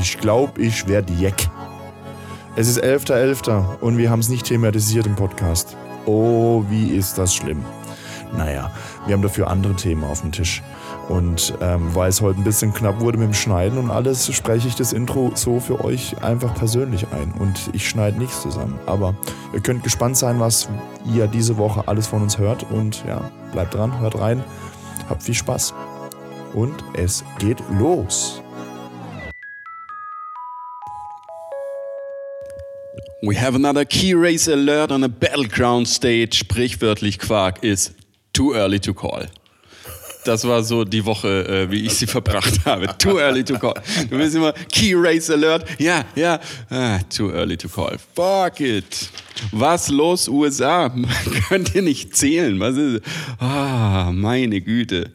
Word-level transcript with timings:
Ich 0.00 0.16
glaube, 0.16 0.62
ich 0.62 0.88
werde 0.88 1.12
Jeck. 1.12 1.50
Es 2.56 2.68
ist 2.68 2.82
11.11. 2.82 3.44
.11. 3.44 3.78
und 3.80 3.98
wir 3.98 4.08
haben 4.10 4.20
es 4.20 4.30
nicht 4.30 4.46
thematisiert 4.46 5.06
im 5.06 5.14
Podcast. 5.14 5.76
Oh, 6.06 6.64
wie 6.70 6.88
ist 6.96 7.18
das 7.18 7.34
schlimm. 7.34 7.62
Naja, 8.34 8.70
wir 9.04 9.12
haben 9.12 9.20
dafür 9.20 9.48
andere 9.48 9.74
Themen 9.74 10.02
auf 10.04 10.22
dem 10.22 10.32
Tisch. 10.32 10.62
Und 11.10 11.52
ähm, 11.60 11.94
weil 11.94 12.08
es 12.08 12.22
heute 12.22 12.40
ein 12.40 12.44
bisschen 12.44 12.72
knapp 12.72 13.00
wurde 13.00 13.18
mit 13.18 13.28
dem 13.28 13.34
Schneiden 13.34 13.78
und 13.78 13.90
alles, 13.90 14.32
spreche 14.34 14.68
ich 14.68 14.74
das 14.74 14.94
Intro 14.94 15.32
so 15.34 15.60
für 15.60 15.84
euch 15.84 16.22
einfach 16.22 16.54
persönlich 16.54 17.06
ein. 17.12 17.32
Und 17.32 17.68
ich 17.74 17.86
schneide 17.86 18.18
nichts 18.18 18.40
zusammen. 18.40 18.78
Aber 18.86 19.14
ihr 19.52 19.60
könnt 19.60 19.84
gespannt 19.84 20.16
sein, 20.16 20.40
was 20.40 20.70
ihr 21.14 21.26
diese 21.26 21.58
Woche 21.58 21.86
alles 21.88 22.06
von 22.06 22.22
uns 22.22 22.38
hört. 22.38 22.64
Und 22.70 23.04
ja, 23.06 23.30
bleibt 23.52 23.74
dran, 23.74 24.00
hört 24.00 24.18
rein, 24.18 24.42
habt 25.10 25.22
viel 25.22 25.34
Spaß. 25.34 25.74
Und 26.54 26.82
es 26.94 27.22
geht 27.38 27.62
los. 27.78 28.42
We 33.22 33.36
have 33.36 33.54
another 33.54 33.84
key 33.84 34.14
race 34.14 34.48
alert 34.48 34.90
on 34.90 35.04
a 35.04 35.08
battleground 35.08 35.86
stage. 35.88 36.38
Sprichwörtlich 36.38 37.18
Quark 37.18 37.62
ist 37.62 37.92
too 38.32 38.54
early 38.54 38.80
to 38.80 38.94
call. 38.94 39.28
Das 40.24 40.46
war 40.46 40.62
so 40.62 40.84
die 40.84 41.04
Woche, 41.04 41.46
äh, 41.46 41.70
wie 41.70 41.84
ich 41.84 41.94
sie 41.94 42.06
verbracht 42.06 42.60
habe. 42.64 42.86
Too 42.96 43.18
early 43.18 43.44
to 43.44 43.58
call. 43.58 43.74
Du 44.08 44.18
willst 44.18 44.36
immer 44.36 44.52
Key 44.72 44.94
Race 44.94 45.30
Alert. 45.30 45.66
Ja, 45.78 46.04
ja. 46.14 46.40
Ah, 46.70 46.98
too 47.14 47.30
early 47.30 47.58
to 47.58 47.68
call. 47.68 47.98
Fuck 48.14 48.60
it. 48.60 49.10
Was 49.52 49.88
los, 49.88 50.26
USA? 50.26 50.90
Könnt 51.48 51.74
ihr 51.74 51.82
nicht 51.82 52.16
zählen? 52.16 52.58
Was 52.58 52.76
ist? 52.76 53.02
Ah, 53.38 54.10
meine 54.12 54.62
Güte. 54.62 55.10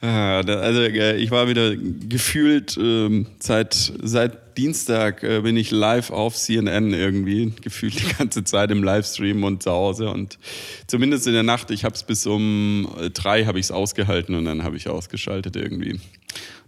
Ah, 0.00 0.38
also 0.40 0.80
äh, 0.82 1.16
ich 1.16 1.30
war 1.30 1.48
wieder 1.48 1.74
gefühlt 1.76 2.78
ähm, 2.78 3.26
seit, 3.40 3.74
seit 4.02 4.38
Dienstag 4.56 5.22
äh, 5.22 5.40
bin 5.42 5.56
ich 5.56 5.70
live 5.70 6.10
auf 6.10 6.34
CNN 6.34 6.92
irgendwie, 6.92 7.52
gefühlt 7.60 8.00
die 8.00 8.14
ganze 8.18 8.44
Zeit 8.44 8.70
im 8.70 8.82
Livestream 8.82 9.44
und 9.44 9.62
zu 9.62 9.70
Hause 9.70 10.10
und 10.10 10.38
zumindest 10.86 11.26
in 11.26 11.34
der 11.34 11.42
Nacht, 11.42 11.70
ich 11.70 11.84
habe 11.84 11.94
es 11.94 12.02
bis 12.02 12.26
um 12.26 12.88
äh, 12.98 13.10
drei 13.10 13.44
habe 13.44 13.58
ich 13.58 13.66
es 13.66 13.70
ausgehalten 13.70 14.34
und 14.34 14.44
dann 14.46 14.62
habe 14.62 14.76
ich 14.76 14.88
ausgeschaltet 14.88 15.56
irgendwie. 15.56 16.00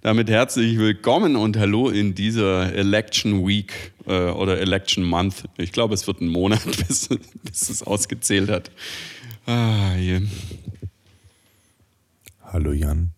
Damit 0.03 0.31
herzlich 0.31 0.79
willkommen 0.79 1.35
und 1.35 1.57
hallo 1.57 1.89
in 1.89 2.15
dieser 2.15 2.73
Election 2.75 3.47
Week 3.47 3.93
äh, 4.07 4.31
oder 4.31 4.61
Election 4.61 5.03
Month. 5.03 5.45
Ich 5.57 5.73
glaube, 5.73 5.95
es 5.95 6.07
wird 6.07 6.21
ein 6.21 6.29
Monat, 6.29 6.65
bis, 6.89 7.09
bis 7.43 7.69
es 7.69 7.83
ausgezählt 7.83 8.51
hat. 8.51 8.71
Ah, 9.47 9.97
yeah. 9.97 10.21
Hallo 12.53 12.73
Jan. 12.73 13.18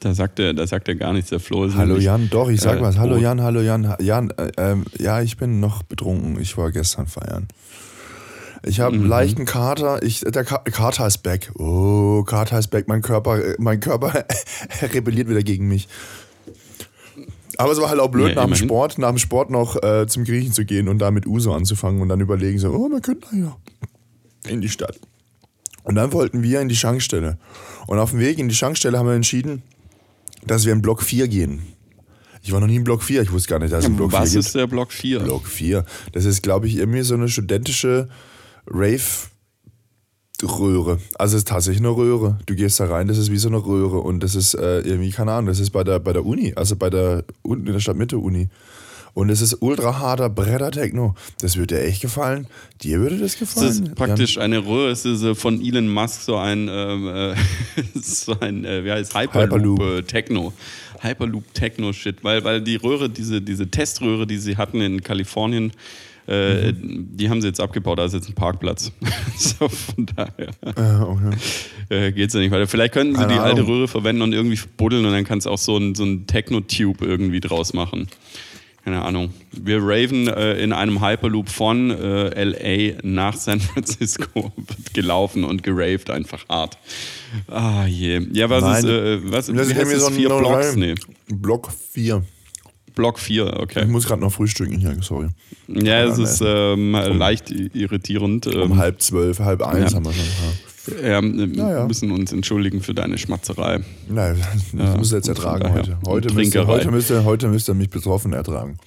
Da 0.00 0.14
sagt 0.14 0.38
er, 0.38 0.54
da 0.54 0.66
sagt 0.66 0.88
er 0.88 0.94
gar 0.94 1.12
nichts, 1.12 1.30
der 1.30 1.40
Flo. 1.40 1.72
Hallo 1.74 1.86
nämlich, 1.86 2.04
Jan, 2.04 2.30
doch, 2.30 2.48
ich 2.48 2.60
sag 2.60 2.78
äh, 2.78 2.82
was. 2.82 2.98
Hallo 2.98 3.16
oh. 3.16 3.18
Jan, 3.18 3.42
hallo 3.42 3.60
Jan. 3.60 3.96
Jan, 4.00 4.30
äh, 4.30 4.52
ähm, 4.56 4.84
ja, 4.98 5.20
ich 5.20 5.36
bin 5.36 5.58
noch 5.58 5.82
betrunken. 5.82 6.40
Ich 6.40 6.56
war 6.56 6.70
gestern 6.70 7.08
feiern. 7.08 7.48
Ich 8.64 8.80
habe 8.80 8.94
einen 8.94 9.04
mhm. 9.04 9.10
leichten 9.10 9.44
Kater. 9.44 10.02
Ich, 10.02 10.20
der 10.20 10.44
Kater 10.44 11.06
ist 11.06 11.18
back. 11.18 11.50
Oh, 11.58 12.22
Kater 12.22 12.58
ist 12.58 12.68
back. 12.68 12.86
Mein 12.86 13.02
Körper, 13.02 13.44
äh, 13.44 13.56
mein 13.58 13.80
Körper 13.80 14.24
rebelliert 14.82 15.28
wieder 15.28 15.42
gegen 15.42 15.66
mich. 15.66 15.88
Aber 17.56 17.72
es 17.72 17.80
war 17.80 17.88
halt 17.88 17.98
auch 17.98 18.10
blöd, 18.10 18.30
ja, 18.30 18.34
nach 18.36 18.44
dem 18.44 18.54
Sport, 18.54 18.98
nach 18.98 19.08
dem 19.08 19.18
Sport 19.18 19.50
noch 19.50 19.82
äh, 19.82 20.06
zum 20.06 20.22
Griechen 20.22 20.52
zu 20.52 20.64
gehen 20.64 20.86
und 20.86 21.00
da 21.00 21.10
mit 21.10 21.26
Uso 21.26 21.52
anzufangen 21.52 22.00
und 22.00 22.08
dann 22.08 22.20
überlegen 22.20 22.60
so, 22.60 22.70
oh, 22.70 22.88
wir 22.88 23.00
könnten 23.00 23.42
ja 23.42 23.56
in 24.48 24.60
die 24.60 24.68
Stadt. 24.68 25.00
Und 25.82 25.96
dann 25.96 26.12
wollten 26.12 26.44
wir 26.44 26.60
in 26.60 26.68
die 26.68 26.76
Schankstelle. 26.76 27.36
Und 27.88 27.98
auf 27.98 28.10
dem 28.10 28.20
Weg 28.20 28.38
in 28.38 28.48
die 28.48 28.54
Schankstelle 28.54 28.96
haben 28.96 29.06
wir 29.06 29.14
entschieden, 29.14 29.62
dass 30.46 30.64
wir 30.64 30.72
in 30.72 30.82
Block 30.82 31.02
4 31.02 31.28
gehen. 31.28 31.62
Ich 32.42 32.52
war 32.52 32.60
noch 32.60 32.66
nie 32.68 32.76
in 32.76 32.84
Block 32.84 33.02
4, 33.02 33.22
ich 33.22 33.32
wusste 33.32 33.48
gar 33.50 33.58
nicht, 33.58 33.72
dass 33.72 33.84
es 33.84 33.90
ja, 33.90 33.96
Block 33.96 34.10
4 34.12 34.20
gibt. 34.20 34.28
Was 34.30 34.34
ist 34.34 34.54
der 34.54 34.66
Block 34.66 34.92
4? 34.92 35.20
Block 35.20 35.46
4. 35.46 35.84
Das 36.12 36.24
ist, 36.24 36.42
glaube 36.42 36.66
ich, 36.68 36.76
irgendwie 36.76 37.02
so 37.02 37.14
eine 37.14 37.28
studentische 37.28 38.08
Rave- 38.66 39.28
Röhre. 40.42 41.00
Also 41.18 41.34
es 41.36 41.40
ist 41.40 41.48
tatsächlich 41.48 41.80
eine 41.80 41.96
Röhre. 41.96 42.38
Du 42.46 42.54
gehst 42.54 42.78
da 42.78 42.86
rein, 42.86 43.08
das 43.08 43.18
ist 43.18 43.32
wie 43.32 43.38
so 43.38 43.48
eine 43.48 43.56
Röhre. 43.64 43.98
Und 43.98 44.20
das 44.22 44.36
ist 44.36 44.54
äh, 44.54 44.80
irgendwie, 44.82 45.10
keine 45.10 45.32
Ahnung, 45.32 45.46
das 45.46 45.58
ist 45.58 45.70
bei 45.70 45.82
der, 45.82 45.98
bei 45.98 46.12
der 46.12 46.24
Uni, 46.24 46.52
also 46.54 46.76
bei 46.76 46.90
der 46.90 47.24
unten 47.42 47.66
in 47.66 47.72
der 47.72 47.80
Stadtmitte-Uni. 47.80 48.48
Und 49.14 49.30
es 49.30 49.40
ist 49.40 49.58
ultra 49.60 49.98
harter 49.98 50.28
Bretter-Techno. 50.28 51.14
Das 51.40 51.56
würde 51.56 51.76
dir 51.76 51.84
echt 51.84 52.02
gefallen. 52.02 52.46
Dir 52.82 53.00
würde 53.00 53.18
das 53.18 53.38
gefallen. 53.38 53.66
Das 53.66 53.76
ist 53.76 53.94
praktisch 53.94 54.36
Jan? 54.36 54.44
eine 54.44 54.64
Röhre. 54.64 54.90
Es 54.90 55.04
ist 55.04 55.24
von 55.38 55.64
Elon 55.64 55.88
Musk 55.88 56.22
so 56.22 56.36
ein, 56.36 56.68
ähm, 56.70 57.08
äh, 57.08 57.34
so 58.00 58.38
ein 58.40 58.64
äh, 58.64 58.84
wie 58.84 58.92
heißt 58.92 59.14
Hyperloop, 59.14 59.80
Hyperloop. 59.80 59.80
Äh, 59.80 60.02
Techno. 60.02 60.52
Hyperloop 61.00 61.54
Techno 61.54 61.92
Shit, 61.92 62.24
weil, 62.24 62.44
weil 62.44 62.60
die 62.60 62.76
Röhre, 62.76 63.08
diese, 63.08 63.40
diese 63.40 63.68
Teströhre, 63.70 64.26
die 64.26 64.38
sie 64.38 64.56
hatten 64.56 64.80
in 64.80 65.02
Kalifornien, 65.02 65.72
äh, 66.26 66.72
mhm. 66.72 67.16
die 67.16 67.30
haben 67.30 67.40
sie 67.40 67.46
jetzt 67.46 67.60
abgebaut, 67.60 67.98
da 67.98 68.04
ist 68.04 68.12
jetzt 68.12 68.28
ein 68.28 68.34
Parkplatz. 68.34 68.92
so 69.38 69.68
von 69.68 70.06
daher 70.06 70.50
äh, 70.62 71.02
okay. 71.02 71.36
äh, 71.88 72.12
geht 72.12 72.28
es 72.28 72.34
ja 72.34 72.40
nicht 72.40 72.50
weiter. 72.50 72.66
Vielleicht 72.66 72.92
könnten 72.92 73.14
sie 73.14 73.22
Keine 73.22 73.32
die 73.32 73.38
alte 73.38 73.66
Röhre 73.66 73.88
verwenden 73.88 74.22
und 74.22 74.32
irgendwie 74.32 74.60
buddeln 74.76 75.06
und 75.06 75.12
dann 75.12 75.24
kannst 75.24 75.46
du 75.46 75.50
auch 75.50 75.58
so 75.58 75.76
ein, 75.78 75.94
so 75.94 76.04
ein 76.04 76.26
Techno-Tube 76.26 77.00
irgendwie 77.02 77.40
draus 77.40 77.72
machen 77.72 78.08
keine 78.88 79.02
Ahnung. 79.02 79.34
Wir 79.52 79.80
raven 79.82 80.28
äh, 80.28 80.54
in 80.62 80.72
einem 80.72 81.02
Hyperloop 81.02 81.50
von 81.50 81.90
äh, 81.90 82.42
LA 82.42 82.98
nach 83.02 83.36
San 83.36 83.60
Francisco 83.60 84.50
gelaufen 84.94 85.44
und 85.44 85.62
geraved 85.62 86.08
einfach 86.08 86.48
hart. 86.48 86.78
Ah 87.48 87.84
je. 87.84 88.26
Ja, 88.32 88.48
was 88.48 88.62
Nein, 88.62 88.84
ist, 88.84 88.90
äh, 88.90 89.30
was, 89.30 89.46
das 89.48 89.68
ist 89.68 90.00
so 90.00 90.06
ein 90.06 90.14
vier 90.14 90.28
Blocks? 90.30 90.74
Nee. 90.74 90.94
Block 91.26 91.70
4. 91.90 92.24
Block 92.94 93.18
4, 93.18 93.60
okay. 93.60 93.82
Ich 93.82 93.88
muss 93.88 94.06
gerade 94.06 94.22
noch 94.22 94.32
frühstücken 94.32 94.78
hier, 94.78 94.96
sorry. 95.02 95.28
Ja, 95.68 96.04
es 96.04 96.18
ist 96.18 96.42
ähm, 96.42 96.92
leicht 96.92 97.50
irritierend. 97.50 98.46
Um 98.46 98.72
ähm, 98.72 98.76
halb 98.78 99.02
zwölf, 99.02 99.38
halb 99.40 99.62
eins 99.62 99.90
ja. 99.90 99.96
haben 99.96 100.06
wir 100.06 100.12
schon. 100.14 100.24
Ja, 100.24 100.52
wir 100.96 101.48
ja, 101.54 101.86
müssen 101.86 102.10
uns 102.10 102.32
entschuldigen 102.32 102.80
für 102.80 102.94
deine 102.94 103.18
Schmatzerei. 103.18 103.80
Nein, 104.08 104.36
das 104.52 104.72
ja, 104.78 104.96
muss 104.96 105.12
jetzt 105.12 105.28
ertragen 105.28 105.72
heute. 105.72 105.98
Heute 106.06 106.32
müsst, 106.32 106.54
ihr, 106.54 106.66
heute, 106.66 106.90
müsst 106.90 107.10
ihr, 107.10 107.24
heute 107.24 107.48
müsst 107.48 107.68
ihr 107.68 107.74
mich 107.74 107.90
betroffen 107.90 108.32
ertragen. 108.32 108.78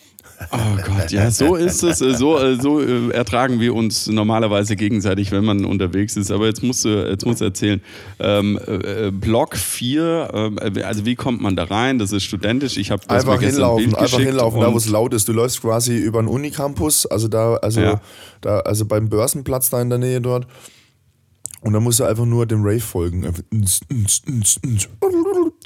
Oh 0.52 0.78
Gott, 0.84 1.12
ja, 1.12 1.30
so 1.30 1.56
ist 1.56 1.84
es. 1.84 2.02
Äh, 2.02 2.16
so, 2.16 2.40
äh, 2.40 2.60
so 2.60 2.82
äh, 2.82 3.10
ertragen 3.12 3.60
wir 3.60 3.76
uns 3.76 4.08
normalerweise 4.08 4.76
gegenseitig, 4.76 5.32
wenn 5.32 5.46
man 5.46 5.66
unterwegs 5.66 6.18
ist. 6.18 6.32
Aber 6.32 6.48
jetzt 6.48 6.64
musst 6.64 6.86
du, 6.86 7.08
jetzt 7.10 7.26
musst 7.26 7.42
du 7.42 7.46
erzählen. 7.46 7.82
Ähm, 8.20 8.60
äh, 8.66 9.12
Block 9.12 9.56
4, 9.56 10.56
äh, 10.60 10.84
also 10.84 11.06
wie 11.06 11.16
kommt 11.16 11.42
man 11.42 11.56
da 11.56 11.66
rein? 11.66 12.00
Das 12.00 12.12
ist 12.12 12.24
studentisch. 12.24 12.78
Ich 12.78 12.92
habe 12.92 13.08
einfach 13.10 13.40
hinlaufen, 13.40 13.96
einfach 13.96 14.20
hinlaufen, 14.20 14.62
da 14.62 14.74
wo 14.74 14.78
es 14.78 14.90
laut 14.90 15.14
ist. 15.14 15.28
Du 15.28 15.34
läufst 15.34 15.62
quasi 15.62 15.98
über 15.98 16.22
den 16.22 16.28
Unicampus, 16.28 17.06
also 17.06 17.28
da, 17.28 17.56
also 17.56 17.82
ja. 17.82 18.02
da, 18.42 18.60
also 18.62 18.86
beim 18.86 19.10
Börsenplatz 19.10 19.70
da 19.70 19.82
in 19.82 19.90
der 19.90 20.00
Nähe 20.00 20.22
dort. 20.22 20.48
Und 21.62 21.74
dann 21.74 21.84
musst 21.84 22.00
du 22.00 22.06
einfach 22.06 22.26
nur 22.26 22.48
dem 22.48 22.64
Rave 22.64 22.80
folgen. 22.80 23.24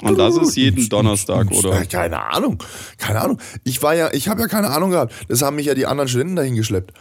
Und 0.02 0.18
das 0.18 0.36
ist 0.36 0.56
jeden 0.56 0.88
Donnerstag, 0.90 1.50
oder? 1.50 1.84
keine 1.86 2.22
Ahnung. 2.22 2.62
Keine 2.98 3.22
Ahnung. 3.22 3.40
Ich 3.64 3.82
war 3.82 3.94
ja, 3.94 4.12
ich 4.12 4.28
habe 4.28 4.42
ja 4.42 4.46
keine 4.46 4.68
Ahnung 4.68 4.90
gehabt. 4.90 5.14
Das 5.28 5.40
haben 5.40 5.56
mich 5.56 5.66
ja 5.66 5.74
die 5.74 5.86
anderen 5.86 6.08
Studenten 6.08 6.36
dahin 6.36 6.54
geschleppt. 6.54 6.92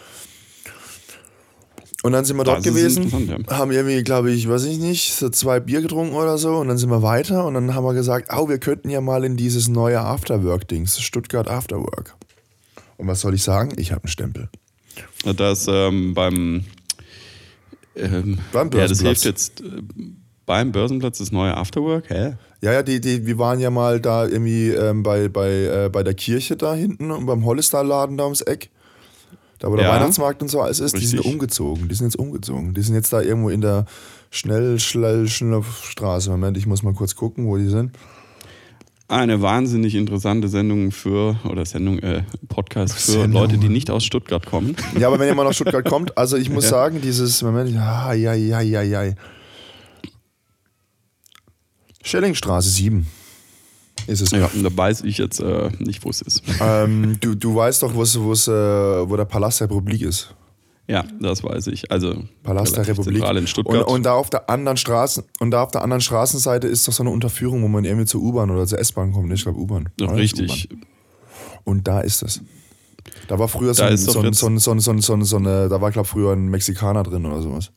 Und 2.03 2.11
dann 2.11 2.23
sind 2.23 2.37
wir 2.37 2.43
dort 2.43 2.63
gewesen, 2.63 3.09
ja. 3.27 3.57
haben 3.57 3.71
irgendwie, 3.71 4.03
glaube 4.03 4.31
ich, 4.31 4.47
weiß 4.47 4.65
ich 4.65 4.77
nicht, 4.77 5.15
so 5.15 5.27
zwei 5.29 5.59
Bier 5.59 5.81
getrunken 5.81 6.15
oder 6.15 6.37
so. 6.37 6.57
Und 6.57 6.67
dann 6.67 6.77
sind 6.77 6.91
wir 6.91 7.01
weiter 7.01 7.45
und 7.45 7.55
dann 7.55 7.73
haben 7.73 7.83
wir 7.83 7.95
gesagt, 7.95 8.29
oh, 8.31 8.47
wir 8.47 8.59
könnten 8.59 8.91
ja 8.91 9.01
mal 9.01 9.23
in 9.23 9.35
dieses 9.37 9.67
neue 9.67 9.99
Afterwork-Dings, 9.99 11.01
Stuttgart 11.01 11.49
Afterwork. 11.49 12.15
Und 12.97 13.07
was 13.07 13.21
soll 13.21 13.33
ich 13.33 13.43
sagen? 13.43 13.73
Ich 13.77 13.91
habe 13.91 14.03
einen 14.03 14.11
Stempel. 14.11 14.49
Das 15.35 15.67
ähm, 15.67 16.13
beim 16.13 16.65
ähm, 17.95 18.39
beim 18.51 18.69
Börsenplatz. 18.69 18.73
Ja, 18.73 18.87
das 18.87 19.01
hilft 19.01 19.25
jetzt 19.25 19.61
äh, 19.61 19.81
beim 20.45 20.71
Börsenplatz 20.71 21.17
das 21.17 21.31
neue 21.31 21.55
Afterwork, 21.55 22.09
hä? 22.09 22.33
Ja, 22.61 22.73
ja, 22.73 22.83
die, 22.83 23.01
die, 23.01 23.25
wir 23.25 23.37
waren 23.37 23.59
ja 23.59 23.69
mal 23.69 23.99
da 23.99 24.25
irgendwie 24.25 24.69
ähm, 24.69 25.03
bei, 25.03 25.27
bei, 25.27 25.49
äh, 25.49 25.89
bei 25.91 26.03
der 26.03 26.13
Kirche 26.13 26.55
da 26.55 26.73
hinten 26.73 27.11
und 27.11 27.25
beim 27.25 27.45
Hollister-Laden 27.45 28.17
da 28.17 28.25
ums 28.25 28.41
Eck. 28.41 28.69
Da 29.59 29.71
wo 29.71 29.75
der 29.75 29.85
ja, 29.85 29.93
Weihnachtsmarkt 29.93 30.41
und 30.41 30.49
so 30.49 30.61
alles 30.61 30.79
ist, 30.79 30.93
richtig. 30.93 31.11
die 31.11 31.17
sind 31.17 31.25
umgezogen. 31.25 31.87
Die 31.87 31.95
sind 31.95 32.07
jetzt 32.07 32.19
umgezogen. 32.19 32.73
Die 32.73 32.81
sind 32.81 32.95
jetzt 32.95 33.11
da 33.13 33.21
irgendwo 33.21 33.49
in 33.49 33.61
der 33.61 33.85
Schnellschlellstraße. 34.29 36.29
Moment, 36.29 36.57
ich 36.57 36.67
muss 36.67 36.83
mal 36.83 36.93
kurz 36.93 37.15
gucken, 37.15 37.47
wo 37.47 37.57
die 37.57 37.67
sind. 37.67 37.91
Eine 39.07 39.39
wahnsinnig 39.41 39.93
interessante 39.93 40.47
Sendung 40.47 40.91
für, 40.91 41.39
oder 41.47 41.63
Sendung, 41.65 41.99
äh, 41.99 42.23
Podcast 42.47 42.95
für 42.95 43.11
Sendung. 43.11 43.43
Leute, 43.43 43.57
die 43.59 43.69
nicht 43.69 43.91
aus 43.91 44.03
Stuttgart 44.03 44.43
kommen. 44.45 44.75
Ja, 44.97 45.07
aber 45.07 45.19
wenn 45.19 45.27
ihr 45.27 45.35
mal 45.35 45.43
nach 45.43 45.53
Stuttgart 45.53 45.85
kommt, 45.85 46.17
also 46.17 46.37
ich 46.37 46.49
muss 46.49 46.63
ja. 46.63 46.71
sagen, 46.71 47.01
dieses, 47.01 47.43
Moment, 47.43 47.77
ah, 47.77 48.13
ja, 48.13 48.33
ja, 48.33 48.61
ja, 48.61 48.81
ja. 48.81 49.13
Schellingstraße 52.01 52.69
7 52.69 53.05
ist 54.07 54.21
es. 54.21 54.31
Ja, 54.31 54.49
da 54.53 54.77
weiß 54.77 55.01
ich 55.01 55.19
jetzt 55.19 55.39
äh, 55.39 55.69
nicht, 55.79 56.03
wo 56.03 56.09
es 56.09 56.21
ist. 56.21 56.43
Ähm, 56.59 57.17
du, 57.19 57.35
du 57.35 57.55
weißt 57.55 57.83
doch, 57.83 57.93
wo's, 57.93 58.19
wo's, 58.19 58.47
äh, 58.47 58.51
wo 58.51 59.15
der 59.15 59.25
Palast 59.25 59.61
der 59.61 59.69
Republik 59.69 60.01
ist. 60.01 60.33
Ja, 60.87 61.03
das 61.19 61.43
weiß 61.43 61.67
ich. 61.67 61.91
Also 61.91 62.23
Palast 62.43 62.77
der 62.77 62.87
Republik. 62.87 63.23
in 63.23 63.47
Stuttgart. 63.47 63.87
Und, 63.87 63.95
und, 63.95 64.03
da 64.03 64.13
auf 64.13 64.29
der 64.29 64.49
anderen 64.49 64.77
Straßen 64.77 65.23
und 65.39 65.51
da 65.51 65.63
auf 65.63 65.71
der 65.71 65.81
anderen 65.81 66.01
Straßenseite 66.01 66.67
ist 66.67 66.87
doch 66.87 66.93
so 66.93 67.01
eine 67.01 67.09
Unterführung, 67.09 67.63
wo 67.63 67.67
man 67.67 67.85
irgendwie 67.85 68.05
zur 68.05 68.21
U-Bahn 68.21 68.51
oder 68.51 68.67
zur 68.67 68.79
S-Bahn 68.79 69.11
kommt. 69.11 69.33
Ich 69.33 69.43
glaube 69.43 69.59
U-Bahn. 69.59 69.89
Richtig. 69.99 70.69
Und 71.63 71.87
da 71.87 72.01
ist 72.01 72.21
es. 72.21 72.41
Da 73.27 73.39
war 73.39 73.47
früher 73.47 73.73
Da 73.73 73.87
ein- 73.87 73.97
so 75.25 75.37
eine, 75.37 75.69
da 75.69 75.81
war 75.81 75.91
glaube 75.91 76.07
früher 76.07 76.33
ein 76.33 76.47
Mexikaner 76.49 77.01
drin 77.03 77.25
oder 77.25 77.41
sowas. 77.41 77.71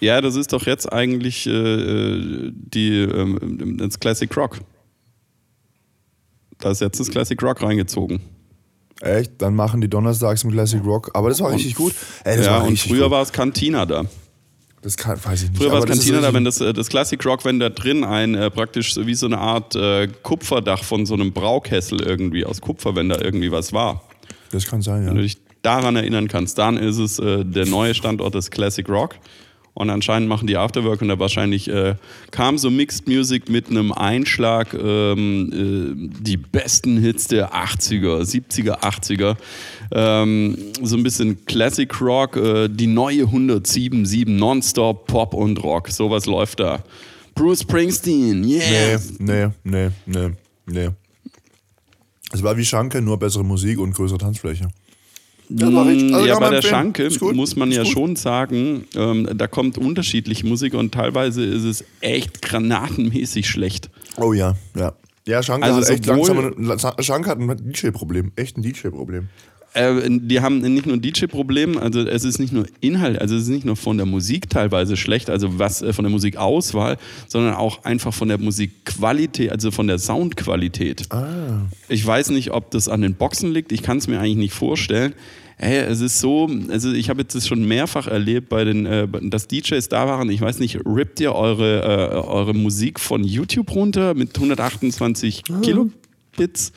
Ja, 0.00 0.20
das 0.20 0.36
ist 0.36 0.52
doch 0.52 0.66
jetzt 0.66 0.90
eigentlich 0.92 1.46
äh, 1.46 2.50
die, 2.52 3.00
ähm, 3.00 3.76
das 3.78 4.00
Classic 4.00 4.34
Rock. 4.36 4.60
Da 6.58 6.70
ist 6.70 6.80
jetzt 6.80 7.00
das 7.00 7.10
Classic 7.10 7.40
Rock 7.42 7.62
reingezogen. 7.62 8.20
Echt? 9.00 9.32
Dann 9.38 9.54
machen 9.54 9.80
die 9.80 9.88
donnerstags 9.88 10.44
im 10.44 10.52
Classic 10.52 10.82
Rock. 10.84 11.10
Aber 11.14 11.28
das 11.28 11.40
war 11.40 11.50
richtig 11.52 11.74
gut. 11.74 11.94
Ey, 12.24 12.42
ja, 12.42 12.52
war 12.52 12.62
und 12.62 12.70
richtig 12.70 12.90
früher 12.90 13.04
gut. 13.04 13.10
war 13.10 13.22
es 13.22 13.32
Cantina 13.32 13.86
da. 13.86 14.04
Das 14.82 14.96
kann, 14.96 15.22
weiß 15.22 15.44
ich 15.44 15.50
nicht. 15.50 15.58
Früher 15.58 15.72
war 15.72 15.78
es 15.78 15.86
Cantina 15.86 16.20
da, 16.20 16.34
wenn 16.34 16.44
das, 16.44 16.60
äh, 16.60 16.72
das 16.72 16.88
Classic 16.88 17.24
Rock, 17.24 17.44
wenn 17.44 17.58
da 17.58 17.70
drin 17.70 18.04
ein 18.04 18.34
äh, 18.34 18.50
praktisch 18.50 18.92
so 18.94 19.06
wie 19.06 19.14
so 19.14 19.26
eine 19.26 19.38
Art 19.38 19.74
äh, 19.74 20.08
Kupferdach 20.22 20.84
von 20.84 21.06
so 21.06 21.14
einem 21.14 21.32
Braukessel 21.32 22.02
irgendwie 22.02 22.44
aus 22.44 22.60
Kupfer, 22.60 22.94
wenn 22.94 23.08
da 23.08 23.18
irgendwie 23.18 23.50
was 23.50 23.72
war. 23.72 24.02
Das 24.50 24.66
kann 24.66 24.82
sein, 24.82 25.06
Wenn 25.06 25.14
du 25.14 25.20
ja. 25.20 25.26
dich 25.26 25.38
daran 25.62 25.96
erinnern 25.96 26.28
kannst, 26.28 26.58
dann 26.58 26.76
ist 26.76 26.98
es 26.98 27.18
äh, 27.18 27.44
der 27.44 27.66
neue 27.66 27.94
Standort 27.94 28.34
des 28.34 28.50
Classic 28.50 28.86
Rock. 28.88 29.16
Und 29.74 29.90
anscheinend 29.90 30.28
machen 30.28 30.46
die 30.46 30.56
Afterwork 30.56 31.02
und 31.02 31.08
da 31.08 31.18
wahrscheinlich 31.18 31.68
äh, 31.68 31.96
kam 32.30 32.58
so 32.58 32.70
Mixed 32.70 33.08
Music 33.08 33.48
mit 33.48 33.68
einem 33.68 33.90
Einschlag, 33.92 34.72
ähm, 34.72 35.50
äh, 35.52 36.22
die 36.22 36.36
besten 36.36 36.96
Hits 36.96 37.26
der 37.26 37.52
80er, 37.52 38.22
70er, 38.22 38.82
80er. 38.82 39.36
Ähm, 39.90 40.56
so 40.80 40.96
ein 40.96 41.02
bisschen 41.02 41.44
Classic 41.46 42.00
Rock, 42.00 42.36
äh, 42.36 42.68
die 42.68 42.86
neue 42.86 43.24
107.7 43.24 44.30
Nonstop 44.30 45.08
Pop 45.08 45.34
und 45.34 45.60
Rock. 45.64 45.88
Sowas 45.88 46.26
läuft 46.26 46.60
da. 46.60 46.84
Bruce 47.34 47.62
Springsteen, 47.62 48.44
yeah! 48.44 49.00
Nee, 49.18 49.48
nee, 49.64 49.90
nee, 49.90 49.90
nee, 50.06 50.30
nee. 50.66 50.88
Es 52.32 52.42
war 52.44 52.56
wie 52.56 52.64
Schanke, 52.64 53.02
nur 53.02 53.18
bessere 53.18 53.44
Musik 53.44 53.80
und 53.80 53.92
größere 53.92 54.18
Tanzfläche. 54.18 54.68
Richtig- 55.50 56.14
also 56.14 56.26
ja, 56.26 56.38
bei 56.38 56.50
der. 56.50 56.62
Schanke 56.62 57.08
gut, 57.08 57.34
muss 57.34 57.56
man 57.56 57.70
ja 57.70 57.84
schon 57.84 58.16
sagen, 58.16 58.84
ähm, 58.96 59.28
da 59.36 59.46
kommt 59.46 59.78
unterschiedliche 59.78 60.46
Musik 60.46 60.74
und 60.74 60.92
teilweise 60.92 61.44
ist 61.44 61.64
es 61.64 61.84
echt 62.00 62.42
granatenmäßig 62.42 63.48
schlecht. 63.48 63.90
Oh 64.16 64.32
ja, 64.32 64.54
ja. 64.76 64.92
Ja, 65.26 65.42
Schanke 65.42 65.66
Also 65.66 65.80
hat 65.80 65.88
echt 65.88 66.06
langsam. 66.06 66.54
Schanke 67.00 67.30
hat 67.30 67.38
ein 67.38 67.56
DJ-Problem. 67.72 68.32
Echt 68.36 68.58
ein 68.58 68.62
DJ-Problem. 68.62 69.28
Äh, 69.74 70.08
die 70.08 70.40
haben 70.40 70.58
nicht 70.58 70.86
nur 70.86 70.96
ein 70.96 71.02
DJ-Problem, 71.02 71.76
also 71.76 72.00
es 72.00 72.24
ist 72.24 72.38
nicht 72.38 72.52
nur 72.52 72.66
Inhalt, 72.80 73.20
also 73.20 73.34
es 73.34 73.42
ist 73.42 73.48
nicht 73.48 73.64
nur 73.64 73.76
von 73.76 73.96
der 73.96 74.06
Musik 74.06 74.48
teilweise 74.48 74.96
schlecht, 74.96 75.28
also 75.28 75.58
was 75.58 75.82
äh, 75.82 75.92
von 75.92 76.04
der 76.04 76.12
Musikauswahl, 76.12 76.96
sondern 77.26 77.54
auch 77.54 77.84
einfach 77.84 78.14
von 78.14 78.28
der 78.28 78.38
Musikqualität, 78.38 79.50
also 79.50 79.72
von 79.72 79.88
der 79.88 79.98
Soundqualität. 79.98 81.08
Ich 81.88 82.06
weiß 82.06 82.30
nicht, 82.30 82.52
ob 82.52 82.70
das 82.70 82.88
an 82.88 83.02
den 83.02 83.14
Boxen 83.14 83.52
liegt, 83.52 83.72
ich 83.72 83.82
kann 83.82 83.98
es 83.98 84.06
mir 84.06 84.20
eigentlich 84.20 84.36
nicht 84.36 84.54
vorstellen. 84.54 85.12
Hey, 85.56 85.78
es 85.78 86.00
ist 86.00 86.20
so, 86.20 86.48
also 86.68 86.92
ich 86.92 87.10
habe 87.10 87.22
jetzt 87.22 87.34
das 87.34 87.46
schon 87.46 87.64
mehrfach 87.64 88.06
erlebt, 88.06 88.48
bei 88.48 88.64
den, 88.64 88.86
äh, 88.86 89.08
dass 89.22 89.48
DJs 89.48 89.88
da 89.88 90.06
waren. 90.06 90.30
Ich 90.30 90.40
weiß 90.40 90.60
nicht, 90.60 90.78
rippt 90.86 91.18
ihr 91.20 91.34
eure, 91.34 91.82
äh, 91.82 92.28
eure 92.28 92.54
Musik 92.54 93.00
von 93.00 93.24
YouTube 93.24 93.74
runter 93.74 94.14
mit 94.14 94.36
128 94.36 95.42
Kilobits? 95.62 96.72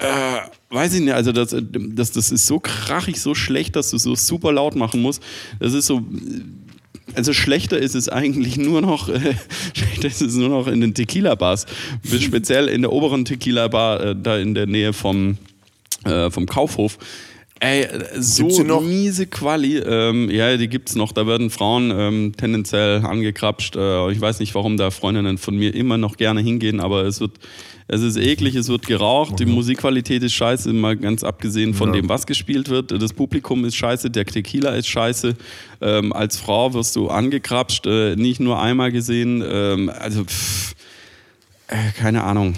Äh, 0.00 0.40
weiß 0.70 0.94
ich 0.94 1.00
nicht, 1.00 1.14
also 1.14 1.32
das, 1.32 1.54
das, 1.60 2.12
das 2.12 2.30
ist 2.30 2.46
so 2.46 2.60
krachig, 2.60 3.20
so 3.20 3.34
schlecht, 3.34 3.74
dass 3.74 3.90
du 3.90 3.98
so 3.98 4.14
super 4.14 4.52
laut 4.52 4.76
machen 4.76 5.02
musst. 5.02 5.22
Das 5.58 5.72
ist 5.72 5.86
so. 5.86 6.02
Also 7.14 7.32
schlechter 7.32 7.78
ist 7.78 7.94
es 7.94 8.10
eigentlich 8.10 8.58
nur 8.58 8.82
noch, 8.82 9.08
äh, 9.08 9.34
schlechter 9.74 10.08
ist 10.08 10.20
es 10.20 10.34
nur 10.34 10.50
noch 10.50 10.66
in 10.68 10.80
den 10.80 10.94
Tequila-Bars. 10.94 11.66
Speziell 12.20 12.68
in 12.68 12.82
der 12.82 12.92
oberen 12.92 13.24
Tequila-Bar, 13.24 14.00
äh, 14.00 14.16
da 14.16 14.38
in 14.38 14.54
der 14.54 14.66
Nähe 14.66 14.92
vom, 14.92 15.38
äh, 16.04 16.30
vom 16.30 16.46
Kaufhof. 16.46 16.98
Ey, 17.60 17.88
so 18.20 18.80
miese 18.80 19.26
Quali. 19.26 19.78
Ähm, 19.78 20.30
ja, 20.30 20.56
die 20.56 20.68
gibt's 20.68 20.94
noch. 20.94 21.10
Da 21.12 21.26
werden 21.26 21.50
Frauen 21.50 21.92
ähm, 21.92 22.32
tendenziell 22.36 23.04
angekrapscht. 23.04 23.74
Äh, 23.74 24.12
ich 24.12 24.20
weiß 24.20 24.38
nicht, 24.38 24.54
warum 24.54 24.76
da 24.76 24.90
Freundinnen 24.92 25.38
von 25.38 25.56
mir 25.56 25.74
immer 25.74 25.98
noch 25.98 26.16
gerne 26.16 26.40
hingehen, 26.40 26.78
aber 26.78 27.02
es 27.04 27.20
wird, 27.20 27.32
es 27.88 28.00
ist 28.02 28.16
eklig, 28.16 28.54
es 28.54 28.68
wird 28.68 28.86
geraucht, 28.86 29.40
die 29.40 29.46
Musikqualität 29.46 30.22
ist 30.22 30.34
scheiße, 30.34 30.72
mal 30.72 30.96
ganz 30.96 31.24
abgesehen 31.24 31.74
von 31.74 31.88
Ja. 31.88 31.94
dem, 32.00 32.08
was 32.08 32.26
gespielt 32.26 32.68
wird. 32.68 32.92
Das 32.92 33.12
Publikum 33.12 33.64
ist 33.64 33.74
scheiße, 33.74 34.08
der 34.10 34.24
Tequila 34.24 34.70
ist 34.76 34.86
scheiße. 34.86 35.34
Ähm, 35.80 36.12
als 36.12 36.36
Frau 36.38 36.74
wirst 36.74 36.94
du 36.94 37.08
angekrapscht, 37.08 37.86
äh, 37.86 38.14
nicht 38.14 38.38
nur 38.38 38.60
einmal 38.60 38.92
gesehen. 38.92 39.42
Ähm, 39.44 39.90
also, 39.98 40.22
pff, 40.24 40.74
äh, 41.66 41.74
keine 41.98 42.22
Ahnung. 42.22 42.54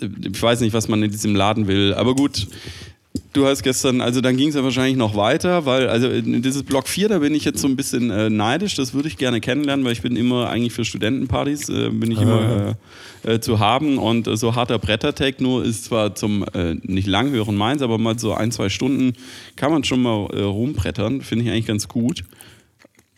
Ich 0.00 0.42
weiß 0.42 0.60
nicht, 0.60 0.74
was 0.74 0.88
man 0.88 1.02
in 1.02 1.10
diesem 1.10 1.34
Laden 1.36 1.68
will, 1.68 1.94
aber 1.94 2.14
gut. 2.14 2.48
Du 3.32 3.46
hast 3.46 3.62
gestern, 3.62 4.00
also 4.00 4.20
dann 4.20 4.36
ging 4.36 4.50
es 4.50 4.54
ja 4.54 4.62
wahrscheinlich 4.62 4.96
noch 4.96 5.16
weiter, 5.16 5.64
weil, 5.64 5.88
also 5.88 6.08
dieses 6.20 6.62
Block 6.62 6.86
4, 6.86 7.08
da 7.08 7.18
bin 7.18 7.34
ich 7.34 7.44
jetzt 7.44 7.60
so 7.60 7.68
ein 7.68 7.76
bisschen 7.76 8.10
äh, 8.10 8.28
neidisch, 8.28 8.74
das 8.74 8.92
würde 8.92 9.08
ich 9.08 9.16
gerne 9.16 9.40
kennenlernen, 9.40 9.84
weil 9.84 9.92
ich 9.92 10.02
bin 10.02 10.16
immer 10.16 10.50
eigentlich 10.50 10.72
für 10.72 10.84
Studentenpartys, 10.84 11.68
äh, 11.70 11.88
bin 11.90 12.10
ich 12.10 12.20
immer 12.20 12.76
äh, 13.24 13.34
äh, 13.34 13.40
zu 13.40 13.58
haben 13.58 13.98
und 13.98 14.26
äh, 14.26 14.36
so 14.36 14.54
harter 14.54 14.78
Bretter-Techno 14.78 15.60
ist 15.60 15.84
zwar 15.84 16.14
zum 16.14 16.44
äh, 16.52 16.74
nicht 16.82 17.06
lang 17.06 17.30
hören 17.30 17.56
meins, 17.56 17.80
aber 17.80 17.96
mal 17.96 18.18
so 18.18 18.34
ein, 18.34 18.50
zwei 18.50 18.68
Stunden 18.68 19.14
kann 19.56 19.72
man 19.72 19.84
schon 19.84 20.02
mal 20.02 20.26
rumbrettern, 20.26 21.22
finde 21.22 21.44
ich 21.44 21.50
eigentlich 21.50 21.66
ganz 21.66 21.88
gut. 21.88 22.24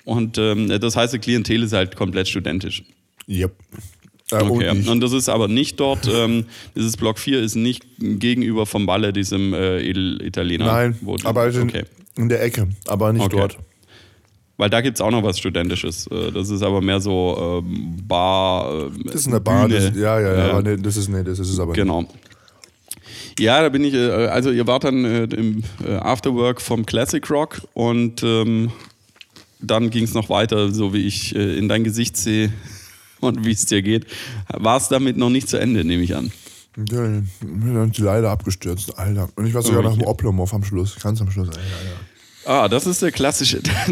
Und 0.04 0.38
ähm, 0.38 0.68
das 0.68 0.96
heißt, 0.96 1.14
die 1.14 1.18
Klientel 1.18 1.62
ist 1.62 1.72
halt 1.72 1.96
komplett 1.96 2.28
studentisch. 2.28 2.84
Yep. 3.28 3.52
Äh, 4.30 4.36
Okay, 4.42 4.70
und 4.70 4.88
und 4.88 5.00
das 5.00 5.12
ist 5.12 5.28
aber 5.28 5.48
nicht 5.48 5.78
dort, 5.80 6.08
ähm, 6.12 6.46
dieses 6.74 6.96
Block 6.96 7.18
4 7.18 7.40
ist 7.42 7.56
nicht 7.56 7.84
gegenüber 7.98 8.64
vom 8.66 8.86
Balle, 8.86 9.12
diesem 9.12 9.52
äh, 9.52 9.80
Italiener. 9.80 10.66
Nein, 10.66 10.98
aber 11.24 11.48
in, 11.48 11.62
okay. 11.62 11.82
in 12.16 12.28
der 12.28 12.42
Ecke, 12.42 12.68
aber 12.86 13.12
nicht 13.12 13.22
Okay. 13.22 13.36
dort. 13.36 13.58
Weil 14.56 14.70
da 14.70 14.80
gibt 14.80 14.96
es 14.96 15.00
auch 15.00 15.10
noch 15.10 15.22
was 15.24 15.38
Studentisches. 15.38 16.06
Äh, 16.06 16.30
Das 16.32 16.48
ist 16.48 16.62
aber 16.62 16.80
mehr 16.80 17.00
so 17.00 17.62
ähm, 17.66 17.96
Bar. 18.06 18.86
äh, 18.86 19.04
Das 19.04 19.16
ist 19.16 19.26
eine 19.26 19.40
Bar. 19.40 19.68
Das, 19.68 19.94
ja, 19.96 20.20
ja, 20.20 20.36
ja. 20.36 20.50
Aber 20.52 20.62
nee, 20.62 20.76
das 20.80 20.96
ist, 20.96 21.08
nee, 21.08 21.24
das 21.24 21.38
ist 21.40 21.50
es 21.50 21.58
aber 21.58 21.72
nicht. 21.72 21.80
Genau. 21.80 22.04
Ja, 23.38 23.62
da 23.62 23.68
bin 23.68 23.82
ich, 23.84 23.94
äh, 23.94 24.10
also 24.28 24.50
ihr 24.52 24.66
wart 24.66 24.84
dann 24.84 25.04
äh, 25.04 25.24
im 25.24 25.64
äh, 25.84 25.94
Afterwork 25.96 26.60
vom 26.60 26.86
Classic 26.86 27.28
Rock 27.30 27.62
und 27.74 28.22
ähm, 28.22 28.70
dann 29.60 29.90
ging 29.90 30.04
es 30.04 30.14
noch 30.14 30.28
weiter, 30.28 30.70
so 30.70 30.94
wie 30.94 31.04
ich 31.06 31.34
äh, 31.34 31.58
in 31.58 31.68
dein 31.68 31.82
Gesicht 31.82 32.16
sehe 32.16 32.52
und 33.24 33.44
wie 33.44 33.52
es 33.52 33.66
dir 33.66 33.82
geht. 33.82 34.06
War 34.48 34.76
es 34.76 34.88
damit 34.88 35.16
noch 35.16 35.30
nicht 35.30 35.48
zu 35.48 35.58
Ende, 35.58 35.84
nehme 35.84 36.02
ich 36.02 36.14
an. 36.14 36.30
Ja, 36.76 36.84
dann 37.02 37.28
sind 37.40 37.98
die 37.98 38.02
leider 38.02 38.30
abgestürzt, 38.30 38.98
Alter. 38.98 39.28
Und 39.36 39.46
ich 39.46 39.54
war 39.54 39.62
sogar 39.62 39.80
Oh, 39.80 39.88
nach 39.88 39.94
dem. 39.96 40.02
Oplomov 40.02 40.52
am 40.54 40.64
Schluss, 40.64 40.96
ganz 41.00 41.20
am 41.20 41.30
Schluss. 41.30 41.48
Alter, 41.48 41.60
Alter. 41.60 42.00
Ah, 42.46 42.68
das 42.68 42.86
ist 42.86 43.02
der 43.02 43.12
klassische, 43.12 43.60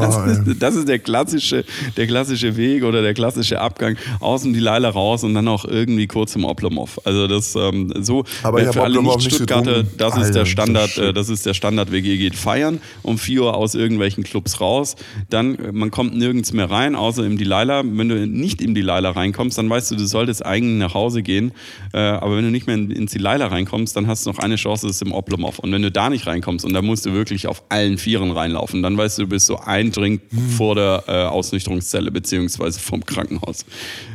das, 0.00 0.16
ist, 0.16 0.62
das 0.62 0.74
ist 0.76 0.88
der 0.88 0.98
klassische, 0.98 1.64
der 1.96 2.06
klassische 2.06 2.56
Weg 2.56 2.84
oder 2.84 3.02
der 3.02 3.14
klassische 3.14 3.60
Abgang 3.60 3.96
aus 4.20 4.42
dem 4.42 4.52
Delilah 4.52 4.90
raus 4.90 5.24
und 5.24 5.34
dann 5.34 5.48
auch 5.48 5.64
irgendwie 5.64 6.06
kurz 6.06 6.34
im 6.36 6.44
Oplomov. 6.44 7.00
Also 7.04 7.26
das 7.26 7.54
ähm, 7.56 7.92
so 8.00 8.24
Aber 8.42 8.60
für 8.72 8.82
alle 8.82 8.98
Oplomov 8.98 9.16
nicht 9.16 9.26
Nicht-Stuttgarter, 9.26 9.82
getrunken. 9.82 9.96
das 9.98 10.08
ist 10.08 10.14
Alter, 10.14 10.32
der 10.32 10.42
ist 10.42 10.46
das 10.46 10.48
Standard, 10.48 10.90
schön. 10.90 11.04
äh, 11.04 11.12
das 11.12 11.28
ist 11.28 11.46
der 11.46 11.54
Standard 11.54 11.92
WG 11.92 12.16
geht 12.16 12.36
feiern 12.36 12.80
um 13.02 13.18
4 13.18 13.42
Uhr 13.42 13.56
aus 13.56 13.74
irgendwelchen 13.74 14.24
Clubs 14.24 14.60
raus, 14.60 14.96
dann 15.30 15.56
äh, 15.56 15.72
man 15.72 15.90
kommt 15.90 16.16
nirgends 16.16 16.52
mehr 16.52 16.70
rein, 16.70 16.94
außer 16.94 17.24
im 17.24 17.38
Delilah. 17.38 17.82
Wenn 17.84 18.08
du 18.08 18.26
nicht 18.26 18.60
im 18.62 18.74
Delilah 18.74 19.10
reinkommst, 19.10 19.58
dann 19.58 19.68
weißt 19.68 19.90
du, 19.90 19.96
du 19.96 20.06
solltest 20.06 20.44
eigentlich 20.44 20.78
nach 20.78 20.94
Hause 20.94 21.22
gehen. 21.22 21.52
Äh, 21.92 21.98
aber 21.98 22.36
wenn 22.36 22.44
du 22.44 22.50
nicht 22.50 22.66
mehr 22.66 22.76
in, 22.76 22.90
ins 22.90 23.12
Delilah 23.12 23.46
reinkommst, 23.46 23.96
dann 23.96 24.06
hast 24.06 24.26
du 24.26 24.30
noch 24.30 24.38
eine 24.38 24.56
Chance, 24.56 24.86
das 24.86 24.96
ist 24.96 25.02
im 25.02 25.12
Oplomov. 25.12 25.58
Und 25.58 25.72
wenn 25.72 25.82
du 25.82 25.90
da 25.90 26.10
nicht 26.10 26.26
reinkommst 26.26 26.64
und 26.64 26.72
da 26.72 26.82
musst 26.82 27.06
du 27.06 27.12
wirklich 27.12 27.46
auf 27.46 27.64
allen 27.68 27.95
Vieren 27.98 28.30
reinlaufen, 28.30 28.82
dann 28.82 28.96
weißt 28.96 29.18
du, 29.18 29.22
du 29.22 29.28
bist 29.28 29.46
so 29.46 29.58
ein 29.58 29.90
Drink 29.92 30.22
Hm. 30.30 30.50
vor 30.50 30.74
der 30.74 31.04
äh, 31.06 31.24
Ausnüchterungszelle 31.26 32.10
beziehungsweise 32.10 32.80
vom 32.80 33.04
Krankenhaus. 33.04 33.64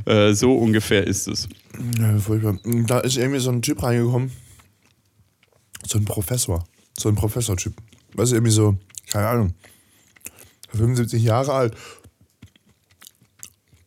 Äh, 0.05 0.33
so 0.33 0.55
ungefähr 0.55 1.05
ist 1.05 1.27
es. 1.27 1.47
Ja, 1.99 2.17
furchtbar. 2.17 2.57
Da 2.63 2.99
ist 2.99 3.17
irgendwie 3.17 3.39
so 3.39 3.51
ein 3.51 3.61
Typ 3.61 3.81
reingekommen. 3.83 4.31
So 5.87 5.97
ein 5.97 6.05
Professor. 6.05 6.63
So 6.97 7.09
ein 7.09 7.15
Professor-Typ. 7.15 7.73
Weißt 8.13 8.31
du, 8.31 8.35
irgendwie 8.35 8.51
so, 8.51 8.77
keine 9.09 9.27
Ahnung, 9.27 9.53
75 10.73 11.23
Jahre 11.23 11.53
alt. 11.53 11.75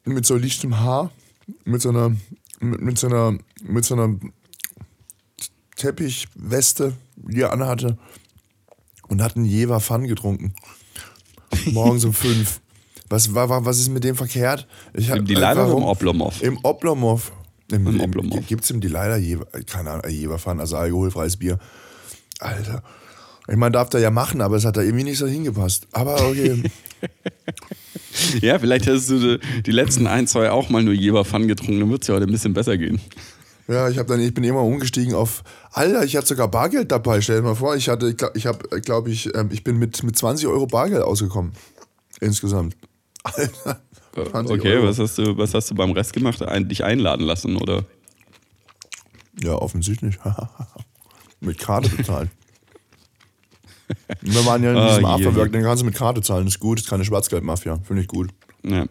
Mit 0.05 0.27
so 0.27 0.37
lichtem 0.37 0.81
Haar. 0.81 1.11
Mit 1.65 1.83
so 1.83 1.91
einer, 1.91 2.17
mit, 2.61 2.81
mit 2.81 2.99
so 2.99 3.07
einer, 3.07 3.39
mit 3.63 3.85
so 3.85 3.95
einer 3.95 4.17
Teppichweste, 5.77 6.95
die 7.17 7.41
er 7.43 7.53
anhatte. 7.53 7.99
Und 9.14 9.23
hat 9.23 9.37
einen 9.37 9.44
Jever 9.44 9.78
Fun 9.78 10.09
getrunken. 10.09 10.54
Morgens 11.66 12.04
um 12.04 12.12
fünf. 12.12 12.61
Was, 13.09 13.33
war, 13.33 13.49
war, 13.49 13.64
was 13.64 13.78
ist 13.78 13.88
mit 13.90 14.02
dem 14.02 14.16
verkehrt? 14.16 14.66
Ich 14.92 15.09
hab- 15.09 15.18
Im 15.18 15.25
Delilah 15.25 15.52
oder 15.52 15.76
im 15.76 15.85
Oplomov? 15.85 16.42
Im 16.42 16.59
Oblomov. 16.64 17.30
Im, 17.71 17.87
Im 17.87 18.00
Oblomov. 18.00 18.44
Gibt 18.49 18.64
es 18.64 18.71
im 18.73 18.80
Delilah 18.80 19.16
Jever, 19.18 19.47
keine 19.66 19.92
Ahnung, 19.92 20.11
Jeverfahren, 20.11 20.59
also 20.59 20.76
alkoholfreies 20.76 21.37
Bier. 21.37 21.61
Alter. 22.40 22.83
Ich 23.47 23.54
meine, 23.54 23.71
darf 23.71 23.88
der 23.90 24.00
ja 24.00 24.11
machen, 24.11 24.40
aber 24.40 24.56
es 24.56 24.64
hat 24.64 24.76
da 24.76 24.80
irgendwie 24.83 25.04
nicht 25.04 25.18
so 25.18 25.28
hingepasst. 25.28 25.87
Aber 25.92 26.21
okay. 26.28 26.61
Ja, 28.40 28.59
vielleicht 28.59 28.88
hast 28.88 29.11
du 29.11 29.38
die- 29.38 29.71
letzten 29.71 30.09
ein, 30.09 30.26
zwei 30.26 30.50
auch 30.50 30.71
mal 30.71 30.83
nur 30.83 30.94
Jeber 30.94 31.25
Fun 31.25 31.47
getrunken, 31.47 31.78
dann 31.80 31.90
wird 31.90 32.02
es 32.02 32.09
ja 32.09 32.14
heute 32.16 32.26
ein 32.26 32.33
bisschen 32.33 32.52
besser 32.52 32.76
gehen. 32.78 33.00
Ja, 33.66 33.88
ich, 33.88 33.99
hab 33.99 34.06
dann, 34.06 34.21
ich 34.21 34.35
bin 34.35 34.44
immer 34.44 34.62
umgestiegen 34.62 35.14
auf, 35.14 35.42
Alter, 35.73 36.04
ich 36.04 36.16
hatte 36.16 36.26
sogar 36.26 36.49
Bargeld 36.49 36.92
dabei, 36.92 37.21
stell 37.21 37.37
dir 37.37 37.42
mal 37.42 37.54
vor, 37.54 37.76
ich 37.76 37.88
hatte, 37.88 38.09
ich 38.09 38.16
glaube, 38.16 38.37
ich, 38.37 38.47
hab, 38.47 38.71
glaub 38.83 39.09
ich, 39.09 39.35
ähm, 39.35 39.49
ich 39.52 39.64
bin 39.64 39.78
mit, 39.78 40.02
mit 40.02 40.16
20 40.16 40.47
Euro 40.49 40.66
Bargeld 40.66 41.02
ausgekommen. 41.02 41.52
Insgesamt. 42.21 42.76
Alter, 43.25 44.50
okay, 44.50 44.83
was 44.83 44.99
hast, 44.99 45.18
du, 45.18 45.37
was 45.37 45.54
hast 45.54 45.71
du 45.71 45.75
beim 45.75 45.90
Rest 45.92 46.12
gemacht? 46.12 46.42
Ein, 46.42 46.68
dich 46.68 46.85
einladen 46.85 47.25
lassen, 47.25 47.56
oder? 47.56 47.85
Ja, 49.42 49.54
offensichtlich. 49.54 50.18
mit 51.40 51.59
Karte 51.59 51.88
bezahlt. 51.88 52.30
Wir 54.21 54.47
waren 54.47 54.62
ja 54.62 54.73
in 54.73 54.88
diesem 54.88 55.04
ah, 55.04 55.14
Afterwork, 55.14 55.52
den 55.52 55.62
kannst 55.62 55.83
du 55.83 55.87
mit 55.87 55.94
Karte 55.94 56.21
zahlen, 56.21 56.47
ist 56.47 56.61
gut, 56.61 56.80
ist 56.80 56.88
keine 56.88 57.04
Schwarzgeldmafia, 57.04 57.80
finde 57.83 58.02
ich 58.02 58.09
gut. 58.09 58.30
Ja. 58.62 58.87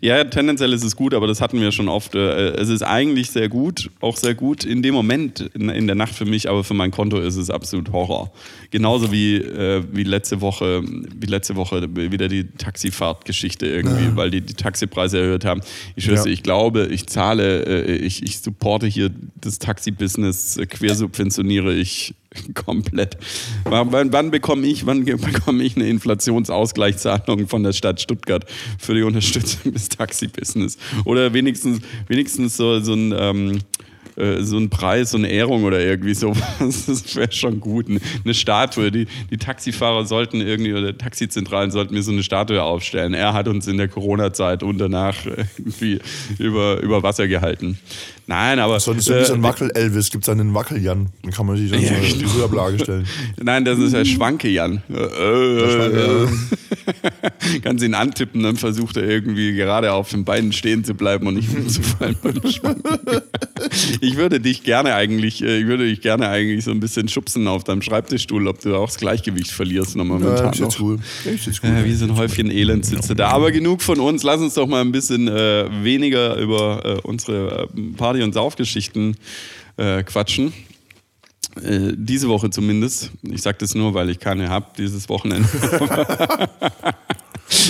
Ja, 0.00 0.24
tendenziell 0.24 0.72
ist 0.72 0.84
es 0.84 0.96
gut, 0.96 1.14
aber 1.14 1.26
das 1.26 1.40
hatten 1.40 1.60
wir 1.60 1.72
schon 1.72 1.88
oft. 1.88 2.14
Äh, 2.14 2.50
es 2.56 2.68
ist 2.68 2.82
eigentlich 2.82 3.30
sehr 3.30 3.48
gut, 3.48 3.90
auch 4.00 4.16
sehr 4.16 4.34
gut 4.34 4.64
in 4.64 4.82
dem 4.82 4.94
Moment 4.94 5.40
in, 5.54 5.86
der 5.86 5.96
Nacht 5.96 6.14
für 6.14 6.24
mich, 6.24 6.48
aber 6.48 6.64
für 6.64 6.74
mein 6.74 6.90
Konto 6.90 7.18
ist 7.18 7.36
es 7.36 7.50
absolut 7.50 7.92
Horror. 7.92 8.32
Genauso 8.70 9.12
wie, 9.12 9.36
äh, 9.36 9.82
wie 9.92 10.04
letzte 10.04 10.40
Woche, 10.40 10.82
wie 10.84 11.26
letzte 11.26 11.56
Woche 11.56 11.88
wieder 11.94 12.28
die 12.28 12.48
Taxifahrtgeschichte 12.48 13.66
irgendwie, 13.66 14.04
ja. 14.04 14.16
weil 14.16 14.30
die 14.30 14.40
die 14.40 14.54
Taxipreise 14.54 15.18
erhöht 15.20 15.44
haben. 15.44 15.60
Ich 15.96 16.04
schwöre, 16.04 16.26
ja. 16.26 16.32
ich 16.32 16.42
glaube, 16.42 16.86
ich 16.90 17.06
zahle, 17.06 17.64
äh, 17.64 17.96
ich, 17.96 18.22
ich 18.22 18.40
supporte 18.40 18.86
hier 18.86 19.10
das 19.40 19.58
Taxi-Business, 19.58 20.60
quersubventioniere 20.68 21.74
ich 21.74 22.14
komplett. 22.54 23.16
Wann, 23.64 24.12
wann, 24.12 24.30
bekomme 24.30 24.66
ich, 24.66 24.86
wann 24.86 25.06
ich 25.60 25.76
eine 25.76 25.88
Inflationsausgleichszahlung 25.88 27.48
von 27.48 27.62
der 27.62 27.72
Stadt 27.72 28.00
Stuttgart 28.00 28.44
für 28.78 28.94
die 28.94 29.02
Unterstützung 29.02 29.72
des 29.72 29.88
Taxi-Business? 29.88 30.78
Oder 31.04 31.32
wenigstens, 31.32 31.80
wenigstens 32.08 32.56
so, 32.56 32.80
so 32.80 32.94
ein 32.94 33.14
ähm, 33.16 33.58
äh, 34.20 34.42
so 34.42 34.58
ein 34.58 34.70
Preis, 34.70 35.10
so 35.10 35.18
eine 35.18 35.28
Ehrung 35.28 35.64
oder 35.64 35.80
irgendwie 35.80 36.14
sowas. 36.14 36.40
Das 36.90 37.16
wäre 37.16 37.32
schon 37.32 37.60
gut. 37.60 37.86
Eine 37.88 38.34
Statue. 38.34 38.90
Die, 38.90 39.06
die 39.30 39.36
Taxifahrer 39.36 40.04
sollten 40.04 40.40
irgendwie, 40.40 40.72
oder 40.72 40.96
Taxizentralen 40.96 41.70
sollten 41.70 41.94
mir 41.94 42.02
so 42.02 42.12
eine 42.12 42.22
Statue 42.22 42.62
aufstellen. 42.62 43.14
Er 43.14 43.32
hat 43.32 43.48
uns 43.48 43.66
in 43.66 43.78
der 43.78 43.88
Corona-Zeit 43.88 44.62
und 44.62 44.78
danach 44.78 45.16
irgendwie 45.26 46.00
über, 46.38 46.80
über 46.80 47.02
Wasser 47.02 47.28
gehalten. 47.28 47.78
Nein, 48.30 48.60
aber. 48.60 48.78
So, 48.78 48.94
so, 48.94 49.12
äh, 49.12 49.24
so 49.24 49.34
ein 49.34 49.42
Wackel-Elvis, 49.42 50.08
gibt 50.10 50.22
es 50.22 50.28
einen 50.28 50.54
Wackel-Jan. 50.54 51.08
Dann 51.22 51.32
kann 51.32 51.46
man 51.46 51.56
sich 51.56 51.68
dann 51.68 51.80
ja, 51.82 51.88
so 51.88 51.94
genau. 51.94 52.14
die 52.14 52.38
Rührablage 52.38 52.78
stellen. 52.78 53.04
Nein, 53.42 53.64
das 53.64 53.80
ist 53.80 53.92
der 53.92 54.04
Schwanke-Jan. 54.04 54.84
Äh, 54.88 55.02
äh, 55.02 56.28
Kannst 57.62 57.84
ihn 57.84 57.94
antippen, 57.94 58.44
dann 58.44 58.56
versucht 58.56 58.96
er 58.98 59.02
irgendwie 59.02 59.54
gerade 59.54 59.92
auf 59.92 60.10
den 60.10 60.24
Beinen 60.24 60.52
stehen 60.52 60.84
zu 60.84 60.94
bleiben 60.94 61.26
und 61.26 61.34
nicht 61.34 61.48
umzufallen 61.56 62.14
beim 62.22 62.40
Schwanke. 62.48 63.24
Ich 64.00 64.16
würde 64.16 64.38
dich 64.38 64.62
gerne 64.62 64.94
eigentlich, 64.94 65.42
äh, 65.42 65.58
ich 65.58 65.66
würde 65.66 65.86
dich 65.86 66.00
gerne 66.00 66.28
eigentlich 66.28 66.64
so 66.64 66.70
ein 66.70 66.78
bisschen 66.78 67.08
schubsen 67.08 67.48
auf 67.48 67.64
deinem 67.64 67.82
Schreibtischstuhl, 67.82 68.46
ob 68.46 68.60
du 68.60 68.76
auch 68.76 68.86
das 68.86 68.98
Gleichgewicht 68.98 69.50
verlierst 69.50 69.96
noch 69.96 70.04
momentan. 70.04 70.52
Ja, 70.52 70.66
noch. 70.66 70.80
Cool. 70.80 70.98
Ja, 71.24 71.84
wie 71.84 71.94
so 71.94 72.04
ein 72.04 72.16
Häufchen 72.16 72.48
Elend 72.48 72.86
sitzt 72.86 73.08
ja. 73.08 73.16
da. 73.16 73.28
Aber 73.30 73.50
genug 73.50 73.82
von 73.82 73.98
uns. 73.98 74.22
Lass 74.22 74.40
uns 74.40 74.54
doch 74.54 74.68
mal 74.68 74.82
ein 74.82 74.92
bisschen 74.92 75.26
äh, 75.26 75.68
weniger 75.82 76.36
über 76.36 76.84
äh, 76.84 77.00
unsere 77.02 77.68
Party 77.96 78.19
Party- 78.20 78.22
und 78.22 78.32
Saufgeschichten 78.34 79.16
äh, 79.76 80.02
quatschen. 80.02 80.52
Äh, 81.62 81.92
diese 81.94 82.28
Woche 82.28 82.50
zumindest. 82.50 83.10
Ich 83.22 83.42
sage 83.42 83.58
das 83.60 83.74
nur, 83.74 83.94
weil 83.94 84.10
ich 84.10 84.20
keine 84.20 84.48
habe 84.48 84.66
dieses 84.76 85.08
Wochenende. 85.08 85.48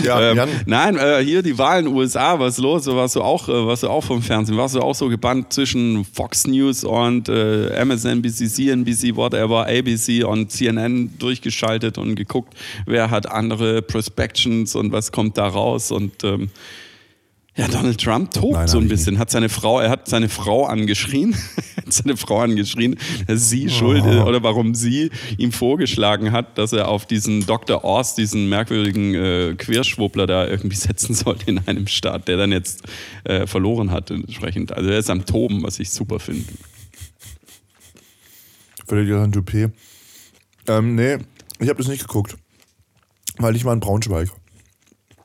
ja, 0.04 0.32
ähm, 0.32 0.48
nein, 0.66 0.96
äh, 0.96 1.22
hier 1.24 1.42
die 1.42 1.56
Wahlen 1.56 1.86
USA, 1.86 2.38
was 2.38 2.58
los? 2.58 2.86
Warst 2.86 3.16
du 3.16 3.22
auch, 3.22 3.48
äh, 3.48 3.66
warst 3.66 3.84
du 3.84 3.88
auch 3.88 4.02
vom 4.02 4.20
Fernsehen? 4.20 4.58
Warst 4.58 4.74
du 4.74 4.80
auch 4.80 4.94
so 4.94 5.08
gebannt 5.08 5.52
zwischen 5.52 6.04
Fox 6.04 6.46
News 6.46 6.84
und 6.84 7.28
äh, 7.28 7.82
MSNBC, 7.84 8.48
CNBC, 8.48 9.16
whatever, 9.16 9.66
ABC 9.66 10.24
und 10.24 10.50
CNN 10.50 11.16
durchgeschaltet 11.18 11.96
und 11.96 12.16
geguckt, 12.16 12.54
wer 12.84 13.10
hat 13.10 13.30
andere 13.30 13.80
Prospections 13.80 14.74
und 14.74 14.92
was 14.92 15.10
kommt 15.10 15.38
da 15.38 15.46
raus 15.46 15.90
und 15.90 16.22
ähm, 16.24 16.50
ja, 17.56 17.66
Donald 17.66 18.00
Trump 18.00 18.30
tobt 18.30 18.52
Nein, 18.52 18.68
so 18.68 18.78
ein 18.78 18.88
bisschen, 18.88 19.18
hat 19.18 19.30
seine 19.30 19.48
Frau, 19.48 19.80
er 19.80 19.90
hat 19.90 20.08
seine 20.08 20.28
Frau 20.28 20.66
angeschrien, 20.66 21.34
seine 21.88 22.16
Frau 22.16 22.40
angeschrien, 22.40 22.96
dass 23.26 23.50
sie 23.50 23.66
oh. 23.66 23.70
schuld 23.70 24.06
ist 24.06 24.20
oder 24.20 24.42
warum 24.42 24.74
sie 24.74 25.10
ihm 25.36 25.50
vorgeschlagen 25.50 26.30
hat, 26.30 26.58
dass 26.58 26.72
er 26.72 26.88
auf 26.88 27.06
diesen 27.06 27.44
Dr. 27.46 27.84
Oz, 27.84 28.14
diesen 28.14 28.48
merkwürdigen 28.48 29.14
äh, 29.14 29.54
Querschwuppler 29.58 30.26
da 30.26 30.46
irgendwie 30.46 30.76
setzen 30.76 31.14
sollte 31.14 31.50
in 31.50 31.58
einem 31.66 31.88
Staat, 31.88 32.28
der 32.28 32.36
dann 32.36 32.52
jetzt 32.52 32.84
äh, 33.24 33.46
verloren 33.46 33.90
hat 33.90 34.10
entsprechend. 34.10 34.72
Also 34.72 34.88
er 34.88 34.98
ist 34.98 35.10
am 35.10 35.26
Toben, 35.26 35.62
was 35.64 35.80
ich 35.80 35.90
super 35.90 36.20
finde. 36.20 36.46
Völlig 38.86 39.12
ein 39.12 39.32
Toupet. 39.32 39.72
Ähm, 40.68 40.94
nee, 40.94 41.18
ich 41.58 41.68
habe 41.68 41.78
das 41.78 41.88
nicht 41.88 42.06
geguckt, 42.06 42.36
weil 43.38 43.56
ich 43.56 43.64
war 43.64 43.72
in 43.72 43.80
Braunschweig. 43.80 44.30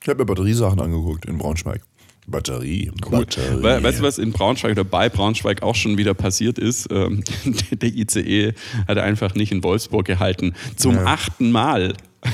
Ich 0.01 0.09
habe 0.09 0.19
mir 0.19 0.25
Batteriesachen 0.25 0.79
angeguckt 0.79 1.25
in 1.25 1.37
Braunschweig. 1.37 1.81
Batterie. 2.27 2.91
Cool. 3.05 3.19
Batterie. 3.19 3.83
Weißt 3.83 3.99
du, 3.99 4.03
was 4.03 4.17
in 4.17 4.31
Braunschweig 4.31 4.71
oder 4.71 4.83
bei 4.83 5.09
Braunschweig 5.09 5.61
auch 5.61 5.75
schon 5.75 5.97
wieder 5.97 6.13
passiert 6.13 6.57
ist? 6.57 6.87
Ähm, 6.91 7.23
der 7.71 7.89
ICE 7.89 8.53
hat 8.87 8.97
einfach 8.97 9.35
nicht 9.35 9.51
in 9.51 9.63
Wolfsburg 9.63 10.05
gehalten. 10.05 10.53
Zum 10.75 10.95
ja. 10.95 11.05
achten 11.05 11.51
Mal. 11.51 11.93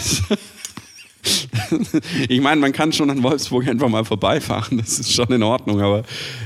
ich 2.29 2.41
meine, 2.41 2.61
man 2.61 2.71
kann 2.71 2.93
schon 2.93 3.09
an 3.09 3.21
Wolfsburg 3.23 3.67
einfach 3.67 3.89
mal 3.89 4.05
vorbeifahren, 4.05 4.77
das 4.77 4.99
ist 4.99 5.13
schon 5.13 5.27
in 5.27 5.43
Ordnung, 5.43 5.81
aber 5.81 6.03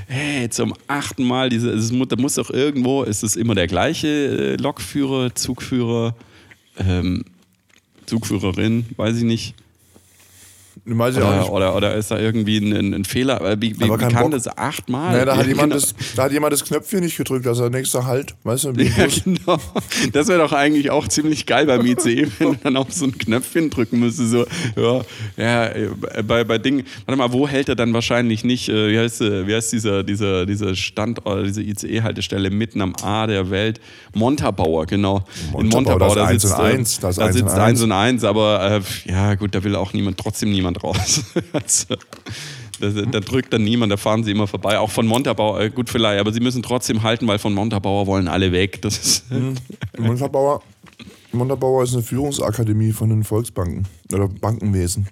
hey, 0.07 0.49
zum 0.49 0.73
achten 0.87 1.23
Mal, 1.23 1.49
diese, 1.49 1.69
es 1.69 1.91
muss, 1.91 2.07
da 2.07 2.15
muss 2.15 2.35
doch 2.35 2.49
irgendwo, 2.49 3.03
ist 3.03 3.23
es 3.23 3.35
immer 3.35 3.55
der 3.55 3.67
gleiche 3.67 4.07
äh, 4.07 4.55
Lokführer, 4.55 5.33
Zugführer, 5.35 6.15
ähm, 6.77 7.23
Zugführerin, 8.05 8.85
weiß 8.97 9.17
ich 9.17 9.23
nicht. 9.23 9.55
Weiß 10.87 11.17
oder, 11.17 11.51
oder, 11.51 11.75
oder, 11.75 11.95
ist 11.95 12.11
da 12.11 12.19
irgendwie 12.19 12.57
ein, 12.57 12.93
ein 12.93 13.05
Fehler? 13.05 13.59
Wie, 13.59 13.75
wie, 13.79 13.85
wie 13.85 13.97
kann 13.97 14.13
Bock. 14.13 14.31
das 14.31 14.47
achtmal? 14.47 15.13
Naja, 15.13 15.25
da, 15.25 15.37
hat 15.37 15.47
jemand 15.47 15.73
genau. 15.73 15.81
das, 15.81 15.95
da 16.15 16.23
hat 16.25 16.31
jemand 16.31 16.53
das 16.53 16.63
Knöpfchen 16.63 16.99
nicht 16.99 17.17
gedrückt, 17.17 17.47
also 17.47 17.67
der 17.67 17.71
nächste 17.71 18.05
Halt. 18.05 18.35
Weißt 18.43 18.65
du, 18.65 18.71
ja, 18.73 19.07
genau. 19.23 19.59
Das 20.13 20.27
wäre 20.27 20.37
doch 20.37 20.53
eigentlich 20.53 20.91
auch 20.91 21.07
ziemlich 21.07 21.47
geil 21.47 21.65
beim 21.65 21.83
ICE, 21.83 22.27
wenn 22.37 22.51
du 22.51 22.57
dann 22.61 22.77
auch 22.77 22.91
so 22.91 23.05
ein 23.05 23.17
Knöpfchen 23.17 23.71
drücken 23.71 23.99
müsste. 23.99 24.27
So, 24.27 24.45
ja, 24.75 25.01
ja 25.37 25.71
bei, 26.21 26.43
bei 26.43 26.59
Dingen. 26.59 26.83
Warte 27.07 27.17
mal, 27.17 27.33
wo 27.33 27.47
hält 27.47 27.67
er 27.67 27.75
dann 27.75 27.91
wahrscheinlich 27.93 28.43
nicht? 28.43 28.69
Äh, 28.69 28.91
wie 28.91 28.99
heißt, 28.99 29.21
äh, 29.21 29.47
wie 29.47 29.55
heißt 29.55 29.73
dieser, 29.73 30.03
dieser, 30.03 30.45
dieser 30.45 30.75
Standort, 30.75 31.47
diese 31.47 31.63
ICE-Haltestelle 31.63 32.51
mitten 32.51 32.81
am 32.81 32.93
A 33.01 33.25
der 33.25 33.49
Welt? 33.49 33.81
Montabauer, 34.13 34.85
genau. 34.85 35.25
Montabauer, 35.51 35.61
In 35.61 35.69
Montabauer, 35.69 36.15
da, 36.15 36.27
sitzt, 36.27 36.53
1 36.53 36.99
und 36.99 37.05
1, 37.05 37.15
da 37.15 37.33
sitzt 37.33 37.57
1 37.57 37.81
und 37.81 37.91
1, 37.91 38.23
aber 38.23 38.81
äh, 39.05 39.09
ja, 39.11 39.33
gut, 39.33 39.55
da 39.55 39.63
will 39.63 39.75
auch 39.75 39.91
niemand, 39.91 40.19
trotzdem 40.19 40.51
niemand 40.51 40.74
niemand 40.75 40.83
raus. 40.83 41.23
also, 41.53 41.95
da, 42.79 42.89
da, 42.89 43.19
drückt 43.19 43.53
dann 43.53 43.63
niemand, 43.63 43.91
da 43.91 43.97
fahren 43.97 44.23
sie 44.23 44.31
immer 44.31 44.47
vorbei. 44.47 44.79
Auch 44.79 44.91
von 44.91 45.07
Montabaur, 45.07 45.61
äh, 45.61 45.69
gut 45.69 45.89
vielleicht, 45.89 46.19
aber 46.19 46.31
sie 46.31 46.39
müssen 46.39 46.61
trotzdem 46.61 47.03
halten, 47.03 47.27
weil 47.27 47.39
von 47.39 47.53
Montabaur 47.53 48.07
wollen 48.07 48.27
alle 48.27 48.51
weg. 48.51 48.81
Das 48.85 48.97
ist 48.97 49.31
mhm. 49.31 49.55
Montabaur, 49.97 50.61
Montabaur 51.31 51.83
ist 51.83 51.93
eine 51.93 52.03
Führungsakademie 52.03 52.91
von 52.91 53.09
den 53.09 53.23
Volksbanken 53.23 53.87
oder 54.13 54.27
Bankenwesen. 54.27 55.07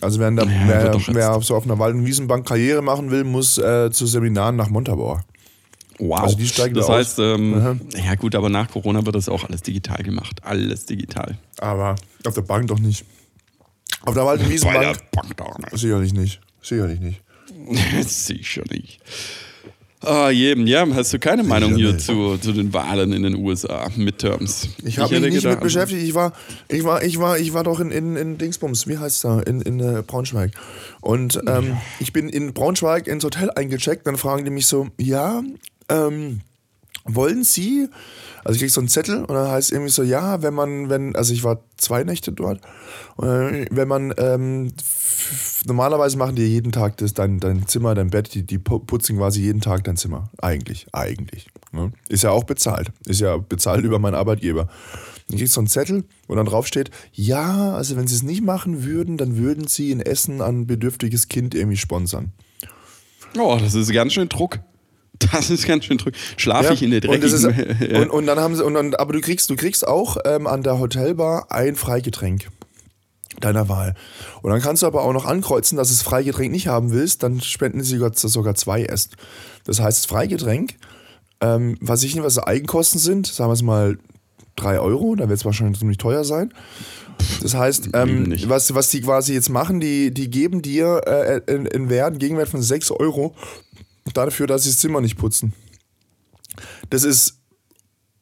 Also 0.00 0.18
wer, 0.18 0.32
da, 0.32 0.42
ja, 0.42 0.50
wer, 0.66 1.00
wer 1.08 1.40
so 1.42 1.54
auf 1.54 1.64
einer 1.64 1.78
Wald- 1.78 1.94
und 1.94 2.04
Wiesenbank 2.04 2.46
Karriere 2.46 2.82
machen 2.82 3.10
will, 3.12 3.22
muss 3.22 3.56
äh, 3.58 3.90
zu 3.92 4.06
Seminaren 4.06 4.56
nach 4.56 4.68
Montabaur. 4.68 5.22
Wow. 5.98 6.20
Also 6.20 6.36
die 6.36 6.48
steigen 6.48 6.74
das 6.74 6.88
da 6.88 6.94
heißt, 6.94 7.18
ähm, 7.20 7.80
ja 7.94 8.14
gut, 8.16 8.34
aber 8.34 8.48
nach 8.48 8.68
Corona 8.68 9.06
wird 9.06 9.14
das 9.14 9.28
auch 9.28 9.44
alles 9.44 9.62
digital 9.62 10.02
gemacht. 10.02 10.40
Alles 10.42 10.86
digital. 10.86 11.38
Aber 11.58 11.94
auf 12.26 12.34
der 12.34 12.42
Bank 12.42 12.66
doch 12.66 12.80
nicht. 12.80 13.04
Auf 14.04 14.14
der 14.14 14.22
alten 14.24 14.48
Wiesenbank? 14.48 14.98
Sicherlich 15.72 16.12
nicht. 16.12 16.40
Sicherlich 16.60 17.00
nicht. 17.00 17.22
Sicher 18.08 18.62
nicht. 18.70 19.00
Ah, 20.04 20.30
jedem, 20.30 20.66
ja, 20.66 20.84
hast 20.94 21.12
du 21.12 21.18
keine 21.20 21.44
Meinung 21.44 21.76
hier 21.76 21.96
zu, 21.96 22.36
zu 22.36 22.52
den 22.52 22.72
Wahlen 22.72 23.12
in 23.12 23.22
den 23.22 23.36
USA, 23.36 23.88
Midterms? 23.94 24.68
Ich 24.84 24.98
habe 24.98 25.14
mich 25.14 25.30
nicht 25.30 25.42
gedacht, 25.42 25.54
mit 25.54 25.62
beschäftigt. 25.62 26.02
Ich 26.02 26.14
war, 26.14 26.32
ich 26.66 26.82
war, 26.82 27.04
ich 27.04 27.20
war, 27.20 27.38
ich 27.38 27.54
war 27.54 27.62
doch 27.62 27.78
in, 27.78 27.92
in, 27.92 28.16
in 28.16 28.36
Dingsbums, 28.36 28.88
wie 28.88 28.98
heißt 28.98 29.24
da, 29.24 29.40
in, 29.40 29.60
in 29.60 29.78
äh, 29.78 30.02
Braunschweig. 30.04 30.50
Und 31.00 31.40
ähm, 31.46 31.68
ja. 31.68 31.82
ich 32.00 32.12
bin 32.12 32.28
in 32.28 32.52
Braunschweig 32.52 33.06
ins 33.06 33.22
Hotel 33.22 33.50
eingecheckt, 33.54 34.04
dann 34.08 34.16
fragen 34.16 34.44
die 34.44 34.50
mich 34.50 34.66
so, 34.66 34.88
ja, 34.98 35.44
ähm, 35.88 36.40
wollen 37.04 37.44
Sie 37.44 37.88
also 38.44 38.56
ich 38.56 38.62
krieg 38.62 38.70
so 38.70 38.80
einen 38.80 38.88
Zettel 38.88 39.24
und 39.24 39.34
dann 39.34 39.48
heißt 39.48 39.70
irgendwie 39.70 39.90
so, 39.90 40.02
ja, 40.02 40.42
wenn 40.42 40.54
man, 40.54 40.88
wenn, 40.88 41.14
also 41.14 41.32
ich 41.32 41.44
war 41.44 41.60
zwei 41.76 42.02
Nächte 42.02 42.32
dort, 42.32 42.60
und 43.16 43.66
wenn 43.70 43.86
man, 43.86 44.12
ähm, 44.18 44.72
normalerweise 45.66 46.18
machen 46.18 46.34
die 46.34 46.42
jeden 46.42 46.72
Tag 46.72 46.96
das, 46.96 47.14
dein, 47.14 47.38
dein 47.38 47.68
Zimmer, 47.68 47.94
dein 47.94 48.10
Bett, 48.10 48.34
die, 48.34 48.42
die 48.42 48.58
putzen 48.58 49.16
quasi 49.16 49.42
jeden 49.42 49.60
Tag 49.60 49.84
dein 49.84 49.96
Zimmer. 49.96 50.28
Eigentlich, 50.38 50.86
eigentlich. 50.92 51.46
Ne? 51.70 51.92
Ist 52.08 52.24
ja 52.24 52.30
auch 52.30 52.44
bezahlt. 52.44 52.90
Ist 53.06 53.20
ja 53.20 53.36
bezahlt 53.36 53.84
über 53.84 54.00
meinen 54.00 54.16
Arbeitgeber. 54.16 54.66
Dann 55.28 55.38
kriegst 55.38 55.52
so 55.52 55.60
einen 55.60 55.68
Zettel, 55.68 56.04
wo 56.26 56.34
dann 56.34 56.46
drauf 56.46 56.66
steht, 56.66 56.90
ja, 57.12 57.74
also 57.74 57.96
wenn 57.96 58.08
sie 58.08 58.16
es 58.16 58.24
nicht 58.24 58.42
machen 58.42 58.84
würden, 58.84 59.18
dann 59.18 59.36
würden 59.36 59.68
sie 59.68 59.92
ein 59.92 60.00
Essen 60.00 60.42
an 60.42 60.62
ein 60.62 60.66
bedürftiges 60.66 61.28
Kind 61.28 61.54
irgendwie 61.54 61.76
sponsern. 61.76 62.32
Oh, 63.38 63.56
das 63.60 63.74
ist 63.74 63.92
ganz 63.92 64.12
schön 64.12 64.28
Druck. 64.28 64.58
Das 65.32 65.50
ist 65.50 65.66
ganz 65.66 65.84
schön 65.84 65.98
drückend. 65.98 66.22
Schlafe 66.36 66.68
ja, 66.68 66.72
ich 66.72 66.82
in 66.82 66.90
der 66.90 67.00
dreckigen... 67.00 67.22
Und, 67.22 67.80
ist, 67.80 67.90
und, 67.94 68.10
und, 68.10 68.26
dann 68.26 68.38
haben 68.38 68.56
sie... 68.56 68.64
Und 68.64 68.74
dann, 68.74 68.94
aber 68.94 69.12
du 69.12 69.20
kriegst, 69.20 69.50
du 69.50 69.56
kriegst 69.56 69.86
auch 69.86 70.16
ähm, 70.24 70.46
an 70.46 70.62
der 70.62 70.78
Hotelbar 70.78 71.50
ein 71.50 71.76
Freigetränk 71.76 72.48
deiner 73.40 73.68
Wahl. 73.68 73.94
Und 74.42 74.50
dann 74.50 74.60
kannst 74.60 74.82
du 74.82 74.86
aber 74.86 75.02
auch 75.02 75.12
noch 75.12 75.26
ankreuzen, 75.26 75.76
dass 75.76 75.88
du 75.88 75.94
das 75.94 76.02
Freigetränk 76.02 76.52
nicht 76.52 76.68
haben 76.68 76.92
willst, 76.92 77.22
dann 77.22 77.40
spenden 77.40 77.82
sie 77.82 77.96
sogar, 77.96 78.12
sogar 78.14 78.54
zwei 78.54 78.84
Essen. 78.84 79.12
Das 79.64 79.80
heißt, 79.80 80.04
das 80.04 80.06
Freigetränk, 80.06 80.74
ähm, 81.40 81.76
was 81.80 82.02
ich 82.02 82.14
nicht, 82.14 82.24
was 82.24 82.38
Eigenkosten 82.38 83.00
sind, 83.00 83.26
sagen 83.26 83.50
wir 83.50 83.54
es 83.54 83.62
mal 83.62 83.98
drei 84.56 84.78
Euro, 84.78 85.14
da 85.16 85.28
wird 85.28 85.38
es 85.38 85.44
wahrscheinlich 85.44 85.78
ziemlich 85.78 85.98
teuer 85.98 86.24
sein. 86.24 86.52
Das 87.42 87.54
heißt, 87.54 87.90
ähm, 87.94 88.34
was, 88.46 88.74
was 88.74 88.88
die 88.88 89.00
quasi 89.00 89.34
jetzt 89.34 89.48
machen, 89.48 89.80
die, 89.80 90.12
die 90.12 90.30
geben 90.30 90.62
dir 90.62 91.02
äh, 91.06 91.40
in, 91.52 91.66
in 91.66 91.88
Wert, 91.88 92.18
Gegenwert 92.18 92.48
von 92.48 92.62
6 92.62 92.90
Euro 92.92 93.34
dafür, 94.14 94.46
dass 94.46 94.64
sie 94.64 94.70
das 94.70 94.78
Zimmer 94.78 95.00
nicht 95.00 95.16
putzen. 95.16 95.52
Das 96.90 97.04
ist 97.04 97.38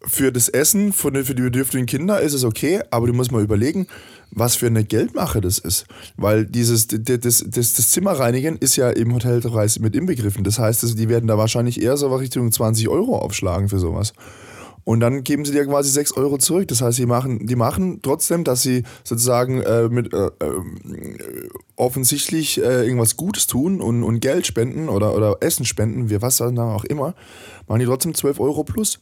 für 0.03 0.33
das 0.33 0.49
Essen, 0.49 0.93
für 0.93 1.11
die, 1.11 1.43
bedürftigen 1.43 1.87
Kinder 1.87 2.21
ist 2.21 2.33
es 2.33 2.45
okay, 2.45 2.81
aber 2.91 3.07
du 3.07 3.13
musst 3.13 3.33
mal 3.33 3.43
überlegen, 3.43 3.87
was 4.31 4.57
für 4.57 4.67
eine 4.67 4.85
Geldmache 4.85 5.41
das 5.41 5.59
ist. 5.59 5.85
Weil 6.17 6.47
dieses, 6.47 6.87
das, 6.87 7.21
das, 7.21 7.45
das 7.73 7.89
Zimmerreinigen 7.91 8.57
ist 8.57 8.77
ja 8.77 8.91
im 8.91 9.13
Hotelpreis 9.13 9.79
mit 9.79 9.95
inbegriffen. 9.95 10.45
Das 10.45 10.59
heißt, 10.59 10.99
die 10.99 11.09
werden 11.09 11.27
da 11.27 11.37
wahrscheinlich 11.37 11.83
eher 11.83 11.97
so 11.97 12.15
Richtung 12.15 12.51
20 12.51 12.89
Euro 12.89 13.19
aufschlagen 13.19 13.69
für 13.69 13.79
sowas. 13.79 14.15
Und 14.85 15.01
dann 15.01 15.25
geben 15.25 15.45
sie 15.45 15.53
dir 15.53 15.67
quasi 15.67 15.91
6 15.91 16.17
Euro 16.17 16.39
zurück. 16.39 16.69
Das 16.69 16.81
heißt, 16.81 16.99
die 16.99 17.07
machen, 17.07 17.47
die 17.47 17.57
machen 17.57 18.01
trotzdem, 18.03 18.45
dass 18.45 18.63
sie 18.63 18.85
sozusagen 19.05 19.61
äh, 19.61 19.89
mit 19.89 20.13
äh, 20.13 20.27
äh, 20.27 21.49
offensichtlich 21.77 22.59
äh, 22.59 22.85
irgendwas 22.85 23.17
Gutes 23.17 23.47
tun 23.47 23.81
und, 23.81 24.03
und 24.03 24.21
Geld 24.21 24.47
spenden 24.47 24.89
oder, 24.89 25.15
oder 25.15 25.37
Essen 25.41 25.65
spenden, 25.65 26.11
wie 26.11 26.21
was 26.23 26.39
dann 26.39 26.59
auch 26.59 26.85
immer, 26.85 27.15
machen 27.69 27.81
die 27.81 27.87
trotzdem 27.87 28.15
12 28.15 28.41
Euro 28.41 28.65
plus. 28.65 29.01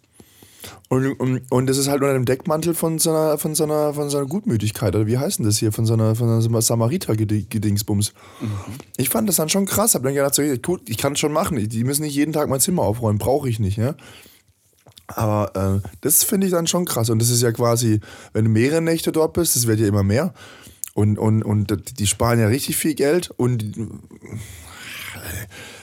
Und, 0.88 1.12
und, 1.20 1.42
und 1.50 1.66
das 1.68 1.76
ist 1.76 1.88
halt 1.88 2.00
unter 2.00 2.14
dem 2.14 2.24
Deckmantel 2.24 2.74
von 2.74 2.98
so 2.98 3.10
einer, 3.10 3.38
von 3.38 3.54
so 3.54 3.64
einer, 3.64 3.94
von 3.94 4.08
so 4.10 4.18
einer 4.18 4.26
Gutmütigkeit, 4.26 4.94
oder 4.94 5.06
wie 5.06 5.18
heißt 5.18 5.38
denn 5.38 5.46
das 5.46 5.58
hier, 5.58 5.70
von 5.70 5.86
so 5.86 5.94
einer, 5.94 6.14
von 6.14 6.28
einer 6.28 6.62
Samariter-Gedingsbums. 6.62 8.12
Mhm. 8.40 8.48
Ich 8.96 9.08
fand 9.08 9.28
das 9.28 9.36
dann 9.36 9.48
schon 9.48 9.66
krass, 9.66 9.94
hab 9.94 10.02
dann 10.02 10.14
gedacht, 10.14 10.34
so, 10.34 10.42
gut, 10.62 10.82
ich 10.88 10.96
kann 10.96 11.12
es 11.12 11.18
schon 11.18 11.32
machen, 11.32 11.68
die 11.68 11.84
müssen 11.84 12.02
nicht 12.02 12.14
jeden 12.14 12.32
Tag 12.32 12.48
mein 12.48 12.60
Zimmer 12.60 12.82
aufräumen, 12.82 13.18
brauche 13.18 13.48
ich 13.48 13.60
nicht, 13.60 13.76
ja. 13.76 13.94
Aber 15.08 15.82
äh, 15.84 15.88
das 16.02 16.22
finde 16.22 16.46
ich 16.46 16.52
dann 16.52 16.66
schon 16.66 16.84
krass. 16.84 17.10
Und 17.10 17.18
das 17.20 17.30
ist 17.30 17.42
ja 17.42 17.50
quasi, 17.52 18.00
wenn 18.32 18.44
du 18.44 18.50
mehrere 18.50 18.82
Nächte 18.82 19.10
dort 19.10 19.32
bist, 19.32 19.56
das 19.56 19.66
wird 19.66 19.80
ja 19.80 19.86
immer 19.86 20.02
mehr. 20.02 20.34
Und, 20.94 21.18
und, 21.18 21.42
und 21.42 21.98
die 21.98 22.06
sparen 22.06 22.40
ja 22.40 22.48
richtig 22.48 22.76
viel 22.76 22.94
Geld. 22.94 23.30
Und 23.36 23.64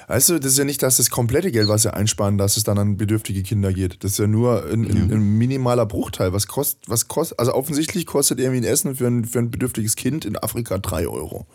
weißt 0.08 0.30
du, 0.30 0.40
das 0.40 0.52
ist 0.52 0.58
ja 0.58 0.66
nicht, 0.66 0.84
dass 0.84 0.98
das 0.98 1.10
komplette 1.10 1.52
Geld, 1.52 1.68
was 1.68 1.84
sie 1.84 1.94
einsparen, 1.94 2.38
dass 2.38 2.58
es 2.58 2.64
dann 2.64 2.78
an 2.78 2.98
bedürftige 2.98 3.42
Kinder 3.42 3.74
geht. 3.74 4.04
Das 4.04 4.12
ist 4.12 4.20
ja 4.20 4.28
nur 4.28 4.66
ein, 4.66 4.84
ein, 4.86 5.12
ein 5.12 5.38
minimaler 5.38 5.86
Bruchteil. 5.86 6.32
Was 6.32 6.48
kostet, 6.48 6.88
was 6.88 7.08
kostet, 7.08 7.40
also 7.40 7.54
offensichtlich 7.54 8.06
kostet 8.06 8.40
irgendwie 8.40 8.62
ein 8.62 8.72
Essen 8.72 8.96
für 8.96 9.08
ein, 9.08 9.26
für 9.26 9.40
ein 9.40 9.50
bedürftiges 9.50 9.96
Kind 9.96 10.26
in 10.26 10.38
Afrika 10.38 10.78
drei 10.78 11.08
Euro. 11.08 11.48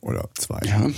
Oder 0.00 0.30
zwei. 0.38 0.60
Ja. 0.64 0.88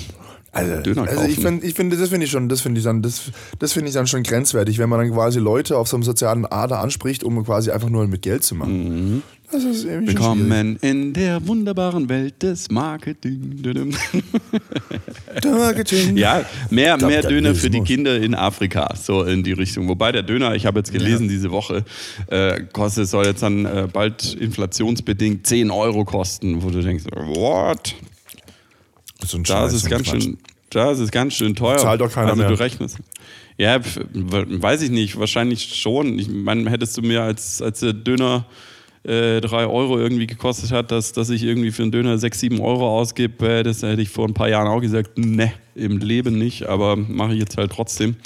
Also, 0.55 0.83
Döner 0.83 1.09
also 1.09 1.25
ich 1.25 1.37
finde, 1.37 1.67
ich 1.67 1.73
find, 1.73 1.91
das 1.95 2.11
finde 2.11 2.27
ich 2.27 2.31
schon, 2.31 2.51
das 2.51 2.61
finde 2.61 2.79
ich 2.79 2.85
dann, 2.85 3.01
das, 3.01 3.23
das 3.59 3.73
finde 3.73 3.89
ich 3.89 3.95
dann 3.95 4.07
schon 4.07 4.23
grenzwertig, 4.23 4.79
wenn 4.79 4.91
man 4.91 5.01
dann 5.01 5.11
quasi 5.11 5.39
Leute 5.39 5.79
auf 5.79 5.89
so 5.89 5.97
einem 5.97 6.03
sozialen 6.03 6.45
Ader 6.45 6.81
anspricht, 6.81 7.25
um 7.25 7.43
quasi 7.43 7.71
einfach 7.71 7.89
nur 7.89 8.07
mit 8.07 8.21
Geld 8.21 8.45
zu 8.45 8.55
machen. 8.55 9.15
Mhm. 9.15 9.23
Das 9.51 9.65
ist 9.65 9.85
irgendwie 9.85 10.13
Willkommen 10.13 10.77
in 10.81 11.13
der 11.15 11.47
wunderbaren 11.47 12.09
Welt 12.09 12.43
des 12.43 12.71
Marketing. 12.71 13.63
Marketing. 15.43 16.17
Ja, 16.17 16.45
mehr, 16.71 16.97
glaub, 16.99 17.11
mehr 17.11 17.23
Döner 17.23 17.55
für 17.55 17.71
die 17.71 17.81
Kinder 17.81 18.19
in 18.19 18.35
Afrika, 18.35 18.95
so 18.95 19.25
in 19.25 19.43
die 19.43 19.53
Richtung. 19.53 19.89
Wobei 19.89 20.13
der 20.13 20.23
Döner, 20.23 20.55
ich 20.55 20.67
habe 20.67 20.79
jetzt 20.79 20.93
gelesen 20.93 21.25
ja. 21.25 21.31
diese 21.31 21.51
Woche, 21.51 21.85
äh, 22.29 22.63
kostet, 22.73 23.09
soll 23.09 23.27
jetzt 23.27 23.43
dann 23.43 23.65
äh, 23.65 23.89
bald 23.91 24.35
inflationsbedingt 24.35 25.47
10 25.47 25.71
Euro 25.71 26.05
kosten, 26.05 26.63
wo 26.63 26.71
du 26.71 26.81
denkst, 26.83 27.05
what? 27.13 27.95
So 29.25 29.39
ein 29.39 29.45
da 29.45 29.67
ist 29.67 29.75
es 29.75 29.85
ganz 29.87 30.09
schön, 30.09 30.39
da 30.71 30.91
ist 30.91 30.99
es 30.99 31.11
ganz 31.11 31.35
schön 31.35 31.55
teuer. 31.55 31.79
Zahlt 31.79 32.01
doch 32.01 32.13
keiner 32.13 32.31
also 32.31 32.43
mehr. 32.43 32.51
du 32.51 32.59
rechnest. 32.59 32.99
Ja, 33.59 33.79
weiß 34.15 34.83
ich 34.83 34.91
nicht, 34.91 35.19
wahrscheinlich 35.19 35.75
schon. 35.77 36.19
Ich 36.19 36.29
meine, 36.29 36.71
hättest 36.71 36.97
du 36.97 37.03
mir 37.03 37.23
als, 37.23 37.61
als 37.61 37.81
der 37.81 37.93
Döner 37.93 38.47
äh, 39.05 39.41
drei 39.41 39.67
Euro 39.67 39.99
irgendwie 39.99 40.27
gekostet 40.27 40.73
hat, 40.73 40.91
dass, 40.91 41.13
dass 41.13 41.29
ich 41.29 41.43
irgendwie 41.43 41.71
für 41.71 41.83
einen 41.83 41.93
Döner 41.93 42.19
sechs, 42.19 42.41
sieben 42.41 42.61
Euro 42.61 42.89
ausgebe, 42.89 43.59
äh, 43.59 43.63
das 43.63 43.83
hätte 43.83 44.01
ich 44.01 44.09
vor 44.09 44.27
ein 44.27 44.35
paar 44.35 44.49
Jahren 44.49 44.69
auch 44.69 44.81
gesagt, 44.81 45.19
ne, 45.19 45.53
im 45.75 45.99
Leben 45.99 46.39
nicht, 46.39 46.67
aber 46.67 46.97
mache 46.97 47.35
ich 47.35 47.41
jetzt 47.41 47.57
halt 47.57 47.73
trotzdem. 47.73 48.17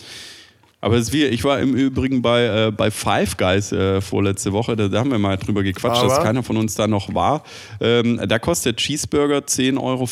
Aber 0.83 0.97
es 0.97 1.09
ist 1.09 1.13
wie, 1.13 1.25
ich 1.25 1.43
war 1.43 1.59
im 1.59 1.75
Übrigen 1.75 2.21
bei, 2.23 2.67
äh, 2.67 2.71
bei 2.71 2.91
Five 2.91 3.37
Guys 3.39 3.73
äh, 3.73 4.01
vorletzte 4.01 4.53
Woche, 4.53 4.77
da, 4.77 4.89
da, 4.89 5.01
haben 5.01 5.11
wir 5.11 5.19
mal 5.19 5.37
drüber 5.37 5.63
gequatscht, 5.63 6.03
aber 6.03 6.09
dass 6.09 6.23
keiner 6.23 6.43
von 6.43 6.57
uns 6.59 6.75
da 6.75 6.87
noch 6.87 7.13
war. 7.15 7.43
Ähm, 7.81 8.21
da 8.29 8.39
kostet 8.39 8.77
Cheeseburger 8.77 9.39
10,50 9.39 9.81
Euro. 9.81 10.07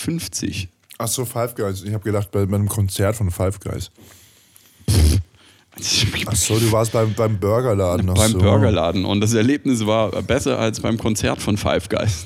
Ach 0.98 1.08
so, 1.08 1.24
Five 1.24 1.54
Guys. 1.54 1.82
Ich 1.82 1.92
habe 1.92 2.04
gedacht, 2.04 2.30
bei, 2.30 2.46
bei 2.46 2.56
einem 2.56 2.68
Konzert 2.68 3.16
von 3.16 3.30
Five 3.30 3.60
Guys. 3.60 3.90
Ach 6.26 6.36
so, 6.36 6.58
du 6.58 6.70
warst 6.70 6.92
beim, 6.92 7.14
beim 7.14 7.38
Burgerladen. 7.38 8.06
Beim 8.06 8.32
so. 8.32 8.38
Burgerladen. 8.38 9.04
Und 9.04 9.20
das 9.20 9.34
Erlebnis 9.34 9.84
war 9.84 10.10
besser 10.22 10.58
als 10.58 10.80
beim 10.80 10.98
Konzert 10.98 11.42
von 11.42 11.56
Five 11.56 11.88
Guys. 11.88 12.24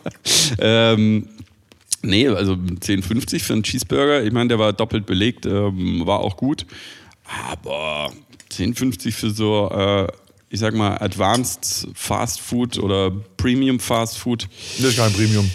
ähm, 0.58 1.28
nee, 2.02 2.28
also 2.28 2.54
10,50 2.54 3.40
für 3.40 3.52
einen 3.52 3.62
Cheeseburger. 3.62 4.24
Ich 4.24 4.32
meine, 4.32 4.48
der 4.48 4.58
war 4.58 4.72
doppelt 4.72 5.06
belegt, 5.06 5.46
ähm, 5.46 6.02
war 6.04 6.20
auch 6.20 6.36
gut. 6.36 6.66
Aber 7.48 8.10
10,50 8.50 9.12
für 9.12 9.30
so, 9.30 9.70
äh, 9.70 10.08
ich 10.48 10.58
sag 10.58 10.74
mal, 10.74 10.96
Advanced 10.98 11.88
Fast 11.94 12.40
Food 12.40 12.78
oder 12.78 13.12
Premium 13.36 13.78
Fast 13.78 14.18
Food. 14.18 14.48
Das 14.78 14.90
ist 14.90 14.96
kein 14.96 15.12
Premium. 15.12 15.48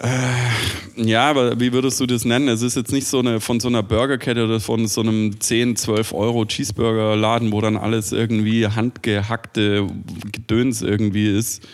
Äh, 0.00 1.02
ja, 1.02 1.30
aber 1.30 1.58
wie 1.58 1.72
würdest 1.72 2.00
du 2.00 2.06
das 2.06 2.24
nennen? 2.24 2.48
Es 2.48 2.62
ist 2.62 2.76
jetzt 2.76 2.92
nicht 2.92 3.06
so 3.06 3.18
eine 3.18 3.40
von 3.40 3.60
so 3.60 3.68
einer 3.68 3.82
Burgerkette 3.82 4.44
oder 4.44 4.60
von 4.60 4.86
so 4.86 5.00
einem 5.00 5.40
10, 5.40 5.76
12 5.76 6.12
Euro 6.12 6.44
Cheeseburger-Laden, 6.44 7.52
wo 7.52 7.60
dann 7.60 7.76
alles 7.76 8.12
irgendwie 8.12 8.66
handgehackte 8.66 9.86
Gedöns 10.32 10.82
irgendwie 10.82 11.28
ist. 11.28 11.66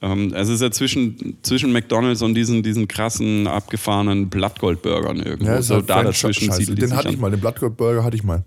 Ähm, 0.00 0.32
es 0.34 0.48
ist 0.48 0.60
ja 0.60 0.70
zwischen, 0.70 1.38
zwischen 1.42 1.72
McDonalds 1.72 2.22
und 2.22 2.34
diesen, 2.34 2.62
diesen 2.62 2.88
krassen, 2.88 3.46
abgefahrenen 3.46 4.28
Blattgoldburgern 4.28 5.20
irgendwo. 5.20 5.52
Ja, 5.52 5.62
so 5.62 5.80
da 5.80 6.02
dazwischen 6.02 6.50
sieht 6.52 6.80
Den 6.80 6.96
hatte 6.96 7.10
ich 7.10 7.18
mal, 7.18 7.30
den 7.30 7.40
Blattgoldburger 7.40 8.02
hatte 8.02 8.16
ich 8.16 8.24
mal. 8.24 8.44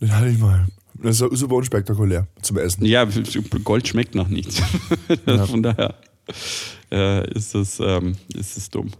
Den 0.00 0.16
hatte 0.16 0.28
ich 0.28 0.38
mal. 0.38 0.66
Das 0.94 1.20
ist 1.20 1.38
super 1.38 1.56
unspektakulär 1.56 2.26
zum 2.42 2.58
Essen. 2.58 2.84
Ja, 2.84 3.06
Gold 3.62 3.86
schmeckt 3.86 4.14
noch 4.14 4.28
nichts. 4.28 4.62
ja. 5.26 5.46
Von 5.46 5.62
daher 5.62 5.94
äh, 6.90 7.30
ist, 7.32 7.54
es, 7.54 7.80
ähm, 7.80 8.16
ist 8.34 8.56
es 8.56 8.70
dumm. 8.70 8.90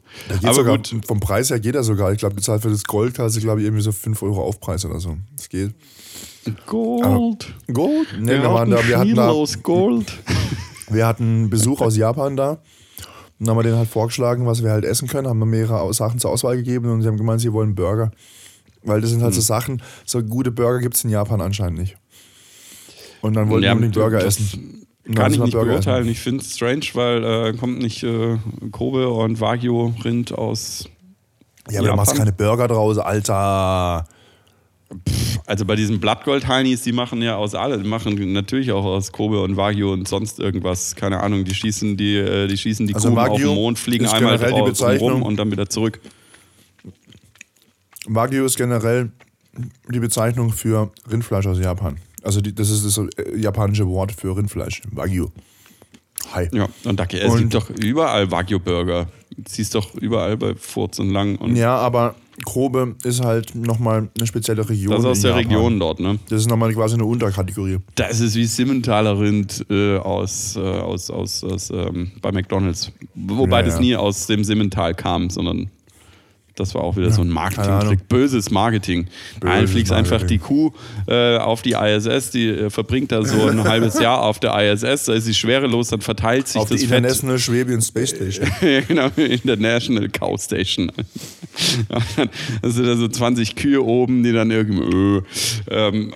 Aber 0.43 0.55
sogar, 0.55 0.77
gut. 0.77 0.95
Vom 1.07 1.21
Preis 1.21 1.51
her 1.51 1.61
geht 1.61 1.75
er 1.75 1.83
sogar. 1.83 2.13
Ich 2.13 2.19
glaube, 2.19 2.35
bezahlt 2.35 2.63
für 2.63 2.71
das 2.71 2.85
Gold 2.85 3.19
hast 3.19 3.37
du, 3.37 3.41
glaube 3.41 3.61
ich, 3.61 3.67
irgendwie 3.67 3.83
so 3.83 3.93
5 3.93 4.23
Euro 4.23 4.43
Aufpreis 4.43 4.85
oder 4.85 5.01
so. 5.01 5.17
Das 5.37 5.49
geht. 5.49 5.75
Gold. 6.67 7.05
Aber 7.05 7.73
Gold? 7.73 8.09
Nee, 8.19 8.33
wir, 8.33 8.43
wir 8.43 8.53
waren 8.53 8.71
da. 8.71 8.87
Wir 8.87 8.99
hatten 8.99 9.15
da, 9.15 9.33
Gold. 9.63 10.13
Wir 10.91 11.07
hatten 11.07 11.51
Besuch 11.51 11.83
aus 11.83 11.99
Japan 11.99 12.35
da. 12.35 12.53
Und 12.53 12.61
dann 13.47 13.51
haben 13.51 13.59
wir 13.59 13.63
denen 13.63 13.77
halt 13.77 13.89
vorgeschlagen, 13.89 14.47
was 14.47 14.63
wir 14.65 14.71
halt 14.71 14.85
essen 14.85 15.07
können, 15.07 15.29
haben 15.29 15.39
wir 15.39 15.47
mehrere 15.47 15.93
Sachen 15.93 16.19
zur 16.19 16.31
Auswahl 16.31 16.57
gegeben 16.57 16.91
und 16.91 17.03
sie 17.03 17.09
haben 17.09 17.19
gemeint, 17.19 17.41
sie 17.41 17.53
wollen 17.53 17.75
Burger. 17.75 18.11
Weil 18.83 19.01
das 19.01 19.11
sind 19.11 19.23
halt 19.23 19.33
mhm. 19.33 19.37
so 19.37 19.43
Sachen, 19.43 19.83
so 20.05 20.23
gute 20.23 20.51
Burger 20.51 20.81
gibt 20.81 20.97
es 20.97 21.05
in 21.05 21.11
Japan 21.11 21.41
anscheinend 21.41 21.79
nicht. 21.79 21.97
Und 23.21 23.35
dann 23.35 23.49
wollten 23.49 23.65
ja, 23.65 23.71
wir 23.71 23.75
unbedingt 23.75 23.95
Burger 23.95 24.25
essen. 24.25 24.78
Kann 25.15 25.33
ich 25.33 25.39
nicht 25.39 25.53
Burger 25.53 25.73
beurteilen. 25.73 26.03
Essen. 26.03 26.13
Ich 26.13 26.21
finde 26.21 26.45
es 26.45 26.55
strange, 26.55 26.87
weil 26.95 27.25
äh, 27.25 27.57
kommt 27.57 27.79
nicht 27.79 28.03
äh, 28.03 28.37
Kobe 28.71 29.09
und 29.09 29.41
Wagyu-Rind 29.41 30.33
aus. 30.33 30.89
Ja, 31.71 31.81
aber 31.81 31.89
Japan. 31.89 31.91
du 31.91 31.97
machst 31.97 32.17
keine 32.17 32.33
Burger 32.33 32.69
draus, 32.69 32.99
Alter. 32.99 34.07
also 35.47 35.65
bei 35.65 35.77
diesen 35.77 36.01
Blattgold-Heinis, 36.01 36.83
die 36.83 36.93
machen 36.93 37.23
ja 37.23 37.37
aus 37.37 37.55
allem, 37.55 37.83
die 37.83 37.89
machen 37.89 38.33
natürlich 38.33 38.73
auch 38.73 38.85
aus 38.85 39.13
Kobe 39.13 39.43
und 39.43 39.57
Wagyu 39.57 39.93
und 39.93 40.09
sonst 40.09 40.41
irgendwas, 40.41 40.95
keine 40.95 41.21
Ahnung, 41.21 41.45
die 41.45 41.55
schießen 41.55 41.97
die, 41.97 42.17
äh, 42.17 42.47
die 42.47 42.57
schießen 42.57 42.87
die 42.87 42.95
also 42.95 43.11
Kuchen 43.11 43.19
auf 43.19 43.37
den 43.37 43.55
Mond, 43.55 43.79
fliegen 43.79 44.07
einmal 44.07 44.39
drauf 44.39 45.01
rum 45.01 45.23
und 45.23 45.37
dann 45.37 45.51
wieder 45.51 45.69
zurück. 45.69 46.01
Wagyu 48.07 48.45
ist 48.45 48.57
generell 48.57 49.11
die 49.89 50.01
Bezeichnung 50.01 50.53
für 50.53 50.91
Rindfleisch 51.11 51.47
aus 51.47 51.59
Japan. 51.59 51.99
Also 52.23 52.41
die, 52.41 52.55
das 52.55 52.71
ist 52.71 52.85
das 52.85 52.99
äh, 52.99 53.37
japanische 53.37 53.87
Wort 53.87 54.13
für 54.13 54.37
Rindfleisch, 54.37 54.83
Wagyu. 54.91 55.29
Hi. 56.33 56.49
Ja, 56.53 56.69
und 56.85 56.99
da, 56.99 57.05
es 57.05 57.33
und, 57.33 57.39
gibt 57.39 57.55
doch 57.55 57.71
überall 57.71 58.31
Wagyu-Burger. 58.31 59.07
Siehst 59.47 59.75
doch 59.75 59.95
überall 59.95 60.37
bei 60.37 60.55
Furz 60.57 60.99
und 60.99 61.11
Lang. 61.11 61.37
Und 61.37 61.57
ja, 61.57 61.77
aber 61.77 62.17
Kobe 62.45 62.97
ist 63.05 63.23
halt 63.23 63.55
nochmal 63.55 64.09
eine 64.17 64.27
spezielle 64.27 64.69
Region. 64.69 64.95
Das 64.95 65.01
ist 65.01 65.07
aus 65.07 65.21
der 65.21 65.31
Japan. 65.31 65.47
Region 65.47 65.81
dort, 65.81 66.01
ne? 66.01 66.19
Das 66.29 66.41
ist 66.41 66.49
nochmal 66.49 66.73
quasi 66.73 66.95
eine 66.95 67.05
Unterkategorie. 67.05 67.79
Das 67.95 68.21
ist 68.21 68.35
wie 68.35 68.45
Simmentaler 68.47 69.19
Rind 69.19 69.65
äh, 69.71 69.97
aus, 69.97 70.57
äh, 70.57 70.61
aus, 70.61 71.11
aus, 71.11 71.45
aus 71.45 71.71
ähm, 71.71 72.11
bei 72.21 72.33
McDonalds. 72.33 72.93
Wobei 73.15 73.61
ja, 73.61 73.67
das 73.67 73.75
ja. 73.75 73.81
nie 73.81 73.97
aus 73.97 74.27
dem 74.27 74.45
Simmental 74.45 74.95
kam, 74.95 75.31
sondern 75.31 75.71
Das 76.59 76.75
war 76.75 76.83
auch 76.83 76.97
wieder 76.97 77.09
ja, 77.09 77.13
so 77.13 77.23
ein 77.23 77.29
Marketing-Trick. 77.29 78.09
Böses 78.09 78.51
Marketing. 78.51 79.05
Böses 79.05 79.43
Nein, 79.43 79.69
fliegst 79.69 79.93
Marketing. 79.93 80.15
einfach 80.15 80.27
die 80.27 80.39
Kuh 80.39 80.73
äh, 81.07 81.37
auf 81.37 81.63
die 81.63 81.73
ISS, 81.73 82.31
die 82.31 82.49
äh, 82.49 82.71
verbringt 82.71 83.13
da 83.13 83.25
so 83.25 83.47
ein 83.47 83.65
halbes 83.69 83.99
Jahr 83.99 84.23
auf 84.23 84.39
der 84.41 84.55
ISS, 84.73 85.05
da 85.05 85.15
ist 85.15 85.25
sie 85.25 85.35
schwerelos, 85.35 85.89
dann 85.89 86.01
verteilt 86.01 86.49
sich 86.49 86.61
auf 86.61 86.69
das 86.69 86.81
die 86.81 86.87
Fett. 86.87 86.99
International 86.99 87.39
Schwäbischen 87.39 87.83
Space 87.83 88.11
Station. 88.11 88.49
genau, 88.89 89.09
International 89.17 90.09
Cow 90.09 90.41
Station. 90.41 90.91
da 92.63 92.71
sind 92.71 92.87
da 92.87 92.97
so 92.97 93.09
20 93.09 93.57
Kühe 93.57 93.83
oben, 93.83 94.23
die 94.23 94.33
dann 94.33 94.51
irgendwie. 94.51 95.23
Äh, 95.71 95.89
ähm, 95.89 96.13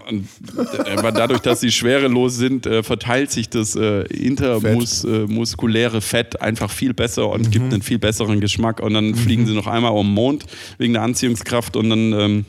aber 0.97 1.13
dadurch, 1.13 1.41
dass 1.41 1.61
sie 1.61 1.71
schwerelos 1.71 2.37
sind, 2.37 2.67
äh, 2.67 2.83
verteilt 2.83 3.31
sich 3.31 3.49
das 3.49 3.77
äh, 3.77 4.03
intermuskuläre 4.03 6.01
Fett. 6.01 6.13
Fett 6.23 6.43
einfach 6.43 6.71
viel 6.71 6.95
besser 6.95 7.29
und 7.29 7.47
mhm. 7.47 7.51
gibt 7.51 7.73
einen 7.73 7.83
viel 7.83 7.99
besseren 7.99 8.41
Geschmack. 8.41 8.81
Und 8.81 8.95
dann 8.95 9.09
mhm. 9.09 9.15
fliegen 9.15 9.47
sie 9.47 9.55
noch 9.55 9.67
einmal 9.67 9.93
um 9.93 10.07
den 10.07 10.15
Mond 10.33 10.47
wegen 10.79 10.95
der 10.95 11.03
Anziehungskraft 11.03 11.77
und 11.77 11.91
dann, 11.91 12.13
ähm, 12.13 12.45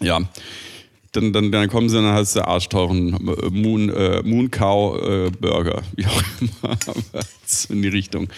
ja. 0.00 0.20
Dann, 1.12 1.32
dann, 1.32 1.50
dann, 1.50 1.68
kommen 1.68 1.88
sie, 1.88 1.96
dann 1.96 2.12
hast 2.12 2.36
du 2.36 2.46
arschteuren 2.46 3.16
Moon, 3.50 3.88
äh, 3.88 4.22
Moon 4.22 4.50
Cow 4.50 5.00
äh, 5.00 5.30
Burger, 5.30 5.82
wie 5.94 6.04
auch 6.04 6.22
immer, 6.40 6.76
in 7.70 7.80
die 7.80 7.88
Richtung. 7.88 8.28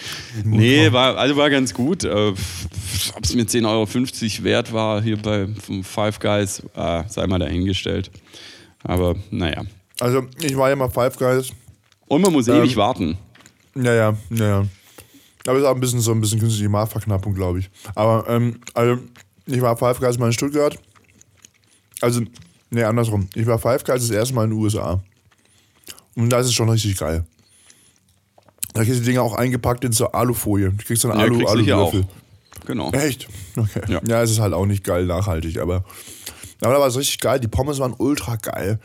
Moon 0.45 0.59
nee, 0.59 0.89
war, 0.93 1.17
also 1.17 1.35
war 1.35 1.49
ganz 1.49 1.73
gut. 1.73 2.05
Äh, 2.05 2.29
Ob 2.29 3.23
es 3.23 3.35
mir 3.35 3.43
10,50 3.43 3.65
Euro 3.67 4.43
wert 4.45 4.71
war, 4.71 5.01
hier 5.01 5.17
bei 5.17 5.49
Five 5.83 6.19
Guys, 6.19 6.63
äh, 6.73 7.03
sei 7.09 7.27
mal 7.27 7.39
dahingestellt. 7.39 8.11
Aber 8.81 9.15
naja. 9.29 9.63
Also 9.99 10.27
ich 10.41 10.55
war 10.55 10.69
ja 10.69 10.77
mal 10.77 10.89
Five 10.89 11.17
Guys. 11.17 11.51
Und 12.07 12.21
man 12.21 12.31
muss 12.31 12.47
ähm, 12.47 12.61
ewig 12.61 12.77
warten. 12.77 13.17
Ja, 13.75 13.93
ja, 13.93 14.17
ja, 14.29 14.45
ja. 14.45 14.65
Aber 15.45 15.55
es 15.55 15.63
ist 15.63 15.67
auch 15.67 15.75
ein 15.75 15.79
bisschen 15.79 16.01
so 16.01 16.11
ein 16.11 16.21
bisschen 16.21 16.39
künstliche 16.39 16.69
Marktverknappung, 16.69 17.33
glaube 17.33 17.59
ich. 17.59 17.69
Aber 17.95 18.25
ähm, 18.27 18.59
also 18.73 19.01
ich 19.45 19.61
war 19.61 19.77
Five 19.77 19.99
Guys 19.99 20.17
mal 20.17 20.27
in 20.27 20.33
Stuttgart. 20.33 20.77
Also, 22.01 22.21
nee, 22.69 22.83
andersrum. 22.83 23.29
Ich 23.35 23.45
war 23.45 23.57
Five 23.59 23.83
Guys 23.83 24.01
das 24.01 24.11
erste 24.11 24.35
Mal 24.35 24.45
in 24.45 24.51
den 24.51 24.59
USA. 24.59 25.01
Und 26.15 26.29
da 26.29 26.39
ist 26.39 26.47
es 26.47 26.53
schon 26.53 26.69
richtig 26.69 26.97
geil. 26.97 27.25
Da 28.73 28.83
kriegst 28.83 28.99
du 28.99 29.03
die 29.03 29.11
Dinger 29.11 29.23
auch 29.23 29.35
eingepackt 29.35 29.83
in 29.83 29.91
so 29.91 30.07
Alufolie. 30.11 30.71
Du 30.71 30.83
kriegst 30.83 31.05
eine 31.05 31.15
ja, 31.15 31.21
Alu, 31.21 31.47
Aluwürfel. 31.47 32.05
Genau. 32.65 32.91
Echt? 32.91 33.27
Okay. 33.55 33.81
Ja. 33.87 34.01
ja, 34.05 34.21
es 34.21 34.31
ist 34.31 34.39
halt 34.39 34.53
auch 34.53 34.65
nicht 34.65 34.83
geil 34.83 35.05
nachhaltig, 35.05 35.59
aber, 35.59 35.83
aber 36.61 36.73
da 36.73 36.79
war 36.79 36.87
es 36.87 36.97
richtig 36.97 37.19
geil. 37.19 37.39
Die 37.39 37.47
Pommes 37.47 37.79
waren 37.79 37.95
ultra 37.97 38.35
geil. 38.35 38.79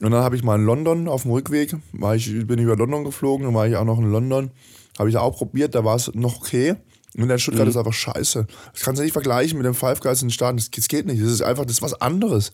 Und 0.00 0.10
dann 0.10 0.22
habe 0.22 0.36
ich 0.36 0.42
mal 0.42 0.56
in 0.56 0.64
London 0.64 1.08
auf 1.08 1.22
dem 1.22 1.32
Rückweg, 1.32 1.76
war 1.92 2.14
ich, 2.14 2.26
bin 2.46 2.58
ich 2.58 2.64
über 2.64 2.76
London 2.76 3.04
geflogen, 3.04 3.46
dann 3.46 3.54
war 3.54 3.66
ich 3.66 3.76
auch 3.76 3.84
noch 3.84 3.98
in 3.98 4.10
London. 4.10 4.50
Habe 4.98 5.08
ich 5.08 5.16
auch 5.16 5.36
probiert, 5.36 5.74
da 5.74 5.84
war 5.84 5.96
es 5.96 6.12
noch 6.14 6.38
okay. 6.38 6.76
Und 7.16 7.28
der 7.28 7.38
Stuttgart 7.38 7.64
mhm. 7.66 7.70
ist 7.70 7.76
einfach 7.76 7.92
scheiße. 7.92 8.46
Das 8.72 8.82
kannst 8.82 9.00
du 9.00 9.02
nicht 9.02 9.12
vergleichen 9.12 9.56
mit 9.58 9.66
dem 9.66 9.74
Five 9.74 10.00
Guys 10.00 10.22
in 10.22 10.28
den 10.28 10.32
Staaten. 10.32 10.56
Das, 10.56 10.70
das 10.70 10.88
geht 10.88 11.06
nicht. 11.06 11.22
Das 11.22 11.30
ist 11.30 11.42
einfach, 11.42 11.64
das 11.64 11.74
ist 11.74 11.82
was 11.82 12.00
anderes. 12.00 12.50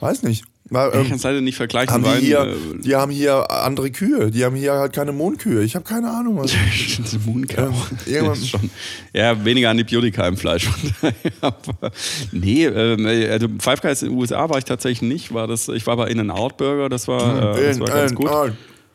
Weiß 0.00 0.22
nicht. 0.22 0.44
Weil, 0.70 0.94
ähm, 0.94 1.02
ich 1.02 1.08
kann 1.08 1.16
es 1.16 1.22
leider 1.24 1.40
nicht 1.40 1.56
vergleichen. 1.56 1.92
Haben 1.92 2.20
die, 2.20 2.26
hier, 2.26 2.42
äh, 2.42 2.54
die 2.80 2.94
haben 2.94 3.10
hier 3.10 3.50
andere 3.50 3.90
Kühe. 3.90 4.30
Die 4.30 4.44
haben 4.44 4.54
hier 4.54 4.74
halt 4.74 4.92
keine 4.92 5.10
Mondkühe. 5.10 5.64
Ich 5.64 5.74
habe 5.74 5.84
keine 5.84 6.10
Ahnung. 6.10 6.38
Was. 6.38 6.52
Mondkühe. 7.26 7.72
Ähm, 8.06 8.34
schon, 8.36 8.70
ja, 9.12 9.44
weniger 9.44 9.70
Antibiotika 9.70 10.28
im 10.28 10.36
Fleisch. 10.36 10.68
Aber, 11.40 11.90
nee, 12.30 12.66
äh, 12.66 13.30
also 13.30 13.48
Five 13.58 13.80
Guys 13.80 14.02
in 14.02 14.10
den 14.10 14.18
USA 14.18 14.48
war 14.48 14.58
ich 14.58 14.64
tatsächlich 14.64 15.02
nicht. 15.02 15.34
War 15.34 15.48
das, 15.48 15.68
ich 15.68 15.86
war 15.88 15.96
bei 15.96 16.08
In-N-Out 16.08 16.56
Burger. 16.56 16.88
Das 16.88 17.08
war, 17.08 17.56
äh, 17.58 17.66
das 17.66 17.80
war 17.80 17.88
ganz 17.88 18.14
gut. 18.14 18.30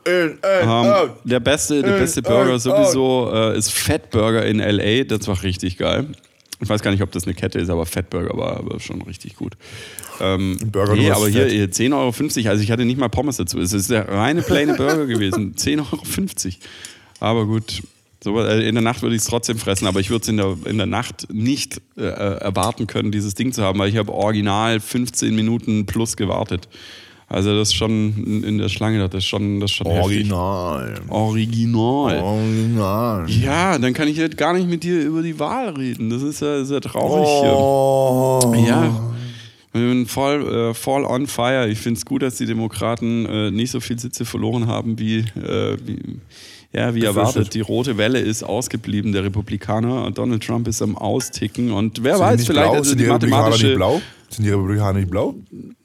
In, 0.05 0.37
in, 0.61 0.69
um, 0.69 1.09
der 1.23 1.39
beste, 1.39 1.81
der 1.81 1.97
beste 1.97 2.21
Burger 2.21 2.59
sowieso 2.59 3.31
äh, 3.33 3.57
ist 3.57 3.71
Fat 3.71 4.11
Burger 4.11 4.45
in 4.45 4.59
LA. 4.59 5.03
Das 5.03 5.27
war 5.27 5.41
richtig 5.41 5.77
geil. 5.77 6.05
Ich 6.61 6.69
weiß 6.69 6.81
gar 6.81 6.91
nicht, 6.91 7.01
ob 7.01 7.11
das 7.11 7.25
eine 7.25 7.33
Kette 7.33 7.59
ist, 7.59 7.69
aber 7.69 7.85
Fat 7.85 8.09
Burger 8.09 8.37
war 8.37 8.57
aber 8.57 8.79
schon 8.79 9.01
richtig 9.01 9.35
gut. 9.35 9.57
Ähm, 10.21 10.57
Burger 10.71 10.93
nee, 10.93 11.11
aber 11.11 11.27
hier, 11.27 11.47
hier 11.47 11.69
10,50 11.69 11.93
Euro. 11.93 12.49
Also 12.49 12.63
ich 12.63 12.71
hatte 12.71 12.85
nicht 12.85 12.99
mal 12.99 13.09
Pommes 13.09 13.37
dazu. 13.37 13.59
Es 13.59 13.73
ist 13.73 13.89
der 13.89 14.07
reine 14.07 14.41
plaine 14.41 14.75
Burger 14.75 15.05
gewesen. 15.07 15.55
10,50 15.57 16.45
Euro. 16.45 16.55
Aber 17.19 17.45
gut. 17.45 17.81
So, 18.23 18.39
äh, 18.39 18.67
in 18.67 18.75
der 18.75 18.81
Nacht 18.81 19.01
würde 19.01 19.15
ich 19.15 19.21
es 19.21 19.27
trotzdem 19.27 19.57
fressen, 19.57 19.85
aber 19.85 19.99
ich 19.99 20.09
würde 20.09 20.23
es 20.23 20.29
in 20.29 20.37
der, 20.37 20.57
in 20.65 20.77
der 20.77 20.87
Nacht 20.87 21.27
nicht 21.31 21.81
äh, 21.97 22.03
erwarten 22.03 22.87
können, 22.87 23.11
dieses 23.11 23.35
Ding 23.35 23.53
zu 23.53 23.61
haben, 23.61 23.77
weil 23.77 23.89
ich 23.89 23.97
habe 23.97 24.11
original 24.11 24.79
15 24.79 25.35
Minuten 25.35 25.85
plus 25.85 26.17
gewartet. 26.17 26.67
Also 27.27 27.57
das 27.57 27.69
ist 27.69 27.75
schon 27.75 28.43
in 28.43 28.59
der 28.59 28.69
Schlange, 28.69 28.99
das 28.99 29.15
ist 29.15 29.25
schon, 29.25 29.59
das 29.59 29.71
ist 29.71 29.77
schon 29.77 29.87
Original. 29.87 30.89
Heftig. 30.91 31.11
Original. 31.11 32.19
Original. 32.21 33.29
Ja, 33.29 33.79
dann 33.79 33.93
kann 33.93 34.07
ich 34.07 34.19
halt 34.19 34.37
gar 34.37 34.53
nicht 34.53 34.69
mit 34.69 34.83
dir 34.83 35.01
über 35.01 35.23
die 35.23 35.39
Wahl 35.39 35.69
reden. 35.69 36.11
Das 36.11 36.21
ist 36.21 36.41
ja 36.41 36.63
sehr 36.63 36.81
traurig. 36.81 37.27
Oh. 37.27 38.53
Ja. 38.67 39.13
Ich 39.73 39.81
bin 39.81 40.05
voll, 40.05 40.69
äh, 40.69 40.73
voll 40.73 41.03
on 41.03 41.25
fire. 41.27 41.67
Ich 41.67 41.79
finde 41.79 41.97
es 41.97 42.05
gut, 42.05 42.21
dass 42.21 42.35
die 42.35 42.45
Demokraten 42.45 43.25
äh, 43.25 43.51
nicht 43.51 43.71
so 43.71 43.79
viele 43.79 43.99
Sitze 43.99 44.23
verloren 44.23 44.67
haben, 44.67 44.97
wie, 44.99 45.17
äh, 45.17 45.77
wie, 45.83 46.19
ja, 46.71 46.93
wie 46.93 47.03
erwartet. 47.03 47.53
Die 47.53 47.59
rote 47.59 47.97
Welle 47.97 48.19
ist 48.19 48.43
ausgeblieben, 48.43 49.11
der 49.11 49.23
Republikaner. 49.23 50.11
Donald 50.11 50.43
Trump 50.45 50.67
ist 50.67 50.81
am 50.81 50.95
Austicken. 50.95 51.71
Und 51.71 52.03
wer 52.03 52.17
sind 52.17 52.25
weiß, 52.25 52.45
vielleicht 52.45 52.69
blau? 52.69 52.77
also 52.77 52.95
die, 52.95 53.03
die 53.03 53.09
mathematische. 53.09 53.67
Nicht 53.67 53.75
blau? 53.75 54.01
Sind 54.29 54.45
die 54.45 54.51
Republikaner 54.51 54.99
nicht 54.99 55.09
blau? 55.09 55.35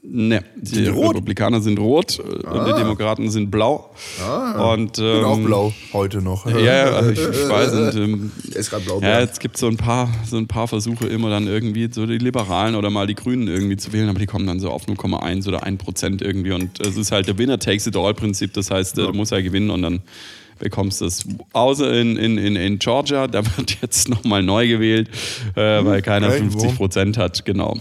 Ne, 0.03 0.43
die, 0.57 0.87
Republikaner 0.87 1.61
sind 1.61 1.79
rot 1.79 2.21
äh, 2.21 2.47
ah. 2.47 2.53
und 2.53 2.69
die 2.69 2.73
Demokraten 2.73 3.31
sind 3.31 3.51
blau. 3.51 3.91
Ah, 4.25 4.73
und, 4.73 4.99
ähm, 4.99 5.05
bin 5.05 5.25
auch 5.25 5.37
ähm, 5.37 5.45
blau 5.45 5.73
heute 5.93 6.23
noch. 6.23 6.47
Ja, 6.47 6.85
also 6.85 7.11
ich, 7.11 7.19
ich 7.19 7.27
weiß. 7.49 7.73
Und, 7.73 7.95
ähm, 7.97 8.33
ist 8.55 8.71
gerade 8.71 8.85
blau. 8.85 9.01
Ja, 9.03 9.21
jetzt 9.21 9.41
gibt 9.41 9.59
so 9.59 9.67
ein 9.67 9.77
paar, 9.77 10.09
so 10.27 10.39
ein 10.39 10.47
paar 10.47 10.69
Versuche 10.69 11.07
immer 11.07 11.29
dann 11.29 11.47
irgendwie 11.47 11.91
so 11.93 12.07
die 12.07 12.17
Liberalen 12.17 12.77
oder 12.77 12.89
mal 12.89 13.07
die 13.07 13.15
Grünen 13.15 13.47
irgendwie 13.47 13.77
zu 13.77 13.93
wählen, 13.93 14.09
aber 14.09 14.19
die 14.19 14.27
kommen 14.27 14.47
dann 14.47 14.59
so 14.59 14.71
auf 14.71 14.87
0,1 14.87 15.47
oder 15.47 15.65
1 15.65 15.83
Prozent 15.83 16.23
irgendwie 16.23 16.53
und 16.53 16.81
es 16.81 16.97
ist 16.97 17.13
halt 17.13 17.29
der 17.29 17.37
Winner 17.37 17.59
takes 17.59 17.87
it 17.87 17.95
all 17.95 18.15
Prinzip. 18.15 18.55
Das 18.55 18.71
heißt, 18.71 18.97
ja. 18.97 19.07
du 19.07 19.13
musst 19.13 19.33
ja 19.33 19.43
gewinnen 19.43 19.69
und 19.69 19.83
dann 19.83 20.01
bekommst 20.61 21.01
du 21.01 21.07
es. 21.07 21.27
Außer 21.53 21.93
in, 21.93 22.17
in, 22.17 22.39
in, 22.39 22.57
in 22.57 22.79
Georgia, 22.79 23.27
da 23.27 23.45
wird 23.57 23.79
jetzt 23.83 24.09
nochmal 24.09 24.43
neu 24.43 24.69
gewählt, 24.69 25.11
äh, 25.57 25.85
weil 25.85 26.01
keiner 26.01 26.31
50 26.31 26.77
Prozent 26.77 27.19
hat, 27.19 27.45
genau. 27.45 27.79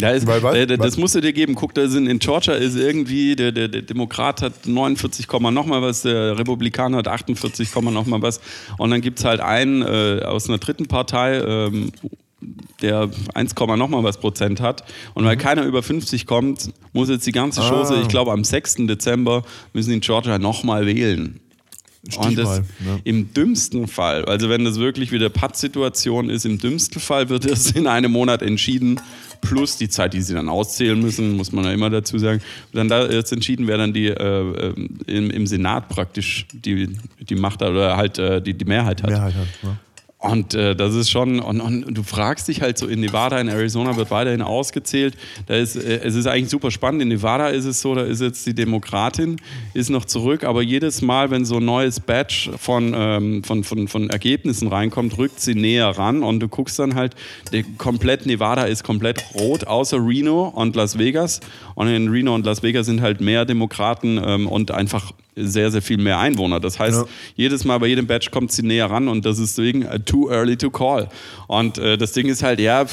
Ja, 0.00 0.10
ist, 0.10 0.26
weil, 0.26 0.42
weil, 0.42 0.70
äh, 0.70 0.78
das 0.78 0.96
musst 0.96 1.14
du 1.14 1.20
dir 1.20 1.32
geben. 1.32 1.54
Guck, 1.54 1.74
da 1.74 1.88
sind 1.88 2.06
in 2.06 2.18
Georgia 2.18 2.54
ist 2.54 2.76
irgendwie, 2.76 3.34
der, 3.34 3.52
der, 3.52 3.68
der 3.68 3.82
Demokrat 3.82 4.42
hat 4.42 4.66
49, 4.66 5.26
nochmal 5.50 5.82
was, 5.82 6.02
der 6.02 6.38
Republikaner 6.38 6.98
hat 6.98 7.08
48, 7.08 7.74
nochmal 7.74 8.22
was. 8.22 8.40
Und 8.78 8.90
dann 8.90 9.00
gibt 9.00 9.18
es 9.18 9.24
halt 9.24 9.40
einen 9.40 9.82
äh, 9.82 10.22
aus 10.24 10.48
einer 10.48 10.58
dritten 10.58 10.86
Partei, 10.86 11.38
ähm, 11.40 11.92
der 12.80 13.10
1, 13.34 13.54
nochmal 13.56 14.04
was 14.04 14.18
Prozent 14.18 14.60
hat. 14.60 14.84
Und 15.14 15.24
weil 15.24 15.36
mhm. 15.36 15.40
keiner 15.40 15.64
über 15.64 15.82
50 15.82 16.26
kommt, 16.26 16.72
muss 16.92 17.08
jetzt 17.08 17.26
die 17.26 17.32
ganze 17.32 17.60
Chose, 17.62 17.96
ah. 17.96 18.00
ich 18.00 18.08
glaube 18.08 18.30
am 18.30 18.44
6. 18.44 18.86
Dezember, 18.86 19.42
müssen 19.72 19.92
in 19.92 20.00
Georgia 20.00 20.38
nochmal 20.38 20.86
wählen. 20.86 21.40
Und 22.16 22.38
das, 22.38 22.60
ne? 22.60 23.00
im 23.04 23.34
dümmsten 23.34 23.88
Fall, 23.88 24.24
also 24.24 24.48
wenn 24.48 24.64
das 24.64 24.78
wirklich 24.78 25.10
wieder 25.10 25.28
Pattsituation 25.28 26.30
ist, 26.30 26.46
im 26.46 26.58
dümmsten 26.58 27.00
Fall 27.00 27.28
wird 27.28 27.44
es 27.44 27.72
in 27.72 27.86
einem 27.86 28.12
Monat 28.12 28.40
entschieden, 28.40 29.00
plus 29.40 29.76
die 29.76 29.88
Zeit, 29.88 30.14
die 30.14 30.20
sie 30.20 30.34
dann 30.34 30.48
auszählen 30.48 30.98
müssen, 31.00 31.36
muss 31.36 31.52
man 31.52 31.64
ja 31.64 31.72
immer 31.72 31.90
dazu 31.90 32.18
sagen. 32.18 32.40
Und 32.72 32.76
dann 32.76 32.88
da 32.88 33.06
jetzt 33.06 33.32
entschieden, 33.32 33.66
wer 33.66 33.78
dann 33.78 33.92
die 33.92 34.06
äh, 34.06 34.12
äh, 34.12 34.74
im, 35.06 35.30
im, 35.30 35.46
Senat 35.46 35.88
praktisch 35.88 36.46
die, 36.52 36.96
die 37.20 37.34
Macht 37.34 37.62
oder 37.62 37.96
halt 37.96 38.18
äh, 38.18 38.40
die, 38.40 38.54
die 38.54 38.64
Mehrheit 38.64 39.02
hat. 39.02 39.10
Mehrheit 39.10 39.34
hat 39.34 39.46
ja. 39.62 39.76
Und 40.20 40.52
äh, 40.54 40.74
das 40.74 40.96
ist 40.96 41.10
schon, 41.10 41.38
und, 41.38 41.60
und, 41.60 41.96
du 41.96 42.02
fragst 42.02 42.48
dich 42.48 42.60
halt 42.60 42.76
so, 42.76 42.88
in 42.88 42.98
Nevada, 42.98 43.40
in 43.40 43.46
Arizona 43.46 43.96
wird 43.96 44.10
weiterhin 44.10 44.42
ausgezählt. 44.42 45.16
Da 45.46 45.54
ist, 45.54 45.76
äh, 45.76 46.00
es 46.02 46.16
ist 46.16 46.26
eigentlich 46.26 46.50
super 46.50 46.72
spannend. 46.72 47.02
In 47.02 47.08
Nevada 47.08 47.48
ist 47.48 47.66
es 47.66 47.80
so, 47.80 47.94
da 47.94 48.02
ist 48.02 48.20
jetzt 48.20 48.44
die 48.44 48.54
Demokratin, 48.54 49.36
ist 49.74 49.90
noch 49.90 50.04
zurück, 50.04 50.42
aber 50.42 50.60
jedes 50.60 51.02
Mal, 51.02 51.30
wenn 51.30 51.44
so 51.44 51.58
ein 51.58 51.64
neues 51.64 52.00
Batch 52.00 52.50
von, 52.58 52.94
ähm, 52.96 53.44
von, 53.44 53.62
von, 53.62 53.86
von 53.86 54.10
Ergebnissen 54.10 54.66
reinkommt, 54.66 55.16
rückt 55.18 55.38
sie 55.38 55.54
näher 55.54 55.86
ran 55.86 56.24
und 56.24 56.40
du 56.40 56.48
guckst 56.48 56.80
dann 56.80 56.96
halt, 56.96 57.14
der 57.52 57.62
komplett 57.76 58.26
Nevada 58.26 58.64
ist 58.64 58.82
komplett 58.82 59.22
rot, 59.34 59.68
außer 59.68 60.04
Reno 60.04 60.48
und 60.48 60.74
Las 60.74 60.98
Vegas. 60.98 61.38
Und 61.76 61.86
in 61.86 62.08
Reno 62.08 62.34
und 62.34 62.44
Las 62.44 62.64
Vegas 62.64 62.86
sind 62.86 63.02
halt 63.02 63.20
mehr 63.20 63.44
Demokraten 63.44 64.20
ähm, 64.20 64.48
und 64.48 64.72
einfach 64.72 65.12
sehr, 65.40 65.70
sehr 65.70 65.82
viel 65.82 65.98
mehr 65.98 66.18
Einwohner. 66.18 66.60
Das 66.60 66.78
heißt, 66.78 67.02
ja. 67.02 67.08
jedes 67.36 67.64
Mal 67.64 67.78
bei 67.78 67.86
jedem 67.86 68.06
Batch 68.06 68.30
kommt 68.30 68.52
sie 68.52 68.62
näher 68.62 68.90
ran 68.90 69.08
und 69.08 69.24
das 69.24 69.38
ist 69.38 69.58
deswegen 69.58 69.84
uh, 69.84 69.98
too 69.98 70.30
early 70.30 70.56
to 70.56 70.70
call. 70.70 71.08
Und 71.46 71.78
äh, 71.78 71.98
das 71.98 72.12
Ding 72.12 72.28
ist 72.28 72.42
halt, 72.42 72.60
ja, 72.60 72.86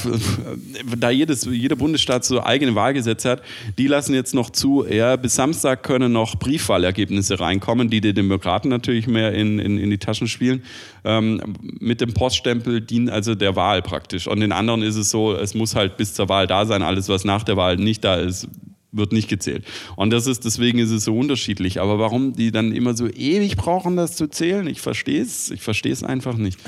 da 0.97 1.09
jedes, 1.09 1.45
jeder 1.45 1.75
Bundesstaat 1.75 2.25
so 2.25 2.43
eigene 2.43 2.75
Wahlgesetze 2.75 3.29
hat, 3.29 3.41
die 3.77 3.87
lassen 3.87 4.13
jetzt 4.13 4.33
noch 4.33 4.49
zu, 4.49 4.85
ja, 4.89 5.15
bis 5.15 5.35
Samstag 5.35 5.83
können 5.83 6.11
noch 6.11 6.35
Briefwahlergebnisse 6.35 7.39
reinkommen, 7.39 7.89
die 7.89 8.01
die 8.01 8.13
Demokraten 8.13 8.69
natürlich 8.69 9.07
mehr 9.07 9.33
in, 9.33 9.59
in, 9.59 9.77
in 9.77 9.89
die 9.89 9.97
Taschen 9.97 10.27
spielen. 10.27 10.63
Ähm, 11.03 11.41
mit 11.61 12.01
dem 12.01 12.13
Poststempel 12.13 12.81
dienen 12.81 13.09
also 13.09 13.35
der 13.35 13.55
Wahl 13.55 13.81
praktisch. 13.81 14.27
Und 14.27 14.39
den 14.39 14.51
anderen 14.51 14.81
ist 14.81 14.95
es 14.95 15.09
so, 15.09 15.33
es 15.33 15.53
muss 15.53 15.75
halt 15.75 15.97
bis 15.97 16.13
zur 16.13 16.29
Wahl 16.29 16.47
da 16.47 16.65
sein. 16.65 16.81
Alles, 16.81 17.09
was 17.09 17.25
nach 17.25 17.43
der 17.43 17.57
Wahl 17.57 17.77
nicht 17.77 18.03
da 18.03 18.15
ist, 18.15 18.47
wird 18.95 19.11
nicht 19.11 19.27
gezählt. 19.27 19.65
Und 19.95 20.11
das 20.11 20.27
ist, 20.27 20.45
deswegen 20.45 20.79
ist 20.79 20.91
es 20.91 21.03
so 21.03 21.17
unterschiedlich. 21.17 21.81
Aber 21.81 21.99
warum 21.99 22.33
die 22.33 22.51
dann 22.51 22.71
immer 22.71 22.95
so 22.95 23.07
ewig 23.07 23.55
brauchen, 23.57 23.95
das 23.95 24.15
zu 24.15 24.27
zählen, 24.27 24.67
ich 24.67 24.81
verstehe 24.81 25.21
es, 25.21 25.51
ich 25.51 25.61
verstehe 25.61 25.93
es 25.93 26.03
einfach 26.03 26.37
nicht. 26.37 26.59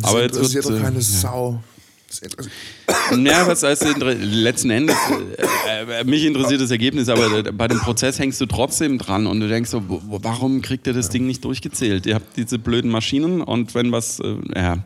Das 0.00 0.10
Aber 0.10 0.22
jetzt 0.22 0.54
wird, 0.54 0.64
doch 0.64 0.70
äh, 0.70 0.80
keine 0.80 0.96
ja. 0.96 1.02
Sau. 1.02 1.60
Ja, 3.22 3.46
was 3.46 3.62
heißt 3.62 3.84
letzten 4.00 4.70
Endes, 4.70 4.96
äh, 5.68 6.00
äh, 6.00 6.04
mich 6.04 6.24
interessiert 6.24 6.60
das 6.60 6.70
Ergebnis, 6.70 7.10
aber 7.10 7.38
äh, 7.38 7.52
bei 7.52 7.68
dem 7.68 7.78
Prozess 7.80 8.18
hängst 8.18 8.40
du 8.40 8.46
trotzdem 8.46 8.96
dran 8.96 9.26
und 9.26 9.40
du 9.40 9.48
denkst 9.48 9.70
so, 9.70 9.82
warum 10.06 10.62
kriegt 10.62 10.86
ihr 10.86 10.94
das 10.94 11.10
Ding 11.10 11.26
nicht 11.26 11.44
durchgezählt? 11.44 12.06
Ihr 12.06 12.14
habt 12.14 12.36
diese 12.38 12.58
blöden 12.58 12.90
Maschinen 12.90 13.42
und 13.42 13.74
wenn 13.74 13.92
was, 13.92 14.20
äh, 14.20 14.36
ja, 14.54 14.84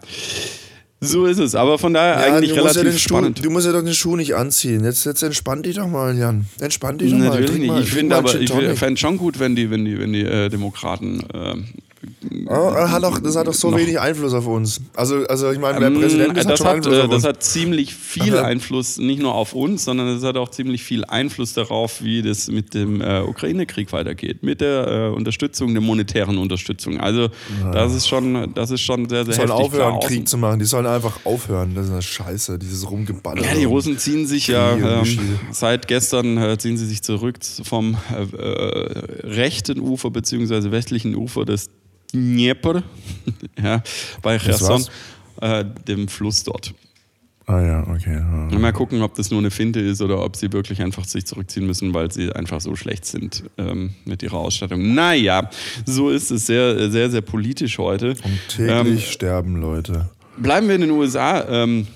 so 1.02 1.26
ist 1.26 1.38
es. 1.38 1.54
Aber 1.54 1.78
von 1.78 1.92
daher 1.92 2.26
Ja, 2.28 2.34
eigentlich 2.36 2.54
du, 2.54 2.62
musst 2.62 2.76
ja 2.76 2.80
relativ 2.82 3.00
Schuh, 3.02 3.08
spannend. 3.08 3.44
du 3.44 3.50
musst 3.50 3.66
ja 3.66 3.72
doch 3.72 3.82
den 3.82 3.92
Schuh 3.94 4.16
nicht 4.16 4.34
anziehen. 4.34 4.84
Jetzt, 4.84 5.04
jetzt 5.04 5.22
entspann 5.22 5.62
dich 5.62 5.76
doch 5.76 5.88
mal, 5.88 6.16
Jan. 6.16 6.46
Entspann 6.60 6.98
dich 6.98 7.10
doch 7.10 7.18
mal. 7.18 7.28
Natürlich 7.28 7.58
nicht. 7.58 7.66
Mal, 7.68 7.82
Ich 7.82 7.90
finde 7.92 8.16
aber, 8.16 8.34
ich 8.40 8.50
fände 8.78 8.98
schon 8.98 9.18
gut, 9.18 9.38
wenn 9.38 9.54
die, 9.56 9.70
wenn 9.70 9.84
die, 9.84 9.98
wenn 9.98 10.12
die 10.12 10.22
äh, 10.22 10.48
Demokraten 10.48 11.20
äh, 11.34 11.54
Oh, 12.48 12.74
hat 12.74 13.02
doch, 13.02 13.20
das 13.20 13.36
hat 13.36 13.46
doch 13.46 13.54
so 13.54 13.70
Noch. 13.70 13.78
wenig 13.78 13.98
Einfluss 14.00 14.34
auf 14.34 14.46
uns. 14.46 14.80
Also, 14.94 15.24
also 15.26 15.50
ich 15.52 15.58
meine, 15.58 15.78
der 15.78 15.88
Ähm, 15.88 16.00
Präsident 16.00 16.36
das 16.36 16.44
hat 16.44 16.52
das, 16.52 16.58
schon 16.58 16.66
hat, 16.66 16.74
Einfluss 16.76 16.94
äh, 16.96 17.02
das 17.02 17.10
uns. 17.14 17.24
hat 17.24 17.42
ziemlich 17.44 17.94
viel 17.94 18.36
Aber- 18.36 18.44
Einfluss, 18.46 18.98
nicht 18.98 19.20
nur 19.22 19.34
auf 19.34 19.52
uns, 19.54 19.84
sondern 19.84 20.08
es 20.08 20.22
hat 20.24 20.36
auch 20.36 20.48
ziemlich 20.50 20.82
viel 20.82 21.04
Einfluss 21.04 21.52
darauf, 21.52 22.02
wie 22.02 22.22
das 22.22 22.48
mit 22.48 22.74
dem 22.74 23.00
äh, 23.00 23.20
Ukraine-Krieg 23.22 23.92
weitergeht, 23.92 24.42
mit 24.42 24.60
der 24.60 24.86
äh, 24.88 25.16
Unterstützung, 25.16 25.72
der 25.74 25.80
monetären 25.82 26.38
Unterstützung. 26.38 26.98
Also 27.00 27.28
das 27.72 27.94
ist 27.94 28.08
schon, 28.08 28.52
das 28.54 28.70
ist 28.70 28.80
schon 28.80 29.08
sehr, 29.08 29.24
sehr 29.24 29.34
Die 29.34 29.38
sollen 29.40 29.50
aufhören, 29.50 30.00
Krieg 30.00 30.28
zu 30.28 30.38
machen. 30.38 30.58
Die 30.58 30.64
sollen 30.64 30.86
einfach 30.86 31.20
aufhören. 31.24 31.74
Das 31.74 31.86
ist 31.86 31.92
eine 31.92 32.02
Scheiße, 32.02 32.58
dieses 32.58 32.90
Rumgeballer. 32.90 33.42
Ja, 33.44 33.54
die 33.54 33.64
Russen 33.64 33.98
ziehen 33.98 34.26
sich 34.26 34.48
ja 34.48 34.72
ähm, 34.76 35.18
seit 35.52 35.86
gestern 35.88 36.36
äh, 36.36 36.58
ziehen 36.58 36.76
sie 36.76 36.86
sich 36.86 37.02
zurück 37.02 37.36
vom 37.62 37.96
äh, 38.12 38.22
äh, 38.36 39.26
rechten 39.26 39.78
Ufer 39.80 40.10
bzw. 40.10 40.70
westlichen 40.72 41.14
Ufer 41.14 41.44
des 41.44 41.68
Dnieper, 42.12 42.82
ja, 43.62 43.82
bei 44.22 44.38
Cherson, 44.38 44.84
äh, 45.40 45.64
dem 45.86 46.08
Fluss 46.08 46.44
dort. 46.44 46.74
Ah 47.46 47.60
ja, 47.60 47.86
okay. 47.88 48.14
Ja. 48.14 48.58
Mal 48.58 48.72
gucken, 48.72 49.02
ob 49.02 49.14
das 49.14 49.30
nur 49.30 49.40
eine 49.40 49.50
Finte 49.50 49.80
ist 49.80 50.00
oder 50.00 50.24
ob 50.24 50.36
sie 50.36 50.52
wirklich 50.52 50.80
einfach 50.80 51.04
sich 51.04 51.26
zurückziehen 51.26 51.66
müssen, 51.66 51.92
weil 51.92 52.10
sie 52.12 52.32
einfach 52.32 52.60
so 52.60 52.76
schlecht 52.76 53.04
sind 53.04 53.42
ähm, 53.58 53.94
mit 54.04 54.22
ihrer 54.22 54.38
Ausstattung. 54.38 54.94
Naja, 54.94 55.50
so 55.84 56.10
ist 56.10 56.30
es 56.30 56.46
sehr, 56.46 56.90
sehr, 56.90 57.10
sehr 57.10 57.20
politisch 57.20 57.78
heute. 57.78 58.10
Und 58.10 58.38
täglich 58.48 59.10
sterben 59.10 59.60
Leute. 59.60 60.08
Bleiben 60.36 60.68
wir 60.68 60.76
in 60.76 60.82
den 60.82 60.90
USA, 60.92 61.44
ähm, 61.48 61.86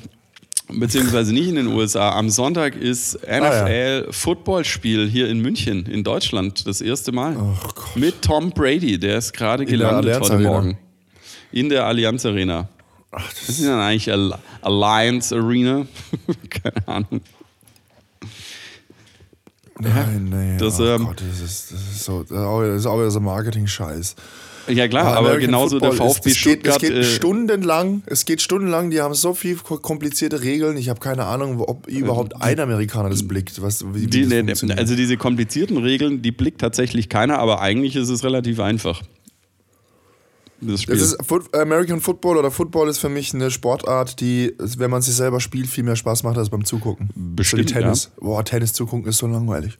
beziehungsweise 0.68 1.33
nicht 1.33 1.48
in 1.48 1.55
den 1.57 1.66
USA. 1.68 2.11
Am 2.16 2.29
Sonntag 2.31 2.74
ist 2.76 3.16
Ah, 3.29 3.37
ja. 3.38 3.64
NFL-Footballspiel 3.64 5.09
hier 5.09 5.29
in 5.29 5.40
München, 5.40 5.87
in 5.87 6.02
Deutschland, 6.05 6.66
das 6.66 6.81
erste 6.81 7.12
Mal. 7.12 7.35
Gott. 7.35 7.96
Mit 7.96 8.22
Tom 8.22 8.50
Brady, 8.50 8.98
der 8.98 9.18
ist 9.18 9.33
gerade 9.33 9.64
gelandet 9.66 10.20
heute 10.20 10.33
Arena. 10.35 10.48
Morgen. 10.50 10.79
In 11.52 11.68
der 11.68 11.87
Allianz 11.87 12.26
Arena. 12.26 12.68
Ach, 13.12 13.24
Was 13.26 13.35
das 13.40 13.48
ist 13.50 13.62
denn 13.64 13.70
eigentlich 13.72 14.11
Al- 14.12 14.38
Alliance 14.62 15.35
Arena? 15.35 15.87
Keine 16.50 16.88
Ahnung. 16.88 17.20
Nein, 19.79 20.29
nee. 20.31 20.57
Das, 20.59 20.81
oh 20.81 20.85
ähm, 20.87 21.05
Gott, 21.05 21.20
das 21.20 21.40
ist, 21.40 21.70
das 21.72 21.81
ist 21.81 22.05
so, 22.05 22.20
das 22.22 22.31
das 22.31 22.76
ist 22.81 22.87
auch 22.87 22.96
wieder 22.98 23.11
so 23.11 23.20
Marketing-Scheiß. 23.20 24.16
Ja 24.68 24.88
klar, 24.88 25.16
aber 25.16 25.38
genauso 25.38 25.79
der 25.79 25.90
Football 25.92 26.09
ist- 26.09 26.16
VfB 26.16 26.31
es 26.31 26.35
geht, 26.35 26.40
Stuttgart. 26.52 26.83
Es 26.83 26.88
geht 26.88 26.92
äh, 26.98 27.02
stundenlang, 27.05 28.02
es 28.07 28.24
geht 28.24 28.42
stundenlang, 28.42 28.90
die 28.90 29.00
haben 29.00 29.14
so 29.14 29.35
viel 29.35 29.57
ko- 29.57 29.79
komplizierte 29.79 30.42
Regeln. 30.42 30.76
Ich 30.76 30.88
habe 30.88 31.00
keine 31.00 31.24
Ahnung, 31.24 31.61
ob 31.61 31.87
überhaupt 31.87 32.40
ein 32.40 32.59
Amerikaner 32.61 33.11
das 33.11 33.26
blickt. 33.26 33.61
Was, 33.62 33.85
wie, 33.94 34.00
wie 34.00 34.05
Äh, 34.05 34.07
die, 34.07 34.20
das 34.22 34.29
ne, 34.31 34.38
funktioniert. 34.38 34.79
also 34.79 34.96
diese 34.96 35.16
komplizierten 35.16 35.76
Regeln, 35.79 36.22
die 36.22 36.33
blickt 36.33 36.61
tatsächlich 36.61 37.09
keiner, 37.09 37.38
aber 37.38 37.61
eigentlich 37.61 37.96
ist 37.96 38.09
es 38.09 38.24
relativ 38.24 38.61
einfach. 38.61 39.02
Das 40.61 40.83
Spiel. 40.83 40.96
Das 40.96 41.12
ist 41.12 41.18
American 41.55 42.00
Football 42.00 42.38
oder 42.38 42.50
Football 42.50 42.88
ist 42.88 42.98
für 42.98 43.11
mich 43.11 43.35
eine 43.35 43.50
Sportart, 43.50 44.20
die, 44.20 44.55
wenn 44.59 44.90
man 44.90 45.02
sie 45.02 45.12
selber 45.12 45.38
spielt, 45.40 45.66
viel 45.66 45.85
mehr 45.85 45.96
Spaß 45.96 46.22
macht 46.22 46.38
als 46.38 46.48
beim 46.48 46.64
Zugucken. 46.64 47.11
Bestimmt, 47.14 47.68
so 47.68 47.74
wie 47.76 47.79
Tennis. 47.81 48.11
Boah, 48.18 48.42
Tennis 48.42 48.72
zugucken 48.72 49.07
ist 49.07 49.18
so 49.18 49.26
langweilig. 49.26 49.79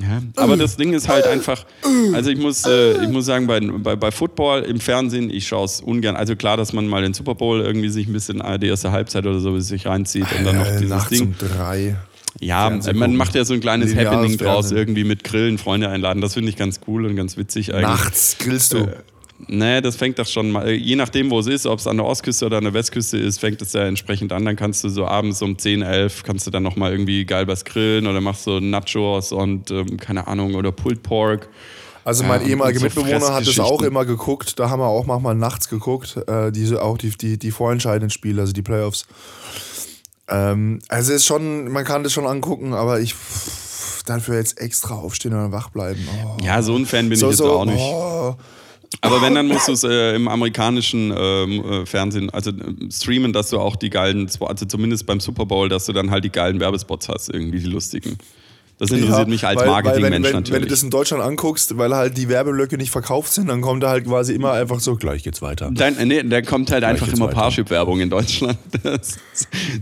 Ja, 0.00 0.20
aber 0.36 0.56
das 0.56 0.76
Ding 0.76 0.92
ist 0.92 1.08
halt 1.08 1.26
einfach, 1.26 1.64
also 2.12 2.30
ich 2.30 2.38
muss, 2.38 2.64
äh, 2.66 3.02
ich 3.02 3.08
muss 3.08 3.26
sagen, 3.26 3.46
bei, 3.46 3.60
bei, 3.60 3.96
bei 3.96 4.10
Football 4.10 4.62
im 4.62 4.80
Fernsehen, 4.80 5.30
ich 5.30 5.46
schaue 5.48 5.64
es 5.64 5.80
ungern. 5.80 6.16
Also 6.16 6.36
klar, 6.36 6.56
dass 6.56 6.72
man 6.72 6.86
mal 6.86 7.02
den 7.02 7.14
Super 7.14 7.34
Bowl 7.34 7.60
irgendwie 7.60 7.88
sich 7.88 8.06
ein 8.06 8.12
bisschen 8.12 8.40
äh, 8.40 8.58
die 8.58 8.66
erste 8.68 8.92
Halbzeit 8.92 9.26
oder 9.26 9.40
so 9.40 9.58
sich 9.58 9.86
reinzieht 9.86 10.26
und 10.38 10.44
dann 10.44 10.56
noch 10.58 10.66
Äh, 10.66 10.72
dieses 10.78 10.88
nachts 10.90 11.08
Ding. 11.10 11.22
um 11.22 11.34
drei. 11.38 11.96
Ja, 12.40 12.68
Fernsehen 12.68 12.98
man 12.98 13.08
gucken. 13.10 13.16
macht 13.16 13.34
ja 13.34 13.44
so 13.46 13.54
ein 13.54 13.60
kleines 13.60 13.90
Lineares 13.90 14.12
Happening 14.16 14.36
draus, 14.38 14.54
Fernsehen. 14.66 14.76
irgendwie 14.78 15.04
mit 15.04 15.24
Grillen, 15.24 15.56
Freunde 15.56 15.88
einladen. 15.88 16.20
Das 16.20 16.34
finde 16.34 16.50
ich 16.50 16.56
ganz 16.56 16.80
cool 16.86 17.06
und 17.06 17.16
ganz 17.16 17.36
witzig 17.38 17.72
eigentlich. 17.72 17.86
Nachts 17.86 18.36
grillst 18.38 18.74
du. 18.74 18.88
Nee, 19.48 19.80
das 19.80 19.96
fängt 19.96 20.18
das 20.18 20.32
schon 20.32 20.50
mal, 20.50 20.70
je 20.70 20.96
nachdem, 20.96 21.30
wo 21.30 21.38
es 21.38 21.46
ist, 21.46 21.66
ob 21.66 21.78
es 21.78 21.86
an 21.86 21.98
der 21.98 22.06
Ostküste 22.06 22.46
oder 22.46 22.58
an 22.58 22.64
der 22.64 22.74
Westküste 22.74 23.18
ist, 23.18 23.38
fängt 23.38 23.60
es 23.60 23.72
ja 23.74 23.86
entsprechend 23.86 24.32
an. 24.32 24.44
Dann 24.44 24.56
kannst 24.56 24.82
du 24.82 24.88
so 24.88 25.06
abends 25.06 25.42
um 25.42 25.58
10, 25.58 25.82
11, 25.82 26.22
kannst 26.22 26.46
du 26.46 26.50
dann 26.50 26.62
nochmal 26.62 26.92
irgendwie 26.92 27.24
geil 27.24 27.46
was 27.46 27.64
grillen 27.64 28.06
oder 28.06 28.20
machst 28.20 28.44
so 28.44 28.60
Nachos 28.60 29.32
und 29.32 29.70
ähm, 29.70 29.98
keine 29.98 30.26
Ahnung, 30.26 30.54
oder 30.54 30.72
Pulled 30.72 31.02
Pork. 31.02 31.48
Also 32.04 32.22
mein 32.24 32.42
Ja, 32.42 32.48
ehemaliger 32.48 32.84
und 32.84 32.92
so 32.92 33.00
Mitbewohner 33.00 33.34
hat 33.34 33.46
das 33.46 33.58
auch 33.58 33.82
immer 33.82 34.04
geguckt. 34.04 34.58
Da 34.58 34.70
haben 34.70 34.80
wir 34.80 34.86
auch 34.86 35.06
manchmal 35.06 35.34
nachts 35.34 35.68
geguckt. 35.68 36.16
Äh, 36.28 36.52
diese, 36.52 36.80
auch 36.80 36.98
die, 36.98 37.10
die, 37.10 37.38
die 37.38 37.50
vorentscheidenden 37.50 38.10
Spiele, 38.10 38.40
also 38.40 38.52
die 38.52 38.62
Playoffs. 38.62 39.06
Ähm, 40.28 40.78
also 40.88 41.12
es 41.12 41.22
ist 41.22 41.26
schon, 41.26 41.70
man 41.70 41.84
kann 41.84 42.04
das 42.04 42.12
schon 42.12 42.26
angucken, 42.26 42.74
aber 42.74 43.00
ich 43.00 43.14
dafür 44.06 44.36
jetzt 44.36 44.60
extra 44.60 44.94
aufstehen 44.94 45.34
und 45.34 45.52
wach 45.52 45.70
bleiben. 45.70 46.06
Oh. 46.24 46.36
Ja, 46.42 46.62
so 46.62 46.76
ein 46.76 46.86
Fan 46.86 47.08
bin 47.08 47.18
so, 47.18 47.26
ich 47.26 47.32
jetzt 47.32 47.38
so, 47.38 47.52
auch 47.52 47.64
nicht. 47.64 47.80
Oh. 47.80 48.36
Aber 49.00 49.22
wenn, 49.22 49.34
dann 49.34 49.46
musst 49.46 49.68
du 49.68 49.72
es 49.72 49.84
äh, 49.84 50.14
im 50.14 50.28
amerikanischen 50.28 51.12
ähm, 51.16 51.64
äh, 51.64 51.86
Fernsehen, 51.86 52.30
also 52.30 52.50
äh, 52.50 52.54
streamen, 52.90 53.32
dass 53.32 53.50
du 53.50 53.58
auch 53.58 53.76
die 53.76 53.90
geilen, 53.90 54.28
also 54.40 54.66
zumindest 54.66 55.06
beim 55.06 55.20
Super 55.20 55.46
Bowl, 55.46 55.68
dass 55.68 55.86
du 55.86 55.92
dann 55.92 56.10
halt 56.10 56.24
die 56.24 56.30
geilen 56.30 56.60
Werbespots 56.60 57.08
hast, 57.08 57.28
irgendwie 57.28 57.60
die 57.60 57.68
lustigen. 57.68 58.16
Das 58.78 58.90
interessiert 58.90 59.20
Ja, 59.20 59.24
mich 59.26 59.46
als 59.46 59.64
Marketingmensch 59.64 60.32
natürlich. 60.32 60.52
Wenn 60.52 60.62
du 60.62 60.68
das 60.68 60.82
in 60.82 60.90
Deutschland 60.90 61.22
anguckst, 61.22 61.78
weil 61.78 61.94
halt 61.94 62.18
die 62.18 62.28
Werbeblöcke 62.28 62.76
nicht 62.76 62.90
verkauft 62.90 63.32
sind, 63.32 63.48
dann 63.48 63.62
kommt 63.62 63.82
da 63.82 63.88
halt 63.88 64.04
quasi 64.04 64.34
immer 64.34 64.52
einfach 64.52 64.80
so, 64.80 64.96
gleich 64.96 65.22
geht's 65.22 65.40
weiter. 65.40 65.70
Dann, 65.72 65.96
nee, 66.06 66.22
da 66.22 66.42
kommt 66.42 66.70
halt 66.70 66.84
einfach 66.84 67.06
geht's 67.06 67.18
immer. 67.18 67.28
Parship-Werbung 67.28 68.00
in 68.00 68.10
Deutschland. 68.10 68.58
Das, 68.82 69.18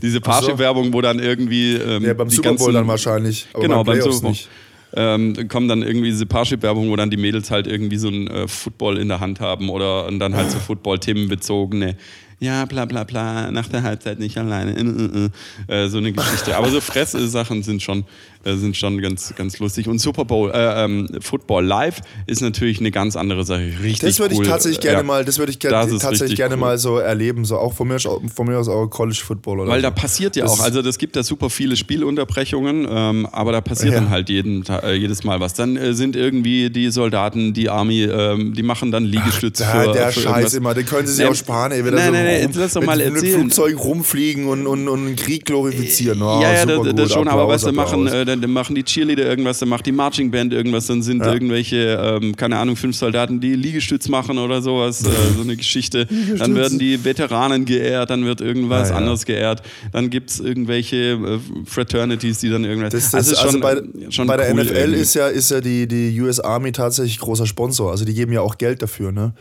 diese 0.01 0.21
Parship-Werbung, 0.21 0.93
wo 0.93 1.01
dann 1.01 1.19
irgendwie. 1.19 1.75
Ähm, 1.75 2.05
Ja, 2.05 2.15
beim 2.15 2.31
Super 2.31 2.55
Bowl 2.55 2.73
dann 2.73 2.87
wahrscheinlich. 2.87 3.49
Aber 3.53 3.63
genau, 3.63 3.85
beim 3.85 3.99
beim 3.99 4.03
Super 4.03 4.21
Bowl. 4.21 4.31
nicht. 4.31 4.49
Ähm, 4.97 5.49
kommen 5.49 5.69
dann 5.69 5.83
irgendwie 5.83 6.11
diese 6.11 6.27
Parship-Werbung, 6.27 6.89
wo 6.91 6.97
dann 6.97 7.11
die 7.11 7.17
Mädels 7.17 7.51
halt 7.51 7.67
irgendwie 7.67 7.97
so 7.97 8.09
ein 8.09 8.29
äh, 8.29 8.47
Football 8.47 8.99
in 8.99 9.09
der 9.09 9.21
Hand 9.21 9.41
haben 9.41 9.69
oder 9.69 10.07
und 10.07 10.19
dann 10.21 10.37
halt 10.37 10.51
so 10.51 10.59
Football-Themenbezogene. 10.59 11.97
Ja, 12.41 12.65
bla 12.67 12.85
bla 12.85 13.05
bla, 13.05 13.51
nach 13.51 13.69
der 13.69 13.83
Halbzeit 13.83 14.19
nicht 14.19 14.37
alleine. 14.37 14.77
Äh, 14.77 15.73
äh, 15.73 15.85
äh, 15.85 15.89
so 15.89 15.99
eine 15.99 16.13
Geschichte. 16.13 16.57
Aber 16.57 16.69
so 16.69 16.81
Fresssachen 16.81 17.63
sind 17.63 17.83
schon, 17.83 18.05
äh, 18.45 18.55
sind 18.57 18.77
schon 18.77 19.01
ganz, 19.01 19.35
ganz 19.37 19.59
lustig. 19.59 19.89
Und 19.89 19.99
Super 20.01 20.25
Bowl, 20.25 20.51
äh, 20.51 20.85
ähm, 20.85 21.09
Football 21.21 21.65
Live 21.65 22.01
ist 22.27 22.41
natürlich 22.43 22.81
eine 22.81 22.91
ganz 22.91 23.17
andere 23.17 23.45
Sache. 23.45 23.73
Richtig 23.83 24.01
Das 24.01 24.19
würde 24.19 24.35
ich 24.35 24.41
cool. 24.41 24.47
tatsächlich 24.47 24.85
Ja. 24.85 24.93
gerne 24.93 25.05
mal, 25.07 25.25
das 25.25 25.39
würde 25.39 25.51
ich 25.53 25.59
gerne, 25.59 25.91
Das 25.91 26.01
tatsächlich 26.01 26.37
gerne 26.37 26.55
cool. 26.55 26.61
mal 26.61 26.79
so 26.79 26.99
erleben, 26.99 27.45
so 27.45 27.57
auch 27.59 27.73
von 27.75 27.89
mir, 27.89 27.97
aus- 27.97 28.09
von 28.35 28.47
mir 28.47 28.59
aus 28.59 28.69
auch 28.69 28.87
College 28.89 29.21
Football 29.25 29.61
oder 29.61 29.71
Weil 29.71 29.81
so. 29.81 29.83
da 29.83 29.91
passiert 29.91 30.37
ja 30.37 30.45
Das- 30.45 30.53
auch, 30.53 30.61
also 30.65 30.83
das 30.83 30.99
gibt 30.99 31.17
ja 31.17 31.23
super 31.23 31.51
viele 31.51 31.77
Spielunterbrechungen, 31.77 32.87
ähm, 32.89 33.27
aber 33.33 33.53
da 33.53 33.61
passiert 33.61 33.95
Ja. 33.95 34.01
dann 34.01 34.11
halt 34.11 34.29
jeden, 34.29 34.65
äh, 34.67 34.95
jedes 34.95 35.25
Mal 35.25 35.41
was. 35.41 35.55
Dann 35.55 35.77
äh, 35.77 35.95
sind 35.95 36.17
irgendwie 36.17 36.71
die 36.71 36.91
Soldaten, 36.91 37.53
die 37.53 37.69
Army, 37.69 38.03
ähm, 38.05 38.55
die 38.55 38.63
machen 38.63 38.91
dann 38.93 39.05
Liegestütz 39.05 39.59
Da, 39.59 39.67
für, 39.85 39.93
der 39.93 40.07
für 40.13 40.21
Scheiß 40.21 40.27
irgendwas. 40.33 40.55
immer, 40.55 40.75
den 40.75 40.87
können 40.87 41.07
sie 41.07 41.15
sich 41.15 41.25
Nee, 41.25 41.31
auch 41.31 41.35
sparen, 41.35 41.73
ey, 41.73 41.85
wenn 41.85 41.95
nein, 41.95 42.07
so 42.07 42.13
nein, 42.13 42.25
nein, 42.25 42.43
rum, 42.45 42.53
lass 42.57 42.73
doch 42.75 42.83
mal 42.85 42.97
mit. 43.11 43.25
Flugzeug 43.25 43.79
rumfliegen 43.79 44.47
und, 44.47 44.67
und, 44.67 44.89
und 44.89 45.07
einen 45.07 45.17
Krieg 45.17 45.45
glorifizieren. 45.45 46.21
Oh, 46.23 46.41
ja, 46.41 46.53
ja, 46.53 46.67
das, 46.67 46.95
das 46.95 47.13
schon, 47.13 47.29
aber 47.29 47.49
weißt 47.49 47.67
du, 47.67 47.73
machen, 47.73 48.07
äh, 48.07 48.25
dann, 48.35 48.43
dann 48.43 48.53
machen 48.53 48.75
die 48.75 48.83
Cheerleader 48.83 49.25
irgendwas, 49.25 49.59
dann 49.59 49.69
macht 49.69 49.87
die 49.87 49.93
Marching 49.93 50.31
Band 50.31 50.53
irgendwas, 50.53 50.87
dann 50.87 51.03
sind 51.03 51.23
irgendwelche, 51.23 51.99
ähm, 52.01 52.37
keine 52.37 52.59
Ahnung, 52.59 52.77
fünf 52.77 52.97
Soldaten, 52.97 53.41
die 53.41 53.55
Liegestütz 53.55 54.09
machen 54.09 54.39
oder 54.39 54.63
sowas, 54.63 55.05
äh, 55.05 55.09
so 55.37 55.43
eine 55.43 55.57
Geschichte. 55.57 56.07
Dann 56.39 56.55
werden 56.55 56.79
die 56.79 57.05
Veteranen 57.05 57.65
geehrt, 57.65 58.11
dann 58.11 58.25
wird 58.25 58.41
irgendwas 58.41 58.89
Ja, 58.89 58.95
ja. 58.95 58.99
anderes 59.01 59.25
geehrt, 59.25 59.63
dann 59.93 60.11
gibt 60.11 60.31
es 60.31 60.41
irgendwelche 60.41 60.97
äh, 60.97 61.39
Fraternities, 61.65 62.41
die 62.41 62.51
dann 62.51 62.65
irgendwas. 62.65 62.93
Das, 62.93 63.11
das, 63.11 63.35
also, 63.35 63.51
schon, 63.51 63.61
bei, 63.61 63.75
äh, 63.75 64.11
schon 64.11 64.27
bei 64.27 64.37
der 64.37 64.53
cool 64.53 64.65
NFL 64.65 64.75
irgendwie. 64.75 65.01
ist 65.01 65.15
ja, 65.15 65.29
ist 65.29 65.51
ja 65.51 65.61
die, 65.61 65.87
die 65.87 66.21
US 66.21 66.41
Army 66.41 66.73
tatsächlich 66.73 67.19
großer 67.19 67.47
Sponsor. 67.47 67.91
Also 67.91 68.05
die 68.05 68.15
geben 68.15 68.33
ja 68.33 68.41
auch 68.41 68.59
Geld 68.59 68.83
dafür, 68.83 69.13
ne? 69.13 69.35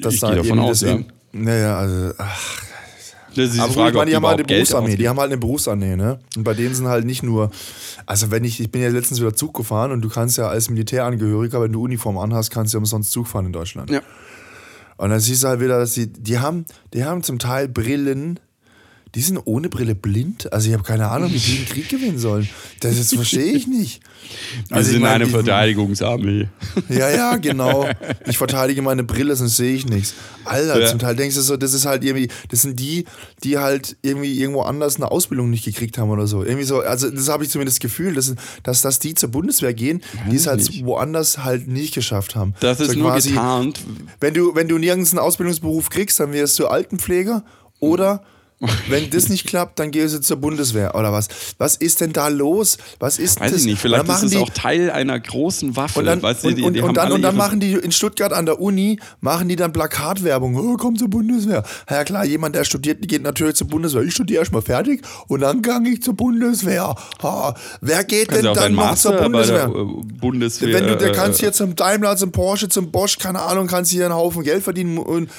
Dass 0.00 0.14
Ich 0.14 0.20
da 0.20 0.28
gehe 0.28 0.42
davon 0.42 0.58
aus, 0.58 0.80
ja. 0.82 0.98
Naja, 1.32 1.78
also, 1.78 2.14
ach, 2.18 2.62
Das 3.34 3.46
ist 3.46 3.54
die 3.54 3.60
aber 3.60 3.72
Frage, 3.72 3.90
ich 3.90 3.94
meine, 3.96 4.10
die 4.10 4.16
haben 4.16 4.26
halt 4.26 4.38
eine 4.38 4.44
Geld 4.44 4.58
Berufsarmee, 4.60 4.84
ausgeben. 4.84 5.02
die 5.02 5.08
haben 5.08 5.18
halt 5.18 5.30
eine 5.30 5.38
Berufsarmee, 5.38 5.96
ne? 5.96 6.18
Und 6.36 6.44
bei 6.44 6.54
denen 6.54 6.74
sind 6.74 6.88
halt 6.88 7.04
nicht 7.04 7.22
nur, 7.22 7.50
also 8.06 8.30
wenn 8.30 8.44
ich, 8.44 8.60
ich 8.60 8.70
bin 8.70 8.82
ja 8.82 8.88
letztens 8.88 9.20
wieder 9.20 9.34
Zug 9.34 9.54
gefahren 9.54 9.92
und 9.92 10.02
du 10.02 10.08
kannst 10.08 10.38
ja 10.38 10.48
als 10.48 10.70
Militärangehöriger, 10.70 11.60
wenn 11.60 11.72
du 11.72 11.82
Uniform 11.82 12.18
anhast, 12.18 12.50
kannst 12.50 12.72
du 12.72 12.78
ja 12.78 12.80
umsonst 12.80 13.12
Zug 13.12 13.26
fahren 13.26 13.46
in 13.46 13.52
Deutschland. 13.52 13.90
Ja. 13.90 14.00
Und 14.96 15.10
dann 15.10 15.20
siehst 15.20 15.42
du 15.42 15.48
halt 15.48 15.60
wieder, 15.60 15.78
dass 15.78 15.94
die, 15.94 16.06
die 16.06 16.38
haben, 16.38 16.66
die 16.92 17.04
haben 17.04 17.22
zum 17.22 17.38
Teil 17.38 17.68
Brillen, 17.68 18.38
die 19.14 19.20
sind 19.20 19.38
ohne 19.44 19.68
Brille 19.68 19.94
blind. 19.94 20.52
Also 20.52 20.68
ich 20.68 20.74
habe 20.74 20.82
keine 20.82 21.08
Ahnung, 21.08 21.32
wie 21.32 21.38
die 21.38 21.56
den 21.58 21.66
Krieg 21.66 21.88
gewinnen 21.88 22.18
sollen. 22.18 22.48
Das, 22.80 22.96
das 22.96 23.14
verstehe 23.14 23.52
ich 23.52 23.66
nicht. 23.66 24.00
Wir 24.68 24.76
Also 24.76 24.88
ich 24.88 24.92
sind 24.94 25.02
mein, 25.02 25.12
eine 25.12 25.24
ich- 25.24 25.30
Verteidigungsarmee. 25.30 26.48
Ja, 26.88 27.10
ja, 27.10 27.36
genau. 27.38 27.86
Ich 28.26 28.38
verteidige 28.38 28.82
meine 28.82 29.04
Brille, 29.04 29.36
sonst 29.36 29.56
sehe 29.56 29.74
ich 29.74 29.86
nichts. 29.86 30.14
Alter, 30.44 30.80
Ja. 30.80 30.86
zum 30.88 30.98
Teil 30.98 31.14
denkst 31.16 31.36
du 31.36 31.42
so, 31.42 31.56
das 31.56 31.72
ist 31.74 31.86
halt 31.86 32.02
irgendwie, 32.04 32.28
das 32.48 32.62
sind 32.62 32.78
die, 32.80 33.04
die 33.44 33.58
halt 33.58 33.96
irgendwie 34.02 34.38
irgendwo 34.40 34.62
anders 34.62 34.96
eine 34.96 35.10
Ausbildung 35.10 35.50
nicht 35.50 35.64
gekriegt 35.64 35.96
haben 35.98 36.10
oder 36.10 36.26
so. 36.26 36.42
Irgendwie 36.42 36.64
so, 36.64 36.80
also 36.80 37.08
das 37.10 37.28
habe 37.28 37.44
ich 37.44 37.50
zumindest 37.50 37.76
das 37.78 37.80
Gefühl, 37.82 38.14
dass, 38.14 38.34
dass, 38.62 38.82
dass 38.82 38.98
die 38.98 39.14
zur 39.14 39.30
Bundeswehr 39.30 39.74
gehen, 39.74 40.02
die 40.30 40.36
es 40.36 40.46
halt 40.46 40.58
nicht. 40.60 40.84
woanders 40.84 41.44
halt 41.44 41.68
nicht 41.68 41.94
geschafft 41.94 42.34
haben. 42.36 42.54
Das 42.60 42.80
ist 42.80 42.92
so 42.92 42.98
nur 42.98 43.10
quasi, 43.12 43.30
getarnt. 43.30 43.80
Wenn 44.20 44.34
du, 44.34 44.54
wenn 44.54 44.68
du 44.68 44.76
nirgends 44.78 45.12
einen 45.12 45.20
Ausbildungsberuf 45.20 45.88
kriegst, 45.90 46.18
dann 46.20 46.32
wirst 46.32 46.58
du 46.58 46.66
Altenpfleger 46.66 47.44
oder 47.80 48.24
wenn 48.88 49.10
das 49.10 49.28
nicht 49.28 49.46
klappt, 49.46 49.78
dann 49.78 49.90
gehst 49.90 50.14
du 50.14 50.20
zur 50.20 50.36
Bundeswehr 50.36 50.94
oder 50.94 51.12
was. 51.12 51.28
Was 51.58 51.76
ist 51.76 52.00
denn 52.00 52.12
da 52.12 52.28
los? 52.28 52.78
Was 52.98 53.18
ist 53.18 53.40
Weiß 53.40 53.52
das? 53.52 53.60
ich 53.60 53.66
nicht, 53.66 53.80
vielleicht 53.80 54.08
ist 54.08 54.22
es 54.22 54.36
auch 54.36 54.50
Teil 54.50 54.90
einer 54.90 55.18
großen 55.18 55.76
Waffe. 55.76 56.00
und 56.00 56.06
dann, 56.06 56.22
weißt 56.22 56.44
du, 56.44 56.48
und, 56.48 56.56
die, 56.56 56.72
die 56.72 56.80
und 56.80 56.96
dann, 56.96 57.12
und 57.12 57.22
dann 57.22 57.36
machen 57.36 57.60
die 57.60 57.72
in 57.72 57.92
Stuttgart 57.92 58.32
an 58.32 58.46
der 58.46 58.60
Uni, 58.60 58.98
machen 59.20 59.48
die 59.48 59.56
dann 59.56 59.72
Plakatwerbung, 59.72 60.56
oh, 60.56 60.76
komm 60.76 60.96
zur 60.96 61.08
Bundeswehr. 61.08 61.62
Ja 61.88 62.04
klar, 62.04 62.24
jemand, 62.24 62.54
der 62.54 62.64
studiert, 62.64 63.06
geht 63.06 63.22
natürlich 63.22 63.56
zur 63.56 63.68
Bundeswehr. 63.68 64.02
Ich 64.02 64.14
studiere 64.14 64.40
erstmal 64.40 64.62
fertig 64.62 65.02
und 65.28 65.40
dann 65.40 65.62
gang 65.62 65.86
ich 65.86 66.02
zur 66.02 66.14
Bundeswehr. 66.14 66.94
Ha, 67.22 67.54
wer 67.80 68.04
geht 68.04 68.28
Kannst 68.28 68.44
denn 68.44 68.54
dann 68.54 68.74
noch 68.74 68.94
zur 68.94 69.12
Bundeswehr? 69.12 69.68
Bundeswehr. 69.68 70.74
Wenn 70.74 70.86
du, 70.86 70.96
der 70.96 71.12
kannst 71.12 71.40
äh, 71.40 71.44
hier 71.44 71.52
zum 71.52 71.76
Daimler, 71.76 72.16
zum 72.16 72.32
Porsche, 72.32 72.68
zum 72.68 72.90
Bosch, 72.90 73.18
keine 73.18 73.40
Ahnung, 73.40 73.66
kannst 73.66 73.90
hier 73.90 74.04
einen 74.04 74.14
Haufen 74.14 74.42
Geld 74.42 74.62
verdienen 74.62 74.98
und, 74.98 75.30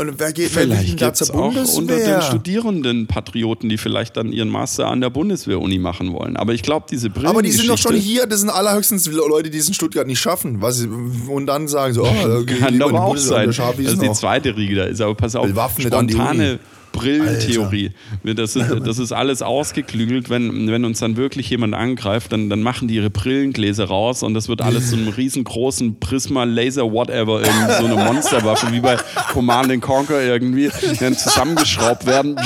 und 0.00 0.20
wer 0.20 0.32
geht 0.32 0.50
Vielleicht 0.50 0.96
gibt 0.96 1.20
es 1.20 1.30
auch 1.30 1.52
unter 1.74 1.96
den? 1.96 2.22
Studierenden 2.22 3.08
Patrioten, 3.08 3.68
die 3.68 3.78
vielleicht 3.78 4.16
dann 4.16 4.32
ihren 4.32 4.48
Master 4.48 4.86
an 4.86 5.00
der 5.00 5.10
Bundeswehr-Uni 5.10 5.78
machen 5.78 6.12
wollen. 6.12 6.36
Aber 6.36 6.54
ich 6.54 6.62
glaube, 6.62 6.86
diese 6.88 7.10
Brillen. 7.10 7.26
Aber 7.26 7.42
die 7.42 7.50
sind 7.50 7.68
doch 7.68 7.76
schon 7.76 7.96
hier, 7.96 8.26
das 8.26 8.40
sind 8.40 8.50
allerhöchstens 8.50 9.06
Leute, 9.06 9.50
die 9.50 9.58
es 9.58 9.66
in 9.66 9.74
Stuttgart 9.74 10.06
nicht 10.06 10.20
schaffen. 10.20 10.62
Was, 10.62 10.86
und 11.28 11.46
dann 11.46 11.66
sagen 11.66 11.94
so, 11.94 12.04
oh, 12.04 12.06
da 12.06 12.42
geh 12.42 12.54
ich 12.54 12.60
Kann 12.60 12.74
die 12.74 12.82
auch 12.82 13.06
Bundeswehr, 13.06 13.52
sein. 13.52 13.74
Das 13.84 13.92
ist 13.94 14.02
die 14.02 14.12
zweite 14.12 14.56
Riege 14.56 14.76
da 14.76 14.84
ist. 14.84 15.00
Aber 15.00 15.16
pass 15.16 15.34
auf, 15.34 15.48
Bewaffnet 15.48 15.92
an 15.92 16.06
die 16.06 16.14
spontane 16.14 16.50
Uni. 16.50 16.58
Brillentheorie. 16.96 17.90
Das 18.24 18.56
ist, 18.56 18.66
das 18.84 18.98
ist 18.98 19.12
alles 19.12 19.42
ausgeklügelt. 19.42 20.30
Wenn, 20.30 20.68
wenn 20.68 20.84
uns 20.84 20.98
dann 20.98 21.16
wirklich 21.16 21.50
jemand 21.50 21.74
angreift, 21.74 22.32
dann, 22.32 22.48
dann 22.50 22.62
machen 22.62 22.88
die 22.88 22.94
ihre 22.96 23.10
Brillengläser 23.10 23.84
raus 23.84 24.22
und 24.22 24.34
das 24.34 24.48
wird 24.48 24.62
alles 24.62 24.90
so 24.90 24.96
einem 24.96 25.08
riesengroßen 25.16 26.00
Prisma, 26.00 26.44
Laser, 26.44 26.90
whatever, 26.92 27.40
irgendwie 27.42 27.72
so 27.78 27.84
eine 27.86 27.96
Monsterwaffe, 28.04 28.72
wie 28.72 28.80
bei 28.80 28.96
Command 29.32 29.70
and 29.70 29.82
Conquer 29.82 30.22
irgendwie, 30.22 30.70
die 30.92 30.96
dann 30.98 31.14
zusammengeschraubt 31.16 32.06
werden. 32.06 32.36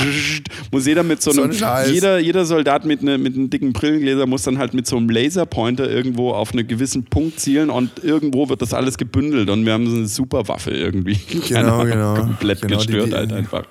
Muss 0.71 0.85
jeder 0.85 1.03
mit 1.03 1.21
so 1.21 1.31
So 1.31 1.41
einem, 1.43 1.51
ein 1.51 1.57
Scheiß. 1.57 1.91
jeder, 1.91 2.19
jeder 2.19 2.45
Soldat 2.45 2.85
mit, 2.85 3.01
ne, 3.03 3.17
mit 3.17 3.35
einem 3.35 3.49
dicken 3.49 3.73
Brillengläser 3.73 4.25
muss 4.27 4.43
dann 4.43 4.57
halt 4.57 4.73
mit 4.73 4.87
so 4.87 4.97
einem 4.97 5.09
Laserpointer 5.09 5.89
irgendwo 5.89 6.31
auf 6.31 6.53
einen 6.53 6.67
gewissen 6.67 7.05
Punkt 7.05 7.39
zielen 7.39 7.69
und 7.69 8.03
irgendwo 8.03 8.49
wird 8.49 8.61
das 8.61 8.73
alles 8.73 8.97
gebündelt 8.97 9.49
und 9.49 9.65
wir 9.65 9.73
haben 9.73 9.89
so 9.89 9.95
eine 9.95 10.07
super 10.07 10.47
Waffe 10.47 10.71
irgendwie. 10.71 11.17
Genau, 11.47 11.83
genau. 11.85 12.15
Komplett 12.15 12.61
Genau, 12.61 12.79
die- 12.79 12.87
gestört 12.87 13.07
die- 13.11 13.15
halt 13.15 13.33
einfach. 13.33 13.63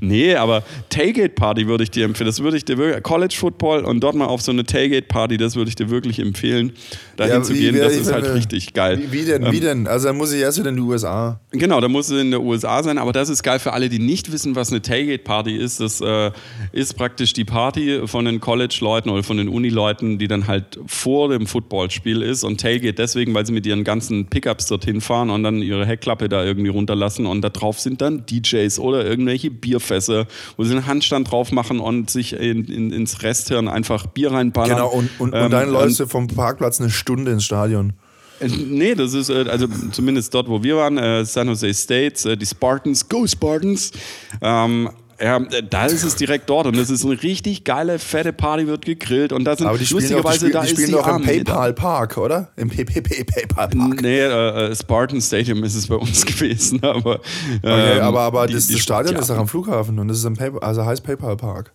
Nee, 0.00 0.27
aber 0.36 0.62
Tailgate 0.90 1.34
Party 1.34 1.66
würde 1.66 1.84
ich 1.84 1.90
dir 1.90 2.04
empfehlen. 2.04 2.26
Das 2.26 2.42
würde 2.42 2.56
ich 2.56 2.64
dir 2.64 2.78
wirklich, 2.78 3.02
College 3.02 3.34
Football 3.38 3.84
und 3.84 4.00
dort 4.00 4.14
mal 4.14 4.26
auf 4.26 4.42
so 4.42 4.52
eine 4.52 4.64
Tailgate 4.64 5.06
Party, 5.08 5.36
das 5.36 5.56
würde 5.56 5.68
ich 5.68 5.74
dir 5.76 5.90
wirklich 5.90 6.18
empfehlen, 6.18 6.72
dahin 7.16 7.34
Ja, 7.34 7.42
zu 7.42 7.54
wie- 7.54 7.60
gehen. 7.60 7.74
wie- 7.74 7.78
Das 7.78 7.94
ich 7.94 8.00
ist 8.02 8.12
halt 8.12 8.24
will- 8.24 8.32
richtig 8.32 8.72
geil. 8.74 8.98
Wie, 9.00 9.12
wie 9.20 9.24
denn? 9.24 9.44
Ähm, 9.46 9.52
wie 9.52 9.60
denn? 9.60 9.86
Also 9.86 10.08
dann 10.08 10.16
muss 10.16 10.32
ich 10.32 10.40
erst 10.40 10.58
wieder 10.58 10.70
in 10.70 10.76
die 10.76 10.82
USA. 10.82 11.40
Genau, 11.52 11.80
da 11.80 11.88
muss 11.88 12.10
es 12.10 12.20
in 12.20 12.30
den 12.30 12.40
USA 12.40 12.82
sein, 12.82 12.98
aber 12.98 13.12
das 13.12 13.28
ist 13.28 13.42
geil 13.42 13.58
für 13.58 13.72
alle, 13.72 13.88
die 13.88 13.98
nicht 13.98 14.30
wissen, 14.32 14.54
was 14.56 14.70
eine 14.70 14.82
Tailgate-Party 14.82 15.56
ist. 15.56 15.80
Das 15.80 16.00
äh, 16.00 16.30
ist 16.72 16.94
praktisch 16.96 17.32
die 17.32 17.44
Party 17.44 18.02
von 18.06 18.24
den 18.24 18.40
College-Leuten 18.40 19.08
oder 19.10 19.22
von 19.22 19.36
den 19.36 19.48
Uni-Leuten, 19.48 20.18
die 20.18 20.28
dann 20.28 20.46
halt 20.46 20.78
vor 20.86 21.28
dem 21.28 21.46
Footballspiel 21.46 22.22
ist 22.22 22.44
und 22.44 22.60
Tailgate 22.60 22.94
deswegen, 22.96 23.34
weil 23.34 23.46
sie 23.46 23.52
mit 23.52 23.66
ihren 23.66 23.84
ganzen 23.84 24.26
Pickups 24.26 24.66
dorthin 24.66 25.00
fahren 25.00 25.30
und 25.30 25.42
dann 25.42 25.62
ihre 25.62 25.86
Heckklappe 25.86 26.28
da 26.28 26.44
irgendwie 26.44 26.70
runterlassen 26.70 27.26
und 27.26 27.42
da 27.42 27.48
drauf 27.48 27.78
sind 27.80 28.00
dann 28.00 28.24
DJs 28.26 28.78
oder 28.78 29.04
irgendwelche 29.06 29.50
Bierfässer, 29.50 30.17
wo 30.56 30.64
sie 30.64 30.72
einen 30.72 30.86
Handstand 30.86 31.30
drauf 31.30 31.52
machen 31.52 31.80
und 31.80 32.10
sich 32.10 32.32
in, 32.32 32.64
in, 32.64 32.90
ins 32.92 33.22
Resthirn 33.22 33.68
einfach 33.68 34.06
Bier 34.06 34.32
reinballern. 34.32 34.76
Genau, 34.76 34.88
und, 34.88 35.10
und, 35.18 35.34
Ähm, 35.34 35.44
und 35.44 35.50
dann 35.50 35.70
läufst 35.70 36.00
du 36.00 36.06
vom 36.06 36.26
Parkplatz 36.26 36.80
eine 36.80 36.90
Stunde 36.90 37.32
ins 37.32 37.44
Stadion. 37.44 37.92
äh, 38.40 38.48
Nee, 38.48 38.94
das 38.94 39.14
ist, 39.14 39.28
äh, 39.30 39.44
also 39.48 39.66
zumindest 39.92 40.32
dort, 40.34 40.48
wo 40.48 40.62
wir 40.62 40.76
waren, 40.76 40.98
äh, 40.98 41.24
San 41.24 41.48
Jose 41.48 41.72
State, 41.74 42.32
äh, 42.32 42.36
die 42.36 42.46
Spartans, 42.46 43.08
Go 43.08 43.26
Spartans. 43.26 43.92
Ähm, 44.40 44.90
ja, 45.20 45.38
da 45.40 45.86
ist 45.86 46.04
es 46.04 46.16
direkt 46.16 46.48
dort 46.48 46.66
und 46.66 46.76
das 46.76 46.90
ist 46.90 47.04
eine 47.04 47.20
richtig 47.22 47.64
geile, 47.64 47.98
fette 47.98 48.32
Party, 48.32 48.66
wird 48.66 48.84
gegrillt 48.84 49.32
und 49.32 49.44
da 49.44 49.56
sind 49.56 49.66
Aber 49.66 49.78
die 49.78 49.84
spielen 49.86 50.02
doch, 50.02 50.08
die 50.08 50.14
lustigerweise, 50.14 50.36
spielen, 50.38 50.52
da 50.52 50.60
die 50.60 50.66
ist 50.66 50.72
spielen 50.72 50.86
die 50.88 50.92
doch 50.92 51.06
im 51.08 51.22
da. 51.22 51.52
PayPal 51.52 51.72
Park, 51.74 52.16
oder? 52.18 52.48
Im 52.56 52.68
PPP 52.68 53.24
PayPal 53.26 53.68
Park. 53.68 54.02
Nee, 54.02 54.20
äh, 54.20 54.70
äh, 54.70 54.76
Spartan 54.76 55.20
Stadium 55.20 55.64
ist 55.64 55.74
es 55.74 55.86
bei 55.86 55.96
uns 55.96 56.24
gewesen, 56.26 56.82
aber. 56.82 57.16
Okay, 57.62 57.98
ähm, 57.98 58.02
aber 58.02 58.20
aber 58.20 58.46
die- 58.46 58.54
das, 58.54 58.68
das 58.68 58.78
Stadion 58.80 59.14
ja. 59.14 59.20
ist 59.20 59.30
doch 59.30 59.38
am 59.38 59.48
Flughafen 59.48 59.98
und 59.98 60.08
das 60.08 60.18
ist 60.18 60.26
am 60.26 60.36
PayPal, 60.36 60.60
also 60.60 60.84
heißt 60.84 61.02
PayPal 61.02 61.36
Park. 61.36 61.72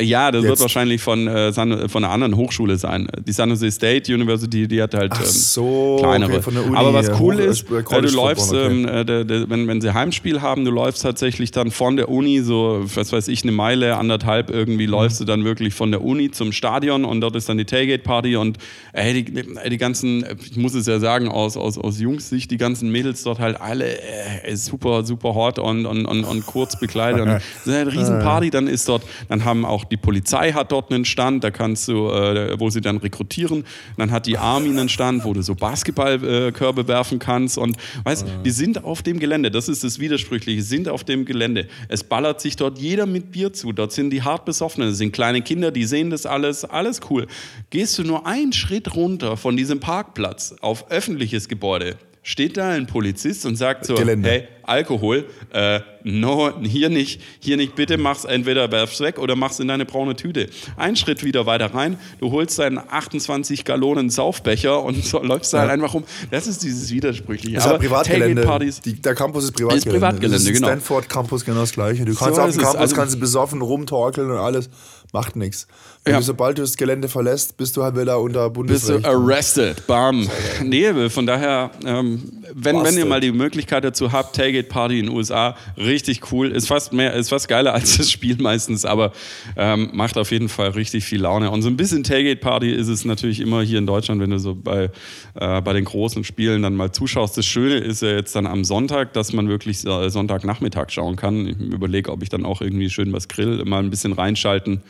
Ja, 0.00 0.32
das 0.32 0.42
wird 0.42 0.50
Jetzt. 0.54 0.60
wahrscheinlich 0.60 1.00
von, 1.00 1.28
äh, 1.28 1.52
San, 1.52 1.88
von 1.88 2.02
einer 2.02 2.12
anderen 2.12 2.36
Hochschule 2.36 2.76
sein. 2.76 3.06
Die 3.24 3.30
San 3.30 3.48
Jose 3.50 3.70
State 3.70 4.12
University, 4.12 4.66
die 4.66 4.82
hat 4.82 4.92
halt 4.92 5.12
ähm, 5.14 5.24
so, 5.24 5.98
kleinere. 6.00 6.32
okay, 6.32 6.42
von 6.42 6.54
der 6.54 6.64
Uni, 6.66 6.76
Aber 6.76 6.92
was 6.92 7.06
ja, 7.06 7.20
cool 7.20 7.36
Hoch- 7.36 7.40
ist, 7.40 7.70
äh, 7.70 7.76
äh, 7.78 8.02
du 8.02 8.08
läufst, 8.08 8.46
Football, 8.48 8.66
okay. 8.66 8.74
ähm, 8.74 8.88
äh, 8.88 9.04
der, 9.04 9.24
der, 9.24 9.50
wenn, 9.50 9.68
wenn 9.68 9.80
sie 9.80 9.94
Heimspiel 9.94 10.42
haben, 10.42 10.64
du 10.64 10.72
läufst 10.72 11.02
tatsächlich 11.02 11.52
dann 11.52 11.70
von 11.70 11.96
der 11.96 12.08
Uni, 12.08 12.40
so, 12.40 12.80
was 12.92 13.12
weiß 13.12 13.28
ich, 13.28 13.44
eine 13.44 13.52
Meile, 13.52 13.96
anderthalb 13.96 14.50
irgendwie, 14.50 14.86
läufst 14.86 15.20
du 15.20 15.24
dann 15.24 15.44
wirklich 15.44 15.74
von 15.74 15.92
der 15.92 16.02
Uni 16.02 16.32
zum 16.32 16.50
Stadion 16.50 17.04
und 17.04 17.20
dort 17.20 17.36
ist 17.36 17.48
dann 17.48 17.58
die 17.58 17.64
Tailgate-Party 17.64 18.34
und 18.34 18.58
ey, 18.94 19.22
die, 19.22 19.44
ey, 19.62 19.70
die 19.70 19.78
ganzen, 19.78 20.24
ich 20.44 20.56
muss 20.56 20.74
es 20.74 20.88
ja 20.88 20.98
sagen, 20.98 21.28
aus, 21.28 21.56
aus, 21.56 21.78
aus 21.78 22.00
Jungs 22.00 22.28
Sicht, 22.28 22.50
die 22.50 22.56
ganzen 22.56 22.90
Mädels 22.90 23.22
dort 23.22 23.38
halt 23.38 23.60
alle 23.60 23.96
äh, 24.42 24.56
super, 24.56 25.04
super 25.04 25.36
hot 25.36 25.60
und, 25.60 25.86
und, 25.86 26.04
und, 26.04 26.24
und 26.24 26.46
kurz 26.46 26.80
bekleidet. 26.80 27.20
Und 27.20 27.28
das 27.28 27.42
ist 27.64 27.72
eine 27.72 27.92
Riesenparty, 27.92 28.50
dann 28.50 28.66
ist 28.66 28.88
dort, 28.88 29.04
dann 29.28 29.44
haben 29.44 29.64
auch 29.64 29.83
die 29.90 29.96
Polizei 29.96 30.52
hat 30.52 30.72
dort 30.72 30.92
einen 30.92 31.04
Stand, 31.04 31.44
da 31.44 31.50
kannst 31.50 31.88
du, 31.88 32.08
äh, 32.08 32.58
wo 32.58 32.70
sie 32.70 32.80
dann 32.80 32.98
rekrutieren. 32.98 33.64
Dann 33.96 34.10
hat 34.10 34.26
die 34.26 34.38
Army 34.38 34.68
einen 34.68 34.88
Stand, 34.88 35.24
wo 35.24 35.32
du 35.32 35.42
so 35.42 35.54
Basketballkörbe 35.54 36.82
äh, 36.82 36.88
werfen 36.88 37.18
kannst. 37.18 37.58
Und 37.58 37.76
weißt, 38.04 38.26
die 38.44 38.50
sind 38.50 38.84
auf 38.84 39.02
dem 39.02 39.18
Gelände, 39.18 39.50
das 39.50 39.68
ist 39.68 39.84
das 39.84 39.98
Widersprüchliche, 39.98 40.62
sind 40.62 40.88
auf 40.88 41.04
dem 41.04 41.24
Gelände. 41.24 41.68
Es 41.88 42.04
ballert 42.04 42.40
sich 42.40 42.56
dort 42.56 42.78
jeder 42.78 43.06
mit 43.06 43.30
Bier 43.30 43.52
zu. 43.52 43.72
Dort 43.72 43.92
sind 43.92 44.10
die 44.10 44.22
hart 44.22 44.44
besoffenen, 44.44 44.88
das 44.88 44.98
sind 44.98 45.12
kleine 45.12 45.42
Kinder, 45.42 45.70
die 45.70 45.84
sehen 45.84 46.10
das 46.10 46.26
alles, 46.26 46.64
alles 46.64 47.00
cool. 47.10 47.26
Gehst 47.70 47.98
du 47.98 48.04
nur 48.04 48.26
einen 48.26 48.52
Schritt 48.52 48.94
runter 48.94 49.36
von 49.36 49.56
diesem 49.56 49.80
Parkplatz 49.80 50.54
auf 50.60 50.90
öffentliches 50.90 51.48
Gebäude, 51.48 51.96
steht 52.22 52.56
da 52.56 52.70
ein 52.70 52.86
Polizist 52.86 53.46
und 53.46 53.56
sagt 53.56 53.84
so, 53.86 53.94
Gelände. 53.94 54.28
hey, 54.28 54.48
Alkohol, 54.66 55.26
äh, 55.52 55.80
no, 56.02 56.52
hier 56.62 56.88
nicht, 56.90 57.20
hier 57.40 57.56
nicht, 57.56 57.74
bitte 57.74 57.96
mach's 57.98 58.24
entweder 58.24 58.70
werf's 58.70 59.00
weg 59.00 59.18
oder 59.18 59.36
mach's 59.36 59.58
in 59.60 59.68
deine 59.68 59.84
braune 59.84 60.16
Tüte. 60.16 60.48
Ein 60.76 60.96
Schritt 60.96 61.24
wieder 61.24 61.46
weiter 61.46 61.74
rein, 61.74 61.98
du 62.20 62.30
holst 62.30 62.58
deinen 62.58 62.78
28 62.78 63.64
Gallonen 63.64 64.10
Saufbecher 64.10 64.82
und 64.82 65.04
so, 65.04 65.22
läufst 65.22 65.52
da 65.54 65.60
halt 65.60 65.70
einfach 65.70 65.94
rum. 65.94 66.04
Das 66.30 66.46
ist 66.46 66.62
dieses 66.62 66.90
Widersprüchliche. 66.90 67.56
Das 67.56 67.66
ist 67.66 67.72
ja 67.72 67.78
Privatgelände. 67.78 68.44
Die, 68.84 68.94
der 69.00 69.14
Campus 69.14 69.44
ist 69.44 69.52
Privatgelände. 69.52 69.88
Ist 69.88 69.92
Privatgelände, 69.94 70.52
genau. 70.52 70.66
Stanford 70.68 71.08
Campus 71.08 71.44
genau 71.44 71.60
das 71.60 71.72
gleiche. 71.72 72.04
Du 72.04 72.12
So 72.12 72.24
kannst 72.24 72.38
auf 72.40 72.48
ist 72.48 72.56
dem. 72.56 72.62
Campus 72.64 72.80
Also- 72.80 72.96
kannst 72.96 73.14
du 73.14 73.20
besoffen 73.20 73.62
rumtorkeln 73.62 74.30
und 74.30 74.38
alles. 74.38 74.68
Macht 75.12 75.36
nichts. 75.36 75.68
Ja. 76.08 76.20
Sobald 76.20 76.58
du 76.58 76.62
das 76.62 76.76
Gelände 76.76 77.06
verlässt, 77.06 77.56
bist 77.56 77.76
du 77.76 77.84
halt 77.84 77.96
wieder 77.96 78.18
unter 78.20 78.50
bist 78.50 78.88
du 78.88 78.94
Bundesrecht. 78.98 79.06
arrested. 79.06 79.86
Bam. 79.86 80.28
Nee, 80.64 81.08
von 81.08 81.24
daher, 81.24 81.70
ähm, 81.86 82.42
wenn, 82.52 82.82
wenn 82.82 82.98
ihr 82.98 83.06
mal 83.06 83.20
die 83.20 83.30
Möglichkeit 83.30 83.84
dazu 83.84 84.10
habt, 84.10 84.34
Tailgate 84.54 84.68
Party 84.68 84.98
in 85.00 85.06
den 85.06 85.16
USA, 85.16 85.56
richtig 85.76 86.32
cool. 86.32 86.50
Ist 86.50 86.68
fast 86.68 86.92
mehr, 86.92 87.12
ist 87.14 87.30
fast 87.30 87.48
geiler 87.48 87.74
als 87.74 87.96
das 87.96 88.10
Spiel 88.10 88.36
meistens, 88.40 88.84
aber 88.84 89.12
ähm, 89.56 89.90
macht 89.92 90.16
auf 90.16 90.30
jeden 90.30 90.48
Fall 90.48 90.70
richtig 90.70 91.04
viel 91.04 91.22
Laune. 91.22 91.50
Und 91.50 91.62
so 91.62 91.68
ein 91.68 91.76
bisschen 91.76 92.04
Tailgate 92.04 92.40
Party 92.40 92.70
ist 92.70 92.88
es 92.88 93.04
natürlich 93.04 93.40
immer 93.40 93.62
hier 93.62 93.78
in 93.78 93.86
Deutschland, 93.86 94.20
wenn 94.20 94.30
du 94.30 94.38
so 94.38 94.54
bei, 94.54 94.90
äh, 95.34 95.60
bei 95.60 95.72
den 95.72 95.84
großen 95.84 96.24
Spielen 96.24 96.62
dann 96.62 96.76
mal 96.76 96.92
zuschaust. 96.92 97.36
Das 97.36 97.46
Schöne 97.46 97.78
ist 97.78 98.02
ja 98.02 98.10
jetzt 98.10 98.36
dann 98.36 98.46
am 98.46 98.64
Sonntag, 98.64 99.12
dass 99.12 99.32
man 99.32 99.48
wirklich 99.48 99.84
äh, 99.84 100.08
Sonntagnachmittag 100.08 100.90
schauen 100.90 101.16
kann. 101.16 101.46
Ich 101.46 101.58
überlege, 101.58 102.12
ob 102.12 102.22
ich 102.22 102.28
dann 102.28 102.44
auch 102.44 102.60
irgendwie 102.60 102.90
schön 102.90 103.12
was 103.12 103.28
grill, 103.28 103.64
mal 103.64 103.82
ein 103.82 103.90
bisschen 103.90 104.12
reinschalten 104.12 104.82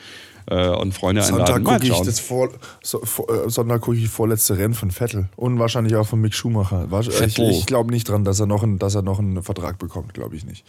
äh, 0.51 0.69
und 0.69 0.93
Freunde 0.93 1.23
Sonntag 1.23 1.57
einladen. 1.57 1.63
Mal 1.65 1.81
gucke 1.81 1.87
ich 1.93 2.01
das 2.07 2.21
vor, 2.21 2.51
so, 2.83 3.01
vor, 3.05 3.29
äh, 3.47 3.51
Sonntag 3.51 3.81
gucke 3.83 3.97
ich 3.97 4.09
vorletzte 4.09 4.57
Rennen 4.59 4.75
von 4.75 4.91
Vettel 4.91 5.29
und 5.37 5.59
wahrscheinlich 5.59 5.97
auch 5.97 6.07
von 6.07 6.21
Mick 6.21 6.35
Schumacher. 6.35 6.87
Wasch- 6.91 7.09
Ich, 7.09 7.15
Vettel. 7.17 7.51
ich 7.51 7.67
glaube 7.67 7.91
nicht 7.91 8.09
dran, 8.09 8.25
dass 8.25 8.41
er 8.41 8.47
noch, 8.47 8.63
einen, 8.63 8.79
dass 8.79 8.95
er 8.95 9.03
noch 9.03 9.19
einen 9.19 9.43
Vertrag 9.43 9.79
bekommt, 9.79 10.15
glaube 10.15 10.37
ich 10.37 10.45
nicht. 10.45 10.65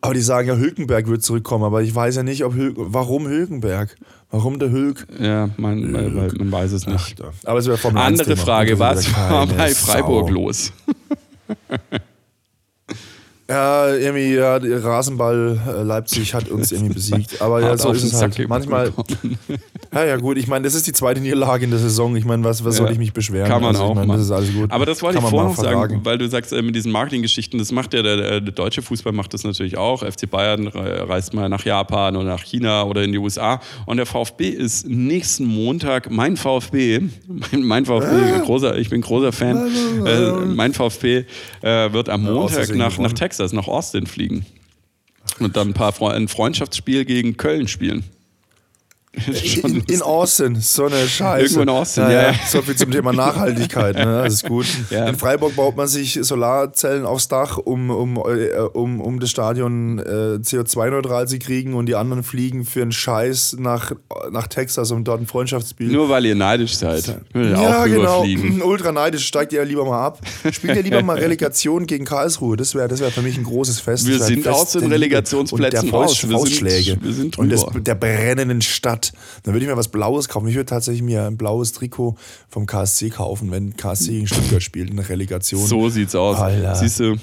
Aber 0.00 0.14
die 0.14 0.20
sagen 0.20 0.48
ja, 0.48 0.56
Hülkenberg 0.56 1.06
wird 1.08 1.22
zurückkommen, 1.22 1.64
aber 1.64 1.82
ich 1.82 1.94
weiß 1.94 2.16
ja 2.16 2.22
nicht, 2.22 2.44
ob 2.44 2.54
Hül 2.54 2.74
warum 2.76 3.26
Hülkenberg? 3.26 3.96
Warum 4.30 4.58
der 4.58 4.70
Hülk? 4.70 5.06
Ja, 5.18 5.48
man, 5.56 5.90
weil, 5.94 6.14
weil 6.14 6.32
man 6.36 6.52
weiß 6.52 6.72
es 6.72 6.86
nicht. 6.86 7.22
Aber 7.46 7.58
es 7.58 7.66
wäre 7.66 7.78
Formel 7.78 8.02
1 8.02 8.20
Andere. 8.20 8.36
Frage, 8.36 8.78
was 8.78 9.10
war 9.16 9.46
bei 9.46 9.72
Sau. 9.72 9.92
Freiburg 9.92 10.28
los? 10.30 10.72
Ja, 13.50 13.94
irgendwie, 13.94 14.34
ja, 14.34 14.56
Rasenball 14.56 15.58
äh, 15.66 15.82
Leipzig 15.82 16.34
hat 16.34 16.50
uns 16.50 16.70
irgendwie 16.70 16.92
besiegt. 16.92 17.40
Aber 17.40 17.62
ja, 17.62 17.78
so 17.78 17.92
ist 17.92 18.04
es 18.04 18.20
halt. 18.20 18.48
Manchmal. 18.48 18.92
Ja, 19.92 20.04
ja, 20.04 20.16
gut. 20.16 20.36
Ich 20.36 20.46
meine, 20.46 20.64
das 20.64 20.74
ist 20.74 20.86
die 20.86 20.92
zweite 20.92 21.20
Niederlage 21.20 21.64
in 21.64 21.70
der 21.70 21.80
Saison. 21.80 22.14
Ich 22.14 22.24
meine, 22.24 22.44
was, 22.44 22.62
was 22.62 22.76
ja. 22.76 22.84
soll 22.84 22.92
ich 22.92 22.98
mich 22.98 23.12
beschweren? 23.14 23.48
Kann 23.48 23.62
man 23.62 23.74
also, 23.74 23.84
auch. 23.84 23.90
Ich 24.00 24.06
mein, 24.06 24.08
das 24.08 24.26
ist 24.26 24.30
alles 24.30 24.52
gut. 24.52 24.70
Aber 24.70 24.84
das 24.84 25.02
wollte 25.02 25.18
ich 25.18 25.24
vorher 25.24 25.48
noch 25.48 25.56
sagen, 25.56 26.00
weil 26.04 26.18
du 26.18 26.28
sagst, 26.28 26.52
äh, 26.52 26.60
mit 26.60 26.74
diesen 26.74 26.92
Marketinggeschichten, 26.92 27.58
das 27.58 27.72
macht 27.72 27.94
ja 27.94 28.02
der, 28.02 28.16
der, 28.16 28.40
der, 28.40 28.52
deutsche 28.52 28.82
Fußball 28.82 29.12
macht 29.12 29.32
das 29.32 29.44
natürlich 29.44 29.78
auch. 29.78 30.02
FC 30.02 30.28
Bayern 30.28 30.68
reist 30.68 31.32
mal 31.32 31.48
nach 31.48 31.64
Japan 31.64 32.16
oder 32.16 32.26
nach 32.26 32.44
China 32.44 32.82
oder 32.82 33.02
in 33.02 33.12
die 33.12 33.18
USA. 33.18 33.60
Und 33.86 33.96
der 33.96 34.06
VfB 34.06 34.50
ist 34.50 34.86
nächsten 34.86 35.46
Montag, 35.46 36.10
mein 36.10 36.36
VfB, 36.36 37.00
mein, 37.26 37.62
mein 37.62 37.86
VfB, 37.86 38.14
äh? 38.14 38.40
großer, 38.44 38.76
ich 38.76 38.90
bin 38.90 39.00
großer 39.00 39.32
Fan, 39.32 39.70
äh, 40.04 40.30
mein 40.44 40.74
VfB 40.74 41.24
äh, 41.62 41.92
wird 41.92 42.10
am 42.10 42.24
Montag 42.24 42.74
nach, 42.74 42.98
nach 42.98 43.12
Texas, 43.14 43.37
nach 43.52 43.68
Austin 43.68 44.06
fliegen. 44.06 44.46
Und 45.38 45.56
dann 45.56 45.68
ein 45.68 45.74
paar 45.74 45.92
Fre 45.92 46.12
ein 46.12 46.28
Freundschaftsspiel 46.28 47.04
gegen 47.04 47.36
Köln 47.36 47.68
spielen. 47.68 48.04
In, 49.64 49.82
in, 49.88 50.02
Austin, 50.02 50.56
so 50.56 50.86
eine 50.86 51.08
Scheiße. 51.08 51.42
Irgendwo 51.42 51.62
in 51.62 51.68
Austin, 51.68 52.04
ja. 52.04 52.30
ja. 52.30 52.34
So 52.46 52.62
viel 52.62 52.76
zum 52.76 52.90
Thema 52.90 53.12
Nachhaltigkeit, 53.12 53.96
ne? 53.96 54.22
das 54.24 54.34
ist 54.34 54.44
gut. 54.48 54.66
Ja. 54.90 55.06
In 55.06 55.16
Freiburg 55.16 55.56
baut 55.56 55.76
man 55.76 55.88
sich 55.88 56.18
Solarzellen 56.22 57.04
aufs 57.04 57.28
Dach, 57.28 57.58
um, 57.58 57.90
um, 57.90 58.16
äh, 58.16 58.58
um, 58.72 59.00
um 59.00 59.20
das 59.20 59.30
Stadion 59.30 59.98
äh, 59.98 60.38
CO2-neutral 60.42 61.28
zu 61.28 61.38
kriegen 61.38 61.74
und 61.74 61.86
die 61.86 61.94
anderen 61.94 62.22
fliegen 62.22 62.64
für 62.64 62.82
einen 62.82 62.92
Scheiß 62.92 63.56
nach, 63.58 63.92
nach 64.30 64.46
Texas, 64.46 64.90
um 64.90 65.04
dort 65.04 65.20
ein 65.20 65.26
Freundschaftsspiel. 65.26 65.90
Nur 65.90 66.08
weil 66.08 66.26
ihr 66.26 66.34
neidisch 66.34 66.76
seid. 66.76 67.20
Ja, 67.34 67.86
genau. 67.86 68.24
Ultra 68.64 68.92
neidisch, 68.92 69.26
steigt 69.26 69.52
ihr 69.52 69.64
lieber 69.64 69.84
mal 69.84 70.06
ab. 70.06 70.20
Spielt 70.50 70.76
ihr 70.76 70.82
lieber 70.82 71.02
mal 71.02 71.18
Relegation 71.18 71.86
gegen 71.86 72.04
Karlsruhe. 72.04 72.56
Das 72.56 72.74
wäre 72.74 72.88
das 72.88 73.00
wär 73.00 73.10
für 73.10 73.22
mich 73.22 73.36
ein 73.36 73.44
großes 73.44 73.80
Fest. 73.80 74.06
Wir 74.06 74.18
sind 74.18 74.46
aus 74.48 74.72
den 74.72 74.90
Relegationsplätzen 74.90 75.90
raus. 75.90 76.28
Wir. 76.28 76.38
Sind, 76.38 77.04
wir 77.04 77.12
sind 77.12 77.38
und 77.38 77.50
das, 77.50 77.66
der 77.74 77.94
brennenden 77.94 78.62
Stadt. 78.62 79.07
Dann 79.42 79.54
würde 79.54 79.64
ich 79.64 79.70
mir 79.70 79.76
was 79.76 79.88
Blaues 79.88 80.28
kaufen. 80.28 80.48
Ich 80.48 80.54
würde 80.54 80.66
tatsächlich 80.66 81.02
mir 81.02 81.24
ein 81.24 81.36
blaues 81.36 81.72
Trikot 81.72 82.16
vom 82.48 82.66
KSC 82.66 83.10
kaufen, 83.10 83.50
wenn 83.50 83.76
KSC 83.76 84.12
gegen 84.12 84.26
Stuttgart 84.26 84.62
spielt 84.62 84.90
in 84.90 84.96
der 84.96 85.08
Relegation. 85.08 85.66
So 85.66 85.88
sieht's 85.88 86.14
aus. 86.14 86.38
Alter. 86.38 86.74
Siehst 86.74 87.00
du, 87.00 87.16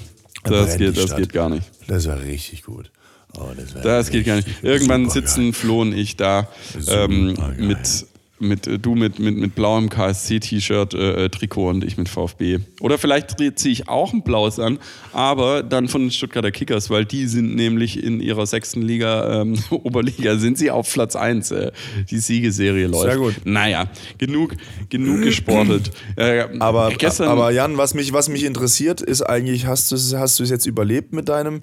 das, 0.44 0.78
geht, 0.78 0.98
das 0.98 1.16
geht 1.16 1.34
gar 1.34 1.50
nicht. 1.50 1.70
Das 1.88 2.06
wäre 2.06 2.24
richtig 2.24 2.64
gut. 2.64 2.92
Oh, 3.38 3.48
das, 3.56 3.82
das 3.82 4.10
geht 4.10 4.26
gar 4.26 4.38
nicht. 4.38 4.48
Irgendwann 4.64 5.10
sitzen 5.10 5.54
Flo 5.54 5.82
und 5.82 5.94
ich 5.94 6.16
da 6.16 6.48
ähm, 6.88 7.36
mit 7.58 8.06
mit, 8.40 8.68
äh, 8.68 8.80
du 8.80 8.96
mit, 8.96 9.20
mit, 9.20 9.38
mit 9.38 9.56
blauem 9.56 9.90
KSC-T-Shirt, 9.90 10.94
äh, 10.94 11.26
äh, 11.26 11.30
Trikot 11.30 11.70
und 11.70 11.84
ich 11.84 11.98
mit 11.98 12.10
VfB. 12.10 12.60
Oder 12.82 12.98
vielleicht 12.98 13.38
ziehe 13.38 13.72
ich 13.72 13.88
auch 13.88 14.14
ein 14.14 14.24
blaues 14.24 14.60
an, 14.60 14.80
aber 15.14 15.64
dann 15.64 15.88
von 15.88 16.02
den 16.02 16.12
Stuttgarter 16.12 16.52
Kickers, 16.52 16.90
weil 16.90 17.06
die 17.06 17.28
sind 17.28 17.56
nämlich 17.56 18.04
in 18.04 18.20
ihrer 18.20 18.46
sechsten 18.46 18.82
Liga, 18.82 19.42
ähm, 19.42 19.58
Oberliga, 19.70 20.38
sind 20.38 20.58
sie 20.58 20.72
auf 20.72 20.92
Platz 20.92 21.16
1. 21.16 21.52
Äh, 21.52 21.72
die 22.10 22.20
Siegeserie 22.20 22.88
läuft. 22.88 23.04
Sehr 23.04 23.18
gut. 23.18 23.36
Naja, 23.46 23.86
genug, 24.18 24.56
genug 24.90 25.22
gesportet. 25.22 25.92
Äh, 26.18 26.46
aber, 26.60 26.92
gestern, 26.92 27.28
aber 27.28 27.52
Jan, 27.52 27.78
was 27.78 27.94
mich, 27.94 28.14
was 28.14 28.30
mich 28.30 28.44
interessiert, 28.44 29.02
ist 29.02 29.22
eigentlich, 29.22 29.66
hast 29.66 29.92
du 29.92 29.96
hast 30.18 30.40
es 30.40 30.50
jetzt 30.50 30.66
überlebt 30.66 31.14
mit 31.14 31.28
deinem 31.30 31.62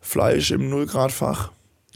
Fleisch 0.00 0.50
im 0.50 0.68
Nullgradfach? 0.68 1.50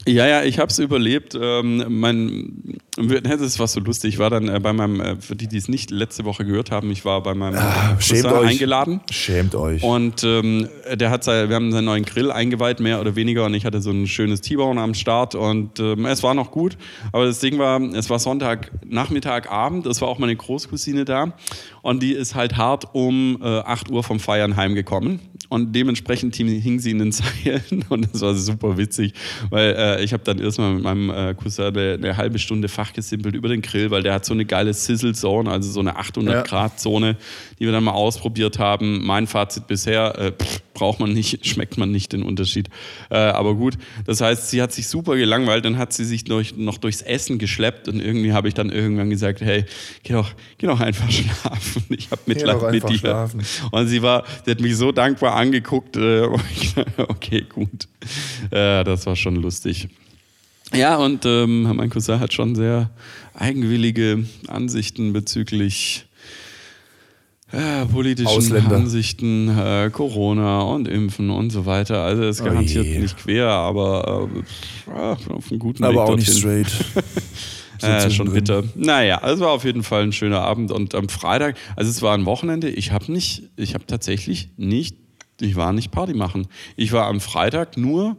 Ja, 0.07 0.27
ja, 0.27 0.43
ich 0.43 0.59
habe 0.59 0.69
es 0.69 0.77
überlebt. 0.77 1.35
Ähm, 1.39 1.83
mein, 1.89 2.77
das 3.23 3.41
ist 3.41 3.57
was 3.57 3.73
so 3.73 3.79
lustig. 3.79 4.13
Ich 4.13 4.19
war 4.19 4.29
dann 4.29 4.47
äh, 4.47 4.59
bei 4.59 4.71
meinem, 4.71 5.01
äh, 5.01 5.15
für 5.15 5.35
die, 5.35 5.47
die 5.47 5.57
es 5.57 5.67
nicht 5.67 5.89
letzte 5.89 6.25
Woche 6.25 6.45
gehört 6.45 6.69
haben, 6.69 6.91
ich 6.91 7.05
war 7.05 7.23
bei 7.23 7.33
meinem 7.33 7.57
ah, 7.57 7.99
schämt 7.99 8.25
euch. 8.25 8.49
eingeladen. 8.49 9.01
Schämt 9.09 9.55
euch. 9.55 9.81
Und 9.81 10.23
ähm, 10.23 10.69
der 10.93 11.09
hat 11.09 11.23
sein, 11.23 11.49
wir 11.49 11.55
haben 11.55 11.71
seinen 11.71 11.85
neuen 11.85 12.05
Grill 12.05 12.31
eingeweiht, 12.31 12.79
mehr 12.79 13.01
oder 13.01 13.15
weniger. 13.15 13.45
Und 13.45 13.55
ich 13.55 13.65
hatte 13.65 13.81
so 13.81 13.89
ein 13.89 14.05
schönes 14.05 14.41
T-Bone 14.41 14.79
am 14.79 14.93
Start. 14.93 15.33
Und 15.33 15.79
ähm, 15.79 16.05
es 16.05 16.21
war 16.21 16.35
noch 16.35 16.51
gut. 16.51 16.77
Aber 17.11 17.25
das 17.25 17.39
Ding 17.39 17.57
war, 17.57 17.81
es 17.81 18.07
war 18.11 18.19
Sonntag, 18.19 18.71
Nachmittag, 18.85 19.51
Abend. 19.51 19.87
Es 19.87 20.01
war 20.01 20.07
auch 20.07 20.19
meine 20.19 20.35
Großcousine 20.35 21.05
da. 21.05 21.33
Und 21.81 22.03
die 22.03 22.13
ist 22.13 22.35
halt 22.35 22.57
hart 22.57 22.85
um 22.93 23.39
äh, 23.41 23.45
8 23.45 23.89
Uhr 23.89 24.03
vom 24.03 24.19
Feiern 24.19 24.55
heimgekommen 24.55 25.19
und 25.49 25.73
dementsprechend 25.73 26.35
hing 26.35 26.79
sie 26.79 26.91
in 26.91 26.99
den 26.99 27.11
Zeilen 27.11 27.85
und 27.89 28.13
das 28.13 28.21
war 28.21 28.35
super 28.35 28.77
witzig, 28.77 29.13
weil 29.49 29.75
äh, 29.77 30.03
ich 30.03 30.13
habe 30.13 30.23
dann 30.23 30.39
erstmal 30.39 30.73
mit 30.73 30.83
meinem 30.83 31.09
äh, 31.09 31.33
Cousin 31.33 31.65
eine, 31.65 31.93
eine, 31.93 32.17
halbe 32.17 32.39
Stunde 32.39 32.67
fachgesimpelt 32.67 33.35
über 33.35 33.49
den 33.49 33.61
Grill, 33.61 33.91
weil 33.91 34.03
der 34.03 34.13
hat 34.13 34.25
so 34.25 34.33
eine 34.33 34.45
geile 34.45 34.73
Sizzle 34.73 35.13
Zone, 35.13 35.49
also 35.49 35.69
so 35.69 35.79
eine 35.79 35.95
800 35.95 36.47
Grad 36.47 36.79
Zone, 36.79 37.17
die 37.59 37.65
wir 37.65 37.71
dann 37.71 37.83
mal 37.83 37.91
ausprobiert 37.91 38.59
haben. 38.59 39.05
Mein 39.05 39.27
Fazit 39.27 39.67
bisher, 39.67 40.17
äh, 40.17 40.31
pff, 40.31 40.61
braucht 40.75 40.99
man 40.99 41.11
nicht, 41.11 41.47
schmeckt 41.47 41.77
man 41.79 41.89
nicht 41.89 42.13
den 42.13 42.21
Unterschied. 42.21 42.69
Äh, 43.09 43.15
aber 43.15 43.55
gut, 43.55 43.75
das 44.05 44.21
heißt, 44.21 44.49
sie 44.49 44.61
hat 44.61 44.71
sich 44.71 44.87
super 44.87 45.15
gelangweilt, 45.15 45.65
dann 45.65 45.79
hat 45.79 45.93
sie 45.93 46.05
sich 46.05 46.25
durch, 46.25 46.55
noch 46.55 46.77
durchs 46.77 47.01
Essen 47.01 47.39
geschleppt 47.39 47.87
und 47.87 47.99
irgendwie 47.99 48.33
habe 48.33 48.47
ich 48.47 48.53
dann 48.53 48.69
irgendwann 48.69 49.09
gesagt, 49.09 49.41
hey, 49.41 49.65
geh 50.03 50.13
doch, 50.13 50.29
geh 50.59 50.67
doch 50.67 50.79
einfach 50.79 51.09
schlafen. 51.11 51.85
Ich 51.89 52.11
habe 52.11 52.21
Mitleid 52.27 52.71
mit 52.71 52.87
dir. 52.87 52.97
Schlafen. 52.97 53.41
Und 53.71 53.87
sie 53.87 54.01
war, 54.01 54.25
sie 54.43 54.51
hat 54.51 54.59
mich 54.59 54.75
so 54.75 54.91
dankbar 54.91 55.34
angeguckt. 55.35 55.97
Äh, 55.97 56.23
okay, 56.97 57.45
gut. 57.47 57.87
Äh, 58.51 58.83
das 58.83 59.05
war 59.05 59.15
schon 59.15 59.35
lustig. 59.35 59.89
Ja, 60.73 60.97
und 60.97 61.25
ähm, 61.25 61.63
mein 61.75 61.89
Cousin 61.89 62.19
hat 62.19 62.33
schon 62.33 62.55
sehr 62.55 62.89
eigenwillige 63.33 64.25
Ansichten 64.47 65.13
bezüglich 65.13 66.07
äh, 67.51 67.85
politischen 67.85 68.27
Ausländer. 68.27 68.75
Ansichten, 68.75 69.49
äh, 69.49 69.89
Corona 69.91 70.61
und 70.61 70.87
Impfen 70.87 71.29
und 71.29 71.51
so 71.51 71.65
weiter. 71.65 72.01
Also 72.01 72.23
es 72.23 72.39
ist 72.39 72.45
garantiert 72.45 72.87
oh 72.95 72.99
nicht 72.99 73.17
quer, 73.17 73.47
aber 73.47 74.27
äh, 74.87 74.91
auf 74.91 75.51
einem 75.51 75.59
guten 75.59 75.83
aber 75.83 75.93
Weg 75.93 75.99
auch 75.99 76.07
dorthin. 76.07 76.25
nicht 76.25 76.37
straight. 76.39 77.03
äh, 77.81 78.09
schon 78.09 78.27
drin. 78.27 78.35
bitter. 78.35 78.63
Naja, 78.75 79.21
es 79.23 79.39
war 79.39 79.51
auf 79.51 79.63
jeden 79.63 79.83
Fall 79.83 80.03
ein 80.03 80.11
schöner 80.11 80.41
Abend 80.41 80.71
und 80.71 80.95
am 80.95 81.07
Freitag, 81.07 81.55
also 81.75 81.89
es 81.89 82.01
war 82.01 82.13
ein 82.17 82.25
Wochenende, 82.25 82.69
ich 82.69 82.91
habe 82.91 83.11
nicht, 83.11 83.43
ich 83.55 83.73
habe 83.73 83.85
tatsächlich 83.85 84.49
nicht, 84.57 84.97
ich 85.41 85.55
war 85.55 85.73
nicht 85.73 85.91
Party 85.91 86.13
machen. 86.13 86.47
Ich 86.75 86.91
war 86.91 87.07
am 87.07 87.19
Freitag 87.19 87.77
nur 87.77 88.17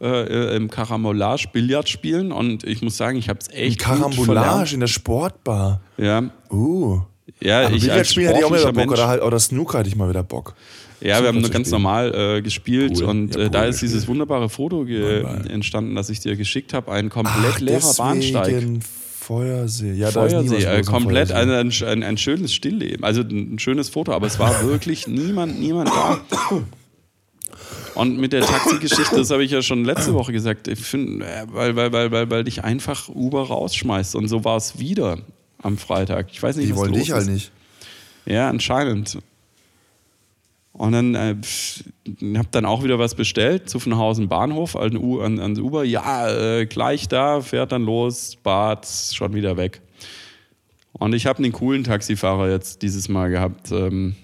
äh, 0.00 0.56
im 0.56 0.70
Karambolage 0.70 1.48
Billard 1.52 1.88
spielen 1.88 2.32
und 2.32 2.64
ich 2.64 2.82
muss 2.82 2.96
sagen, 2.96 3.16
ich 3.16 3.28
habe 3.28 3.40
es 3.40 3.48
echt 3.48 3.80
Im 3.80 3.86
Karambolage 3.86 4.74
in 4.74 4.80
der 4.80 4.86
Sportbar. 4.86 5.80
Ja. 5.96 6.24
Uh. 6.50 7.00
Ja, 7.40 7.66
Aber 7.66 7.74
ich 7.74 7.82
Billard 7.82 8.06
spielen 8.06 8.28
hatte 8.28 8.38
ich 8.38 8.44
auch 8.44 8.52
wieder 8.52 8.72
Bock 8.72 8.92
oder, 8.92 9.08
halt, 9.08 9.22
oder 9.22 9.38
Snooker 9.38 9.78
hatte 9.78 9.88
ich 9.88 9.96
mal 9.96 10.08
wieder 10.08 10.22
Bock. 10.22 10.54
Ja, 11.00 11.20
wir 11.20 11.28
haben 11.28 11.40
nur 11.40 11.50
ganz 11.50 11.68
spielen. 11.68 11.82
normal 11.82 12.14
äh, 12.14 12.42
gespielt 12.42 12.92
cool. 12.96 13.04
und 13.04 13.34
ja, 13.34 13.40
äh, 13.40 13.44
cool 13.44 13.50
da 13.50 13.64
ist 13.64 13.82
dieses 13.82 14.08
wunderbare 14.08 14.48
Foto 14.48 14.84
entstanden, 14.84 15.94
das 15.94 16.08
ich 16.08 16.20
dir 16.20 16.36
geschickt 16.36 16.72
habe. 16.72 16.92
Ein 16.92 17.10
komplett 17.10 17.54
Ach, 17.56 17.60
leerer 17.60 17.94
Bahnsteig. 17.94 18.64
Feuersee, 19.26 19.94
ja, 19.94 20.10
Feuersee, 20.10 20.60
da 20.60 20.72
ist 20.72 20.88
äh, 20.88 20.90
komplett 20.90 21.32
ein, 21.32 21.50
ein, 21.50 22.02
ein, 22.02 22.18
schönes 22.18 22.52
Stillleben, 22.52 23.04
also 23.04 23.22
ein 23.22 23.58
schönes 23.58 23.88
Foto, 23.88 24.12
aber 24.12 24.26
es 24.26 24.38
war 24.38 24.64
wirklich 24.66 25.06
niemand, 25.06 25.58
niemand 25.58 25.88
da. 25.88 26.20
Und 27.94 28.18
mit 28.18 28.32
der 28.34 28.42
Taxigeschichte, 28.42 29.16
das 29.16 29.30
habe 29.30 29.44
ich 29.44 29.50
ja 29.50 29.62
schon 29.62 29.84
letzte 29.84 30.12
Woche 30.12 30.32
gesagt, 30.32 30.68
ich 30.68 30.80
find, 30.80 31.22
äh, 31.22 31.46
weil, 31.46 31.74
weil, 31.74 31.92
weil, 31.92 32.10
weil, 32.10 32.30
weil 32.30 32.44
dich 32.44 32.64
einfach 32.64 33.08
Uber 33.08 33.46
rausschmeißt. 33.46 34.14
Und 34.16 34.28
so 34.28 34.44
war 34.44 34.56
es 34.56 34.78
wieder 34.78 35.18
am 35.62 35.78
Freitag. 35.78 36.26
Ich 36.30 36.42
weiß 36.42 36.56
nicht, 36.56 36.68
Die 36.68 36.72
was 36.72 36.78
wollen 36.78 36.92
dich 36.92 37.12
halt 37.12 37.26
nicht. 37.26 37.50
Ja, 38.26 38.50
anscheinend. 38.50 39.18
Und 40.74 40.90
dann 40.90 41.14
äh, 41.14 41.36
habe 42.36 42.48
dann 42.50 42.64
auch 42.64 42.82
wieder 42.82 42.98
was 42.98 43.14
bestellt, 43.14 43.68
zu 43.68 43.78
Zuffenhausen 43.78 44.28
Bahnhof, 44.28 44.74
an, 44.74 44.96
an, 45.20 45.38
an 45.38 45.56
Uber. 45.56 45.84
Ja, 45.84 46.28
äh, 46.28 46.66
gleich 46.66 47.06
da, 47.06 47.40
fährt 47.40 47.70
dann 47.70 47.84
los, 47.84 48.36
Bad, 48.42 48.84
schon 48.86 49.34
wieder 49.34 49.56
weg. 49.56 49.80
Und 50.92 51.14
ich 51.14 51.26
habe 51.26 51.38
einen 51.38 51.52
coolen 51.52 51.84
Taxifahrer 51.84 52.50
jetzt 52.50 52.82
dieses 52.82 53.08
Mal 53.08 53.30
gehabt. 53.30 53.70
Ähm, 53.70 54.16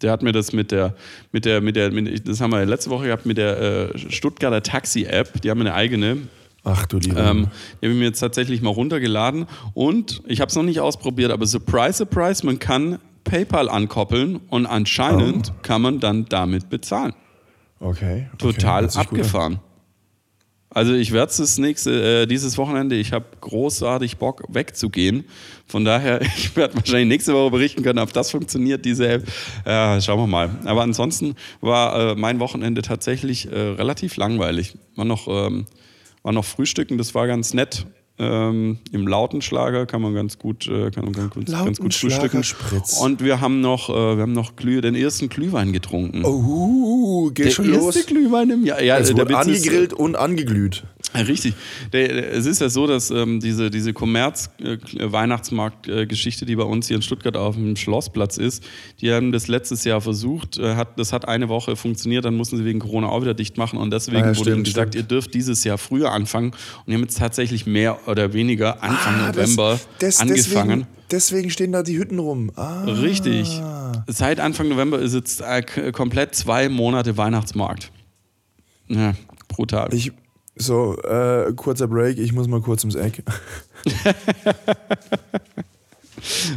der 0.00 0.12
hat 0.12 0.22
mir 0.22 0.30
das 0.30 0.52
mit 0.52 0.70
der, 0.70 0.94
mit 1.32 1.44
der, 1.44 1.60
mit 1.60 1.74
der, 1.74 1.90
mit, 1.90 2.28
das 2.28 2.40
haben 2.40 2.52
wir 2.52 2.64
letzte 2.64 2.90
Woche 2.90 3.06
gehabt, 3.06 3.26
mit 3.26 3.36
der 3.36 3.92
äh, 3.94 3.98
Stuttgarter 3.98 4.62
Taxi-App. 4.62 5.40
Die 5.42 5.50
haben 5.50 5.60
eine 5.60 5.74
eigene. 5.74 6.18
Ach 6.62 6.86
du 6.86 6.98
lieber. 6.98 7.18
Ähm, 7.18 7.48
die 7.80 7.86
habe 7.86 7.94
ich 7.94 7.98
mir 7.98 8.04
jetzt 8.04 8.20
tatsächlich 8.20 8.62
mal 8.62 8.70
runtergeladen. 8.70 9.46
Und 9.74 10.22
ich 10.26 10.40
habe 10.40 10.50
es 10.50 10.54
noch 10.54 10.62
nicht 10.62 10.78
ausprobiert, 10.78 11.32
aber 11.32 11.46
surprise, 11.46 11.94
surprise, 11.94 12.46
man 12.46 12.60
kann 12.60 13.00
PayPal 13.26 13.68
ankoppeln 13.68 14.36
und 14.48 14.64
anscheinend 14.64 15.52
oh. 15.54 15.58
kann 15.62 15.82
man 15.82 16.00
dann 16.00 16.24
damit 16.26 16.70
bezahlen. 16.70 17.12
Okay. 17.78 18.28
okay. 18.32 18.38
Total 18.38 18.88
abgefahren. 18.88 19.60
Also 20.70 20.92
ich 20.92 21.12
werde 21.12 21.32
es 21.42 21.58
nächste, 21.58 22.22
äh, 22.22 22.26
dieses 22.26 22.58
Wochenende, 22.58 22.96
ich 22.96 23.12
habe 23.12 23.24
großartig 23.40 24.18
Bock 24.18 24.44
wegzugehen. 24.48 25.24
Von 25.66 25.84
daher, 25.84 26.20
ich 26.36 26.54
werde 26.54 26.74
wahrscheinlich 26.74 27.08
nächste 27.08 27.34
Woche 27.34 27.50
berichten 27.50 27.82
können, 27.82 27.98
ob 27.98 28.12
das 28.12 28.30
funktioniert, 28.30 28.84
diese 28.84 29.08
App. 29.08 29.24
Ja, 29.64 30.00
schauen 30.00 30.20
wir 30.20 30.26
mal. 30.26 30.50
Aber 30.64 30.82
ansonsten 30.82 31.34
war 31.60 32.12
äh, 32.12 32.14
mein 32.14 32.40
Wochenende 32.40 32.82
tatsächlich 32.82 33.50
äh, 33.50 33.58
relativ 33.58 34.16
langweilig. 34.16 34.76
War 34.96 35.06
noch, 35.06 35.28
ähm, 35.28 35.66
war 36.22 36.32
noch 36.32 36.44
Frühstücken, 36.44 36.98
das 36.98 37.14
war 37.14 37.26
ganz 37.26 37.54
nett. 37.54 37.86
Ähm, 38.18 38.78
Im 38.92 39.06
Lautenschlager 39.06 39.84
kann 39.84 40.00
man 40.00 40.14
ganz 40.14 40.38
gut, 40.38 40.66
äh, 40.68 40.90
kann 40.90 41.04
man 41.04 41.12
ganz, 41.12 41.34
gut- 41.34 41.46
ganz 41.46 41.78
gut 41.78 41.92
frühstücken. 41.94 42.42
Spritz. 42.44 42.98
Und 42.98 43.22
wir 43.22 43.42
haben 43.42 43.60
noch, 43.60 43.90
äh, 43.90 43.92
wir 44.16 44.22
haben 44.22 44.32
noch 44.32 44.56
Glüh, 44.56 44.80
den 44.80 44.94
ersten 44.94 45.28
Glühwein 45.28 45.72
getrunken. 45.74 46.24
Oh, 46.24 47.30
geht 47.34 47.46
der 47.46 47.50
schon 47.50 47.66
erste 47.66 47.98
los. 47.98 48.06
Glühwein 48.06 48.48
im 48.50 48.64
Jahr. 48.64 48.82
Ja, 48.82 48.96
Es 48.96 49.08
der 49.08 49.18
wurde 49.18 49.32
ist, 49.34 49.38
angegrillt 49.38 49.92
und 49.92 50.16
angeglüht. 50.16 50.84
Richtig. 51.14 51.54
Es 51.92 52.44
ist 52.46 52.60
ja 52.60 52.68
so, 52.68 52.86
dass 52.86 53.10
ähm, 53.10 53.40
diese, 53.40 53.70
diese 53.70 53.92
Kommerz-Weihnachtsmarkt-Geschichte, 53.94 56.44
die 56.46 56.56
bei 56.56 56.64
uns 56.64 56.88
hier 56.88 56.96
in 56.96 57.02
Stuttgart 57.02 57.36
auf 57.36 57.54
dem 57.54 57.76
Schlossplatz 57.76 58.36
ist, 58.36 58.64
die 59.00 59.12
haben 59.12 59.30
das 59.32 59.46
letztes 59.48 59.84
Jahr 59.84 60.00
versucht. 60.00 60.58
Äh, 60.58 60.74
hat, 60.74 60.98
das 60.98 61.12
hat 61.12 61.26
eine 61.28 61.48
Woche 61.48 61.76
funktioniert, 61.76 62.24
dann 62.24 62.34
mussten 62.34 62.56
sie 62.58 62.64
wegen 62.64 62.80
Corona 62.80 63.08
auch 63.08 63.20
wieder 63.22 63.34
dicht 63.34 63.56
machen. 63.56 63.78
Und 63.78 63.92
deswegen 63.92 64.22
Ah, 64.24 64.32
ja, 64.32 64.36
wurde 64.38 64.52
ihnen 64.52 64.64
gesagt, 64.64 64.94
stimmt. 64.94 65.04
ihr 65.04 65.08
dürft 65.08 65.34
dieses 65.34 65.62
Jahr 65.64 65.78
früher 65.78 66.10
anfangen. 66.12 66.50
Und 66.50 66.56
die 66.88 66.94
haben 66.94 67.02
jetzt 67.02 67.18
tatsächlich 67.18 67.66
mehr 67.66 68.08
oder 68.08 68.32
weniger 68.32 68.82
Anfang 68.82 69.14
Ah, 69.14 69.32
das- 69.32 69.50
November 69.50 69.80
das- 70.00 70.20
angefangen. 70.20 70.80
Deswegen, 70.80 70.86
deswegen 71.10 71.50
stehen 71.50 71.72
da 71.72 71.82
die 71.82 71.98
Hütten 71.98 72.18
rum. 72.18 72.50
Ah. 72.56 72.84
Richtig. 72.84 73.60
Seit 74.08 74.40
Anfang 74.40 74.68
November 74.68 74.98
ist 74.98 75.14
jetzt 75.14 75.40
äh, 75.40 75.62
komplett 75.92 76.34
zwei 76.34 76.68
Monate 76.68 77.16
Weihnachtsmarkt. 77.16 77.90
Ja, 78.88 79.14
brutal. 79.48 79.88
Ich, 79.94 80.12
so, 80.56 80.96
äh, 81.02 81.52
kurzer 81.54 81.86
Break, 81.88 82.18
ich 82.18 82.32
muss 82.32 82.48
mal 82.48 82.60
kurz 82.60 82.82
ums 82.82 82.96
Eck. 82.96 83.22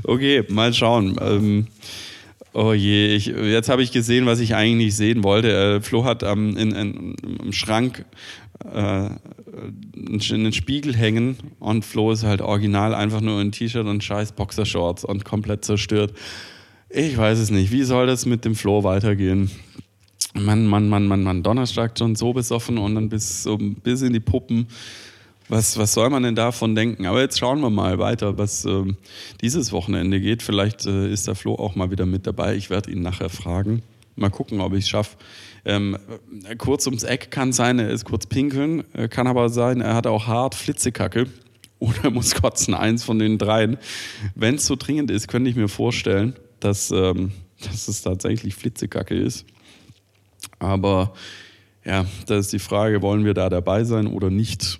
Okay, 0.03 0.43
mal 0.49 0.73
schauen. 0.73 1.15
Ähm, 1.21 1.67
oh 2.53 2.73
je, 2.73 3.15
ich, 3.15 3.27
jetzt 3.27 3.69
habe 3.69 3.83
ich 3.83 3.91
gesehen, 3.91 4.25
was 4.25 4.39
ich 4.39 4.55
eigentlich 4.55 4.95
sehen 4.95 5.23
wollte. 5.23 5.51
Äh, 5.51 5.81
Flo 5.81 6.05
hat 6.05 6.23
ähm, 6.23 6.57
in, 6.57 6.71
in, 6.71 7.15
im 7.43 7.53
Schrank 7.53 8.05
äh, 8.65 9.09
einen, 9.09 10.53
Spiegel 10.53 10.95
hängen 10.95 11.37
und 11.59 11.85
Flo 11.85 12.11
ist 12.11 12.23
halt 12.23 12.41
original 12.41 12.93
einfach 12.93 13.21
nur 13.21 13.39
ein 13.39 13.51
T-Shirt 13.51 13.85
und 13.85 14.03
scheiß 14.03 14.33
Boxershorts 14.33 15.05
und 15.05 15.25
komplett 15.25 15.65
zerstört. 15.65 16.13
Ich 16.89 17.17
weiß 17.17 17.37
es 17.39 17.51
nicht. 17.51 17.71
Wie 17.71 17.83
soll 17.83 18.07
das 18.07 18.25
mit 18.25 18.45
dem 18.45 18.55
Flo 18.55 18.83
weitergehen? 18.83 19.51
Mann, 20.39 20.65
Mann, 20.65 20.89
Mann, 20.89 21.07
Mann, 21.07 21.23
Mann. 21.23 21.43
Donnerstag 21.43 21.97
schon 21.97 22.15
so 22.15 22.33
besoffen 22.33 22.77
und 22.77 22.95
dann 22.95 23.09
bis, 23.09 23.43
so 23.43 23.57
bis 23.57 24.01
in 24.01 24.13
die 24.13 24.19
Puppen. 24.19 24.67
Was, 25.49 25.77
was 25.79 25.93
soll 25.93 26.09
man 26.11 26.21
denn 26.21 26.35
davon 26.35 26.75
denken? 26.75 27.07
Aber 27.07 27.21
jetzt 27.21 27.39
schauen 27.39 27.59
wir 27.61 27.71
mal 27.71 27.97
weiter, 27.97 28.37
was 28.37 28.65
ähm, 28.65 28.97
dieses 29.41 29.71
Wochenende 29.71 30.21
geht. 30.21 30.43
Vielleicht 30.43 30.85
äh, 30.85 31.11
ist 31.11 31.27
der 31.27 31.33
Flo 31.33 31.55
auch 31.55 31.75
mal 31.75 31.89
wieder 31.89 32.05
mit 32.05 32.27
dabei. 32.27 32.55
Ich 32.55 32.69
werde 32.69 32.91
ihn 32.91 33.01
nachher 33.01 33.29
fragen. 33.29 33.81
Mal 34.15 34.29
gucken, 34.29 34.61
ob 34.61 34.73
ich 34.73 34.83
es 34.83 34.89
schaffe. 34.89 35.17
Ähm, 35.65 35.97
äh, 36.47 36.55
kurz 36.55 36.85
ums 36.85 37.03
Eck 37.03 37.31
kann 37.31 37.51
sein, 37.51 37.79
er 37.79 37.89
ist 37.89 38.05
kurz 38.05 38.27
pinkeln. 38.27 38.83
Äh, 38.93 39.07
kann 39.07 39.25
aber 39.25 39.49
sein, 39.49 39.81
er 39.81 39.95
hat 39.95 40.05
auch 40.05 40.27
hart 40.27 40.53
Flitzekacke. 40.53 41.27
Oder 41.79 42.03
er 42.03 42.11
muss 42.11 42.35
kotzen, 42.35 42.75
eins 42.75 43.03
von 43.03 43.17
den 43.17 43.39
dreien. 43.39 43.77
Wenn 44.35 44.55
es 44.55 44.67
so 44.67 44.75
dringend 44.75 45.09
ist, 45.09 45.27
könnte 45.29 45.49
ich 45.49 45.55
mir 45.55 45.69
vorstellen, 45.69 46.35
dass, 46.59 46.91
ähm, 46.91 47.31
dass 47.63 47.87
es 47.87 48.03
tatsächlich 48.03 48.53
Flitzekacke 48.53 49.15
ist. 49.15 49.45
Aber 50.59 51.13
ja, 51.85 52.05
da 52.27 52.37
ist 52.37 52.53
die 52.53 52.59
Frage, 52.59 53.01
wollen 53.01 53.25
wir 53.25 53.33
da 53.33 53.49
dabei 53.49 53.83
sein 53.83 54.07
oder 54.07 54.29
nicht? 54.29 54.79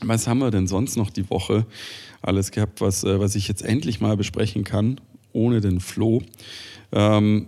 Was 0.00 0.26
haben 0.26 0.38
wir 0.38 0.50
denn 0.50 0.66
sonst 0.66 0.96
noch 0.96 1.10
die 1.10 1.28
Woche 1.30 1.66
alles 2.20 2.50
gehabt, 2.50 2.80
was, 2.80 3.04
äh, 3.04 3.20
was 3.20 3.34
ich 3.34 3.48
jetzt 3.48 3.62
endlich 3.62 4.00
mal 4.00 4.16
besprechen 4.16 4.64
kann, 4.64 5.00
ohne 5.32 5.60
den 5.60 5.80
Flo? 5.80 6.22
Ähm, 6.92 7.46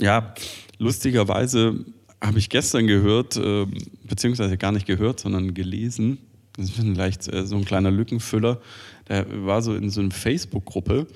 ja, 0.00 0.34
lustigerweise 0.78 1.84
habe 2.20 2.38
ich 2.38 2.48
gestern 2.48 2.86
gehört, 2.86 3.36
äh, 3.36 3.66
beziehungsweise 4.04 4.56
gar 4.56 4.72
nicht 4.72 4.86
gehört, 4.86 5.20
sondern 5.20 5.54
gelesen. 5.54 6.18
Das 6.56 6.66
ist 6.66 6.76
vielleicht 6.76 7.32
äh, 7.32 7.46
so 7.46 7.56
ein 7.56 7.64
kleiner 7.64 7.90
Lückenfüller. 7.90 8.60
Der 9.08 9.26
war 9.44 9.62
so 9.62 9.74
in 9.74 9.90
so 9.90 10.00
einer 10.00 10.10
Facebook-Gruppe 10.10 11.06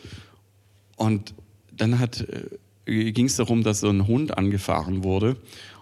und 0.96 1.34
dann 1.72 1.98
hat, 1.98 2.22
äh, 2.22 2.44
ging 2.86 3.26
es 3.26 3.36
darum, 3.36 3.62
dass 3.62 3.80
so 3.80 3.88
ein 3.88 4.06
Hund 4.06 4.38
angefahren 4.38 5.04
wurde. 5.04 5.36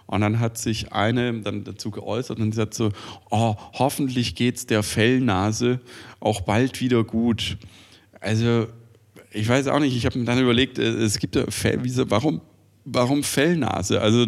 Und 0.07 0.21
dann 0.21 0.39
hat 0.39 0.57
sich 0.57 0.91
eine 0.91 1.41
dann 1.41 1.63
dazu 1.63 1.89
geäußert 1.89 2.39
und 2.39 2.51
gesagt 2.51 2.73
so, 2.73 2.91
oh, 3.31 3.55
hoffentlich 3.73 4.35
geht's 4.35 4.65
der 4.65 4.83
Fellnase 4.83 5.79
auch 6.19 6.41
bald 6.41 6.79
wieder 6.79 7.03
gut. 7.03 7.57
Also, 8.19 8.67
ich 9.31 9.47
weiß 9.47 9.67
auch 9.67 9.79
nicht, 9.79 9.95
ich 9.95 10.05
habe 10.05 10.19
mir 10.19 10.25
dann 10.25 10.39
überlegt, 10.39 10.77
äh, 10.77 10.83
es 10.83 11.17
gibt 11.17 11.35
ja 11.35 11.45
Fell, 11.49 11.79
warum, 12.09 12.41
warum 12.85 13.23
Fellnase? 13.23 13.99
Also, 13.99 14.25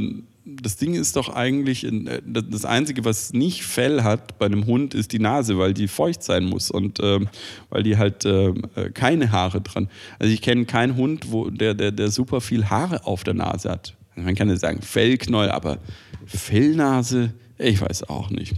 das 0.47 0.77
Ding 0.77 0.93
ist 0.93 1.15
doch 1.15 1.29
eigentlich, 1.29 1.83
äh, 1.83 2.21
das 2.25 2.65
Einzige, 2.65 3.05
was 3.05 3.33
nicht 3.33 3.63
Fell 3.63 4.03
hat 4.03 4.37
bei 4.39 4.45
einem 4.45 4.65
Hund, 4.65 4.93
ist 4.93 5.11
die 5.11 5.19
Nase, 5.19 5.57
weil 5.57 5.73
die 5.73 5.87
feucht 5.87 6.23
sein 6.23 6.45
muss 6.45 6.71
und 6.71 6.99
ähm, 7.01 7.27
weil 7.69 7.83
die 7.83 7.97
halt 7.97 8.25
ähm, 8.25 8.63
äh, 8.75 8.89
keine 8.89 9.31
Haare 9.31 9.61
dran. 9.61 9.89
Also 10.19 10.33
ich 10.33 10.41
kenne 10.41 10.65
keinen 10.65 10.95
Hund, 10.95 11.31
wo 11.31 11.49
der, 11.49 11.73
der, 11.73 11.91
der 11.91 12.09
super 12.09 12.41
viel 12.41 12.69
Haare 12.69 13.05
auf 13.05 13.23
der 13.23 13.33
Nase 13.33 13.69
hat. 13.69 13.95
Man 14.15 14.35
kann 14.35 14.49
ja 14.49 14.55
sagen 14.55 14.81
Fellknäuel, 14.81 15.51
aber 15.51 15.79
Fellnase, 16.25 17.33
ich 17.57 17.81
weiß 17.81 18.09
auch 18.09 18.29
nicht. 18.29 18.55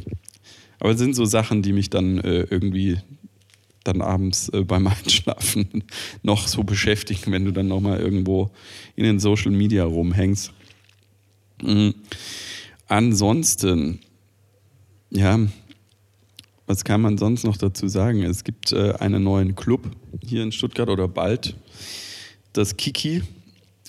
Aber 0.79 0.91
es 0.91 0.97
sind 0.97 1.15
so 1.15 1.25
Sachen, 1.25 1.61
die 1.61 1.73
mich 1.73 1.89
dann 1.89 2.19
äh, 2.19 2.43
irgendwie 2.49 2.97
dann 3.83 4.01
abends 4.01 4.49
äh, 4.49 4.63
beim 4.63 4.87
Einschlafen 4.87 5.83
noch 6.23 6.47
so 6.47 6.63
beschäftigen, 6.63 7.31
wenn 7.31 7.45
du 7.45 7.51
dann 7.51 7.67
nochmal 7.67 7.99
irgendwo 7.99 8.51
in 8.95 9.03
den 9.03 9.19
Social 9.19 9.51
Media 9.51 9.83
rumhängst. 9.83 10.53
Mhm. 11.63 11.93
Ansonsten, 12.87 13.99
ja, 15.09 15.39
was 16.65 16.83
kann 16.83 17.01
man 17.01 17.17
sonst 17.17 17.43
noch 17.43 17.57
dazu 17.57 17.87
sagen? 17.87 18.23
Es 18.23 18.43
gibt 18.43 18.71
äh, 18.71 18.93
einen 18.99 19.23
neuen 19.23 19.55
Club 19.55 19.89
hier 20.23 20.43
in 20.43 20.51
Stuttgart 20.51 20.89
oder 20.89 21.07
bald, 21.07 21.55
das 22.53 22.77
Kiki, 22.77 23.23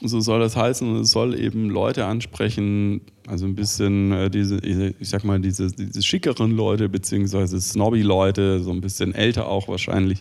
so 0.03 0.21
soll 0.21 0.41
das 0.41 0.57
heißen. 0.57 0.89
Und 0.89 1.01
es 1.01 1.11
soll 1.11 1.39
eben 1.39 1.71
Leute 1.71 2.07
ansprechen, 2.07 3.01
also 3.27 3.47
ein 3.47 3.55
bisschen 3.55 4.13
äh, 4.13 4.31
diese, 4.31 4.59
ich 4.59 5.09
sag 5.09 5.25
mal, 5.25 5.41
diese, 5.41 5.71
diese 5.71 6.03
schickeren 6.03 6.57
Leute, 6.57 6.89
beziehungsweise 6.89 7.61
Snobby-Leute, 7.61 8.61
so 8.61 8.71
ein 8.71 8.81
bisschen 8.81 9.15
älter 9.15 9.47
auch 9.47 9.69
wahrscheinlich. 9.69 10.21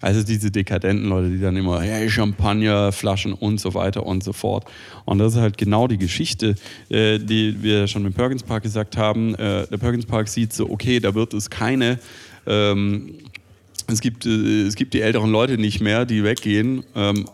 Also 0.00 0.22
diese 0.22 0.50
dekadenten 0.50 1.08
Leute, 1.08 1.30
die 1.30 1.40
dann 1.40 1.56
immer, 1.56 1.80
hey, 1.80 2.08
Champagner, 2.08 2.92
Flaschen 2.92 3.32
und 3.34 3.60
so 3.60 3.74
weiter 3.74 4.06
und 4.06 4.24
so 4.24 4.32
fort. 4.32 4.64
Und 5.04 5.18
das 5.18 5.34
ist 5.34 5.40
halt 5.40 5.58
genau 5.58 5.86
die 5.88 5.98
Geschichte, 5.98 6.54
äh, 6.88 7.18
die 7.18 7.62
wir 7.62 7.86
schon 7.88 8.06
im 8.06 8.12
Perkins 8.12 8.42
Park 8.42 8.62
gesagt 8.62 8.96
haben. 8.96 9.34
Äh, 9.34 9.66
der 9.66 9.78
Perkins 9.78 10.06
Park 10.06 10.28
sieht 10.28 10.52
so, 10.52 10.70
okay, 10.70 11.00
da 11.00 11.14
wird 11.14 11.34
es 11.34 11.50
keine 11.50 11.98
ähm, 12.46 13.12
es 13.88 14.00
gibt, 14.00 14.26
äh, 14.26 14.62
es 14.66 14.74
gibt 14.74 14.94
die 14.94 15.00
älteren 15.00 15.30
Leute 15.30 15.58
nicht 15.58 15.80
mehr, 15.80 16.04
die 16.04 16.24
weggehen. 16.24 16.84
Ähm, 16.94 17.26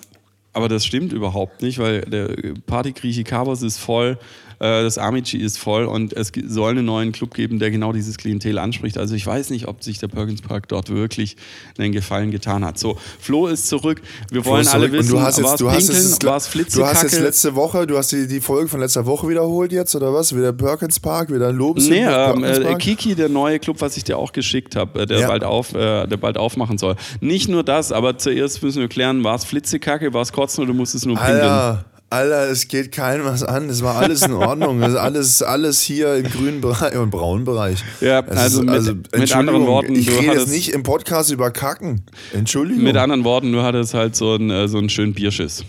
aber 0.53 0.69
das 0.69 0.85
stimmt 0.85 1.13
überhaupt 1.13 1.63
nicht, 1.63 1.79
weil 1.79 2.03
der 2.03 2.29
Partygrieche 2.67 3.25
Cabos 3.25 3.63
ist 3.63 3.79
voll, 3.79 4.19
das 4.63 4.97
Amici 4.99 5.39
ist 5.39 5.59
voll 5.59 5.85
und 5.87 6.13
es 6.13 6.31
soll 6.47 6.71
einen 6.71 6.85
neuen 6.85 7.13
Club 7.13 7.35
geben, 7.35 7.59
der 7.59 7.71
genau 7.71 7.93
dieses 7.93 8.17
Klientel 8.17 8.59
anspricht. 8.59 8.97
Also 8.97 9.15
ich 9.15 9.27
weiß 9.27 9.51
nicht, 9.51 9.67
ob 9.67 9.83
sich 9.83 9.99
der 9.99 10.09
Perkins 10.09 10.41
Park 10.41 10.69
dort 10.69 10.89
wirklich 10.89 11.37
einen 11.79 11.93
Gefallen 11.93 12.31
getan 12.31 12.65
hat. 12.65 12.79
So, 12.79 12.97
Flo 13.19 13.49
ist 13.49 13.67
zurück. 13.67 14.01
Wir 14.31 14.45
wollen 14.45 14.69
alle 14.69 14.87
zurück. 14.87 15.01
Wissen, 15.01 15.11
du 15.11 15.21
hast 15.21 15.43
war 15.43 15.75
jetzt, 15.75 15.89
es 15.89 16.19
du 16.19 16.31
hast 16.31 16.53
Pinkeln, 16.53 16.69
es 16.69 16.75
du 16.75 16.85
hast 16.87 17.03
jetzt 17.03 17.21
letzte 17.21 17.55
Woche, 17.55 17.87
du 17.87 17.97
hast 17.99 18.13
die, 18.13 18.27
die 18.29 18.41
Folge 18.41 18.69
von 18.69 18.81
letzter 18.81 19.05
Woche 19.05 19.29
wiederholt 19.29 19.73
jetzt 19.73 19.95
oder 19.97 20.15
was? 20.15 20.35
Wieder 20.37 20.53
Perkins 20.53 21.01
Park, 21.01 21.33
wieder 21.33 21.53
Lobes. 21.53 21.89
Nee, 21.89 22.05
ähm, 22.05 22.45
äh? 22.45 22.75
Kiki, 22.77 23.15
der 23.15 23.29
neue 23.29 23.59
Club, 23.59 23.81
was 23.81 23.97
ich 23.97 24.05
dir 24.05 24.17
auch 24.17 24.33
geschickt 24.33 24.77
habe, 24.77 25.01
äh, 25.01 25.07
der, 25.07 25.21
Ja. 25.21 25.29
bald 25.29 25.45
auf, 25.45 25.75
äh, 25.75 26.07
der 26.07 26.17
bald 26.17 26.37
aufmachen 26.37 26.79
soll. 26.79 26.97
Nicht 27.21 27.49
nur 27.49 27.65
das, 27.65 27.93
aber 27.93 28.19
zuerst 28.19 28.63
müssen 28.63 28.81
wir 28.81 28.89
klären, 28.89 29.25
war 29.25 29.35
es 29.35 29.45
Flitzekacke, 29.45 30.15
war 30.15 30.23
es 30.23 30.33
Kotzen 30.33 30.65
oder 30.65 30.73
musstest 30.73 31.05
du 31.05 31.09
nur 31.09 31.19
pinkeln? 31.19 31.41
Alter, 31.41 31.85
Alter, 32.13 32.51
es 32.51 32.69
geht 32.69 32.93
keinem 32.93 33.25
was 33.25 33.43
an. 33.43 33.69
Es 33.71 33.83
war 33.83 33.97
alles 33.97 34.23
in 34.23 34.33
Ordnung. 34.35 34.83
Es 34.83 34.91
ist 34.91 34.97
alles, 34.99 35.43
alles 35.43 35.81
hier 35.81 36.15
im 36.17 36.25
grünen 36.31 36.61
Bereich 36.61 36.97
und 36.97 37.11
braunen 37.11 37.45
Bereich. 37.45 37.83
Ja, 38.01 38.21
Es 38.21 38.37
also 38.37 38.63
mit- 38.63 38.73
mit 38.73 39.13
Entschuldigung, 39.15 39.39
anderen 39.39 39.67
Worten, 39.67 39.95
ich 39.95 40.11
rede 40.11 40.35
jetzt 40.35 40.49
nicht 40.51 40.69
im 40.71 40.83
Podcast 40.83 41.31
über 41.33 41.51
Kacken. 41.51 42.03
Entschuldigung. 42.33 42.85
Mit 42.85 42.97
anderen 42.97 43.25
Worten, 43.25 43.51
du 43.53 43.63
hattest 43.63 43.95
halt 43.95 44.15
so 44.15 44.35
einen, 44.35 44.51
äh, 44.51 44.69
so 44.69 44.79
einen 44.79 44.89
schönen 44.91 45.15
Bierschiss. 45.15 45.65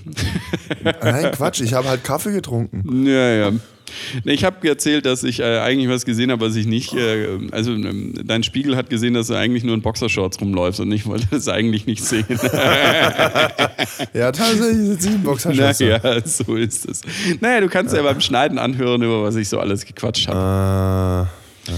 Nein, 1.02 1.32
Quatsch, 1.32 1.62
ich 1.62 1.74
habe 1.74 1.88
halt 1.88 2.04
Kaffee 2.04 2.32
getrunken. 2.34 3.06
Ja, 3.08 3.30
ja. 3.34 3.52
Ich 4.26 4.44
habe 4.44 4.68
erzählt, 4.68 5.06
dass 5.06 5.24
ich 5.24 5.40
äh, 5.40 5.60
eigentlich 5.60 5.90
was 5.90 6.06
gesehen 6.06 6.32
habe, 6.32 6.46
was 6.46 6.56
ich 6.56 6.66
nicht. 6.66 6.94
Äh, 6.94 7.40
also, 7.52 7.72
ähm, 7.74 8.14
dein 8.24 8.44
Spiegel 8.44 8.76
hat 8.76 8.90
gesehen, 8.90 9.14
dass 9.14 9.28
du 9.28 9.36
eigentlich 9.36 9.64
nur 9.64 9.76
in 9.76 9.82
Boxershorts 9.82 10.40
rumläufst 10.42 10.80
und 10.80 10.92
ich 10.92 11.06
wollte 11.06 11.28
das 11.32 11.48
eigentlich 11.48 11.86
nicht 11.86 12.04
sehen. 12.04 12.26
Ja, 14.14 14.32
tatsächlich 14.32 14.88
sitze 14.88 15.10
ich 15.10 15.16
im 15.16 15.24
Boxershorts. 15.24 15.80
naja, 15.80 16.00
so 16.26 16.56
ist 16.56 16.88
es. 16.88 17.02
Naja, 17.40 17.62
du 17.62 17.68
kannst 17.70 17.96
ja 17.96 18.02
beim 18.02 18.22
Schneiden 18.22 18.58
anhören, 18.60 19.02
über 19.02 19.24
was 19.24 19.36
ich 19.36 19.50
so 19.50 19.60
alles 19.60 19.86
gequatscht 19.86 20.28
habe. 20.28 20.38
Ah, 20.40 21.30
Ja, 21.68 21.74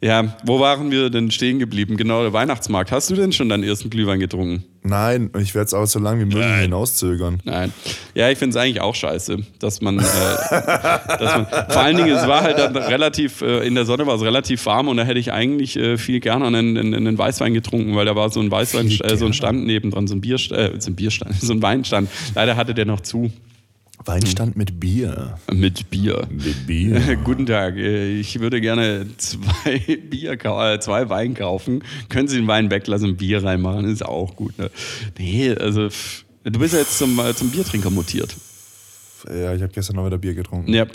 wo 0.00 0.60
waren 0.60 0.90
wir 0.90 1.10
denn 1.10 1.30
stehen 1.30 1.58
geblieben? 1.58 1.96
Genau, 1.96 2.22
der 2.22 2.32
Weihnachtsmarkt. 2.32 2.92
Hast 2.92 3.10
du 3.10 3.16
denn 3.16 3.32
schon 3.32 3.48
deinen 3.48 3.64
ersten 3.64 3.90
Glühwein 3.90 4.20
getrunken? 4.20 4.64
Nein, 4.84 5.30
ich 5.40 5.54
werde 5.56 5.66
es 5.66 5.74
auch 5.74 5.86
so 5.86 5.98
lange 5.98 6.20
wie 6.20 6.24
möglich 6.26 6.44
Nein. 6.46 6.60
hinauszögern. 6.60 7.40
Nein. 7.44 7.72
Ja, 8.14 8.30
ich 8.30 8.38
finde 8.38 8.56
es 8.56 8.62
eigentlich 8.62 8.80
auch 8.80 8.94
scheiße, 8.94 9.38
dass 9.58 9.80
man, 9.80 9.98
äh, 9.98 10.02
dass 11.18 11.36
man. 11.36 11.46
Vor 11.46 11.82
allen 11.82 11.96
Dingen, 11.96 12.10
es 12.10 12.26
war 12.28 12.42
halt 12.42 12.58
dann 12.58 12.76
relativ, 12.76 13.42
äh, 13.42 13.66
in 13.66 13.74
der 13.74 13.86
Sonne 13.86 14.06
war 14.06 14.14
es 14.14 14.22
relativ 14.22 14.64
warm 14.66 14.86
und 14.86 14.98
da 14.98 15.02
hätte 15.02 15.18
ich 15.18 15.32
eigentlich 15.32 15.76
äh, 15.76 15.98
viel 15.98 16.20
gerne 16.20 16.46
einen, 16.46 16.76
einen, 16.76 16.94
einen 16.94 17.18
Weißwein 17.18 17.52
getrunken, 17.52 17.96
weil 17.96 18.06
da 18.06 18.14
war 18.14 18.30
so 18.30 18.40
ein 18.40 18.50
Weißwein, 18.50 18.86
äh, 18.86 19.16
so 19.16 19.26
ein. 19.26 19.32
Stand 19.38 19.66
nebendran, 19.66 20.06
so 20.06 20.14
ein 20.14 20.20
Bier, 20.20 20.36
äh, 20.36 20.80
so 20.80 20.90
ein 20.90 20.96
Bierstand, 20.96 21.34
so 21.40 21.52
ein 21.52 21.62
Weinstand. 21.62 22.08
Leider 22.34 22.56
hatte 22.56 22.74
der 22.74 22.86
noch 22.86 23.00
zu. 23.00 23.30
Weinstand 24.04 24.56
mit 24.56 24.80
Bier. 24.80 25.38
Mit 25.52 25.90
Bier. 25.90 26.26
Mit 26.30 26.66
Bier. 26.66 27.16
Guten 27.24 27.46
Tag, 27.46 27.76
äh, 27.76 28.18
ich 28.18 28.38
würde 28.40 28.60
gerne 28.60 29.06
zwei 29.16 29.78
Bier, 30.10 30.32
äh, 30.32 30.80
zwei 30.80 31.08
Wein 31.08 31.34
kaufen. 31.34 31.82
Können 32.08 32.28
Sie 32.28 32.36
den 32.36 32.46
Wein 32.46 32.70
weglassen, 32.70 33.16
Bier 33.16 33.44
reinmachen, 33.44 33.84
ist 33.86 34.04
auch 34.04 34.36
gut. 34.36 34.56
Ne? 34.58 34.70
Nee, 35.18 35.54
also 35.54 35.88
du 36.44 36.58
bist 36.58 36.74
ja 36.74 36.80
jetzt 36.80 36.98
zum, 36.98 37.18
äh, 37.18 37.34
zum 37.34 37.50
Biertrinker 37.50 37.90
mutiert. 37.90 38.34
Ja, 39.28 39.54
ich 39.54 39.62
habe 39.62 39.72
gestern 39.72 39.96
noch 39.96 40.06
wieder 40.06 40.18
Bier 40.18 40.34
getrunken. 40.34 40.72
Ja. 40.72 40.86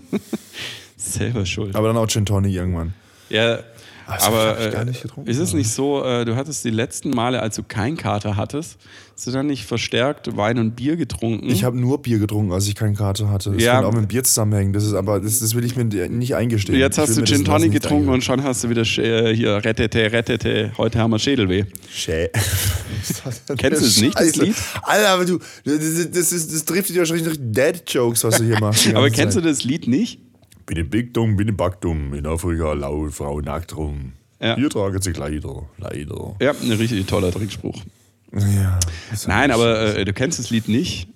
Selber 0.96 1.46
schuld. 1.46 1.74
Aber 1.74 1.88
dann 1.88 1.96
auch 1.96 2.06
Gin 2.06 2.26
Tonic 2.26 2.52
irgendwann. 2.52 2.92
Ja, 3.30 3.60
Ah, 4.06 4.18
so 4.18 4.26
aber 4.26 4.48
hab 4.48 4.60
ich 4.60 4.66
äh, 4.66 4.70
gar 4.70 4.84
nicht 4.84 5.02
getrunken, 5.02 5.30
ist 5.30 5.38
es 5.38 5.54
nicht 5.54 5.70
so, 5.70 6.04
äh, 6.04 6.24
du 6.26 6.36
hattest 6.36 6.64
die 6.64 6.70
letzten 6.70 7.10
Male, 7.10 7.40
als 7.40 7.56
du 7.56 7.62
keinen 7.62 7.96
Kater 7.96 8.36
hattest, 8.36 8.76
hast 9.14 9.26
du 9.28 9.30
dann 9.30 9.46
nicht 9.46 9.64
verstärkt 9.64 10.36
Wein 10.36 10.58
und 10.58 10.74
Bier 10.74 10.96
getrunken? 10.96 11.48
Ich 11.48 11.62
habe 11.64 11.78
nur 11.78 12.02
Bier 12.02 12.18
getrunken, 12.18 12.52
als 12.52 12.66
ich 12.66 12.74
keine 12.74 12.94
Karte 12.94 13.28
hatte. 13.30 13.52
Das 13.52 13.62
Ja. 13.62 13.74
kann 13.74 13.84
auch 13.84 13.92
mit 13.94 14.08
Bier 14.08 14.24
zusammenhängen. 14.24 14.72
Das 14.72 14.84
ist 14.84 14.94
aber, 14.94 15.20
das, 15.20 15.38
das 15.38 15.54
will 15.54 15.64
ich 15.64 15.76
mir 15.76 15.84
nicht 15.84 16.34
eingestehen. 16.34 16.78
Jetzt 16.78 16.98
hast 16.98 17.16
du 17.16 17.22
Gin 17.24 17.44
Tonic 17.44 17.72
getrunken 17.72 18.08
und 18.08 18.24
schon 18.24 18.42
hast 18.42 18.64
du 18.64 18.70
wieder 18.70 18.82
äh, 18.82 19.34
hier 19.34 19.64
rettete, 19.64 20.10
rettete, 20.12 20.72
heute 20.76 20.98
haben 20.98 21.10
wir 21.12 21.18
Schädelweh. 21.18 21.64
Schä. 21.90 22.28
Kennst 23.56 23.82
du 23.82 23.86
es 23.86 24.00
nicht, 24.00 24.18
das. 24.18 24.36
Lied? 24.36 24.54
Alter, 24.82 25.08
aber 25.10 25.24
du, 25.24 25.38
das, 25.64 26.10
das, 26.10 26.32
ist, 26.32 26.52
das 26.52 26.64
trifft 26.64 26.88
dich 26.88 26.98
wahrscheinlich 26.98 27.24
durch 27.24 27.38
Dad-Jokes, 27.40 28.24
was 28.24 28.38
du 28.38 28.44
hier 28.44 28.58
machst. 28.58 28.86
Aber 28.94 29.10
kennst 29.10 29.36
du 29.36 29.40
Zeit. 29.40 29.50
das 29.50 29.64
Lied 29.64 29.86
nicht? 29.86 30.20
Bin 30.66 30.78
in 30.78 30.88
Big 30.88 31.12
Dumm, 31.14 31.36
bin 31.36 31.48
in 31.48 31.56
Backdumm, 31.56 32.14
in 32.14 32.26
Afrika 32.26 32.72
laut, 32.72 33.12
Frau 33.12 33.40
nackt 33.40 33.76
rum. 33.76 34.12
Ja. 34.40 34.56
Hier 34.56 34.70
tragen 34.70 35.00
sie 35.00 35.12
Kleider, 35.12 35.68
leider. 35.78 36.36
Ja, 36.40 36.52
ein 36.52 36.72
richtig 36.72 37.06
toller 37.06 37.30
Trinkspruch. 37.30 37.80
Ja. 38.36 38.78
Nein, 39.26 39.50
aber 39.50 39.96
äh, 39.96 40.04
du 40.04 40.12
kennst 40.12 40.38
das 40.38 40.50
Lied 40.50 40.68
nicht. 40.68 41.08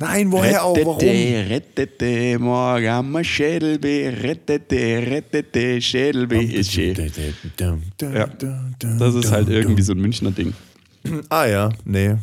Nein, 0.00 0.30
woher 0.30 0.62
auch? 0.64 0.76
Warum? 0.76 1.00
Rettete, 1.00 2.38
morgen 2.38 2.88
haben 2.88 3.10
wir 3.10 3.24
Schädelweh, 3.24 4.08
rettete, 4.10 4.76
rettete, 4.76 5.80
Schädelweh 5.82 6.44
ist 6.44 6.72
schön. 6.72 6.94
Ja, 8.00 8.28
Das 8.98 9.14
ist 9.16 9.32
halt 9.32 9.48
irgendwie 9.48 9.82
so 9.82 9.92
ein 9.92 9.98
Münchner 10.00 10.30
Ding. 10.30 10.52
Ah 11.28 11.46
ja, 11.46 11.70
nee. 11.84 12.14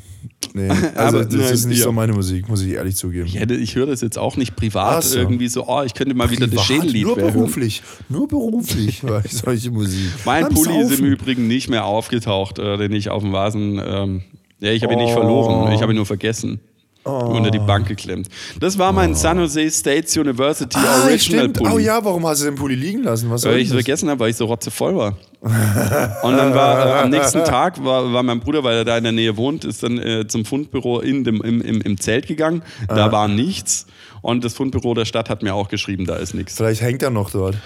Nee. 0.55 0.69
Also 0.95 1.17
Aber 1.17 1.25
das 1.25 1.33
nein, 1.35 1.53
ist 1.53 1.65
nicht 1.65 1.77
ja. 1.79 1.83
so 1.83 1.91
meine 1.91 2.13
Musik, 2.13 2.47
muss 2.47 2.61
ich 2.61 2.71
ehrlich 2.73 2.95
zugeben. 2.95 3.25
Ich, 3.25 3.37
hätte, 3.37 3.55
ich 3.55 3.75
höre 3.75 3.87
das 3.87 3.99
jetzt 4.01 4.17
auch 4.17 4.37
nicht 4.37 4.55
privat 4.55 5.03
so. 5.03 5.19
irgendwie 5.19 5.49
so, 5.49 5.67
oh, 5.67 5.81
ich 5.85 5.93
könnte 5.93 6.15
mal 6.15 6.29
wieder 6.31 6.47
das 6.47 6.65
Privat, 6.65 6.65
Schädellied 6.65 7.03
Nur 7.05 7.17
hören. 7.17 7.33
beruflich. 7.33 7.83
Nur 8.07 8.27
beruflich 8.27 9.03
höre 9.03 9.21
ich 9.25 9.33
solche 9.33 9.69
Musik. 9.69 10.09
Mein 10.25 10.43
Beim 10.45 10.53
Pulli 10.53 10.79
ist 10.81 10.99
im. 10.99 11.05
Übrigen 11.05 11.47
nicht 11.47 11.69
mehr 11.69 11.83
aufgetaucht, 11.85 12.57
äh, 12.57 12.77
den 12.77 12.93
ich 12.93 13.09
auf 13.09 13.21
dem 13.21 13.33
Vasen. 13.33 13.81
Ähm, 13.85 14.21
ja, 14.61 14.71
ich 14.71 14.81
habe 14.83 14.93
ihn 14.93 14.99
nicht 14.99 15.11
Oh. 15.11 15.19
verloren, 15.19 15.73
ich 15.73 15.81
habe 15.81 15.91
ihn 15.91 15.97
nur 15.97 16.05
vergessen. 16.05 16.61
Unter 17.03 17.51
die 17.51 17.59
Bank 17.59 17.87
geklemmt. 17.87 18.29
Das 18.59 18.79
war 18.79 18.91
mein 18.91 19.13
San 19.13 19.37
Jose 19.37 19.69
State 19.69 20.19
University 20.19 20.75
Ah, 20.79 21.03
Original 21.03 21.19
stimmt. 21.19 21.57
Pulli. 21.57 21.71
Oh 21.71 21.77
ja, 21.77 22.03
warum 22.03 22.25
hast 22.25 22.41
du 22.41 22.45
den 22.45 22.55
Pulli 22.55 22.73
liegen 22.73 23.03
lassen? 23.03 23.29
Was 23.29 23.43
Weil 23.45 23.59
ich 23.59 23.67
es 23.67 23.73
vergessen 23.73 24.09
habe, 24.09 24.21
weil 24.21 24.31
ich 24.31 24.35
so 24.37 24.45
rotzevoll 24.45 24.95
war. 24.95 25.15
Und 25.45 26.37
dann 26.37 26.55
war 26.55 26.87
äh, 26.87 27.03
am 27.03 27.09
nächsten 27.11 27.43
Tag 27.43 27.83
war, 27.83 28.11
war 28.11 28.23
mein 28.23 28.39
Bruder, 28.39 28.63
weil 28.63 28.77
er 28.77 28.83
da 28.83 28.97
in 28.97 29.03
der 29.03 29.13
Nähe 29.13 29.37
wohnt, 29.37 29.63
ist 29.63 29.83
dann 29.83 29.99
äh, 29.99 30.27
zum 30.27 30.43
Fundbüro 30.43 31.01
in 31.01 31.23
dem, 31.23 31.41
im, 31.43 31.61
im, 31.61 31.81
im 31.81 31.99
Zelt 31.99 32.27
gegangen. 32.27 32.63
Da 32.87 33.11
war 33.11 33.27
nichts. 33.27 33.85
Und 34.21 34.43
das 34.43 34.55
Fundbüro 34.55 34.95
der 34.95 35.05
Stadt 35.05 35.29
hat 35.29 35.43
mir 35.43 35.53
auch 35.53 35.67
geschrieben, 35.67 36.05
da 36.05 36.15
ist 36.15 36.33
nichts. 36.33 36.55
Vielleicht 36.55 36.81
hängt 36.81 37.03
er 37.03 37.11
noch 37.11 37.29
dort. 37.29 37.57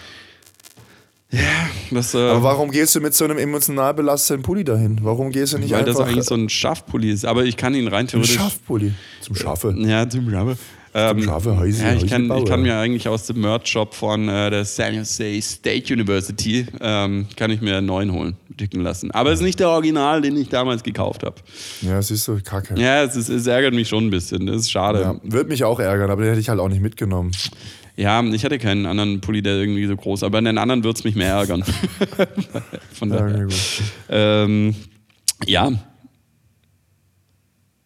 Das, 1.91 2.13
äh, 2.15 2.17
Aber 2.17 2.43
warum 2.43 2.71
gehst 2.71 2.95
du 2.95 3.01
mit 3.01 3.13
so 3.13 3.23
einem 3.23 3.37
emotional 3.37 3.93
belasteten 3.93 4.41
Pulli 4.41 4.63
dahin? 4.63 4.99
Warum 5.03 5.31
gehst 5.31 5.53
du 5.53 5.59
nicht 5.59 5.71
weil 5.71 5.85
das 5.85 5.97
einfach 5.97 6.11
eigentlich 6.11 6.25
so 6.25 6.35
ein 6.35 6.49
Schaffpulli 6.49 7.11
ist. 7.11 7.25
Aber 7.25 7.45
ich 7.45 7.55
kann 7.55 7.75
ihn 7.75 7.87
rein 7.87 8.01
ein 8.01 8.07
theoretisch. 8.07 8.35
Schafpulli 8.35 8.93
zum 9.21 9.35
Schaffe? 9.35 9.75
Ja, 9.77 10.09
zum 10.09 10.29
Schaffe. 10.29 10.57
Ähm, 10.93 11.21
Schaffe, 11.23 11.55
Häuser, 11.57 11.85
ja, 11.87 11.93
ich, 11.93 12.07
kann, 12.07 12.31
ich 12.35 12.45
kann 12.45 12.61
mir 12.63 12.77
eigentlich 12.77 13.07
aus 13.07 13.27
dem 13.27 13.41
Merch-Shop 13.41 13.93
von 13.93 14.27
äh, 14.27 14.49
der 14.49 14.65
San 14.65 14.95
Jose 14.95 15.39
State 15.41 15.93
University 15.93 16.65
ähm, 16.81 17.27
kann 17.35 17.51
ich 17.51 17.61
mir 17.61 17.77
einen 17.77 17.85
neuen 17.87 18.11
holen, 18.11 18.35
dicken 18.49 18.81
lassen. 18.81 19.11
Aber 19.11 19.31
es 19.31 19.39
ist 19.39 19.45
nicht 19.45 19.59
der 19.59 19.69
Original, 19.69 20.21
den 20.21 20.35
ich 20.35 20.49
damals 20.49 20.81
gekauft 20.81 21.23
habe. 21.23 21.35
Ja, 21.81 22.01
siehst 22.01 22.27
du, 22.27 22.39
kacke. 22.43 22.73
Ja, 22.79 23.03
es, 23.03 23.15
ist, 23.15 23.29
es 23.29 23.45
ärgert 23.45 23.73
mich 23.75 23.87
schon 23.87 24.07
ein 24.07 24.09
bisschen. 24.09 24.47
Das 24.47 24.55
ist 24.57 24.71
schade. 24.71 25.01
Ja, 25.01 25.15
Würde 25.23 25.49
mich 25.49 25.63
auch 25.63 25.79
ärgern, 25.79 26.09
aber 26.09 26.21
den 26.23 26.29
hätte 26.29 26.41
ich 26.41 26.49
halt 26.49 26.59
auch 26.59 26.69
nicht 26.69 26.81
mitgenommen. 26.81 27.31
Ja, 27.95 28.23
ich 28.23 28.45
hatte 28.45 28.57
keinen 28.59 28.85
anderen 28.85 29.19
Pulli, 29.21 29.41
der 29.41 29.55
irgendwie 29.57 29.85
so 29.85 29.95
groß 29.95 30.23
aber 30.23 30.39
in 30.39 30.45
den 30.45 30.57
anderen 30.57 30.83
wird 30.83 30.97
es 30.97 31.03
mich 31.03 31.15
mehr 31.15 31.33
ärgern. 31.33 31.63
Von 32.93 33.11
Ja, 33.11 33.17
daher. 33.17 33.35
okay, 33.35 33.43
gut. 33.43 33.53
Ähm, 34.09 34.75
ja. 35.45 35.71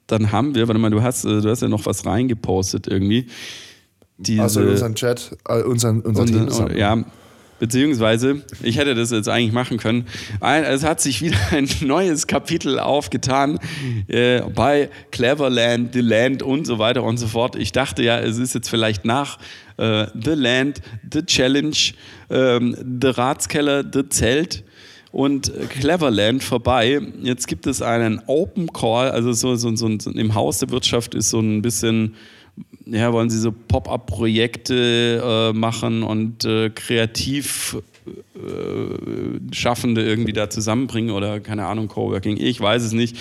Dann 0.07 0.31
haben 0.31 0.55
wir, 0.55 0.67
warte 0.67 0.79
mal, 0.79 0.89
du 0.89 1.01
hast, 1.01 1.25
äh, 1.25 1.41
du 1.41 1.49
hast 1.49 1.61
ja 1.61 1.69
noch 1.69 1.85
was 1.85 2.05
reingepostet 2.05 2.87
irgendwie. 2.87 3.27
Diese, 4.17 4.41
Also 4.41 4.61
in 4.61 4.69
unseren 4.69 4.95
Chat, 4.95 5.35
äh, 5.47 5.61
unseren, 5.63 6.01
unseren 6.01 6.49
und, 6.49 6.75
ja, 6.77 7.03
beziehungsweise, 7.59 8.41
ich 8.61 8.77
hätte 8.77 8.93
das 8.93 9.11
jetzt 9.11 9.29
eigentlich 9.29 9.53
machen 9.53 9.77
können. 9.77 10.05
Ein, 10.39 10.65
es 10.65 10.83
hat 10.83 11.01
sich 11.01 11.21
wieder 11.21 11.37
ein 11.51 11.69
neues 11.81 12.27
Kapitel 12.27 12.79
aufgetan 12.79 13.59
äh, 14.07 14.41
bei 14.41 14.89
Cleverland, 15.11 15.93
The 15.93 16.01
Land 16.01 16.43
und 16.43 16.65
so 16.65 16.77
weiter 16.77 17.03
und 17.03 17.17
so 17.17 17.27
fort. 17.27 17.55
Ich 17.55 17.71
dachte 17.71 18.03
ja, 18.03 18.19
es 18.19 18.37
ist 18.37 18.53
jetzt 18.53 18.69
vielleicht 18.69 19.05
nach 19.05 19.39
äh, 19.77 20.07
The 20.13 20.31
Land, 20.31 20.81
The 21.11 21.25
Challenge, 21.25 21.77
ähm, 22.29 22.75
The 23.01 23.07
Ratskeller, 23.07 23.83
The 23.91 24.09
Zelt 24.09 24.63
und 25.13 25.51
Cleverland 25.69 26.43
vorbei. 26.43 26.99
Jetzt 27.21 27.47
gibt 27.47 27.67
es 27.67 27.81
einen 27.81 28.21
Open 28.27 28.73
Call, 28.73 29.11
also 29.11 29.31
so, 29.31 29.55
so, 29.55 29.73
so, 29.75 29.89
so 29.99 30.11
im 30.11 30.33
Haus 30.33 30.59
der 30.59 30.71
Wirtschaft 30.71 31.15
ist 31.15 31.29
so 31.29 31.39
ein 31.39 31.61
bisschen 31.61 32.15
ja, 32.85 33.13
wollen 33.13 33.29
sie 33.29 33.39
so 33.39 33.51
Pop-up-Projekte 33.51 35.51
äh, 35.53 35.57
machen 35.57 36.03
und 36.03 36.45
äh, 36.45 36.69
kreativ 36.69 37.77
äh, 38.05 39.55
Schaffende 39.55 40.03
irgendwie 40.03 40.33
da 40.33 40.49
zusammenbringen 40.49 41.11
oder 41.11 41.39
keine 41.39 41.65
Ahnung, 41.65 41.87
Coworking, 41.87 42.37
ich 42.37 42.59
weiß 42.59 42.83
es 42.83 42.91
nicht, 42.91 43.17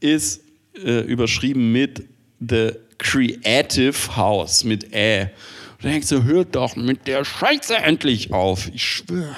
ist 0.00 0.42
äh, 0.84 1.00
überschrieben 1.00 1.72
mit 1.72 2.04
The 2.40 2.72
Creative 2.98 4.16
House, 4.16 4.64
mit 4.64 4.92
Ä. 4.92 5.22
Und 5.22 5.84
da 5.84 5.88
denkst 5.90 6.08
du, 6.08 6.24
hört 6.24 6.54
doch 6.54 6.76
mit 6.76 7.06
der 7.06 7.24
Scheiße 7.24 7.76
endlich 7.76 8.32
auf. 8.32 8.70
Ich 8.74 8.82
schwöre, 8.82 9.36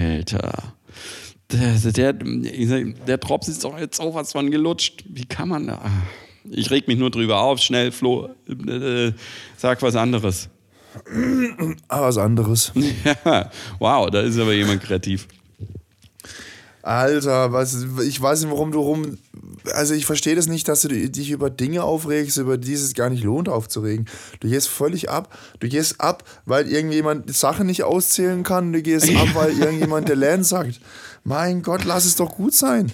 Alter. 0.00 0.77
Der, 1.50 1.74
der, 1.78 2.14
sag, 2.66 3.06
der 3.06 3.18
Drops 3.18 3.48
ist 3.48 3.64
doch 3.64 3.78
jetzt 3.78 3.96
sowas 3.96 4.32
von 4.32 4.50
gelutscht. 4.50 5.04
Wie 5.08 5.24
kann 5.24 5.48
man 5.48 5.66
da? 5.66 5.80
Ich 6.50 6.70
reg 6.70 6.88
mich 6.88 6.98
nur 6.98 7.10
drüber 7.10 7.40
auf. 7.40 7.58
Schnell, 7.58 7.90
Flo, 7.90 8.28
äh, 8.48 9.12
sag 9.56 9.80
was 9.80 9.96
anderes. 9.96 10.50
Ah, 11.88 12.02
was 12.02 12.18
anderes. 12.18 12.72
Ja, 13.24 13.50
wow, 13.78 14.10
da 14.10 14.20
ist 14.20 14.38
aber 14.38 14.52
jemand 14.52 14.82
kreativ. 14.82 15.26
Alter, 16.82 17.52
was, 17.52 17.84
ich 18.06 18.20
weiß 18.20 18.42
nicht, 18.42 18.50
warum 18.50 18.72
du 18.72 18.80
rum. 18.80 19.18
Also, 19.72 19.92
ich 19.92 20.06
verstehe 20.06 20.36
das 20.36 20.46
nicht, 20.46 20.68
dass 20.68 20.82
du 20.82 20.88
dich 20.88 21.30
über 21.30 21.50
Dinge 21.50 21.82
aufregst, 21.82 22.38
über 22.38 22.56
die 22.56 22.72
es 22.72 22.94
gar 22.94 23.10
nicht 23.10 23.24
lohnt 23.24 23.48
aufzuregen. 23.48 24.06
Du 24.40 24.48
gehst 24.48 24.68
völlig 24.68 25.10
ab. 25.10 25.36
Du 25.60 25.68
gehst 25.68 26.00
ab, 26.00 26.24
weil 26.46 26.68
irgendjemand 26.68 27.34
Sachen 27.34 27.66
nicht 27.66 27.82
auszählen 27.82 28.42
kann. 28.42 28.72
Du 28.72 28.80
gehst 28.80 29.14
ab, 29.14 29.28
weil 29.34 29.50
irgendjemand 29.58 30.08
der 30.08 30.16
Land 30.16 30.46
sagt. 30.46 30.80
Mein 31.24 31.62
Gott, 31.62 31.84
lass 31.84 32.04
es 32.04 32.16
doch 32.16 32.36
gut 32.36 32.54
sein. 32.54 32.92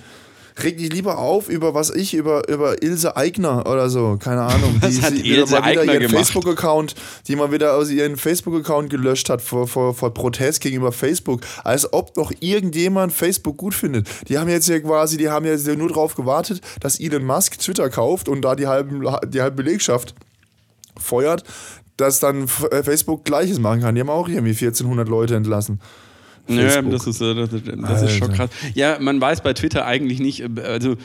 Reg 0.63 0.79
dich 0.79 0.93
lieber 0.93 1.19
auf 1.19 1.49
über 1.49 1.75
was 1.75 1.91
ich, 1.91 2.15
über, 2.15 2.49
über 2.49 2.81
Ilse 2.81 3.17
Eigner 3.17 3.67
oder 3.67 3.91
so, 3.91 4.17
keine 4.21 4.43
Ahnung. 4.43 4.77
Was 4.81 5.03
hat 5.03 5.13
sie 5.13 5.25
wieder 5.25 5.39
Ilse 5.39 5.59
mal 5.59 5.73
wieder 5.73 5.85
ihren? 5.85 6.09
Facebook-Account, 6.09 6.95
die 7.27 7.35
mal 7.35 7.51
wieder 7.51 7.75
aus 7.75 7.91
ihrem 7.91 8.17
Facebook-Account 8.17 8.89
gelöscht 8.89 9.29
hat 9.31 9.43
vor, 9.43 9.67
vor, 9.67 9.95
vor 9.95 10.15
Protest 10.15 10.61
gegenüber 10.61 10.93
Facebook. 10.93 11.41
Als 11.65 11.93
ob 11.93 12.15
doch 12.15 12.33
irgendjemand 12.39 13.13
Facebook 13.13 13.57
gut 13.57 13.75
findet. 13.75 14.09
Die 14.29 14.39
haben 14.39 14.49
jetzt 14.49 14.69
ja 14.69 14.79
quasi, 14.79 15.17
die 15.17 15.29
haben 15.29 15.45
jetzt 15.45 15.67
nur 15.67 15.89
darauf 15.89 16.15
gewartet, 16.15 16.61
dass 16.79 17.01
Elon 17.01 17.25
Musk 17.25 17.59
Twitter 17.59 17.91
kauft 17.91 18.29
und 18.29 18.43
da 18.43 18.55
die, 18.55 18.69
halben, 18.69 19.05
die 19.27 19.43
halbe 19.43 19.57
Belegschaft 19.65 20.15
feuert, 20.97 21.43
dass 21.97 22.21
dann 22.21 22.45
äh, 22.71 22.85
Facebook 22.85 23.25
Gleiches 23.25 23.59
machen 23.59 23.81
kann. 23.81 23.97
Die 23.97 24.01
haben 24.01 24.11
auch 24.11 24.29
irgendwie 24.29 24.53
1400 24.53 25.09
Leute 25.09 25.35
entlassen. 25.35 25.81
Ja, 26.49 26.57
Facebook. 26.69 26.93
das 26.93 27.07
ist, 27.07 27.21
äh, 27.21 27.35
das, 27.35 27.51
das 27.51 28.03
ist 28.03 28.17
schon 28.19 28.31
Alter. 28.31 28.49
krass. 28.49 28.51
Ja, 28.75 28.99
man 29.01 29.21
weiß 29.21 29.43
bei 29.43 29.53
Twitter 29.55 29.87
eigentlich 29.87 30.21
nicht, 30.21 30.41
äh, 30.41 30.61
also 30.63 30.97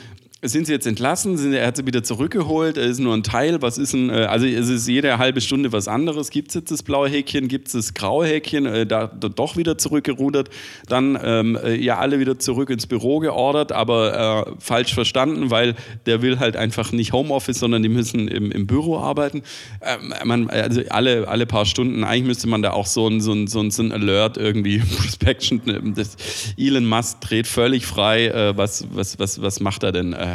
sind 0.42 0.66
sie 0.66 0.72
jetzt 0.72 0.86
entlassen? 0.86 1.36
Sind, 1.36 1.52
er 1.52 1.66
hat 1.66 1.76
sie 1.76 1.86
wieder 1.86 2.02
zurückgeholt? 2.02 2.78
Er 2.78 2.84
ist 2.84 2.98
nur 2.98 3.14
ein 3.14 3.22
Teil. 3.22 3.60
Was 3.60 3.76
ist 3.76 3.92
ein, 3.92 4.08
äh, 4.08 4.24
also 4.24 4.46
es 4.46 4.70
ist 4.70 4.88
jede 4.88 5.18
halbe 5.18 5.42
Stunde 5.42 5.70
was 5.72 5.86
anderes. 5.86 6.30
Gibt 6.30 6.48
es 6.48 6.54
jetzt 6.54 6.70
das 6.70 6.82
blaue 6.82 7.10
Häkchen? 7.10 7.48
Gibt 7.48 7.66
es 7.66 7.74
das 7.74 7.92
graue 7.92 8.26
Häkchen? 8.26 8.64
Äh, 8.64 8.86
da, 8.86 9.06
da, 9.06 9.28
doch 9.28 9.58
wieder 9.58 9.76
zurückgerudert. 9.76 10.48
Dann 10.88 11.18
ähm, 11.22 11.58
äh, 11.62 11.74
ja 11.74 11.98
alle 11.98 12.20
wieder 12.20 12.38
zurück 12.38 12.70
ins 12.70 12.86
Büro 12.86 13.18
geordert, 13.18 13.72
aber 13.72 14.46
äh, 14.48 14.52
falsch 14.58 14.94
verstanden, 14.94 15.50
weil 15.50 15.74
der 16.06 16.22
will 16.22 16.38
halt 16.38 16.56
einfach 16.56 16.92
nicht 16.92 17.12
Homeoffice, 17.12 17.58
sondern 17.58 17.82
die 17.82 17.90
müssen 17.90 18.26
im, 18.26 18.50
im 18.50 18.66
Büro 18.66 18.96
arbeiten. 18.98 19.42
Ähm, 19.82 20.14
man, 20.24 20.48
also 20.48 20.80
alle, 20.88 21.28
alle 21.28 21.44
paar 21.44 21.66
Stunden, 21.66 22.02
eigentlich 22.02 22.24
müsste 22.24 22.48
man 22.48 22.62
da 22.62 22.70
auch 22.70 22.86
so 22.86 23.06
ein, 23.06 23.20
so 23.20 23.32
ein, 23.32 23.46
so 23.46 23.60
ein, 23.60 23.70
so 23.70 23.82
ein 23.82 23.92
Alert 23.92 24.38
irgendwie, 24.38 24.78
Prospection, 24.96 25.60
das 25.94 26.16
Elon 26.56 26.86
Musk 26.86 27.20
dreht 27.20 27.46
völlig 27.46 27.84
frei. 27.84 28.28
Äh, 28.28 28.56
was, 28.56 28.86
was, 28.94 29.18
was, 29.18 29.42
was 29.42 29.60
macht 29.60 29.82
er 29.82 29.92
denn? 29.92 30.14
Äh, 30.14 30.29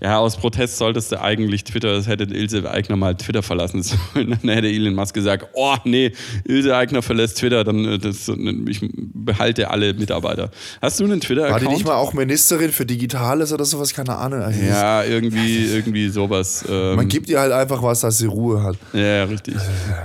ja, 0.00 0.18
aus 0.18 0.36
Protest 0.36 0.76
solltest 0.76 1.10
du 1.10 1.20
eigentlich 1.20 1.64
Twitter, 1.64 1.92
das 1.92 2.06
hätte 2.06 2.24
Ilse 2.24 2.70
Eigner 2.70 2.94
mal 2.96 3.16
Twitter 3.16 3.42
verlassen 3.42 3.82
sollen. 4.14 4.38
Dann 4.42 4.50
hätte 4.50 4.68
Elon 4.68 4.94
Musk 4.94 5.14
gesagt, 5.14 5.48
oh 5.54 5.74
nee, 5.84 6.12
Ilse 6.44 6.76
Eigner 6.76 7.02
verlässt 7.02 7.38
Twitter, 7.38 7.64
dann 7.64 7.84
äh, 7.84 7.98
das, 7.98 8.30
ich 8.68 8.80
behalte 8.94 9.70
alle 9.70 9.94
Mitarbeiter. 9.94 10.50
Hast 10.80 11.00
du 11.00 11.04
einen 11.04 11.20
Twitter-Account? 11.20 11.62
War 11.62 11.68
die 11.68 11.74
nicht 11.74 11.86
mal 11.86 11.96
auch 11.96 12.12
Ministerin 12.12 12.70
für 12.70 12.86
Digitales 12.86 13.52
oder 13.52 13.64
sowas? 13.64 13.92
Keine 13.92 14.16
Ahnung. 14.16 14.40
Also 14.40 14.60
ja, 14.62 15.02
irgendwie, 15.02 15.64
irgendwie 15.72 16.08
sowas. 16.10 16.64
Ähm, 16.68 16.96
Man 16.96 17.08
gibt 17.08 17.28
ihr 17.28 17.40
halt 17.40 17.52
einfach 17.52 17.82
was, 17.82 18.00
dass 18.00 18.18
sie 18.18 18.26
Ruhe 18.26 18.62
hat. 18.62 18.76
Ja, 18.92 19.24
richtig. 19.24 19.56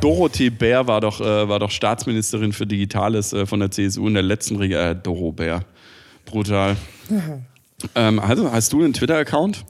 Dorothee 0.02 0.50
Bär 0.50 0.88
war 0.88 1.02
doch, 1.02 1.22
äh, 1.22 1.48
war 1.48 1.60
doch 1.60 1.70
Staatsministerin 1.72 2.52
für 2.52 2.66
Digitales 2.66 3.32
äh, 3.34 3.46
von 3.46 3.60
der 3.60 3.70
CSU 3.70 4.08
in 4.08 4.16
der 4.16 4.24
letzten 4.24 4.56
Regierung. 4.56 4.84
Äh, 4.84 4.96
Doro 4.96 5.32
Bär. 5.32 5.64
Brutal. 6.26 6.76
ähm, 7.96 8.20
also, 8.20 8.52
hast 8.52 8.74
du 8.74 8.84
einen 8.84 8.94
Twitter-Account? 8.94 9.66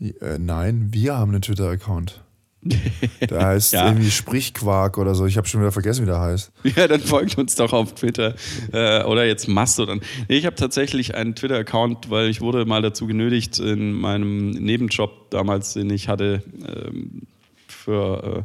Äh, 0.00 0.38
nein, 0.38 0.88
wir 0.90 1.16
haben 1.16 1.32
einen 1.32 1.42
Twitter-Account. 1.42 2.22
Der 3.30 3.46
heißt 3.46 3.72
ja. 3.72 3.86
irgendwie 3.86 4.10
Sprichquark 4.10 4.98
oder 4.98 5.14
so. 5.14 5.26
Ich 5.26 5.36
habe 5.36 5.46
schon 5.46 5.60
wieder 5.60 5.72
vergessen, 5.72 6.02
wie 6.02 6.06
der 6.06 6.20
heißt. 6.20 6.50
Ja, 6.76 6.88
dann 6.88 7.00
folgt 7.00 7.38
uns 7.38 7.54
doch 7.54 7.72
auf 7.72 7.94
Twitter. 7.94 8.34
Äh, 8.72 9.04
oder 9.04 9.24
jetzt 9.24 9.48
Mastodon. 9.48 10.00
Nee, 10.28 10.38
ich 10.38 10.46
habe 10.46 10.56
tatsächlich 10.56 11.14
einen 11.14 11.34
Twitter-Account, 11.34 12.10
weil 12.10 12.28
ich 12.28 12.40
wurde 12.40 12.64
mal 12.66 12.82
dazu 12.82 13.06
genötigt, 13.06 13.58
in 13.60 13.92
meinem 13.92 14.50
Nebenjob 14.50 15.30
damals, 15.30 15.74
den 15.74 15.88
ich 15.90 16.08
hatte, 16.08 16.42
ähm, 16.66 17.22
für, 17.68 18.38
äh, 18.38 18.42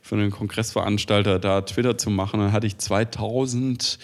für 0.00 0.16
einen 0.16 0.30
Kongressveranstalter 0.30 1.38
da 1.38 1.60
Twitter 1.60 1.98
zu 1.98 2.08
machen. 2.10 2.40
Dann 2.40 2.52
hatte 2.52 2.66
ich 2.66 2.78
2000 2.78 3.98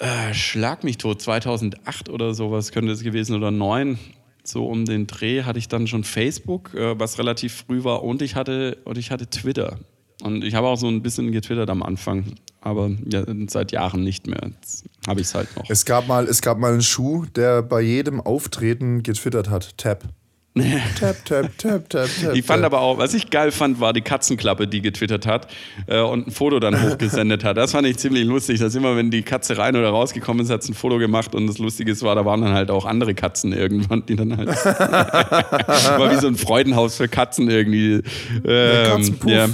äh, 0.00 0.34
schlag 0.34 0.84
mich 0.84 0.98
tot, 0.98 1.22
2008 1.22 2.08
oder 2.08 2.34
sowas 2.34 2.72
könnte 2.72 2.92
es 2.92 3.02
gewesen 3.02 3.36
oder 3.36 3.50
2009 3.50 3.98
so 4.42 4.66
um 4.66 4.84
den 4.84 5.06
Dreh 5.06 5.42
hatte 5.42 5.58
ich 5.58 5.68
dann 5.68 5.86
schon 5.86 6.04
Facebook, 6.04 6.74
äh, 6.74 6.98
was 6.98 7.18
relativ 7.18 7.64
früh 7.66 7.84
war, 7.84 8.02
und 8.02 8.22
ich 8.22 8.34
hatte, 8.34 8.78
und 8.84 8.98
ich 8.98 9.10
hatte 9.10 9.28
Twitter. 9.28 9.78
Und 10.22 10.44
ich 10.44 10.54
habe 10.54 10.66
auch 10.66 10.76
so 10.76 10.86
ein 10.86 11.02
bisschen 11.02 11.32
getwittert 11.32 11.70
am 11.70 11.82
Anfang, 11.82 12.34
aber 12.60 12.90
ja, 13.06 13.24
seit 13.48 13.72
Jahren 13.72 14.04
nicht 14.04 14.26
mehr. 14.26 14.50
Jetzt 14.60 14.84
habe 15.06 15.20
ich 15.20 15.28
es 15.28 15.34
halt 15.34 15.56
noch. 15.56 15.68
Es 15.70 15.86
gab, 15.86 16.08
mal, 16.08 16.26
es 16.26 16.42
gab 16.42 16.58
mal 16.58 16.72
einen 16.72 16.82
Schuh, 16.82 17.24
der 17.24 17.62
bei 17.62 17.80
jedem 17.80 18.20
Auftreten 18.20 19.02
getwittert 19.02 19.48
hat. 19.48 19.78
Tab. 19.78 20.04
tap, 20.98 21.24
tap, 21.24 21.58
tap, 21.58 21.88
tap, 21.88 22.08
tap. 22.20 22.34
Ich 22.34 22.44
fand 22.44 22.64
aber 22.64 22.80
auch, 22.80 22.98
was 22.98 23.14
ich 23.14 23.30
geil 23.30 23.52
fand, 23.52 23.78
war 23.78 23.92
die 23.92 24.00
Katzenklappe, 24.00 24.66
die 24.66 24.82
getwittert 24.82 25.24
hat 25.24 25.46
äh, 25.86 26.00
und 26.00 26.26
ein 26.26 26.30
Foto 26.32 26.58
dann 26.58 26.82
hochgesendet 26.90 27.44
hat. 27.44 27.56
Das 27.56 27.70
fand 27.70 27.86
ich 27.86 27.98
ziemlich 27.98 28.24
lustig, 28.24 28.58
dass 28.58 28.74
immer, 28.74 28.96
wenn 28.96 29.12
die 29.12 29.22
Katze 29.22 29.58
rein 29.58 29.76
oder 29.76 29.90
rausgekommen 29.90 30.42
ist, 30.42 30.50
hat 30.50 30.64
sie 30.64 30.72
ein 30.72 30.74
Foto 30.74 30.98
gemacht 30.98 31.36
und 31.36 31.46
das 31.46 31.58
Lustige 31.58 31.98
war, 32.00 32.16
da 32.16 32.24
waren 32.24 32.42
dann 32.42 32.52
halt 32.52 32.72
auch 32.72 32.84
andere 32.84 33.14
Katzen 33.14 33.52
irgendwann, 33.52 34.04
die 34.06 34.16
dann 34.16 34.36
halt. 34.36 34.48
war 34.64 36.10
wie 36.10 36.20
so 36.20 36.26
ein 36.26 36.36
Freudenhaus 36.36 36.96
für 36.96 37.06
Katzen 37.06 37.48
irgendwie. 37.48 38.02
Ähm, 38.44 39.16
ja. 39.26 39.48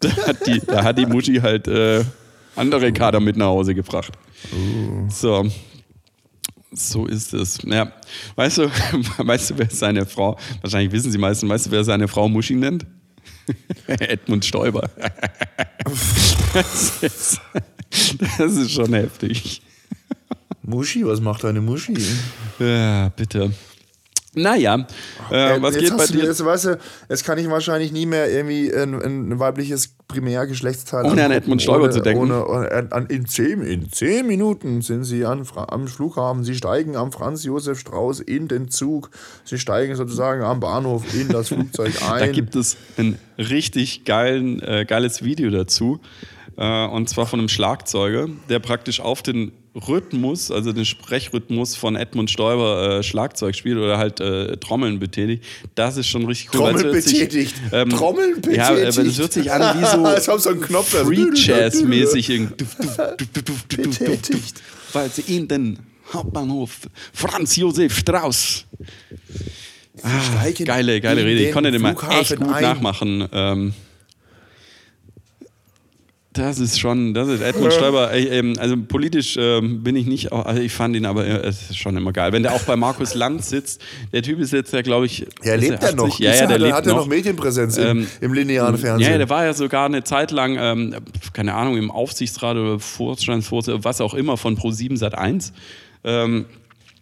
Da 0.00 0.08
hat, 0.26 0.46
die, 0.46 0.60
da 0.66 0.84
hat 0.84 0.98
die 0.98 1.06
Muschi 1.06 1.36
halt 1.36 1.68
äh, 1.68 2.02
andere 2.56 2.92
Kader 2.92 3.20
mit 3.20 3.36
nach 3.36 3.46
Hause 3.46 3.74
gebracht. 3.74 4.12
Uh. 4.52 5.08
So. 5.10 5.46
So 6.74 7.06
ist 7.06 7.32
es. 7.34 7.58
Ja. 7.64 7.92
Weißt 8.36 8.58
du, 8.58 8.68
weißt 9.18 9.50
du, 9.50 9.58
wer 9.58 9.70
seine 9.70 10.06
Frau, 10.06 10.38
wahrscheinlich 10.60 10.92
wissen 10.92 11.10
Sie 11.12 11.18
meistens, 11.18 11.48
weißt 11.48 11.66
du, 11.66 11.70
wer 11.70 11.84
seine 11.84 12.08
Frau 12.08 12.28
Muschi 12.28 12.54
nennt? 12.54 12.86
Edmund 13.86 14.44
Stoiber. 14.44 14.88
das, 16.52 17.02
ist, 17.02 17.40
das 18.38 18.52
ist 18.52 18.70
schon 18.70 18.92
heftig. 18.94 19.62
Muschi, 20.62 21.04
was 21.04 21.20
macht 21.20 21.44
deine 21.44 21.60
Muschi? 21.60 21.94
Ja, 22.58 23.10
bitte. 23.10 23.52
Naja, 24.34 24.86
äh, 25.30 25.60
was 25.60 25.74
jetzt 25.74 25.90
geht 25.90 25.96
bei 25.96 26.06
dir? 26.06 26.24
Jetzt, 26.24 26.44
weißt 26.44 26.64
du, 26.66 26.78
jetzt 27.08 27.24
kann 27.24 27.38
ich 27.38 27.48
wahrscheinlich 27.48 27.92
nie 27.92 28.06
mehr 28.06 28.30
irgendwie 28.30 28.72
ein, 28.74 28.94
ein 28.94 29.38
weibliches 29.38 29.94
Primärgeschlechtsteil 30.08 31.04
Ohne 31.04 31.24
an 31.24 31.30
Edmund 31.30 31.62
Stoiber 31.62 31.90
zu 31.90 32.00
denken. 32.00 32.22
Ohne, 32.22 32.46
ohne, 32.46 32.92
an, 32.92 33.06
in, 33.06 33.26
zehn, 33.26 33.62
in 33.62 33.90
zehn 33.90 34.26
Minuten 34.26 34.82
sind 34.82 35.04
sie 35.04 35.24
an, 35.24 35.46
am 35.54 35.88
Flughafen. 35.88 36.44
Sie 36.44 36.54
steigen 36.54 36.96
am 36.96 37.12
Franz 37.12 37.44
Josef 37.44 37.78
Strauß 37.78 38.20
in 38.20 38.48
den 38.48 38.68
Zug. 38.68 39.10
Sie 39.44 39.58
steigen 39.58 39.94
sozusagen 39.96 40.42
am 40.42 40.60
Bahnhof 40.60 41.02
in 41.14 41.28
das 41.28 41.48
Flugzeug 41.48 41.92
ein. 42.10 42.20
Da 42.20 42.26
gibt 42.26 42.56
es 42.56 42.76
ein 42.96 43.18
richtig 43.38 44.04
geilen, 44.04 44.60
äh, 44.62 44.84
geiles 44.84 45.22
Video 45.22 45.50
dazu. 45.50 46.00
Äh, 46.56 46.86
und 46.86 47.08
zwar 47.08 47.26
von 47.26 47.40
einem 47.40 47.48
Schlagzeuger, 47.48 48.28
der 48.48 48.58
praktisch 48.58 49.00
auf 49.00 49.22
den 49.22 49.52
Rhythmus, 49.74 50.50
also 50.50 50.72
den 50.72 50.84
Sprechrhythmus 50.84 51.74
von 51.74 51.96
Edmund 51.96 52.30
Stoiber 52.30 52.98
äh, 52.98 53.02
Schlagzeug 53.02 53.56
spielt 53.56 53.76
oder 53.78 53.98
halt 53.98 54.20
äh, 54.20 54.56
Trommeln 54.56 55.00
betätigt, 55.00 55.44
das 55.74 55.96
ist 55.96 56.06
schon 56.06 56.24
richtig 56.26 56.54
cool. 56.54 56.72
Trommeln 56.72 56.92
betätigt. 56.92 57.54
Ähm, 57.72 57.90
Trommeln 57.90 58.34
betätigt. 58.36 58.56
Ja, 58.56 58.68
aber 58.68 58.82
das 59.04 59.18
hört 59.18 59.32
sich 59.32 59.50
an 59.50 59.80
wie 59.80 59.84
so, 59.84 60.38
so 60.38 60.82
Free 60.82 61.26
Jazz 61.34 61.82
mäßig 61.82 62.48
betätigt. 63.68 64.62
Weil 64.92 65.10
sie 65.10 65.36
in 65.36 65.48
den 65.48 65.78
Hauptbahnhof 66.12 66.88
Franz 67.12 67.56
Josef 67.56 67.98
Strauß. 67.98 68.66
Ah, 70.02 70.50
geile, 70.64 71.00
geile 71.00 71.24
Rede. 71.24 71.46
Ich 71.46 71.52
konnte 71.52 71.70
den 71.70 71.82
mal 71.82 71.96
echt 72.20 72.36
gut 72.36 72.48
ein. 72.48 72.62
nachmachen. 72.62 73.28
Ähm, 73.32 73.74
das 76.34 76.58
ist 76.58 76.80
schon, 76.80 77.14
das 77.14 77.28
ist 77.28 77.40
Edmund 77.40 77.72
Stoiber. 77.72 78.12
Ähm, 78.12 78.54
also 78.58 78.76
politisch 78.76 79.36
ähm, 79.38 79.84
bin 79.84 79.94
ich 79.94 80.06
nicht, 80.06 80.32
also 80.32 80.60
ich 80.60 80.72
fand 80.72 80.96
ihn 80.96 81.06
aber, 81.06 81.26
es 81.26 81.70
ist 81.70 81.78
schon 81.78 81.96
immer 81.96 82.12
geil. 82.12 82.32
Wenn 82.32 82.42
der 82.42 82.54
auch 82.54 82.62
bei 82.62 82.74
Markus 82.74 83.14
Lanz 83.14 83.50
sitzt, 83.50 83.80
der 84.12 84.22
Typ 84.22 84.40
ist 84.40 84.52
jetzt 84.52 84.72
ja, 84.72 84.82
glaube 84.82 85.06
ich. 85.06 85.26
Er 85.42 85.56
lebt 85.56 85.82
ja 85.82 85.92
noch. 85.92 86.18
Ja, 86.18 86.34
ja, 86.34 86.46
der 86.46 86.58
lebt 86.58 86.74
hat 86.74 86.86
ja 86.86 86.94
noch 86.94 87.06
Medienpräsenz 87.06 87.76
im, 87.76 87.98
ähm, 87.98 88.06
im 88.20 88.34
linearen 88.34 88.76
Fernsehen. 88.76 89.12
Ja, 89.12 89.16
der 89.16 89.30
war 89.30 89.44
ja 89.44 89.54
sogar 89.54 89.86
eine 89.86 90.02
Zeit 90.02 90.32
lang, 90.32 90.56
ähm, 90.58 90.96
keine 91.32 91.54
Ahnung, 91.54 91.76
im 91.76 91.92
Aufsichtsrat 91.92 92.56
oder 92.56 92.80
Vorstandsvorsitzender, 92.80 93.84
was 93.84 94.00
auch 94.00 94.14
immer, 94.14 94.36
von 94.36 94.58
Pro7 94.58 94.96
Sat 94.96 95.16
1. 95.16 95.52
Ähm, 96.02 96.46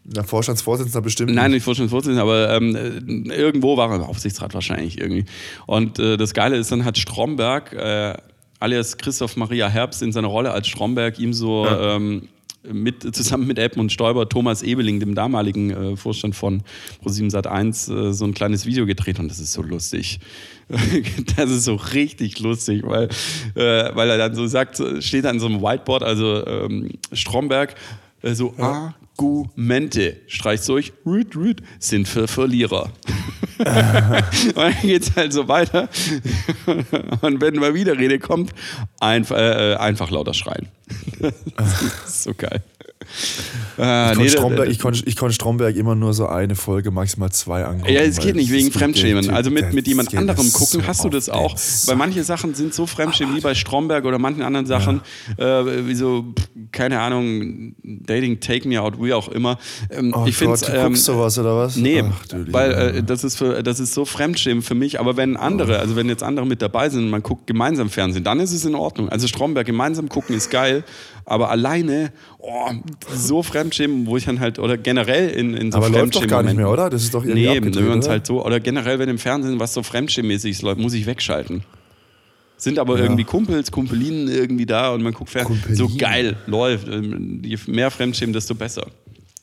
na, 0.05 0.25
Vorstandsvorsitzender 0.25 1.01
bestimmt. 1.01 1.33
Nein, 1.33 1.53
nicht 1.53 1.63
Vorstandsvorsitzender, 1.63 2.23
aber 2.23 2.55
ähm, 2.55 3.31
irgendwo 3.31 3.79
war 3.79 3.89
er 3.89 3.97
im 3.97 4.03
Aufsichtsrat 4.03 4.53
wahrscheinlich 4.53 5.01
irgendwie. 5.01 5.25
Und 5.67 5.99
äh, 5.99 6.19
das 6.19 6.35
Geile 6.35 6.57
ist, 6.57 6.71
dann 6.71 6.85
hat 6.85 6.99
Stromberg 6.99 7.73
äh, 7.73 8.15
alias 8.63 8.97
Christoph 8.97 9.37
Maria 9.37 9.69
Herbst 9.69 10.03
in 10.03 10.13
seiner 10.13 10.29
Rolle 10.29 10.53
als 10.53 10.69
Stromberg 10.69 11.19
ihm 11.19 11.33
so 11.33 11.67
ja. 11.67 11.97
ähm, 11.97 12.29
mit, 12.65 13.15
zusammen 13.15 13.47
mit 13.47 13.59
Edmund 13.59 13.93
Stoiber, 13.93 14.29
Thomas 14.29 14.63
Ebeling, 14.63 15.01
dem 15.01 15.15
damaligen 15.15 15.71
äh, 15.71 15.97
Vorstand 15.97 16.37
von 16.37 16.63
Pro7 17.05 17.33
Sat1, 17.33 18.11
äh, 18.11 18.13
so 18.13 18.25
ein 18.25 18.35
kleines 18.35 18.67
Video 18.67 18.87
gedreht 18.87 19.19
und 19.19 19.29
das 19.29 19.41
ist 19.41 19.53
so 19.53 19.63
lustig. 19.63 20.21
das 21.37 21.51
ist 21.51 21.65
so 21.65 21.75
richtig 21.75 22.39
lustig, 22.39 22.83
weil, 22.85 23.09
äh, 23.57 23.95
weil 23.95 24.11
er 24.11 24.19
dann 24.19 24.35
so 24.35 24.47
sagt, 24.47 24.81
steht 25.01 25.27
an 25.27 25.41
so 25.41 25.47
einem 25.47 25.61
Whiteboard, 25.61 26.03
also 26.03 26.47
ähm, 26.47 26.91
Stromberg, 27.13 27.75
äh, 28.23 28.35
so 28.35 28.55
ja. 28.59 28.95
Argumente, 29.19 30.21
streicht 30.27 30.69
durch, 30.69 30.93
rüt, 31.05 31.37
rüt, 31.37 31.63
sind 31.79 32.09
für 32.09 32.27
Verlierer. 32.27 32.91
und 33.59 34.57
dann 34.57 34.75
geht 34.83 35.03
es 35.03 35.15
halt 35.15 35.33
so 35.33 35.47
weiter. 35.49 35.89
Und 37.21 37.41
wenn 37.41 37.55
mal 37.57 37.75
Widerrede 37.75 38.19
kommt, 38.19 38.53
einfach, 39.01 39.37
äh, 39.37 39.77
einfach 39.77 40.11
lauter 40.11 40.35
schreien. 40.35 40.69
das 41.57 41.83
ist 42.07 42.23
so 42.25 42.35
geil. 42.35 42.63
Ah, 43.79 44.11
ich, 44.13 44.17
konnte 44.17 44.23
nee, 44.23 44.29
Stromberg, 44.29 44.69
ich, 44.69 44.79
konnte, 44.79 45.03
ich 45.07 45.17
konnte 45.17 45.35
Stromberg 45.35 45.77
immer 45.77 45.95
nur 45.95 46.15
so 46.15 46.27
eine 46.27 46.55
Folge, 46.55 46.91
maximal 46.91 47.31
zwei 47.31 47.65
angucken. 47.65 47.93
Ja, 47.93 48.01
es 48.01 48.19
geht 48.19 48.37
nicht 48.37 48.51
wegen 48.53 48.71
Fremdschämen. 48.71 49.31
Also 49.31 49.51
mit, 49.51 49.73
mit 49.73 49.87
jemand 49.87 50.15
anderem 50.17 50.53
gucken, 50.53 50.81
so 50.81 50.87
hast 50.87 51.05
du 51.05 51.09
das 51.09 51.29
auch. 51.29 51.57
Weil 51.87 51.97
manche 51.97 52.25
Sachen 52.25 52.55
sind 52.55 52.75
so 52.75 52.87
Fremdschämen 52.87 53.37
wie 53.37 53.41
bei 53.41 53.55
Stromberg 53.55 54.05
oder 54.05 54.19
manchen 54.19 54.43
anderen 54.43 54.67
Sachen, 54.67 55.01
ja. 55.39 55.61
äh, 55.61 55.87
wie 55.87 55.95
so 55.95 56.33
keine 56.71 57.01
Ahnung, 57.01 57.75
Dating, 57.83 58.41
Take 58.41 58.69
Me 58.69 58.81
Out, 58.81 59.03
wie 59.03 59.13
auch 59.13 59.29
immer. 59.29 59.59
Ähm, 59.91 60.13
Oh 60.15 60.25
ich 60.27 60.39
Gott, 60.39 60.59
find's, 60.59 60.61
du 60.63 60.73
ähm, 60.73 60.87
guckst 60.89 61.05
sowas 61.05 61.39
oder 61.39 61.57
was? 61.57 61.77
Nee, 61.77 62.03
Ach, 62.05 62.25
weil 62.51 62.73
äh, 62.73 63.03
das, 63.03 63.25
ist 63.25 63.37
für, 63.37 63.63
das 63.63 63.81
ist 63.81 63.95
so 63.95 64.05
Fremdschämen 64.05 64.63
für 64.63 64.75
mich. 64.75 65.01
Aber 65.01 65.17
wenn 65.17 65.37
andere, 65.37 65.79
also 65.79 65.97
wenn 65.97 66.09
jetzt 66.09 66.23
andere 66.23 66.47
mit 66.47 66.63
dabei 66.63 66.89
sind 66.89 67.05
und 67.05 67.11
man 67.11 67.23
guckt 67.23 67.47
gemeinsam 67.47 67.91
Fernsehen, 67.91 68.25
dann 68.25 68.41
ist 68.41 68.53
es 68.53 68.65
in 68.65 68.75
Ordnung. 68.75 69.09
Also 69.09 69.27
Stromberg 69.27 69.67
gemeinsam 69.67 70.09
gucken 70.09 70.37
ist 70.37 70.51
geil, 70.51 70.85
aber 71.25 71.51
alleine, 71.51 72.13
oh, 72.39 72.71
so 73.15 73.43
Fremdschämen, 73.43 74.07
wo 74.07 74.17
ich 74.17 74.25
dann 74.25 74.41
halt, 74.41 74.59
oder 74.59 74.77
generell 74.77 75.31
in, 75.31 75.55
in 75.55 75.73
so 75.73 75.79
Aber 75.79 75.89
läuft 75.89 76.17
doch 76.17 76.27
gar 76.27 76.43
nicht 76.43 76.57
mehr, 76.57 76.71
oder? 76.71 76.91
Das 76.91 77.03
ist 77.03 77.15
doch 77.15 77.25
irgendwie 77.25 77.49
Nee, 77.49 77.63
wenn 77.63 77.75
wir 77.75 77.93
uns 77.93 78.09
halt 78.09 78.27
so, 78.27 78.45
oder 78.45 78.61
generell, 78.61 78.99
wenn 78.99 79.09
im 79.09 79.19
Fernsehen 79.19 79.61
was 79.61 79.75
so 79.75 79.83
Fremdschirmmäßig 79.83 80.63
läuft, 80.63 80.81
muss 80.81 80.95
ich 80.95 81.07
wegschalten. 81.07 81.65
Sind 82.57 82.79
aber 82.79 82.99
irgendwie 82.99 83.25
Kumpels, 83.25 83.73
Kumpelinen 83.73 84.29
irgendwie 84.29 84.67
da 84.67 84.93
und 84.93 85.03
man 85.03 85.13
guckt 85.13 85.31
Fernsehen. 85.31 85.75
So 85.75 85.91
geil 85.99 86.37
läuft. 86.47 86.87
Ähm, 86.87 87.43
Je 87.45 87.59
mehr 87.67 87.91
Fremdschämen, 87.91 88.33
desto 88.33 88.55
besser. 88.55 88.87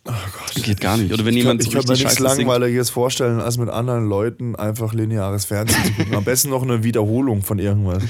Oh 0.06 0.12
Gott. 0.12 0.64
Geht 0.64 0.80
gar 0.80 0.96
nicht. 0.96 1.14
Oder 1.14 1.26
wenn 1.26 1.36
Ich 1.36 1.44
kann, 1.44 1.60
jemand 1.60 1.62
ich 1.62 1.68
so 1.68 1.78
kann 1.78 1.84
mir 1.86 1.94
nichts 1.94 2.14
scheiße 2.14 2.36
singt. 2.36 2.48
Langweiliges 2.48 2.90
vorstellen, 2.90 3.42
als 3.42 3.58
mit 3.58 3.70
anderen 3.70 4.08
Leuten 4.08 4.56
einfach 4.56 4.94
lineares 4.94 5.44
Fernsehen 5.46 5.84
zu 5.84 5.92
gucken. 5.94 6.16
Am 6.16 6.24
besten 6.24 6.50
noch 6.50 6.64
eine 6.64 6.84
Wiederholung 6.84 7.42
von 7.42 7.60
irgendwas. 7.60 8.04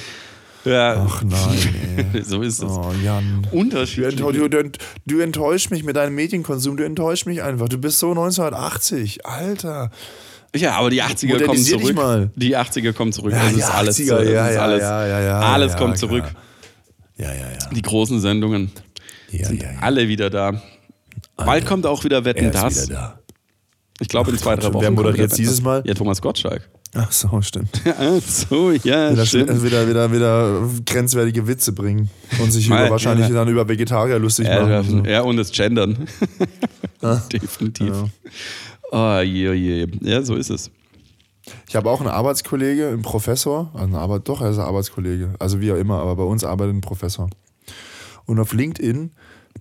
Ja, 0.65 1.05
Ach 1.07 1.23
nein, 1.23 2.21
so 2.25 2.41
ist 2.41 2.61
es. 2.61 2.69
Oh, 2.69 2.91
Jan. 3.03 3.47
Du, 3.49 3.57
Unterschiedlich. 3.57 4.13
enttäusch, 4.19 4.37
du, 4.37 4.49
du, 4.49 4.71
du 5.05 5.19
enttäuschst 5.19 5.71
mich 5.71 5.83
mit 5.83 5.95
deinem 5.95 6.15
Medienkonsum, 6.15 6.75
du 6.75 6.83
enttäuschst 6.83 7.25
mich 7.25 7.41
einfach. 7.41 7.69
Du 7.69 7.77
bist 7.77 7.99
so 7.99 8.09
1980, 8.09 9.25
Alter. 9.25 9.91
Ja, 10.55 10.75
aber 10.77 10.89
die 10.89 11.01
80er 11.01 11.45
kommen 11.45 11.63
zurück. 11.63 11.95
mal. 11.95 12.31
Die 12.35 12.57
80er 12.57 12.93
kommen 12.93 13.13
zurück. 13.13 13.33
Ja, 13.33 13.43
das 13.43 13.53
ist 13.53 13.63
alles. 13.69 13.99
80er, 13.99 14.17
das 14.17 14.29
ja, 14.29 14.47
ist 14.47 14.55
ja, 14.55 14.61
alles, 14.61 14.81
ja, 14.81 15.07
ja, 15.07 15.19
ja, 15.21 15.39
alles 15.39 15.73
ja, 15.73 15.77
kommt 15.77 15.97
zurück. 15.97 16.25
Ja, 17.17 17.33
ja, 17.33 17.51
ja. 17.51 17.69
Die 17.73 17.81
großen 17.81 18.19
Sendungen 18.19 18.71
ja, 19.29 19.47
sind 19.47 19.61
ja, 19.61 19.71
ja. 19.71 19.79
alle 19.79 20.07
wieder 20.07 20.29
da. 20.29 20.61
Bald 21.35 21.65
kommt 21.65 21.85
auch 21.85 22.03
wieder 22.03 22.25
Wetten 22.25 22.45
Er 22.45 22.51
ist 22.51 22.63
das. 22.63 22.89
wieder 22.89 22.99
da. 22.99 23.19
Ich 23.99 24.07
glaube 24.07 24.31
in 24.31 24.37
zwei, 24.37 24.55
drei 24.55 24.73
Wochen. 24.73 24.81
wer 24.83 24.91
moderiert 24.91 25.27
wieder 25.27 25.35
dieses. 25.35 25.61
Mal? 25.61 25.83
Ja, 25.85 25.93
Thomas 25.93 26.21
Gottschalk. 26.21 26.69
Ach 26.95 27.11
so, 27.11 27.41
stimmt. 27.41 27.81
Ach 27.99 28.21
so, 28.21 28.71
ja, 28.71 29.11
Wieder, 29.11 29.25
stimmt. 29.25 29.63
wieder, 29.63 29.87
wieder, 29.87 30.11
wieder 30.11 30.69
grenzwertige 30.85 31.45
Witze 31.47 31.71
bringen 31.71 32.09
und 32.41 32.51
sich 32.51 32.65
über, 32.67 32.89
wahrscheinlich 32.89 33.27
ja. 33.29 33.33
dann 33.35 33.47
über 33.47 33.67
Vegetarier 33.67 34.17
lustig 34.17 34.47
Ja, 34.47 34.65
machen. 34.65 35.05
ja, 35.05 35.21
und 35.21 35.37
das 35.37 35.51
Gendern. 35.51 36.07
Definitiv. 37.31 37.93
Oh, 38.91 39.19
je, 39.19 39.53
je. 39.53 39.87
Ja, 40.01 40.23
so 40.23 40.35
ist 40.35 40.49
es. 40.49 40.71
Ich 41.67 41.75
habe 41.75 41.89
auch 41.89 41.99
einen 41.99 42.09
Arbeitskollege, 42.09 42.87
einen 42.87 43.01
Professor, 43.03 43.69
also 43.73 43.85
eine 43.85 43.99
Arbeit, 43.99 44.27
doch, 44.27 44.41
er 44.41 44.49
ist 44.49 44.57
ein 44.57 44.65
Arbeitskollege, 44.65 45.35
also 45.39 45.61
wie 45.61 45.71
auch 45.71 45.77
immer, 45.77 45.99
aber 45.99 46.15
bei 46.15 46.23
uns 46.23 46.43
arbeitet 46.43 46.75
ein 46.75 46.81
Professor. 46.81 47.29
Und 48.25 48.39
auf 48.39 48.53
LinkedIn 48.53 49.11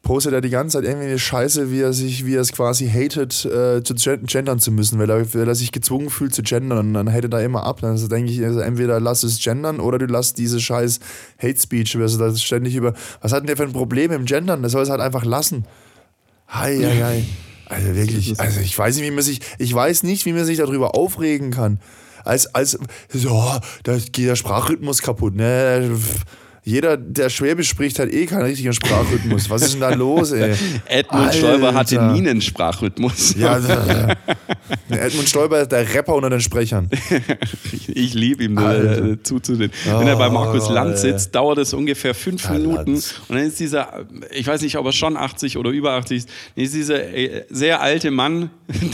postet 0.03 0.33
er 0.33 0.41
die 0.41 0.51
ganze 0.51 0.79
Zeit 0.79 0.85
irgendwie 0.85 1.09
eine 1.09 1.19
Scheiße, 1.19 1.71
wie 1.71 1.81
er 1.81 1.93
sich, 1.93 2.25
wie 2.25 2.35
er 2.37 2.41
es 2.41 2.53
quasi 2.53 2.89
hatet, 2.89 3.45
äh, 3.45 3.83
zu 3.83 3.95
gen- 3.95 4.27
gendern 4.27 4.59
zu 4.59 4.71
müssen, 4.71 4.99
weil 4.99 5.11
er, 5.11 5.35
weil 5.35 5.49
er 5.49 5.55
sich 5.55 5.73
gezwungen 5.73 6.09
fühlt 6.09 6.35
zu 6.35 6.43
gendern 6.43 6.79
und 6.79 6.95
dann 6.95 7.13
hatet 7.13 7.33
er 7.35 7.43
immer 7.43 7.65
ab. 7.65 7.81
Dann 7.81 7.93
also 7.93 8.09
denke 8.09 8.31
ich, 8.31 8.45
also 8.45 8.61
entweder 8.61 9.01
lass 9.01 9.23
es 9.23 9.43
gendern 9.43 9.81
oder 9.81 9.99
du 9.99 10.07
lass 10.07 10.35
diese 10.35 10.61
scheiß 10.61 11.01
Hate 11.43 11.61
Speech, 11.61 11.97
also 11.97 12.19
das 12.19 12.43
ständig 12.43 12.75
über. 12.77 12.95
Was 13.21 13.33
hat 13.33 13.41
denn 13.41 13.49
der 13.49 13.57
für 13.57 13.65
ein 13.65 13.73
Problem 13.73 14.13
im 14.13 14.25
Gendern? 14.25 14.63
Der 14.63 14.71
soll 14.71 14.83
es 14.83 14.91
halt 14.91 15.01
einfach 15.01 15.25
lassen. 15.25 15.67
Hei, 16.49 16.79
hei, 16.79 17.03
hei. 17.03 17.25
Also 17.67 17.95
wirklich, 17.95 18.41
also 18.41 18.61
ich 18.61 18.79
weiß 18.79 18.97
nicht, 18.97 19.05
wie 19.05 19.11
man 19.11 19.23
sich, 19.23 19.41
ich 19.59 19.75
weiß 19.75 20.03
nicht, 20.05 20.25
wie 20.25 20.33
man 20.33 20.47
sich 20.47 20.57
darüber 20.57 20.95
aufregen 20.95 21.51
kann. 21.51 21.81
Als, 22.25 22.55
als, 22.55 22.79
so, 23.13 23.53
da 23.83 23.97
geht 23.97 24.27
der 24.27 24.37
Sprachrhythmus 24.37 25.03
kaputt, 25.03 25.35
ne? 25.35 25.91
Jeder, 26.69 26.99
der 26.99 27.31
Schwäbisch 27.31 27.71
spricht, 27.71 27.99
hat 27.99 28.13
eh 28.13 28.27
keinen 28.27 28.43
richtigen 28.43 28.75
Sprachrhythmus. 28.75 29.49
Was 29.49 29.63
ist 29.63 29.73
denn 29.73 29.81
da 29.81 29.89
los, 29.95 30.33
ey? 30.33 30.55
Edmund 30.87 31.33
Stoiber 31.35 31.73
hatte 31.73 31.99
Alter. 31.99 32.13
nie 32.13 32.29
einen 32.29 32.43
Sprachrhythmus. 32.43 33.35
Ja, 33.39 33.57
äh, 34.91 34.95
Edmund 34.95 35.29
Stoiber 35.31 35.63
ist 35.63 35.73
der 35.73 35.95
Rapper 35.95 36.15
unter 36.15 36.29
den 36.29 36.43
Sprechern. 36.43 36.91
Ich 37.91 38.13
liebe 38.15 38.45
ihm 38.45 38.59
Alter. 38.59 39.05
äh, 39.13 39.23
zuzusehen. 39.23 39.73
Wenn 39.85 40.07
er 40.07 40.17
bei 40.17 40.29
Markus 40.29 40.69
Oh, 40.69 40.73
Lanz 40.73 41.03
ey. 41.05 41.13
sitzt, 41.13 41.35
dauert 41.35 41.59
es 41.59 41.73
ungefähr 41.73 42.15
fünf 42.15 42.45
Ja, 42.45 42.53
Minuten 42.53 42.93
Lanz. 42.93 43.15
und 43.29 43.37
dann 43.37 43.47
ist 43.47 43.59
dieser, 43.59 44.05
ich 44.31 44.47
weiß 44.47 44.61
nicht, 44.63 44.77
ob 44.77 44.85
er 44.87 44.93
schon 44.93 45.17
80 45.17 45.57
oder 45.57 45.71
über 45.71 45.93
80 45.93 46.19
ist, 46.19 46.29
dann 46.55 46.65
ist 46.65 46.75
dieser 46.75 47.03
äh, 47.15 47.45
sehr 47.49 47.81
alte 47.81 48.11
Mann, 48.11 48.51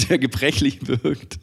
der 0.09 0.18
gebrechlich 0.18 0.79
wirkt, 0.87 1.39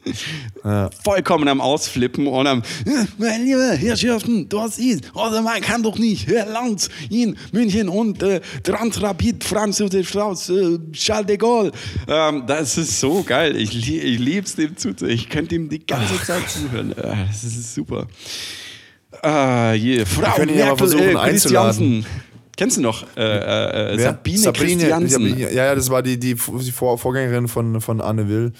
vollkommen 1.04 1.48
am 1.48 1.60
Ausflippen 1.60 2.26
und 2.26 2.46
am, 2.46 2.62
"Ja, 2.86 3.04
meine 3.18 3.44
liebe 3.44 3.72
Herrschaften, 3.76 4.48
das 4.48 4.78
ist, 4.78 5.04
also 5.14 5.42
man 5.42 5.60
kann 5.60 5.82
doch 5.82 5.98
nicht, 5.98 6.21
Herr 6.26 6.46
Lanz 6.46 6.88
in 7.10 7.36
München 7.52 7.88
und 7.88 8.22
äh, 8.22 8.40
Transrapid, 8.62 9.44
Franz 9.44 9.78
Josef 9.78 10.08
Strauß, 10.08 10.50
äh, 10.50 10.78
Charles 10.92 11.26
de 11.26 11.36
Gaulle. 11.36 11.72
Ähm, 12.08 12.44
das 12.46 12.78
ist 12.78 13.00
so 13.00 13.22
geil. 13.22 13.56
Ich, 13.56 13.76
ich 13.76 14.18
liebe 14.18 14.46
es, 14.46 14.56
dem 14.56 14.76
zuzuhören. 14.76 15.14
Ich 15.14 15.28
könnte 15.28 15.54
ihm 15.54 15.68
die 15.68 15.84
ganze 15.84 16.20
Zeit 16.22 16.48
zuhören. 16.48 16.92
Äh, 16.92 17.26
das 17.28 17.44
ist 17.44 17.74
super. 17.74 18.06
Ah, 19.22 19.72
je. 19.72 20.04
Frau 20.04 20.42
ihn 20.42 20.48
ja 20.50 20.66
Merkel, 20.66 20.76
versuchen 20.76 21.02
äh, 21.10 21.16
einzuladen. 21.16 22.02
Christiansen. 22.02 22.06
Kennst 22.56 22.76
du 22.76 22.82
noch? 22.82 23.06
Äh, 23.16 23.22
äh, 23.22 23.94
äh, 23.94 23.98
Wer? 23.98 24.04
Sabine, 24.04 24.52
Christiansen. 24.52 25.38
Ja, 25.38 25.50
ja, 25.50 25.74
das 25.74 25.90
war 25.90 26.02
die, 26.02 26.18
die, 26.18 26.34
die 26.34 26.72
Vor 26.72 26.98
Vorgängerin 26.98 27.48
von, 27.48 27.80
von 27.80 28.00
Anne 28.00 28.28
Will. 28.28 28.52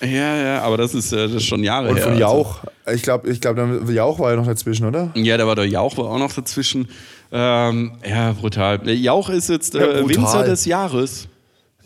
Ja, 0.00 0.36
ja, 0.36 0.62
aber 0.62 0.76
das 0.76 0.94
ist, 0.94 1.12
äh, 1.12 1.16
das 1.26 1.32
ist 1.32 1.44
schon 1.44 1.64
Jahre 1.64 1.88
Und 1.88 1.96
her. 1.96 2.04
von 2.04 2.12
also. 2.12 2.22
Jauch. 2.22 2.60
Ich 2.94 3.02
glaube, 3.02 3.28
ich 3.28 3.40
glaub, 3.40 3.56
Jauch 3.90 4.18
war 4.18 4.30
ja 4.30 4.36
noch 4.36 4.46
dazwischen, 4.46 4.86
oder? 4.86 5.10
Ja, 5.14 5.36
da 5.36 5.46
war 5.46 5.56
der 5.56 5.66
Jauch 5.66 5.96
war 5.98 6.06
auch 6.06 6.18
noch 6.18 6.32
dazwischen. 6.32 6.88
Ähm, 7.32 7.92
ja, 8.08 8.32
brutal. 8.32 8.88
Jauch 8.88 9.28
ist 9.28 9.48
jetzt 9.48 9.74
Ja, 9.74 9.82
äh, 9.82 10.02
brutal. 10.02 10.16
Winzer 10.16 10.44
des 10.44 10.64
Jahres. 10.64 11.28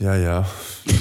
Ja, 0.03 0.17
ja. 0.17 0.45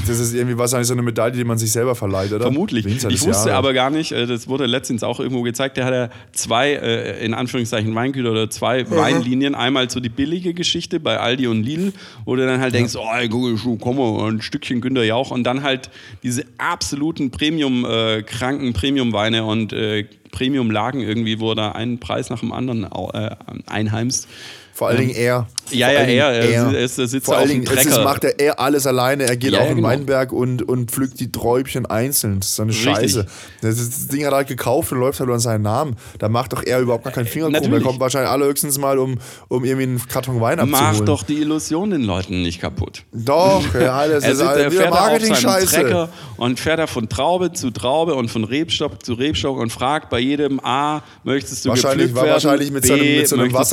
Das 0.06 0.20
ist 0.20 0.36
irgendwie 0.36 0.58
wahrscheinlich 0.60 0.88
so 0.88 0.94
eine 0.94 1.02
Medaille, 1.02 1.36
die 1.36 1.44
man 1.44 1.58
sich 1.58 1.72
selber 1.72 1.96
verleiht, 1.96 2.32
oder? 2.32 2.44
Vermutlich. 2.44 2.86
Ich 2.86 3.04
wusste 3.04 3.30
Jahres. 3.30 3.48
aber 3.48 3.74
gar 3.74 3.90
nicht, 3.90 4.12
äh, 4.12 4.28
das 4.28 4.48
wurde 4.48 4.68
letztens 4.68 5.02
auch 5.02 5.20
irgendwo 5.20 5.42
gezeigt, 5.42 5.78
der 5.78 5.86
hat 5.86 5.94
ja 5.94 6.10
zwei, 6.34 6.74
äh, 6.74 7.26
in 7.26 7.34
Anführungszeichen, 7.34 7.96
Weingüter 7.96 8.32
oder 8.32 8.50
zwei 8.52 8.90
Weinlinien. 8.92 9.56
Einmal 9.56 9.90
so 9.90 10.00
die 10.00 10.10
billige 10.10 10.54
Geschichte 10.54 11.00
bei 11.00 11.18
Aldi 11.18 11.48
und 11.48 11.64
Lidl, 11.64 11.94
wo 12.26 12.36
du 12.36 12.46
dann 12.46 12.62
halt 12.62 12.76
denkst, 12.76 12.96
oh, 12.96 13.08
ey, 13.12 13.28
komm 13.28 13.98
mal, 13.98 14.30
ein 14.30 14.42
Stückchen 14.44 14.82
Günter 14.82 15.04
Jauch. 15.04 15.32
Und 15.32 15.46
dann 15.46 15.64
halt 15.64 15.90
diese 16.22 16.46
absoluten 16.60 17.32
Premium-kranken 17.32 18.74
Premium-Weine 18.74 19.46
und 19.46 19.74
äh, 19.74 20.06
Premium-Lagen 20.30 21.02
irgendwie, 21.02 21.40
wo 21.40 21.54
er 21.54 21.56
da 21.56 21.72
einen 21.72 22.00
Preis 22.00 22.30
nach 22.30 22.42
dem 22.42 22.52
anderen 22.52 22.84
äh, 22.84 23.36
einheimst. 23.66 24.28
Vor 24.74 24.88
allen 24.88 25.00
Dingen 25.00 25.16
er. 25.16 25.48
Ja, 25.74 25.92
ja, 25.92 26.00
er. 26.00 26.32
Er, 26.32 26.50
er, 26.72 26.74
er 26.76 26.88
sitzt 26.88 27.26
Vor 27.26 27.38
auf 27.38 27.48
dem 27.48 27.66
Trecker. 27.66 28.04
macht 28.04 28.24
er, 28.24 28.40
er 28.40 28.60
alles 28.60 28.86
alleine. 28.88 29.24
Er 29.24 29.38
geht 29.38 29.52
Ja, 29.54 29.62
in 29.62 29.68
den 29.68 29.76
genau. 29.78 29.90
Weinberg 29.90 30.32
und, 30.32 30.62
und 30.68 30.92
pflückt 30.92 31.20
die 31.20 31.32
Träubchen 31.32 31.86
einzeln. 31.86 32.40
Das 32.40 32.50
ist 32.50 32.56
so 32.56 32.64
eine 32.64 32.72
Richtig. 32.72 32.86
Scheiße. 32.94 33.26
Das, 33.62 33.76
das 33.78 34.08
Ding 34.08 34.26
hat 34.26 34.32
er 34.34 34.38
halt 34.38 34.48
gekauft 34.48 34.92
und 34.92 35.00
läuft 35.00 35.20
halt 35.20 35.30
an 35.30 35.40
seinen 35.40 35.62
Namen. 35.64 35.96
Da 36.20 36.30
macht 36.30 36.54
doch 36.54 36.64
er 36.64 36.80
überhaupt 36.80 37.04
gar 37.04 37.14
keinen 37.14 37.28
Finger 37.28 37.46
krumm. 37.46 37.56
Er 37.56 37.62
natürlich. 37.62 37.84
kommt 37.84 38.00
wahrscheinlich 38.00 38.30
allerhöchstens 38.32 38.78
mal, 38.78 38.98
um, 39.00 39.18
um 39.48 39.64
irgendwie 39.64 39.84
einen 39.84 40.08
Karton 40.08 40.40
Wein 40.42 40.60
Mach 40.70 40.80
abzuholen. 40.82 41.06
doch 41.06 41.24
die 41.24 41.42
Illusion 41.42 41.90
den 41.92 42.04
Leuten 42.04 42.42
nicht 42.42 42.60
kaputt. 42.62 43.04
Doch, 43.12 43.64
ja, 43.74 43.94
alles 43.98 44.24
Er, 44.24 44.32
ist 44.32 44.40
er 44.40 44.50
alles 44.50 44.74
wieder 44.74 44.84
da 44.84 44.90
auf 44.90 44.96
seinem 44.96 45.12
Marketing-Scheiße. 45.12 46.10
Und 46.38 46.60
fährt 46.60 46.80
da 46.80 46.88
von 46.88 47.08
Traube 47.10 47.54
zu 47.54 47.72
Traube 47.72 48.16
und 48.16 48.30
von 48.30 48.44
Rebstock 48.44 49.06
zu 49.06 49.14
Rebstock 49.14 49.58
und 49.60 49.72
fragt 49.72 50.10
bei 50.10 50.20
jedem 50.20 50.60
A, 50.64 51.02
möchtest 51.24 51.66
du 51.66 51.70
Wahrscheinlich, 51.70 52.08
gepflückt 52.08 52.16
war 52.16 52.24
werden? 52.24 52.34
wahrscheinlich 52.34 52.72
mit 52.72 52.82
B, 52.84 52.88
so 52.88 52.94
einem, 52.94 53.04
mit 53.18 53.28
so 53.28 53.36
einem 53.36 53.44
möchtest 53.52 53.72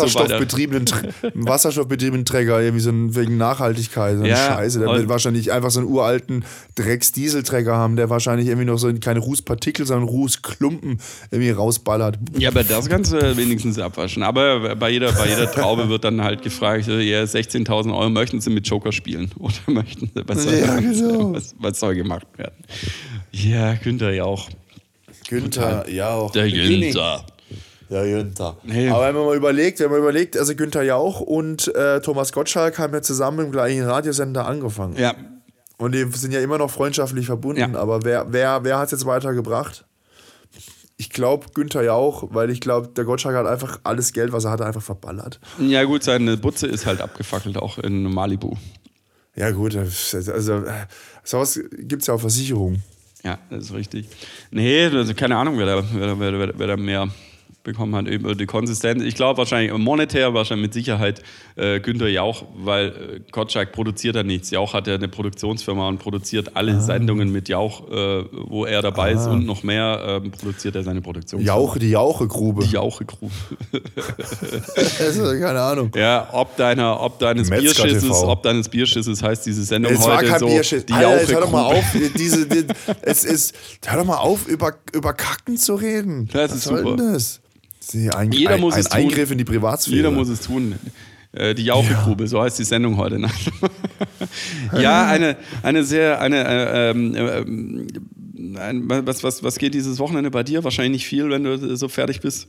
Tr- 1.88 1.98
wasserstoffbetriebenen 1.98 2.24
Träger, 2.24 2.60
irgendwie 2.60 2.82
so 2.82 2.90
ein, 2.90 3.14
wegen 3.14 3.36
Nachhaltigkeit, 3.36 4.16
so 4.16 4.20
eine 4.22 4.30
Ja, 4.30 4.36
Scheiße. 4.54 4.78
Der 4.80 4.88
wird 4.88 5.08
wahrscheinlich 5.08 5.52
einfach 5.52 5.70
so 5.70 5.80
einen 5.80 5.88
uralten 5.88 6.44
Drecksdieselträger 6.74 7.74
haben, 7.76 7.96
der 7.96 8.10
wahrscheinlich 8.10 8.48
irgendwie 8.48 8.66
noch 8.66 8.78
so 8.78 8.92
keine 8.94 9.20
Rußpartikel, 9.20 9.86
sondern 9.86 10.08
Rußklumpen 10.08 10.98
irgendwie 11.30 11.50
rausballert. 11.50 12.18
Ja, 12.38 12.50
aber 12.50 12.64
das 12.64 12.88
kannst 12.88 13.12
du 13.12 13.36
wenigstens 13.36 13.78
abwaschen. 13.78 14.22
Aber 14.22 14.76
bei 14.76 14.90
jeder, 14.90 15.12
bei 15.12 15.28
jeder 15.28 15.50
Traube 15.50 15.88
wird 15.88 16.04
dann 16.04 16.22
halt 16.22 16.42
gefragt, 16.42 16.86
ja, 16.86 16.92
16.000 17.22 17.92
Euro, 17.96 18.10
möchten 18.10 18.40
Sie 18.40 18.50
mit 18.50 18.66
Joker 18.66 18.92
spielen? 18.92 19.30
Oder 19.38 19.52
möchten 19.66 20.10
Sie, 20.14 20.22
was 20.26 20.42
soll, 20.44 20.54
Ja, 20.58 20.76
genau. 20.80 21.34
was, 21.34 21.54
was 21.58 21.80
soll 21.80 21.94
gemacht 21.94 22.26
werden? 22.36 22.56
Ja, 23.32 23.74
Günther 23.74 24.12
ja 24.12 24.24
auch. 24.24 24.48
Günther, 25.28 25.88
ja 25.90 26.10
auch. 26.10 26.32
Der 26.32 26.48
Günther. 26.50 27.24
Ja, 27.88 28.02
Günther. 28.04 28.56
Nee. 28.64 28.88
Aber 28.90 29.06
wenn 29.06 29.14
man 29.14 29.24
mal 29.26 29.36
überlegt, 29.36 29.80
wenn 29.80 29.90
man 29.90 30.00
überlegt, 30.00 30.36
also 30.36 30.54
Günther 30.54 30.82
Jauch 30.82 31.20
und 31.20 31.74
äh, 31.74 32.00
Thomas 32.00 32.32
Gottschalk 32.32 32.78
haben 32.78 32.92
ja 32.92 33.00
zusammen 33.02 33.46
im 33.46 33.52
gleichen 33.52 33.82
Radiosender 33.84 34.46
angefangen. 34.46 34.96
Ja, 34.98 35.14
Und 35.78 35.94
die 35.94 36.04
sind 36.12 36.32
ja 36.32 36.40
immer 36.40 36.58
noch 36.58 36.70
freundschaftlich 36.70 37.26
verbunden. 37.26 37.72
Ja. 37.72 37.80
Aber 37.80 38.04
wer, 38.04 38.26
wer, 38.32 38.62
wer 38.64 38.78
hat 38.78 38.86
es 38.86 38.92
jetzt 38.92 39.06
weitergebracht? 39.06 39.86
Ich 41.00 41.10
glaube 41.10 41.46
Günther 41.54 41.82
Jauch, 41.82 42.24
weil 42.30 42.50
ich 42.50 42.60
glaube, 42.60 42.88
der 42.88 43.04
Gottschalk 43.04 43.36
hat 43.36 43.46
einfach 43.46 43.78
alles 43.84 44.12
Geld, 44.12 44.32
was 44.32 44.44
er 44.44 44.50
hatte, 44.50 44.66
einfach 44.66 44.82
verballert. 44.82 45.38
ja 45.60 45.84
gut, 45.84 46.02
seine 46.02 46.36
Butze 46.36 46.66
ist 46.66 46.86
halt 46.86 47.00
abgefackelt, 47.00 47.56
auch 47.56 47.78
in 47.78 48.02
Malibu. 48.02 48.54
Ja, 49.36 49.52
gut, 49.52 49.76
also 49.76 50.18
äh, 50.18 50.72
sowas 51.22 51.60
gibt 51.78 52.02
es 52.02 52.08
ja 52.08 52.14
auch 52.14 52.20
Versicherungen. 52.20 52.82
Ja, 53.22 53.38
das 53.50 53.64
ist 53.66 53.72
richtig. 53.74 54.08
Nee, 54.50 54.86
also 54.86 55.14
keine 55.14 55.36
Ahnung, 55.36 55.56
wer 55.58 55.66
da, 55.66 55.84
wer, 55.92 56.18
wer, 56.18 56.32
da- 56.48 56.52
wer 56.56 56.66
da 56.66 56.76
mehr 56.76 57.08
bekommen 57.68 57.94
hat 57.94 58.08
über 58.08 58.34
die 58.34 58.46
Konsistenz. 58.46 59.02
Ich 59.02 59.14
glaube 59.14 59.38
wahrscheinlich 59.38 59.76
monetär, 59.76 60.32
wahrscheinlich 60.32 60.68
mit 60.68 60.74
Sicherheit 60.74 61.22
äh, 61.56 61.80
Günther 61.80 62.08
Jauch, 62.08 62.44
weil 62.56 62.88
äh, 62.88 63.20
Gottschalk 63.30 63.72
produziert 63.72 64.16
ja 64.16 64.22
nichts. 64.22 64.50
Jauch 64.50 64.72
hat 64.72 64.86
ja 64.86 64.94
eine 64.94 65.08
Produktionsfirma 65.08 65.88
und 65.88 65.98
produziert 65.98 66.56
alle 66.56 66.76
ah. 66.76 66.80
Sendungen 66.80 67.30
mit 67.30 67.48
Jauch, 67.48 67.90
äh, 67.90 68.24
wo 68.48 68.64
er 68.64 68.80
dabei 68.80 69.14
ah. 69.14 69.18
ist 69.18 69.26
und 69.26 69.44
noch 69.44 69.62
mehr 69.62 70.20
ähm, 70.24 70.30
produziert 70.30 70.76
er 70.76 70.82
seine 70.82 71.02
Produktion. 71.02 71.42
Jauche, 71.42 71.78
die 71.78 71.90
Jauchegrube. 71.90 72.64
Die 72.64 72.72
Jauchegrube. 72.72 73.32
keine 75.40 75.60
Ahnung. 75.60 75.90
Ja, 75.94 76.28
ob 76.32 76.56
deiner, 76.56 77.00
ob 77.00 77.18
deines 77.18 77.50
Bierschisses, 77.50 78.10
ob 78.10 78.42
deines 78.42 78.68
Bierschisses 78.68 79.22
heißt 79.22 79.44
diese 79.44 79.62
Sendung 79.64 79.92
es 79.92 80.00
heute 80.00 80.10
war 80.10 80.22
kein 80.22 80.40
so. 80.40 80.46
Bierschiss. 80.46 80.86
Die 80.86 80.92
Alter, 80.92 81.32
hör 81.32 81.40
doch 81.42 81.50
mal 81.50 81.64
auf, 81.64 81.84
diese, 82.16 82.46
die, 82.46 82.64
es 83.02 83.24
ist, 83.24 83.54
hör 83.84 83.98
doch 83.98 84.06
mal 84.06 84.16
auf, 84.16 84.46
über, 84.48 84.74
über 84.92 85.12
Kacken 85.12 85.58
zu 85.58 85.74
reden. 85.74 86.28
Das 86.32 86.50
Was 86.50 86.58
ist 86.58 86.64
super. 86.64 86.96
das? 86.96 87.40
Sie, 87.90 88.10
ein, 88.10 88.32
Jeder 88.32 88.54
ein, 88.54 88.60
muss 88.60 88.74
ein 88.74 88.80
es 88.80 88.88
tun. 88.88 89.00
Eingriff 89.00 89.30
in 89.30 89.38
die 89.38 89.44
Privatsphäre. 89.44 89.96
Jeder 89.96 90.10
muss 90.10 90.28
es 90.28 90.40
tun. 90.40 90.74
Äh, 91.32 91.54
Die 91.54 91.64
Jauchegrube, 91.64 92.26
so 92.26 92.42
heißt 92.42 92.58
die 92.58 92.64
Sendung 92.64 92.96
heute 92.96 93.18
Nacht. 93.18 93.50
ja, 94.78 95.06
eine, 95.06 95.36
eine 95.62 95.84
sehr, 95.84 96.20
eine, 96.20 96.44
äh, 96.44 96.90
ähm, 96.90 97.14
ähm, 97.16 97.86
ein, 98.56 98.88
was, 99.06 99.22
was, 99.24 99.42
was 99.42 99.58
geht 99.58 99.74
dieses 99.74 99.98
Wochenende 99.98 100.30
bei 100.30 100.42
dir? 100.42 100.64
Wahrscheinlich 100.64 101.02
nicht 101.02 101.06
viel, 101.06 101.30
wenn 101.30 101.44
du 101.44 101.76
so 101.76 101.88
fertig 101.88 102.20
bist. 102.20 102.48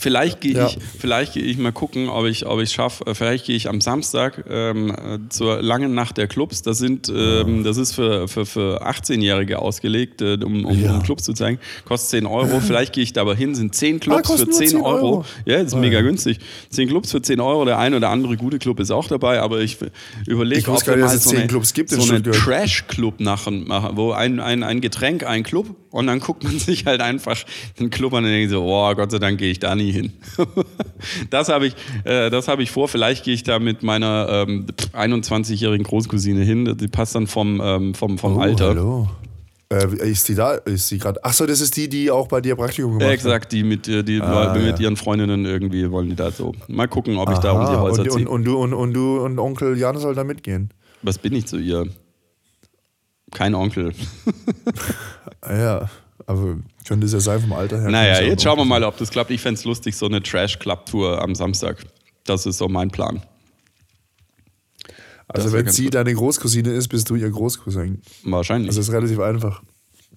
Vielleicht 0.00 0.40
gehe 0.40 0.54
Ja. 0.54 0.66
ich, 0.66 0.78
vielleicht 0.98 1.34
gehe 1.34 1.42
ich 1.42 1.58
mal 1.58 1.72
gucken, 1.72 2.08
ob 2.08 2.24
ich, 2.26 2.46
ob 2.46 2.58
ich 2.60 2.70
schaffe. 2.72 3.06
Äh, 3.06 3.14
Vielleicht 3.14 3.44
gehe 3.44 3.54
ich 3.54 3.68
am 3.68 3.80
Samstag 3.82 4.44
ähm, 4.48 4.90
äh, 4.90 5.18
zur 5.28 5.60
langen 5.60 5.94
Nacht 5.94 6.16
der 6.16 6.26
Clubs. 6.26 6.62
Das 6.62 6.78
sind, 6.78 7.12
ähm, 7.14 7.64
das 7.64 7.76
ist 7.76 7.92
für, 7.92 8.26
für, 8.26 8.46
für 8.46 8.82
18-Jährige 8.86 9.58
ausgelegt, 9.58 10.22
äh, 10.22 10.38
um, 10.42 10.64
um, 10.64 10.82
Ja. 10.82 10.94
um 10.94 11.02
Clubs 11.02 11.24
zu 11.24 11.34
zeigen. 11.34 11.58
Kostet 11.84 12.10
10 12.22 12.26
Euro. 12.26 12.60
Vielleicht 12.60 12.94
gehe 12.94 13.02
ich 13.04 13.12
da 13.12 13.20
aber 13.20 13.34
hin. 13.34 13.54
Sind 13.54 13.74
10 13.74 14.00
Clubs 14.00 14.20
Ah, 14.20 14.22
für 14.22 14.32
kosten 14.32 14.50
nur 14.50 14.58
10 14.58 14.68
10 14.68 14.80
Euro. 14.80 14.86
Euro. 15.16 15.24
Ja, 15.44 15.56
ist 15.58 15.74
Ah, 15.74 15.78
mega 15.78 15.98
ja. 15.98 16.02
günstig. 16.02 16.38
10 16.70 16.88
Clubs 16.88 17.10
für 17.10 17.20
10 17.20 17.38
Euro. 17.40 17.66
Der 17.66 17.78
eine 17.78 17.96
oder 17.96 18.08
andere 18.08 18.38
gute 18.38 18.58
Club 18.58 18.80
ist 18.80 18.90
auch 18.90 19.06
dabei, 19.06 19.40
aber 19.40 19.60
ich 19.60 19.76
überlege, 20.26 20.66
wusste 20.66 20.86
gar 20.92 20.96
nicht, 20.96 21.04
mal 21.04 21.12
dass 21.12 21.16
es 21.16 21.24
so 21.24 21.30
10 21.30 21.38
eine, 21.40 21.46
Clubs 21.48 21.74
gibt 21.74 21.90
so 21.90 22.02
einen. 22.02 22.22
Trash-Club 22.22 23.20
machen, 23.20 23.66
machen, 23.68 23.96
wo 23.96 24.12
ein, 24.12 24.40
ein, 24.40 24.62
ein 24.62 24.80
Getränk, 24.80 25.24
ein 25.26 25.42
Club 25.42 25.66
und 25.90 26.06
dann 26.06 26.20
guckt 26.20 26.42
man 26.44 26.58
sich 26.58 26.86
halt 26.86 27.00
einfach 27.02 27.36
den 27.78 27.90
Club 27.90 28.14
an 28.14 28.24
und 28.24 28.30
denkt 28.30 28.50
so, 28.50 28.62
oh 28.64 28.94
Gott 28.94 29.10
sei 29.10 29.18
Dank 29.18 29.38
gehe 29.38 29.50
ich 29.50 29.58
da 29.58 29.74
nie 29.74 29.89
hin. 29.92 30.12
das 31.30 31.48
habe 31.48 31.66
ich, 31.66 31.74
äh, 32.04 32.30
das 32.30 32.48
habe 32.48 32.62
ich 32.62 32.70
vor. 32.70 32.88
Vielleicht 32.88 33.24
gehe 33.24 33.34
ich 33.34 33.42
da 33.42 33.58
mit 33.58 33.82
meiner 33.82 34.44
ähm, 34.48 34.66
21-jährigen 34.92 35.84
Großcousine 35.84 36.42
hin. 36.42 36.76
Die 36.78 36.88
passt 36.88 37.14
dann 37.14 37.26
vom, 37.26 37.60
ähm, 37.62 37.94
vom, 37.94 38.18
vom 38.18 38.36
Oh, 38.36 38.40
Alter. 38.40 38.68
Hallo. 38.68 39.08
Äh, 39.72 40.10
ist 40.10 40.28
die 40.28 40.34
da? 40.34 40.54
Ist 40.54 40.88
sie 40.88 40.98
gerade? 40.98 41.24
Achso, 41.24 41.46
das 41.46 41.60
ist 41.60 41.76
die, 41.76 41.88
die 41.88 42.10
auch 42.10 42.26
bei 42.26 42.40
dir 42.40 42.56
Praktikum 42.56 42.92
gemacht 42.98 43.06
hat. 43.06 43.12
exakt, 43.14 43.52
die 43.52 43.62
mit, 43.62 43.86
äh, 43.86 44.02
die 44.02 44.20
Ah, 44.20 44.52
mit 44.52 44.78
ja. 44.78 44.84
ihren 44.84 44.96
Freundinnen 44.96 45.44
irgendwie 45.44 45.88
wollen 45.92 46.08
die 46.10 46.16
da 46.16 46.32
so. 46.32 46.54
Mal 46.66 46.88
gucken, 46.88 47.16
ob 47.18 47.30
ich 47.30 47.38
da 47.38 47.52
um 47.52 47.60
die 47.66 47.72
Aha, 47.72 47.80
Häuser 47.80 48.02
und, 48.02 48.10
ziehe. 48.10 48.28
und, 48.28 48.28
und, 48.28 48.44
du, 48.44 48.56
und, 48.58 48.74
und 48.74 48.92
du 48.94 49.20
und 49.20 49.38
Onkel 49.38 49.78
Jan 49.78 49.96
soll 49.98 50.16
da 50.16 50.24
mitgehen. 50.24 50.70
Was 51.02 51.18
bin 51.18 51.34
ich 51.36 51.46
zu 51.46 51.56
ihr? 51.58 51.86
Kein 53.32 53.54
Onkel. 53.54 53.92
Ja, 55.48 55.88
aber 56.30 56.58
könnte 56.86 57.06
es 57.06 57.12
ja 57.12 57.18
sein 57.18 57.40
vom 57.40 57.52
Alter 57.52 57.80
her. 57.80 57.90
Naja, 57.90 58.22
jetzt 58.22 58.42
schauen 58.42 58.56
wir 58.56 58.64
mal, 58.64 58.84
ob 58.84 58.96
das 58.98 59.10
klappt. 59.10 59.32
Ich 59.32 59.40
fände 59.40 59.58
es 59.58 59.64
lustig, 59.64 59.96
so 59.96 60.06
eine 60.06 60.22
Trash-Club-Tour 60.22 61.20
am 61.20 61.34
Samstag. 61.34 61.84
Das 62.24 62.46
ist 62.46 62.58
so 62.58 62.68
mein 62.68 62.90
Plan. 62.90 63.22
Also 65.26 65.52
wenn 65.52 65.68
sie 65.68 65.84
gut. 65.84 65.94
deine 65.94 66.14
Großcousine 66.14 66.70
ist, 66.70 66.88
bist 66.88 67.10
du 67.10 67.16
ihr 67.16 67.30
Großcousin. 67.30 68.00
Wahrscheinlich. 68.24 68.68
Also 68.68 68.80
das 68.80 68.88
ist 68.88 68.94
relativ 68.94 69.18
einfach. 69.18 69.62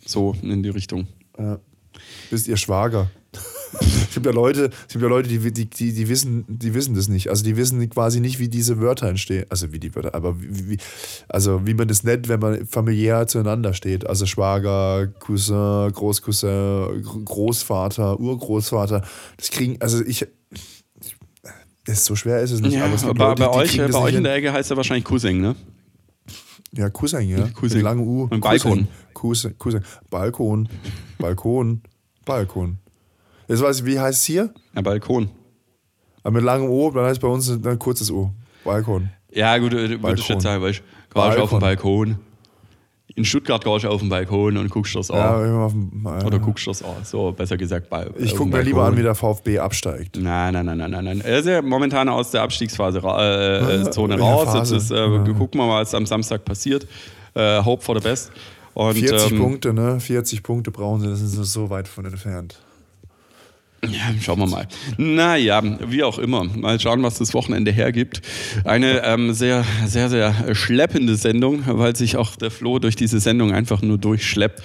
so 0.05 0.36
in 0.41 0.61
die 0.61 0.70
Richtung. 0.70 1.07
Ja. 1.38 1.59
Bist 2.30 2.47
ihr 2.47 2.57
Schwager. 2.57 3.09
es 3.82 4.13
gibt 4.13 4.26
ja 4.26 4.32
Leute, 4.32 4.69
es 4.88 4.93
gibt 4.93 5.01
ja 5.01 5.09
Leute, 5.09 5.28
die, 5.30 5.39
die, 5.51 5.65
die, 5.69 5.93
die, 5.93 6.09
wissen, 6.09 6.45
die 6.47 6.74
wissen 6.74 6.95
das 6.95 7.07
nicht. 7.07 7.30
Also 7.30 7.43
die 7.43 7.57
wissen 7.57 7.89
quasi 7.89 8.19
nicht, 8.19 8.39
wie 8.39 8.47
diese 8.49 8.80
Wörter 8.80 9.07
entstehen. 9.07 9.45
Also 9.49 9.71
wie 9.71 9.80
die 9.80 9.93
Wörter, 9.95 10.13
aber 10.15 10.39
wie, 10.41 10.69
wie, 10.69 10.78
also 11.30 11.65
wie 11.65 11.74
man 11.74 11.88
das 11.88 12.03
nennt, 12.03 12.28
wenn 12.28 12.39
man 12.39 12.65
familiär 12.67 13.26
zueinander 13.28 13.74
steht. 13.74 14.07
Also 14.07 14.26
Schwager, 14.26 15.07
Cousin, 15.19 15.91
Großcousin, 15.91 17.01
Gr- 17.03 17.24
Großvater, 17.26 18.19
Urgroßvater. 18.19 19.03
Das 19.38 19.49
kriegen, 19.51 19.78
also 19.82 20.03
ich. 20.05 20.28
Ist 21.86 22.05
so 22.05 22.15
schwer 22.15 22.39
ist 22.39 22.51
es 22.51 22.61
nicht. 22.61 22.74
Ja, 22.76 22.86
aber 22.86 22.95
es 22.95 23.03
gibt 23.03 23.17
bei, 23.17 23.26
Leute, 23.26 23.41
bei 23.43 23.49
euch, 23.49 23.78
bei 23.78 23.93
euch 23.99 24.15
in 24.15 24.24
der 24.24 24.36
Ecke 24.36 24.53
heißt 24.53 24.71
er 24.71 24.78
wahrscheinlich 24.78 25.03
Cousin, 25.03 25.41
ne? 25.41 25.55
Ja, 26.71 26.89
Cousin, 26.89 27.28
ja. 27.28 27.49
Cousin. 27.49 27.78
Mit 27.78 27.84
langem 27.84 28.07
U. 28.07 28.24
Und 28.30 28.39
Balkon. 28.39 28.88
Cousin, 29.13 29.57
Cousin. 29.57 29.84
Balkon. 30.09 30.69
Balkon. 31.19 31.82
Balkon. 32.26 32.78
Jetzt 33.47 33.61
weiß 33.61 33.79
ich, 33.79 33.85
wie 33.85 33.99
heißt 33.99 34.19
es 34.19 34.23
hier? 34.23 34.53
Ja, 34.75 34.81
Balkon. 34.81 35.29
Aber 36.23 36.31
mit 36.35 36.43
langem 36.43 36.69
O, 36.69 36.89
dann 36.91 37.05
heißt 37.05 37.19
bei 37.21 37.27
uns 37.27 37.49
ein 37.49 37.79
kurzes 37.79 38.09
O. 38.11 38.31
Balkon. 38.63 39.09
Ja, 39.31 39.57
gut, 39.57 39.73
äh, 39.73 40.01
würde 40.01 40.19
ich 40.19 40.27
jetzt 40.27 40.43
sagen, 40.43 40.61
weißt 40.63 40.79
du, 41.13 41.21
gehst 41.21 41.37
auf 41.39 41.49
den 41.49 41.59
Balkon. 41.59 42.17
In 43.15 43.25
Stuttgart 43.25 43.63
gehst 43.63 43.83
du 43.83 43.89
auf 43.89 43.99
den 43.99 44.09
Balkon 44.09 44.57
und 44.57 44.69
guckst 44.69 44.95
das 44.95 45.09
Ja, 45.09 45.35
an. 45.35 45.69
dem, 45.69 46.01
ja. 46.05 46.25
Oder 46.25 46.39
guckst 46.39 46.65
das 46.65 46.81
an. 46.81 47.03
So, 47.03 47.31
besser 47.31 47.57
gesagt, 47.57 47.89
bei, 47.89 48.07
Ich 48.17 48.31
gucke 48.35 48.49
dem 48.49 48.57
mir 48.57 48.63
lieber 48.63 48.85
an, 48.85 48.97
wie 48.97 49.03
der 49.03 49.13
VfB 49.15 49.59
absteigt. 49.59 50.17
Nein, 50.19 50.53
nein, 50.53 50.65
nein, 50.65 50.77
nein, 50.89 51.03
nein. 51.03 51.21
Er 51.21 51.39
ist 51.39 51.45
ja 51.47 51.61
momentan 51.61 52.09
aus 52.09 52.31
der 52.31 52.41
Abstiegsphase 52.41 52.99
äh, 53.03 53.81
äh, 53.81 53.91
Zone 53.91 54.17
Ja, 54.17 54.21
raus. 54.23 54.53
Jetzt 54.55 54.71
ist, 54.71 54.91
äh, 54.91 54.95
Ja. 54.95 55.23
gucken 55.33 55.59
wir 55.59 55.67
mal, 55.67 55.81
was 55.81 55.93
am 55.93 56.05
Samstag 56.05 56.45
passiert. 56.45 56.87
Äh, 57.35 57.61
Hope 57.63 57.83
for 57.83 57.95
the 57.99 58.01
best. 58.01 58.31
Und, 58.73 58.95
40 58.95 59.31
ähm, 59.33 59.39
Punkte, 59.39 59.73
ne? 59.73 59.99
40 59.99 60.41
Punkte 60.41 60.71
brauchen 60.71 61.01
sie, 61.01 61.07
das 61.09 61.21
ist 61.21 61.53
so 61.53 61.69
weit 61.69 61.87
von 61.87 62.05
entfernt. 62.05 62.59
Ja, 63.84 64.13
schauen 64.21 64.39
wir 64.39 64.47
mal. 64.47 64.67
Naja, 64.97 65.61
wie 65.88 66.03
auch 66.03 66.17
immer. 66.17 66.43
Mal 66.45 66.79
schauen, 66.79 67.03
was 67.03 67.17
das 67.17 67.34
Wochenende 67.34 67.71
hergibt. 67.71 68.21
Eine 68.63 69.03
ähm, 69.03 69.34
sehr, 69.34 69.65
sehr, 69.86 70.09
sehr 70.09 70.55
schleppende 70.55 71.15
Sendung, 71.15 71.63
weil 71.65 71.95
sich 71.95 72.15
auch 72.15 72.36
der 72.36 72.51
Flo 72.51 72.79
durch 72.79 72.95
diese 72.95 73.19
Sendung 73.19 73.51
einfach 73.51 73.81
nur 73.81 73.97
durchschleppt. 73.97 74.61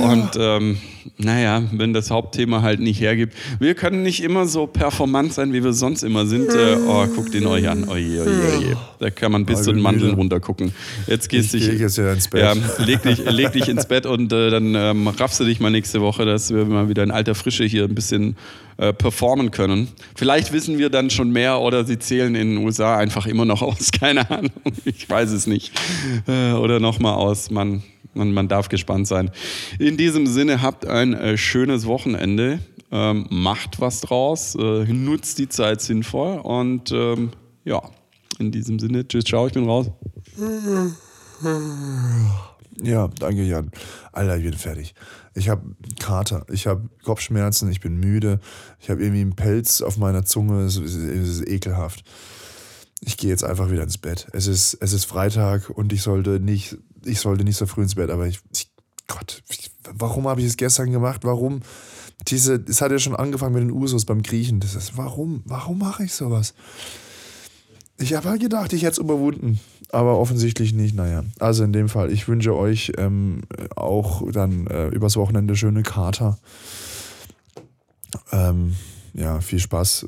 Und 0.00 0.30
ähm, 0.38 0.78
naja, 1.18 1.62
wenn 1.72 1.92
das 1.92 2.10
Hauptthema 2.10 2.62
halt 2.62 2.80
nicht 2.80 3.00
hergibt. 3.00 3.34
Wir 3.58 3.74
können 3.74 4.02
nicht 4.02 4.22
immer 4.22 4.46
so 4.46 4.66
performant 4.66 5.32
sein, 5.32 5.52
wie 5.52 5.62
wir 5.64 5.72
sonst 5.72 6.02
immer 6.02 6.26
sind. 6.26 6.48
Äh, 6.50 6.76
oh, 6.86 7.06
guckt 7.06 7.34
ihn 7.34 7.46
euch 7.46 7.68
an. 7.68 7.88
Oje, 7.88 8.22
oje, 8.22 8.58
oje. 8.58 8.76
Da 8.98 9.10
kann 9.10 9.32
man 9.32 9.44
bis 9.44 9.60
Ich 9.60 9.64
zu 9.64 9.72
den 9.72 9.82
Mandeln 9.82 10.14
runtergucken. 10.14 10.72
Jetzt 11.06 11.28
gehst 11.28 11.54
Ich 11.54 11.62
dich. 11.62 11.70
gehe 11.70 11.80
jetzt 11.80 11.98
ja 11.98 12.12
ins 12.12 12.28
Bett. 12.28 12.42
Ja, 12.42 12.84
leg 12.84 13.02
dich, 13.02 13.18
leg 13.24 13.52
dich 13.52 13.68
ins 13.68 13.86
Bett 13.86 14.06
und 14.06 14.32
äh, 14.32 14.50
dann 14.50 14.74
ähm, 14.74 15.08
raffst 15.08 15.40
du 15.40 15.44
dich 15.44 15.60
mal 15.60 15.70
nächste 15.70 16.00
Woche, 16.00 16.24
dass 16.24 16.52
wir 16.52 16.64
mal 16.64 16.88
wieder 16.88 17.02
in 17.02 17.10
alter 17.10 17.34
Frische 17.34 17.64
hier 17.64 17.84
ein 17.84 17.94
bisschen 17.94 18.36
äh, 18.78 18.92
performen 18.92 19.50
können. 19.50 19.88
Vielleicht 20.14 20.52
wissen 20.52 20.78
wir 20.78 20.88
dann 20.90 21.10
schon 21.10 21.30
mehr 21.30 21.60
oder 21.60 21.84
sie 21.84 21.98
zählen 21.98 22.34
in 22.34 22.54
den 22.56 22.64
USA 22.64 22.96
einfach 22.96 23.26
immer 23.26 23.44
noch 23.44 23.62
aus. 23.62 23.90
Keine 23.98 24.30
Ahnung, 24.30 24.52
ich 24.84 25.08
weiß 25.08 25.30
es 25.32 25.46
nicht. 25.46 25.72
Äh, 26.26 26.52
oder 26.52 26.80
nochmal 26.80 27.14
aus. 27.14 27.50
Man, 27.50 27.82
man, 28.14 28.32
man 28.32 28.48
darf 28.48 28.68
gespannt 28.68 29.06
sein. 29.06 29.30
In 29.78 29.96
diesem 29.96 30.26
Sinne, 30.26 30.62
habt 30.62 30.86
ein 30.86 31.14
äh, 31.14 31.36
schönes 31.36 31.86
Wochenende. 31.86 32.60
Ähm, 32.94 33.26
macht 33.30 33.80
was 33.80 34.02
draus, 34.02 34.54
äh, 34.54 34.84
nutzt 34.84 35.38
die 35.38 35.48
Zeit 35.48 35.80
sinnvoll 35.80 36.38
und 36.40 36.92
ähm, 36.92 37.30
ja, 37.64 37.80
in 38.38 38.52
diesem 38.52 38.78
Sinne, 38.78 39.08
tschüss, 39.08 39.24
ciao, 39.24 39.46
ich 39.46 39.54
bin 39.54 39.64
raus. 39.64 39.90
Ja, 42.82 43.08
danke 43.08 43.44
Jan. 43.44 43.70
Alter, 44.12 44.36
ich 44.36 44.44
bin 44.44 44.54
fertig. 44.54 44.94
Ich 45.34 45.48
habe 45.48 45.62
Kater, 46.00 46.44
ich 46.50 46.66
habe 46.66 46.88
Kopfschmerzen, 47.02 47.70
ich 47.70 47.80
bin 47.80 47.96
müde, 47.96 48.40
ich 48.78 48.90
habe 48.90 49.02
irgendwie 49.02 49.22
einen 49.22 49.36
Pelz 49.36 49.80
auf 49.80 49.96
meiner 49.96 50.24
Zunge, 50.24 50.64
es 50.64 50.76
ist, 50.76 50.94
es 50.94 51.28
ist 51.28 51.48
ekelhaft. 51.48 52.04
Ich 53.00 53.16
gehe 53.16 53.30
jetzt 53.30 53.44
einfach 53.44 53.70
wieder 53.70 53.82
ins 53.82 53.98
Bett. 53.98 54.26
Es 54.32 54.46
ist, 54.46 54.74
es 54.80 54.92
ist 54.92 55.04
Freitag 55.06 55.70
und 55.70 55.92
ich 55.92 56.02
sollte 56.02 56.40
nicht, 56.40 56.76
ich 57.04 57.20
sollte 57.20 57.44
nicht 57.44 57.56
so 57.56 57.66
früh 57.66 57.82
ins 57.82 57.94
Bett, 57.94 58.10
aber 58.10 58.26
ich, 58.26 58.40
ich 58.52 58.70
Gott, 59.08 59.42
ich, 59.48 59.70
warum 59.94 60.28
habe 60.28 60.40
ich 60.40 60.46
es 60.46 60.56
gestern 60.56 60.90
gemacht? 60.90 61.20
Warum? 61.24 61.60
Diese, 62.28 62.62
es 62.68 62.80
hat 62.80 62.92
ja 62.92 62.98
schon 62.98 63.16
angefangen 63.16 63.54
mit 63.54 63.62
den 63.62 63.72
Usos 63.72 64.04
beim 64.04 64.22
Griechen. 64.22 64.60
Das 64.60 64.74
ist, 64.74 64.96
warum? 64.96 65.42
Warum 65.44 65.78
mache 65.78 66.04
ich 66.04 66.14
sowas? 66.14 66.54
Ich 67.98 68.14
habe 68.14 68.28
halt 68.28 68.40
gedacht, 68.40 68.72
ich 68.72 68.82
hätte 68.82 68.92
es 68.92 68.98
überwunden, 68.98 69.60
aber 69.90 70.18
offensichtlich 70.18 70.72
nicht. 70.72 70.94
Naja, 70.94 71.24
also 71.38 71.64
in 71.64 71.72
dem 71.72 71.88
Fall, 71.88 72.10
ich 72.10 72.26
wünsche 72.26 72.54
euch 72.54 72.92
ähm, 72.96 73.42
auch 73.76 74.22
dann 74.30 74.66
äh, 74.66 74.88
übers 74.88 75.16
Wochenende 75.16 75.56
schöne 75.56 75.82
Kater. 75.82 76.38
Ähm, 78.30 78.74
ja, 79.14 79.40
viel 79.40 79.58
Spaß. 79.58 80.06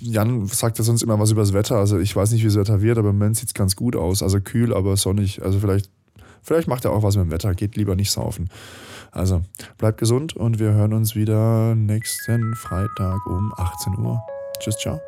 Jan 0.00 0.46
sagt 0.46 0.78
ja 0.78 0.84
sonst 0.84 1.02
immer 1.02 1.18
was 1.18 1.30
über 1.30 1.42
das 1.42 1.52
Wetter. 1.52 1.76
Also 1.76 1.98
ich 1.98 2.14
weiß 2.14 2.32
nicht, 2.32 2.42
wie 2.42 2.48
das 2.48 2.56
Wetter 2.56 2.80
wird, 2.82 2.98
aber 2.98 3.10
im 3.10 3.18
Moment 3.18 3.36
sieht 3.36 3.48
es 3.48 3.54
ganz 3.54 3.76
gut 3.76 3.94
aus. 3.94 4.22
Also 4.22 4.40
kühl, 4.40 4.74
aber 4.74 4.96
sonnig. 4.96 5.42
Also 5.42 5.60
vielleicht, 5.60 5.90
vielleicht 6.42 6.68
macht 6.68 6.84
er 6.84 6.92
auch 6.92 7.02
was 7.02 7.16
mit 7.16 7.26
dem 7.26 7.30
Wetter. 7.30 7.54
Geht 7.54 7.76
lieber 7.76 7.96
nicht 7.96 8.10
saufen. 8.10 8.50
Also 9.10 9.42
bleibt 9.78 9.98
gesund 9.98 10.34
und 10.34 10.58
wir 10.58 10.72
hören 10.72 10.94
uns 10.94 11.14
wieder 11.14 11.74
nächsten 11.74 12.54
Freitag 12.54 13.26
um 13.26 13.52
18 13.56 13.98
Uhr. 13.98 14.20
Tschüss, 14.58 14.76
ciao. 14.78 15.00